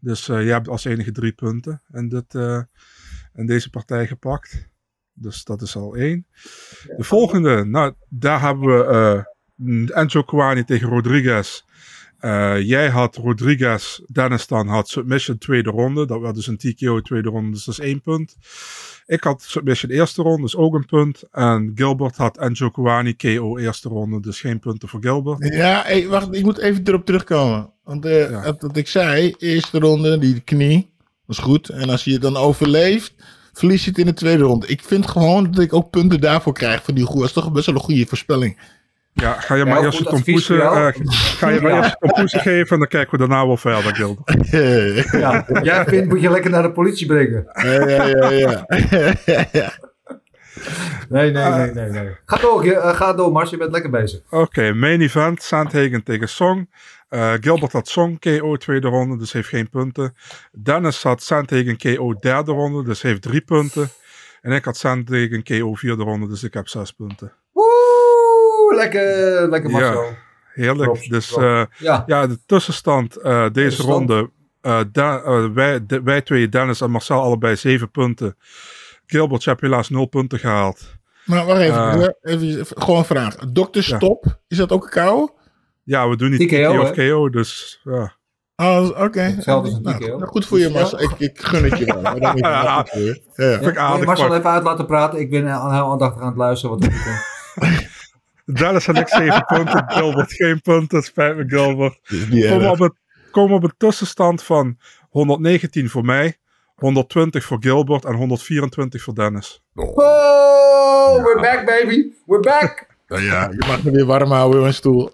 Dus 0.00 0.26
jij 0.26 0.44
hebt 0.44 0.68
als 0.68 0.84
enige 0.84 1.12
drie 1.12 1.32
punten 1.32 1.82
in, 1.92 2.08
dit, 2.08 2.34
in 3.36 3.46
deze 3.46 3.70
partij 3.70 4.06
gepakt. 4.06 4.68
Dus 5.12 5.44
dat 5.44 5.62
is 5.62 5.76
al 5.76 5.94
één. 5.94 6.26
De 6.96 7.04
volgende, 7.04 7.64
nou, 7.64 7.92
daar 8.08 8.40
hebben 8.40 8.66
we 8.78 8.84
eh 8.84 9.98
Enzo 9.98 10.22
Kwani 10.22 10.64
tegen 10.64 10.88
Rodriguez. 10.88 11.62
Eh, 12.18 12.60
jij 12.60 12.88
had 12.88 13.16
Rodriguez, 13.16 13.98
Dennis 14.12 14.46
dan 14.46 14.66
had 14.68 14.88
submission 14.88 15.38
tweede 15.38 15.70
ronde. 15.70 16.06
Dat 16.06 16.20
was 16.20 16.34
dus 16.34 16.46
een 16.46 16.56
TKO 16.56 17.00
tweede 17.00 17.28
ronde, 17.28 17.50
dus 17.50 17.64
dat 17.64 17.78
is 17.78 17.84
één 17.84 18.00
punt. 18.00 18.36
Ik 19.06 19.24
had 19.24 19.42
submission 19.42 19.92
eerste 19.92 20.22
ronde, 20.22 20.42
dus 20.42 20.56
ook 20.56 20.74
een 20.74 20.86
punt. 20.86 21.22
En 21.32 21.72
Gilbert 21.74 22.16
had 22.16 22.38
Enzo 22.38 22.70
Kwani 22.70 23.14
KO 23.16 23.58
eerste 23.58 23.88
ronde, 23.88 24.20
dus 24.20 24.40
geen 24.40 24.58
punten 24.58 24.88
voor 24.88 25.00
Gilbert. 25.02 25.54
Ja, 25.54 25.82
hey, 25.82 26.08
wacht, 26.08 26.34
ik 26.34 26.44
moet 26.44 26.58
even 26.58 26.82
erop 26.86 27.04
terugkomen. 27.04 27.72
Want 27.84 28.04
eh, 28.04 28.44
wat- 28.44 28.60
wat 28.62 28.76
ik 28.76 28.88
zei, 28.88 29.34
eerste 29.38 29.78
ronde, 29.78 30.18
die 30.18 30.40
knie, 30.40 30.90
was 31.26 31.38
goed. 31.38 31.68
En 31.68 31.90
als 31.90 32.04
je 32.04 32.12
het 32.12 32.22
dan 32.22 32.36
overleeft, 32.36 33.14
verlies 33.52 33.84
je 33.84 33.90
het 33.90 33.98
in 33.98 34.06
de 34.06 34.14
tweede 34.14 34.42
ronde. 34.42 34.66
Ik 34.66 34.82
vind 34.82 35.08
gewoon 35.10 35.50
dat 35.50 35.62
ik 35.62 35.72
ook 35.72 35.90
punten 35.90 36.20
daarvoor 36.20 36.52
krijg 36.52 36.82
voor 36.82 36.94
die 36.94 37.04
goede. 37.04 37.20
Dat 37.20 37.28
is 37.28 37.34
toch 37.34 37.52
best 37.52 37.66
wel 37.66 37.74
een 37.74 37.80
goede 37.80 38.06
voorspelling. 38.06 38.58
Ja, 39.12 39.32
ga 39.32 39.54
je 39.54 39.64
Ja, 39.64 39.70
maar 39.74 39.84
eerst 39.84 40.02
voor 40.46 40.56
jou. 40.56 40.76
eh, 40.86 40.94
ga 41.10 41.48
je 41.48 41.60
maar 41.60 41.96
eerst 42.00 42.36
geven 42.36 42.70
en 42.70 42.78
dan 42.78 42.88
kijken 42.88 43.10
we 43.10 43.18
daarna 43.18 43.46
wel 43.46 43.56
verder, 43.56 43.94
Gilbert. 43.94 44.50
Ja, 45.20 45.46
jij 45.62 45.84
vindt 45.84 46.08
moet 46.08 46.20
je 46.20 46.30
lekker 46.30 46.50
naar 46.50 46.62
de 46.62 46.72
politie 46.72 47.06
brengen. 47.06 47.46
Ja, 47.54 47.88
ja, 47.88 48.30
ja. 48.30 48.66
ja. 49.52 49.72
Nee, 51.08 51.30
nee, 51.30 51.50
nee, 51.50 51.70
nee. 51.72 51.90
nee. 51.90 52.16
Ga 52.24 52.36
door, 52.36 52.64
eh, 52.64 52.96
ga 52.96 53.12
door 53.12 53.32
Mars, 53.32 53.50
je 53.50 53.56
bent 53.56 53.72
lekker 53.72 53.90
bezig. 53.90 54.20
Oké, 54.30 54.72
main 54.72 55.00
event, 55.00 55.42
Sandhagen 55.42 56.02
tegen 56.02 56.28
Song. 56.28 56.68
Eh, 57.08 57.32
Gilbert 57.40 57.72
had 57.72 57.88
Song 57.88 58.18
KO 58.18 58.56
tweede 58.56 58.88
ronde, 58.88 59.16
dus 59.18 59.32
heeft 59.32 59.48
geen 59.48 59.68
punten. 59.70 60.14
Dennis 60.52 61.02
had 61.02 61.22
Sandhagen 61.22 61.76
KO 61.76 62.14
derde 62.14 62.52
ronde, 62.52 62.82
dus 62.84 63.02
heeft 63.02 63.22
drie 63.22 63.40
punten. 63.40 63.88
En 64.42 64.52
ik 64.52 64.64
had 64.64 64.76
Sandhagen 64.76 65.42
KO 65.42 65.74
vierde 65.74 66.02
ronde, 66.02 66.28
dus 66.28 66.42
ik 66.42 66.54
heb 66.54 66.68
zes 66.68 66.90
punten. 66.92 67.32
Woe, 67.52 68.72
lekker, 68.76 69.48
lekker 69.48 69.70
Marcel. 69.70 70.02
Ja, 70.02 70.16
heerlijk. 70.52 70.90
Props, 70.90 71.08
dus 71.08 71.36
eh, 71.36 71.62
Ja. 71.78 72.02
ja. 72.06 72.26
de 72.26 72.38
tussenstand 72.46 73.16
eh, 73.16 73.40
deze 73.42 73.52
Tussenstand. 73.52 74.10
ronde. 74.10 74.30
eh, 74.60 74.80
eh, 75.24 75.52
wij, 75.54 75.86
de- 75.86 76.02
wij 76.02 76.22
twee, 76.22 76.48
Dennis 76.48 76.80
en 76.80 76.90
Marcel, 76.90 77.20
allebei 77.20 77.56
zeven 77.56 77.90
punten. 77.90 78.36
Gilbert, 79.06 79.44
je 79.44 79.50
hebt 79.50 79.62
helaas 79.62 79.88
nul 79.88 80.06
punten 80.06 80.38
gehaald. 80.38 80.94
Maar 81.24 81.46
wacht 81.46 81.60
even, 81.60 81.76
Eh, 81.90 82.08
even, 82.32 82.48
even- 82.60 82.82
gewoon 82.82 82.98
een 82.98 83.04
vraag. 83.04 83.34
Dokter 83.36 83.84
Ja. 83.88 83.96
Stop, 83.96 84.38
is 84.48 84.56
dat 84.56 84.72
ook 84.72 84.84
een 84.84 84.90
kou? 84.90 85.28
Ja, 85.86 86.08
we 86.08 86.16
doen 86.16 86.30
niet 86.30 86.48
TKO, 86.48 86.56
TKO 86.72 86.80
of? 86.82 86.90
KO, 86.90 87.30
dus 87.30 87.80
ja. 87.84 88.14
Oh, 88.56 88.88
oké. 89.02 89.20
Hetzelfde 89.20 89.68
als 89.68 89.76
een 89.78 89.82
Nou, 89.82 89.96
TKO. 89.96 90.16
nou, 90.18 90.26
goed 90.30 90.46
voor 90.46 90.58
je, 90.58 90.68
Ja. 90.68 90.72
Marcel. 90.72 91.00
Ik, 91.00 91.10
ik 91.18 91.40
gun 91.40 91.64
het 91.64 91.78
je 91.78 91.84
wel. 91.84 92.00
Maar 92.02 92.20
dan. 92.20 92.36
Ja. 92.42 92.84
Ik 92.84 92.90
Wil 93.34 93.60
je 93.60 93.78
aardig. 93.78 94.06
Marcel 94.06 94.34
even 94.36 94.50
uit 94.50 94.62
laten 94.62 94.86
praten? 94.86 95.20
Ik 95.20 95.30
ben 95.30 95.46
eh, 95.46 95.72
heel 95.74 95.90
aandachtig 95.90 96.20
aan 96.22 96.28
het 96.28 96.36
luisteren. 96.36 96.78
Wat 96.78 96.88
komt. 96.88 98.58
Dennis 98.58 98.86
en 98.88 98.94
ik 98.94 99.08
zeven 99.08 99.44
punten, 99.54 99.84
Gilbert 99.86 100.32
geen 100.32 100.60
punten. 100.60 101.02
Spijt 101.02 101.36
me, 101.36 101.44
Gilbert. 101.46 101.98
Erg. 102.32 102.70
op, 102.70 102.78
het, 102.78 102.92
komen 103.30 103.56
op 103.56 103.62
een 103.62 103.74
tussenstand 103.76 104.42
van 104.42 104.78
119 105.10 105.90
voor 105.90 106.04
mij, 106.04 106.36
120 106.74 107.44
voor 107.44 107.58
Gilbert 107.60 108.04
en 108.04 108.14
124 108.14 109.02
voor 109.02 109.14
Dennis. 109.14 109.62
Oh, 109.74 111.24
we're 111.24 111.40
back 111.40 111.66
baby. 111.66 112.12
We're 112.26 112.40
back. 112.40 112.86
Nou 113.06 113.22
ja, 113.22 113.48
je 113.50 113.64
mag 113.66 113.82
me 113.82 113.90
weer 113.90 114.06
warm 114.06 114.30
houden 114.30 114.56
in 114.56 114.62
mijn 114.62 114.74
stoel. 114.74 115.10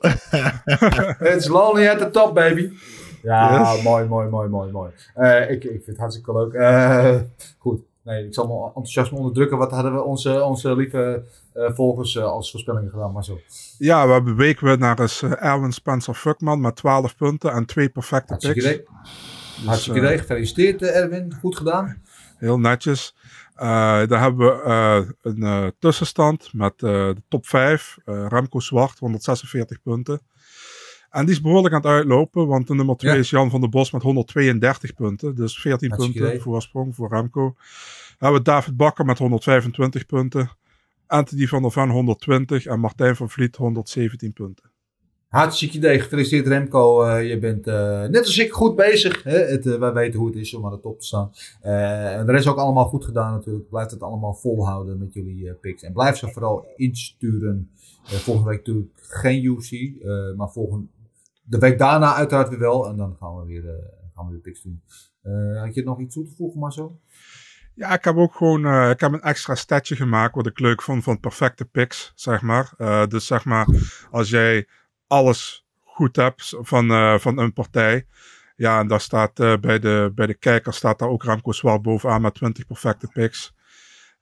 It's 1.20 1.46
lonely 1.48 1.88
at 1.88 1.98
the 1.98 2.08
top 2.12 2.34
baby. 2.34 2.70
Ja, 3.22 3.72
Yes. 3.72 3.82
mooi, 3.82 4.04
mooi, 4.06 4.28
mooi, 4.28 4.48
mooi, 4.48 4.72
mooi. 4.72 4.90
Eh, 5.14 5.50
ik, 5.50 5.64
ik 5.64 5.70
vind 5.70 5.86
het 5.86 5.98
hartstikke 5.98 6.32
leuk. 6.32 6.52
Eh, 6.52 7.14
goed. 7.58 7.80
Nee, 8.04 8.26
ik 8.26 8.34
zal 8.34 8.46
mijn 8.46 8.58
enthousiasme 8.66 9.18
onderdrukken. 9.18 9.58
Wat 9.58 9.70
hadden 9.70 9.94
we 9.94 10.02
onze, 10.02 10.42
onze 10.42 10.76
lieve 10.76 11.22
eh, 11.52 11.70
volgers 11.74 12.18
als 12.18 12.50
voorspellingen 12.50 12.90
gedaan, 12.90 13.12
maar 13.12 13.24
zo. 13.24 13.38
Ja, 13.78 14.06
we 14.06 14.12
hebben 14.12 14.36
weekwinnaar 14.36 15.00
is 15.00 15.22
eh, 15.22 15.44
Erwin 15.52 15.72
Spencer 15.72 16.14
Fuckman 16.14 16.60
met 16.60 16.76
12 16.76 17.16
punten 17.16 17.52
en 17.52 17.64
twee 17.66 17.88
perfecte 17.88 18.32
Hartstikke 18.32 18.60
picks. 18.60 18.74
idee. 18.74 19.66
Hartstikke 19.66 19.98
eh, 19.98 20.04
idee. 20.04 20.18
Gefeliciteerd 20.18 20.82
Erwin. 20.82 21.34
Goed 21.40 21.56
gedaan. 21.56 22.02
Heel 22.42 22.58
netjes. 22.58 23.14
Eh, 23.54 23.66
daar 24.06 24.20
hebben 24.20 24.46
we 24.46 24.62
eh, 24.62 25.00
een 25.32 25.42
eh, 25.42 25.66
tussenstand 25.78 26.52
met 26.52 26.78
de 26.78 27.16
top 27.28 27.46
5. 27.46 27.98
Eh, 28.04 28.26
Remco 28.28 28.60
Zwart, 28.60 28.98
146 28.98 29.82
punten. 29.82 30.20
En 31.10 31.24
die 31.24 31.34
is 31.34 31.40
behoorlijk 31.40 31.74
aan 31.74 31.80
het 31.80 31.90
uitlopen, 31.90 32.46
want 32.46 32.66
de 32.66 32.74
nummer 32.74 32.96
2 32.96 33.12
Ja. 33.12 33.18
is 33.18 33.30
Jan 33.30 33.50
van 33.50 33.60
der 33.60 33.68
Bos 33.68 33.90
met 33.90 34.02
132 34.02 34.94
punten. 34.94 35.34
Dus 35.34 35.60
14 35.60 35.88
Hartstikke 35.90 36.20
punten 36.20 36.42
voorsprong 36.42 36.94
voor 36.94 37.08
Remco. 37.08 37.42
Dan 37.42 37.54
hebben 38.18 38.38
we 38.38 38.44
David 38.44 38.76
Bakker 38.76 39.04
met 39.04 39.18
125 39.18 40.06
punten. 40.06 40.50
Anthony 41.06 41.46
van 41.46 41.62
der 41.62 41.72
Ven 41.72 41.90
120 41.90 42.66
en 42.66 42.80
Martijn 42.80 43.16
van 43.16 43.30
Vliet 43.30 43.56
117 43.56 44.32
punten. 44.32 44.71
Hartstikke 45.32 45.76
idee. 45.76 46.00
Gefeliciteerd 46.00 46.46
Remco. 46.46 47.02
Eh, 47.02 47.28
je 47.28 47.38
bent 47.38 47.66
eh, 47.66 48.04
net 48.04 48.18
als 48.18 48.38
ik 48.38 48.52
goed 48.52 48.76
bezig. 48.76 49.22
Hè? 49.22 49.38
Het, 49.38 49.66
eh, 49.66 49.78
wij 49.78 49.92
weten 49.92 50.18
hoe 50.18 50.28
het 50.28 50.36
is 50.36 50.54
om 50.54 50.64
aan 50.64 50.70
de 50.70 50.80
top 50.80 51.00
te 51.00 51.06
staan. 51.06 51.30
En 51.60 52.26
de 52.26 52.32
rest 52.32 52.46
ook 52.46 52.56
allemaal 52.56 52.84
goed 52.84 53.04
gedaan 53.04 53.32
natuurlijk. 53.32 53.68
Blijf 53.68 53.90
het 53.90 54.02
allemaal 54.02 54.34
volhouden 54.34 54.98
met 54.98 55.12
jullie 55.12 55.54
picks. 55.54 55.82
En 55.82 55.92
blijf 55.92 56.16
ze 56.16 56.28
vooral 56.28 56.66
insturen. 56.76 57.70
Volgende 58.02 58.48
week 58.48 58.58
natuurlijk 58.58 58.92
geen 58.94 59.44
UC. 59.44 59.92
maar 60.36 60.50
volgende, 60.50 60.86
de 61.42 61.58
week 61.58 61.78
daarna 61.78 62.14
uiteraard 62.14 62.48
weer 62.48 62.58
wel. 62.58 62.88
En 62.88 62.96
dan 62.96 63.16
gaan 63.20 63.36
we 63.36 63.46
weer, 63.46 63.62
gaan 64.14 64.26
we 64.26 64.32
weer 64.32 64.40
picks 64.40 64.62
doen. 64.62 64.82
Had 65.56 65.74
je 65.74 65.84
nog 65.84 66.00
iets 66.00 66.14
toe 66.14 66.24
te 66.24 66.34
voegen 66.36 66.60
Marcel? 66.60 67.00
Ja, 67.74 67.92
ik 67.92 68.04
heb 68.04 68.16
ook 68.16 68.34
gewoon 68.34 68.90
ik 68.90 69.00
heb 69.00 69.12
een 69.12 69.20
extra 69.20 69.54
statje 69.54 69.96
gemaakt 69.96 70.34
wat 70.34 70.46
ik 70.46 70.58
leuk 70.58 70.82
vond 70.82 71.02
van 71.02 71.20
perfecte 71.20 71.64
picks, 71.64 72.12
zeg 72.14 72.42
maar. 72.42 72.74
Dus 73.08 73.26
zeg 73.26 73.44
maar, 73.44 73.66
als 74.10 74.30
jij 74.30 74.66
alles 75.12 75.66
goed 75.80 76.16
hebt 76.16 76.54
van, 76.60 76.90
eh, 76.90 77.18
van 77.18 77.38
een 77.38 77.52
partij. 77.52 78.06
Ja, 78.56 78.80
en 78.80 78.86
daar 78.86 79.00
staat 79.00 79.40
eh, 79.40 79.56
bij, 79.60 79.78
de, 79.78 80.12
bij 80.14 80.26
de 80.26 80.34
kijker 80.34 80.72
staat 80.74 80.98
daar 80.98 81.08
ook 81.08 81.24
Remco 81.24 81.52
Zwart 81.52 81.82
bovenaan 81.82 82.20
met 82.22 82.34
20 82.34 82.66
perfecte 82.66 83.08
picks. 83.12 83.54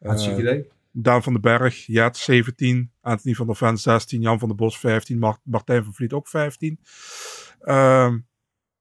Hartstikke 0.01 0.37
Eh, 0.43 0.49
idee. 0.55 0.69
Daan 0.93 1.23
van 1.23 1.33
den 1.33 1.43
Berg, 1.43 1.87
Jet 1.87 2.17
17, 2.17 2.93
Anthony 3.01 3.35
van 3.35 3.47
der 3.47 3.57
Ven 3.57 3.77
16, 3.79 4.21
Jan 4.21 4.39
van 4.39 4.49
der 4.49 4.57
Bos 4.57 4.79
15, 4.79 5.19
Mart- 5.19 5.41
Martijn 5.43 5.85
van 5.85 5.95
Vliet 5.95 6.13
ook 6.13 6.29
15. 6.29 6.81
Ehm, 7.61 8.19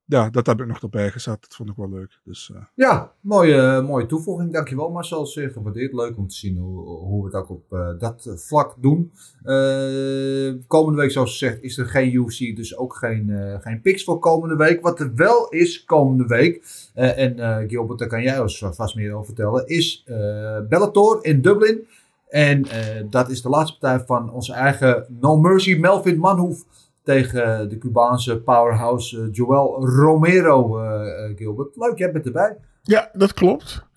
ja, 0.10 0.30
dat 0.30 0.46
heb 0.46 0.60
ik 0.60 0.68
nog 0.68 0.82
erbij 0.82 1.10
gezet. 1.12 1.38
Dat 1.42 1.56
vond 1.56 1.70
ik 1.70 1.76
wel 1.76 1.90
leuk. 1.90 2.20
Dus, 2.24 2.52
eh, 2.56 2.62
Ja, 2.76 3.12
mooie, 3.22 3.82
mooie 3.82 4.06
toevoeging. 4.06 4.54
Dankjewel 4.54 4.90
Marcel, 4.92 5.26
zeer 5.26 5.50
gewaardeerd. 5.50 5.94
Leuk 5.94 6.18
om 6.18 6.28
te 6.28 6.36
zien 6.36 6.58
hoe, 6.58 6.86
hoe 6.86 7.20
we 7.22 7.26
het 7.26 7.36
ook 7.36 7.50
op 7.50 7.74
eh, 7.74 7.90
dat 8.00 8.32
vlak 8.36 8.76
doen. 8.80 9.12
Eh, 9.44 10.54
komende 10.68 11.00
week, 11.02 11.12
zoals 11.12 11.32
gezegd, 11.32 11.62
is 11.62 11.78
er 11.78 11.86
geen 11.86 12.14
UFC, 12.14 12.56
dus 12.56 12.78
ook 12.78 12.96
geen, 12.96 13.30
eh, 13.30 13.62
geen 13.62 13.82
picks 13.82 14.04
voor 14.04 14.20
komende 14.20 14.56
week. 14.56 14.82
Wat 14.82 15.00
er 15.00 15.16
wel 15.16 15.50
is 15.50 15.84
komende 15.84 16.26
week, 16.26 16.64
eh, 16.94 17.18
en 17.18 17.40
eh, 17.40 17.70
Gilbert, 17.70 18.00
daar 18.00 18.08
kan 18.08 18.22
jij 18.22 18.40
ons 18.40 18.66
vast 18.72 18.96
meer 18.96 19.14
over 19.14 19.26
vertellen, 19.26 19.68
is 19.68 20.04
eh, 20.06 20.60
Bellator 20.70 21.26
in 21.26 21.42
Dublin. 21.42 21.88
En 22.28 22.66
eh, 22.66 23.04
dat 23.10 23.30
is 23.30 23.42
de 23.42 23.50
laatste 23.50 23.78
partij 23.78 24.06
van 24.06 24.32
onze 24.32 24.54
eigen 24.54 25.06
No 25.20 25.38
Mercy 25.38 25.76
Melvin 25.76 26.18
Manhoef 26.20 26.64
tegen 27.04 27.70
de 27.70 27.78
Cubaanse 27.78 28.38
powerhouse 28.38 29.22
eh, 29.22 29.28
Joel 29.32 29.86
Romero, 29.86 30.80
eh, 30.80 31.26
eh, 31.26 31.38
Gilbert. 31.38 31.76
Leuk, 31.76 31.98
jij 31.98 32.12
bent 32.12 32.26
erbij. 32.26 32.58
Ja, 32.84 33.10
dat 33.14 33.34
klopt. 33.34 33.88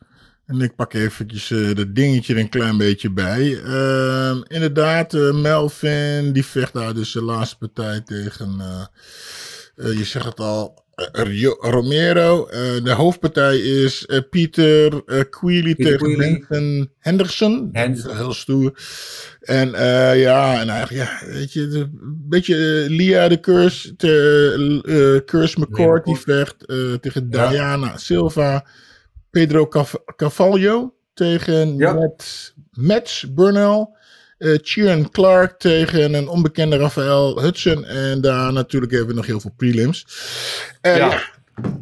En 0.46 0.60
ik 0.60 0.76
pak 0.76 0.92
eventjes 0.92 1.48
dat 1.74 1.94
dingetje 1.94 2.34
er 2.34 2.40
een 2.40 2.48
klein 2.48 2.76
beetje 2.76 3.10
bij. 3.10 3.62
Ehm, 3.64 4.40
inderdaad, 4.46 5.12
Melvin 5.12 6.32
die 6.32 6.44
vecht 6.44 6.72
daar 6.72 6.94
dus 6.94 7.12
de 7.12 7.22
laatste 7.22 7.58
partij 7.58 8.00
tegen, 8.00 8.60
je 9.74 10.04
zegt 10.04 10.24
het 10.24 10.40
al, 10.40 10.84
Romero. 11.60 12.46
De 12.82 12.92
hoofdpartij 12.92 13.58
is 13.58 14.06
Pieter 14.30 15.02
Queely 15.30 15.74
Peter 15.74 15.98
tegen 15.98 16.46
Queely. 16.46 16.88
Henderson. 16.98 17.68
Henderson. 17.72 18.16
Heel 18.16 18.34
stoer. 18.34 18.72
En 19.40 19.70
ja, 20.18 20.60
en 20.60 20.68
eigenlijk, 20.68 21.08
ja, 21.08 21.26
weet 21.26 21.52
je, 21.52 21.90
beetje 22.40 22.54
eh, 22.84 22.90
Lia 22.96 23.28
de 23.28 23.40
Curse, 23.40 23.96
te, 23.96 24.82
eh, 24.86 25.24
Curse 25.26 25.60
McCord 25.60 26.04
die 26.04 26.16
vecht 26.16 26.66
eh, 26.66 26.76
tegen 27.00 27.26
Ja. 27.30 27.48
Diana 27.48 27.96
Silva. 27.96 28.66
Pedro 29.30 29.66
Cav- 29.68 29.94
Cavallo 30.16 30.94
tegen 31.14 31.76
Ja. 31.76 31.92
Matt, 31.92 32.54
Mats 32.70 33.26
Burnell. 33.34 33.86
eh 34.38 34.58
Kieran 34.62 35.10
Clark 35.10 35.58
tegen 35.58 36.14
een 36.14 36.28
onbekende 36.28 36.76
Rafael 36.76 37.40
Hudson. 37.42 37.84
En 37.84 38.20
daar 38.20 38.52
natuurlijk 38.52 38.92
hebben 38.92 39.10
we 39.10 39.14
nog 39.16 39.26
heel 39.26 39.40
veel 39.40 39.54
prelims. 39.56 40.06
Eh, 40.80 40.96
Ja. 40.96 41.22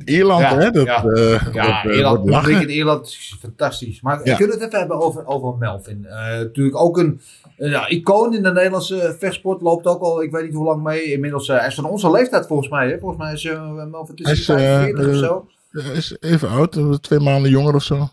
Ierland, 0.04 0.40
Ja, 0.40 0.58
hè? 0.58 0.70
Dat, 0.70 0.86
ja. 0.86 1.04
eh, 1.04 1.46
Ja, 1.52 1.82
dat, 1.82 1.90
eh, 1.90 1.96
Ierland, 1.96 2.24
publiek 2.24 2.60
in 2.60 2.70
Ierland 2.70 3.06
is 3.06 3.36
fantastisch. 3.40 4.00
Maar 4.00 4.20
Ja. 4.24 4.36
kunnen 4.36 4.56
we 4.58 4.62
het 4.64 4.72
even 4.72 4.78
hebben 4.78 5.00
over, 5.06 5.26
over 5.26 5.58
Melvin? 5.58 6.06
Eh, 6.06 6.16
natuurlijk 6.38 6.76
ook 6.76 6.98
een 6.98 7.20
ja, 7.56 7.88
icoon 7.88 8.34
in 8.34 8.42
de 8.42 8.52
Nederlandse 8.52 9.16
vechtsport. 9.18 9.60
Loopt 9.60 9.86
ook 9.86 10.02
al, 10.02 10.22
ik 10.22 10.30
weet 10.30 10.44
niet 10.44 10.54
hoe 10.54 10.64
lang 10.64 10.82
mee. 10.82 11.02
Inmiddels, 11.04 11.48
hij 11.48 11.66
is 11.66 11.74
van 11.74 11.84
onze 11.84 12.10
leeftijd 12.10 12.46
volgens 12.46 12.68
mij. 12.68 12.88
Hè? 12.88 12.98
Volgens 12.98 13.20
mij 13.22 13.32
is 13.32 13.44
uh, 13.44 13.84
Melvin 13.84 14.14
tussen 14.14 14.36
is, 14.36 14.44
45 14.44 15.08
of 15.08 15.14
zo. 15.16 15.46
Hij 15.70 15.92
is 15.94 16.16
even 16.20 16.48
oud, 16.48 17.02
twee 17.02 17.20
maanden 17.20 17.50
jonger 17.50 17.74
of 17.74 17.82
zo. 17.82 18.08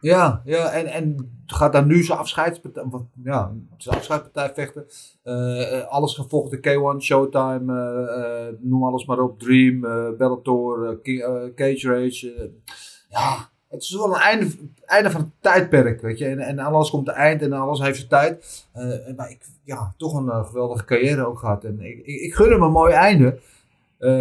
Ja, 0.00 0.42
ja 0.44 0.70
en, 0.70 0.86
en 0.86 1.30
gaat 1.54 1.72
daar 1.72 1.86
nu 1.86 2.02
zijn 2.02 2.18
afscheidspartij, 2.18 2.84
ja, 3.24 3.52
zijn 3.76 3.96
afscheidspartij 3.96 4.52
vechten. 4.54 4.86
Eh, 5.22 5.88
alles 5.88 6.14
gevochten, 6.14 6.58
K1, 6.58 7.00
Showtime, 7.00 8.06
eh, 8.08 8.54
noem 8.60 8.84
alles 8.84 9.04
maar 9.04 9.18
op. 9.18 9.38
Dream, 9.38 9.80
Bellator, 10.16 11.00
Cage 11.54 11.88
Rage. 11.88 12.50
ja, 13.08 13.50
het 13.68 13.82
is 13.82 13.94
wel 13.94 14.14
een 14.14 14.50
einde, 14.86 15.10
van 15.10 15.20
het 15.20 15.30
tijdperk, 15.40 16.00
weet 16.00 16.18
je. 16.18 16.26
En, 16.26 16.38
en 16.38 16.58
alles 16.58 16.90
komt 16.90 17.06
te 17.06 17.12
eind 17.12 17.42
en 17.42 17.52
alles 17.52 17.80
heeft 17.80 17.96
zijn 17.96 18.08
tijd. 18.08 18.66
Maar 19.16 19.30
ik, 19.30 19.46
ja, 19.64 19.94
toch 19.96 20.14
een 20.14 20.44
geweldige 20.44 20.84
carrière 20.84 21.26
ook 21.26 21.38
gehad. 21.38 21.64
En 21.64 21.80
ik, 21.80 21.98
ik, 21.98 22.20
ik 22.20 22.34
gun 22.34 22.50
hem 22.50 22.62
een 22.62 22.72
mooi 22.72 22.92
einde. 22.92 23.38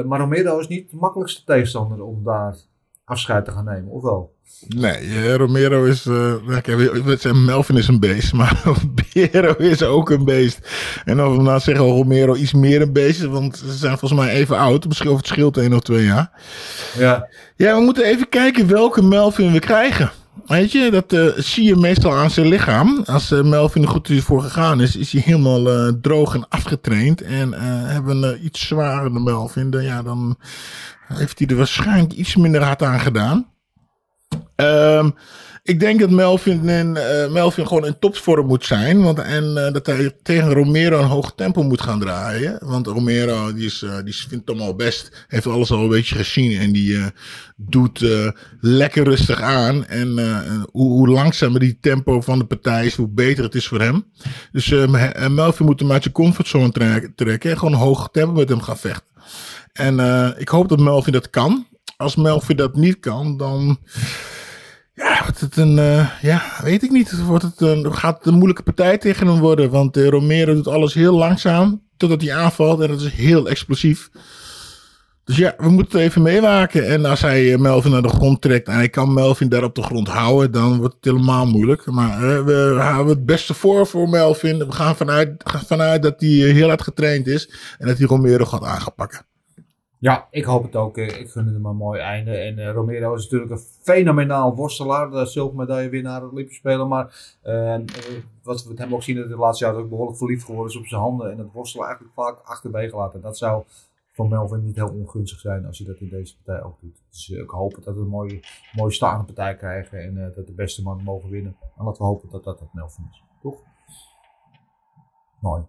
Maar 0.06 0.20
Romero 0.20 0.60
is 0.60 0.68
niet 0.68 0.90
de 0.90 0.98
makkelijkste 0.98 1.44
tegenstander 1.44 2.04
om 2.04 2.24
daar 2.24 2.56
afscheid 3.04 3.46
te 3.46 3.52
gaan 3.52 3.66
nemen, 3.66 3.92
of 3.92 4.02
wel? 4.02 4.34
Nee, 4.68 5.34
Romero 5.34 5.84
is. 5.84 6.04
we 6.04 7.18
zeggen 7.20 7.46
Melvin 7.46 7.78
is 7.78 7.88
een 7.88 8.00
beest, 8.00 8.34
maar 8.34 8.62
Romero 9.14 9.56
is 9.58 9.84
ook 9.84 10.10
een 10.10 10.26
beest. 10.26 10.60
En 11.06 11.24
of 11.24 11.36
we 11.36 11.42
nou 11.42 11.60
zeggen 11.60 11.86
Romero 11.86 12.36
iets 12.36 12.54
meer 12.54 12.82
een 12.82 12.94
beest, 12.94 13.22
want 13.22 13.58
ze 13.58 13.74
zijn 13.74 13.98
volgens 13.98 14.22
mij 14.22 14.30
even 14.30 14.58
oud. 14.58 14.88
Misschien 14.88 15.10
of 15.10 15.18
het 15.18 15.28
scheelt 15.28 15.58
één 15.58 15.74
of 15.74 15.80
twee 15.80 16.06
jaar. 16.06 16.32
Ja. 16.98 17.28
Ja, 17.56 17.76
we 17.76 17.82
moeten 17.82 18.04
even 18.06 18.30
kijken 18.30 18.68
welke 18.68 19.04
Melvin 19.04 19.52
we 19.52 19.60
krijgen. 19.60 20.12
Weet 20.46 20.72
je, 20.72 20.92
dat 20.92 21.14
eh, 21.14 21.28
zie 21.44 21.64
je 21.64 21.76
meestal 21.76 22.14
aan 22.14 22.32
zijn 22.32 22.48
lichaam. 22.48 23.04
Als 23.06 23.32
eh, 23.32 23.42
Melvin 23.42 23.82
er 23.82 23.88
goed 23.88 24.12
voor 24.14 24.42
gegaan 24.42 24.82
is, 24.82 24.96
is 24.96 25.12
hij 25.12 25.22
helemaal 25.22 25.94
droog 26.02 26.36
en 26.36 26.48
afgetraind. 26.50 27.22
En 27.22 27.54
hebben 27.88 28.22
we 28.22 28.28
een 28.28 28.46
iets 28.46 28.68
zwaardere 28.68 29.20
Melvin, 29.20 29.70
dan, 29.70 29.84
ja, 29.84 30.04
dan 30.04 30.38
heeft 31.08 31.40
hij 31.40 31.48
er 31.48 31.56
waarschijnlijk 31.56 32.14
iets 32.14 32.36
minder 32.36 32.64
hard 32.64 32.84
aan 32.84 33.00
gedaan. 33.00 33.52
Ehm, 34.62 35.10
ik 35.64 35.80
denk 35.80 36.00
dat 36.00 36.10
Melvin, 36.10 36.70
in, 36.70 36.98
eh, 36.98 37.32
Melvin 37.32 37.68
gewoon 37.68 37.86
in 37.86 38.00
topsvorm 38.00 38.48
moet 38.48 38.66
zijn. 38.66 39.02
Want, 39.04 39.20
en 39.20 39.66
eh, 39.66 39.74
dat 39.74 39.86
hij 39.86 40.12
tegen 40.24 40.54
Romero 40.54 41.00
een 41.00 41.06
hoog 41.08 41.34
tempo 41.36 41.64
moet 41.64 41.82
gaan 41.82 42.00
draaien. 42.00 42.58
Want 42.66 42.88
Romero 42.88 43.54
die 43.54 43.66
is, 43.66 43.82
eh, 43.82 43.96
die 44.04 44.16
vindt 44.16 44.48
het 44.48 44.50
allemaal 44.50 44.76
best. 44.76 45.26
Heeft 45.28 45.48
alles 45.48 45.72
al 45.72 45.80
een 45.84 45.90
beetje 45.90 46.16
gezien. 46.16 46.60
En 46.60 46.72
die 46.72 47.00
doet 47.56 48.06
lekker 48.60 49.04
rustig 49.04 49.42
aan. 49.42 49.86
En 49.86 50.10
hoe, 50.72 50.92
hoe 50.92 51.08
langzamer 51.10 51.60
die 51.60 51.78
tempo 51.82 52.22
van 52.22 52.40
de 52.40 52.46
partij 52.46 52.86
is, 52.86 52.96
hoe 52.96 53.10
beter 53.10 53.44
het 53.44 53.56
is 53.56 53.68
voor 53.68 53.82
hem. 53.82 54.06
Dus 54.52 54.72
eh, 54.72 54.88
Me- 54.88 54.98
eh, 55.06 55.30
Melvin 55.30 55.66
moet 55.66 55.80
hem 55.80 55.92
uit 55.92 56.02
zijn 56.02 56.14
comfortzone 56.14 56.72
trek- 56.72 57.12
trekken. 57.16 57.52
En 57.52 57.58
gewoon 57.58 57.74
een 57.74 57.80
hoog 57.80 58.10
tempo 58.12 58.32
met 58.32 58.50
hem 58.50 58.62
gaan 58.62 58.78
vechten. 58.78 59.10
En 59.74 60.00
ik 60.38 60.50
hoop 60.50 60.70
dat 60.70 60.80
Melvin 60.80 61.14
dat 61.14 61.30
kan. 61.30 61.68
Als 61.98 62.16
Melvin 62.16 62.56
dat 62.56 62.76
niet 62.76 63.00
kan, 63.00 63.38
dan 63.38 63.80
ja, 65.04 65.22
wordt 65.24 65.40
het 65.40 65.58
een, 65.58 65.80
eh, 65.80 66.08
ja, 66.22 66.44
weet 66.64 66.84
ik 66.84 66.92
niet. 66.92 67.24
Wordt 67.26 67.44
het 67.44 67.62
een, 67.62 67.94
gaat 67.94 68.26
een 68.26 68.34
moeilijke 68.34 68.64
partij 68.64 68.98
tegen 68.98 69.28
hem 69.28 69.40
worden. 69.40 69.70
Want 69.70 69.98
eh, 69.98 70.08
Romero 70.08 70.54
doet 70.54 70.68
alles 70.68 70.94
heel 70.94 71.16
langzaam 71.16 71.82
totdat 71.98 72.22
hij 72.22 72.34
aanvalt. 72.34 72.82
En 72.82 72.88
dat 72.88 73.02
is 73.02 73.12
heel 73.12 73.50
explosief. 73.50 74.10
Dus 75.24 75.38
ja, 75.38 75.54
we 75.58 75.70
moeten 75.70 76.00
even 76.00 76.22
meewaken. 76.22 76.88
En 76.88 77.06
als 77.06 77.22
hij 77.22 77.54
eh, 77.54 77.60
Melvin 77.60 77.92
naar 77.92 78.02
de 78.02 78.10
grond 78.10 78.42
trekt 78.42 78.68
en 78.68 78.74
hij 78.74 78.90
kan 78.90 79.14
Melvin 79.14 79.50
daar 79.50 79.64
op 79.64 79.76
de 79.76 79.84
grond 79.84 80.08
houden, 80.08 80.52
dan 80.52 80.78
wordt 80.78 80.96
het 80.96 81.06
helemaal 81.06 81.46
moeilijk. 81.46 81.86
Maar 81.86 82.46
we 82.46 82.78
houden 82.80 83.16
het 83.16 83.26
beste 83.26 83.54
voor 83.54 83.88
voor 83.88 84.10
Melvin. 84.10 84.58
We 84.58 84.72
gaan 84.72 84.96
vanuit, 84.96 85.44
vanuit 85.66 86.02
dat 86.04 86.16
hij 86.18 86.30
heel 86.30 86.68
hard 86.68 86.82
getraind 86.82 87.28
is 87.28 87.50
en 87.78 87.88
dat 87.88 87.98
hij 87.98 88.08
Romero 88.08 88.46
gaat 88.46 88.64
aangepakken. 88.64 89.26
Ja, 90.02 90.28
ik 90.32 90.44
hoop 90.44 90.64
het 90.64 90.76
ook. 90.76 90.98
Eh, 90.98 91.20
Ik 91.20 91.30
gun 91.30 91.46
hem 91.48 91.66
een 91.66 91.76
mooi 91.76 92.00
einde. 92.00 92.38
En 92.38 92.58
eh, 92.60 92.72
Romero 92.72 93.14
is 93.14 93.24
natuurlijk 93.24 93.52
een 93.52 93.66
fenomenaal 93.82 94.56
worstelaar. 94.56 95.10
De 95.10 95.26
zilvermedaillewinnaar 95.26 96.24
Olympische 96.30 96.60
Spelen. 96.60 96.88
Maar 96.88 97.36
eh, 97.42 97.74
eh, 97.76 97.82
wat 98.44 98.64
we 98.64 98.70
met 98.70 98.78
hem 98.78 98.94
ook 98.94 99.04
zien 99.04 99.18
in 99.18 99.28
de 99.28 99.36
laatste 99.36 99.66
jaren 99.66 99.80
ook 99.82 99.90
behoorlijk 99.90 100.18
verliefd 100.18 100.46
geworden 100.46 100.74
is 100.74 100.80
op 100.80 100.86
zijn 100.86 101.02
handen. 101.02 101.32
En 101.32 101.38
het 101.38 101.52
worstelen 101.52 101.86
eigenlijk 101.86 102.16
vaak 102.16 102.40
achterwege 102.44 102.96
laten. 102.96 103.22
Dat 103.22 103.38
zou 103.38 103.64
voor 104.12 104.28
Melvin 104.28 104.64
niet 104.64 104.76
heel 104.76 104.90
ongunstig 104.90 105.40
zijn 105.40 105.66
als 105.66 105.78
hij 105.78 105.88
dat 105.88 105.98
in 106.00 106.10
deze 106.10 106.36
partij 106.44 106.64
ook 106.66 106.82
doet. 106.82 107.02
Dus 107.10 107.30
ik 107.30 107.50
hoop 107.50 107.84
dat 107.84 107.96
we 107.96 108.02
een 108.02 108.08
mooie, 108.08 108.40
mooie 108.76 108.92
staande 108.92 109.24
partij 109.24 109.56
krijgen. 109.56 110.04
En 110.04 110.34
dat 110.36 110.48
de 110.48 110.54
beste 110.54 110.82
mannen 110.82 111.06
mogen 111.06 111.30
winnen. 111.30 111.56
En 111.78 111.86
laten 111.86 112.02
we 112.02 112.08
hopen 112.08 112.30
dat 112.32 112.44
dat, 112.44 112.60
dat 112.60 112.74
Melvin 112.74 113.08
is. 113.12 113.24
Toch? 113.42 113.60
Mooi. 115.40 115.64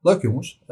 Leuk 0.00 0.22
jongens. 0.22 0.62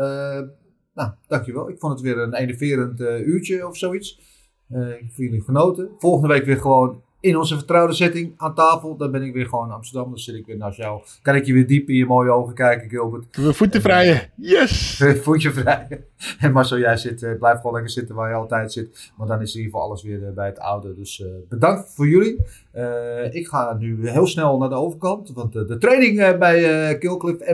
Eh, 0.96 1.04
nou, 1.04 1.16
dankjewel. 1.26 1.68
Ik 1.68 1.78
vond 1.78 1.92
het 1.92 2.02
weer 2.02 2.18
een 2.18 2.34
enerverend 2.34 3.00
eh, 3.00 3.26
uurtje 3.26 3.68
of 3.68 3.76
zoiets. 3.76 4.20
Eh, 4.68 4.88
ik 4.88 4.98
vond 4.98 5.16
jullie 5.16 5.42
genoten. 5.42 5.90
Volgende 5.98 6.34
week 6.34 6.44
weer 6.44 6.60
gewoon 6.60 7.02
in 7.20 7.36
onze 7.36 7.56
vertrouwde 7.56 7.94
setting 7.94 8.34
aan 8.36 8.54
tafel. 8.54 8.96
Dan 8.96 9.10
ben 9.10 9.22
ik 9.22 9.32
weer 9.32 9.46
gewoon 9.46 9.66
in 9.66 9.74
Amsterdam. 9.74 10.08
Dan 10.08 10.18
zit 10.18 10.34
ik 10.34 10.46
weer 10.46 10.56
naast 10.56 10.76
jou. 10.76 11.02
Kan 11.22 11.34
ik 11.34 11.46
je 11.46 11.52
weer 11.52 11.66
diep 11.66 11.88
in 11.88 11.94
je 11.94 12.06
mooie 12.06 12.30
ogen 12.30 12.54
kijken, 12.54 12.88
Gilbert. 12.88 13.36
We 13.36 13.54
voeten 13.54 13.80
vrijen. 13.80 14.30
Yes! 14.36 15.02
Voetje 15.22 15.52
vrij. 15.52 16.04
En 16.40 16.52
Marcel, 16.52 16.78
jij 16.78 16.96
zit, 16.96 17.22
eh, 17.22 17.38
blijf 17.38 17.56
gewoon 17.56 17.72
lekker 17.72 17.90
zitten 17.90 18.14
waar 18.14 18.28
je 18.28 18.34
altijd 18.34 18.72
zit. 18.72 19.12
Maar 19.16 19.26
dan 19.26 19.40
is 19.40 19.54
in 19.54 19.56
ieder 19.56 19.72
geval 19.72 19.86
alles 19.86 20.02
weer 20.02 20.26
eh, 20.26 20.32
bij 20.32 20.46
het 20.46 20.58
oude. 20.58 20.94
Dus 20.94 21.22
eh, 21.22 21.28
bedankt 21.48 21.94
voor 21.94 22.08
jullie. 22.08 22.40
Eh, 22.76 23.34
ik 23.34 23.46
ga 23.46 23.76
nu 23.78 24.08
heel 24.10 24.26
snel 24.26 24.58
naar 24.58 24.68
de 24.68 24.74
overkant. 24.74 25.32
Want 25.34 25.52
de 25.52 25.78
training 25.78 26.20
eh, 26.20 26.38
bij 26.38 26.60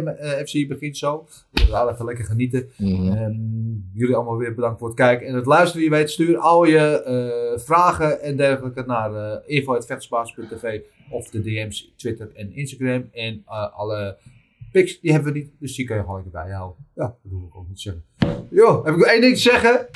M- 0.03 0.09
eh, 0.09 0.45
FC 0.45 0.69
begint 0.69 0.97
zo. 0.97 1.27
Dus 1.51 1.65
we 1.67 1.73
gaan 1.73 1.89
even 1.89 2.05
lekker 2.05 2.25
genieten. 2.25 2.69
Ehm, 2.79 3.35
jullie 3.93 4.15
allemaal 4.15 4.37
weer 4.37 4.55
bedankt 4.55 4.79
voor 4.79 4.89
het 4.89 4.97
kijken 4.97 5.27
en 5.27 5.35
het 5.35 5.47
luisteren. 5.47 5.85
Je 5.85 5.91
weet, 5.91 6.11
stuur 6.11 6.39
al 6.39 6.65
je 6.65 7.61
vragen 7.65 8.21
en 8.23 8.37
dergelijke 8.37 8.83
naar 8.87 9.13
uh, 9.13 9.37
info.vechtsbaas.tv 9.47 10.81
of 11.11 11.31
de 11.31 11.41
DM's, 11.43 11.93
Twitter 11.97 12.31
en 12.35 12.53
Instagram. 12.55 13.09
En 13.13 13.43
alle 13.75 14.17
pics, 14.73 15.01
die 15.01 15.13
hebben 15.13 15.33
we 15.33 15.39
niet, 15.39 15.51
dus 15.61 15.75
die 15.77 15.87
kun 15.87 15.97
je 15.97 16.01
gewoon 16.03 16.23
lekker 16.23 16.43
bijhouden. 16.43 16.77
Ja, 16.95 17.03
dat 17.03 17.33
hoef 17.33 17.43
ik 17.43 17.57
ook 17.57 17.69
niet 17.69 17.77
te 17.77 17.83
zeggen. 17.83 18.47
Jo, 18.51 18.85
heb 18.85 18.95
ik 18.95 18.99
nog 19.01 19.09
één 19.09 19.21
ding 19.21 19.35
te 19.35 19.41
zeggen? 19.41 19.87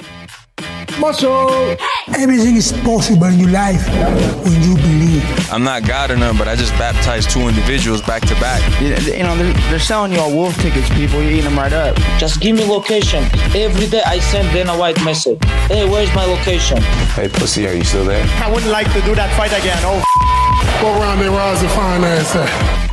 Marcel! 1.01 1.77
Everything 2.13 2.57
is 2.57 2.73
possible 2.73 3.29
in 3.29 3.39
your 3.39 3.51
life 3.51 3.91
when 4.43 4.63
you 4.63 4.75
believe. 4.75 5.55
I'm 5.55 5.63
not 5.63 5.83
God 5.85 6.11
or 6.11 6.19
none, 6.19 6.37
but 6.37 6.47
I 6.49 6.55
just 6.57 6.73
baptized 6.79 7.31
two 7.31 7.49
individuals 7.49 8.03
back 8.03 8.23
to 8.27 8.35
back. 8.41 8.63
You 8.81 9.23
know, 9.25 9.37
they're, 9.37 9.53
they're 9.69 9.79
selling 9.79 10.13
you 10.13 10.21
all 10.21 10.33
wolf 10.33 10.57
tickets, 10.63 10.89
people. 10.89 11.21
You're 11.21 11.33
eating 11.33 11.51
them 11.51 11.59
right 11.59 11.73
up. 11.73 11.97
Just 12.19 12.41
give 12.41 12.57
me 12.57 12.65
location. 12.65 13.23
Every 13.55 13.87
day 13.89 14.03
I 14.07 14.21
send 14.21 14.51
Dana 14.53 14.73
White 14.73 15.03
message. 15.05 15.39
Hey, 15.69 15.85
where's 15.89 16.13
my 16.15 16.25
location? 16.25 16.81
Hey, 17.15 17.29
pussy, 17.29 17.67
are 17.67 17.75
you 17.75 17.85
still 17.85 18.05
there? 18.05 18.25
I 18.43 18.51
wouldn't 18.51 18.73
like 18.73 18.91
to 18.95 19.01
do 19.03 19.15
that 19.15 19.31
fight 19.37 19.53
again. 19.53 19.79
Oh, 19.85 20.03
Go 20.81 20.99
around 20.99 21.19
there, 21.19 21.31
Roz, 21.31 21.61
and 21.63 21.71
find 21.73 22.03
that. 22.03 22.86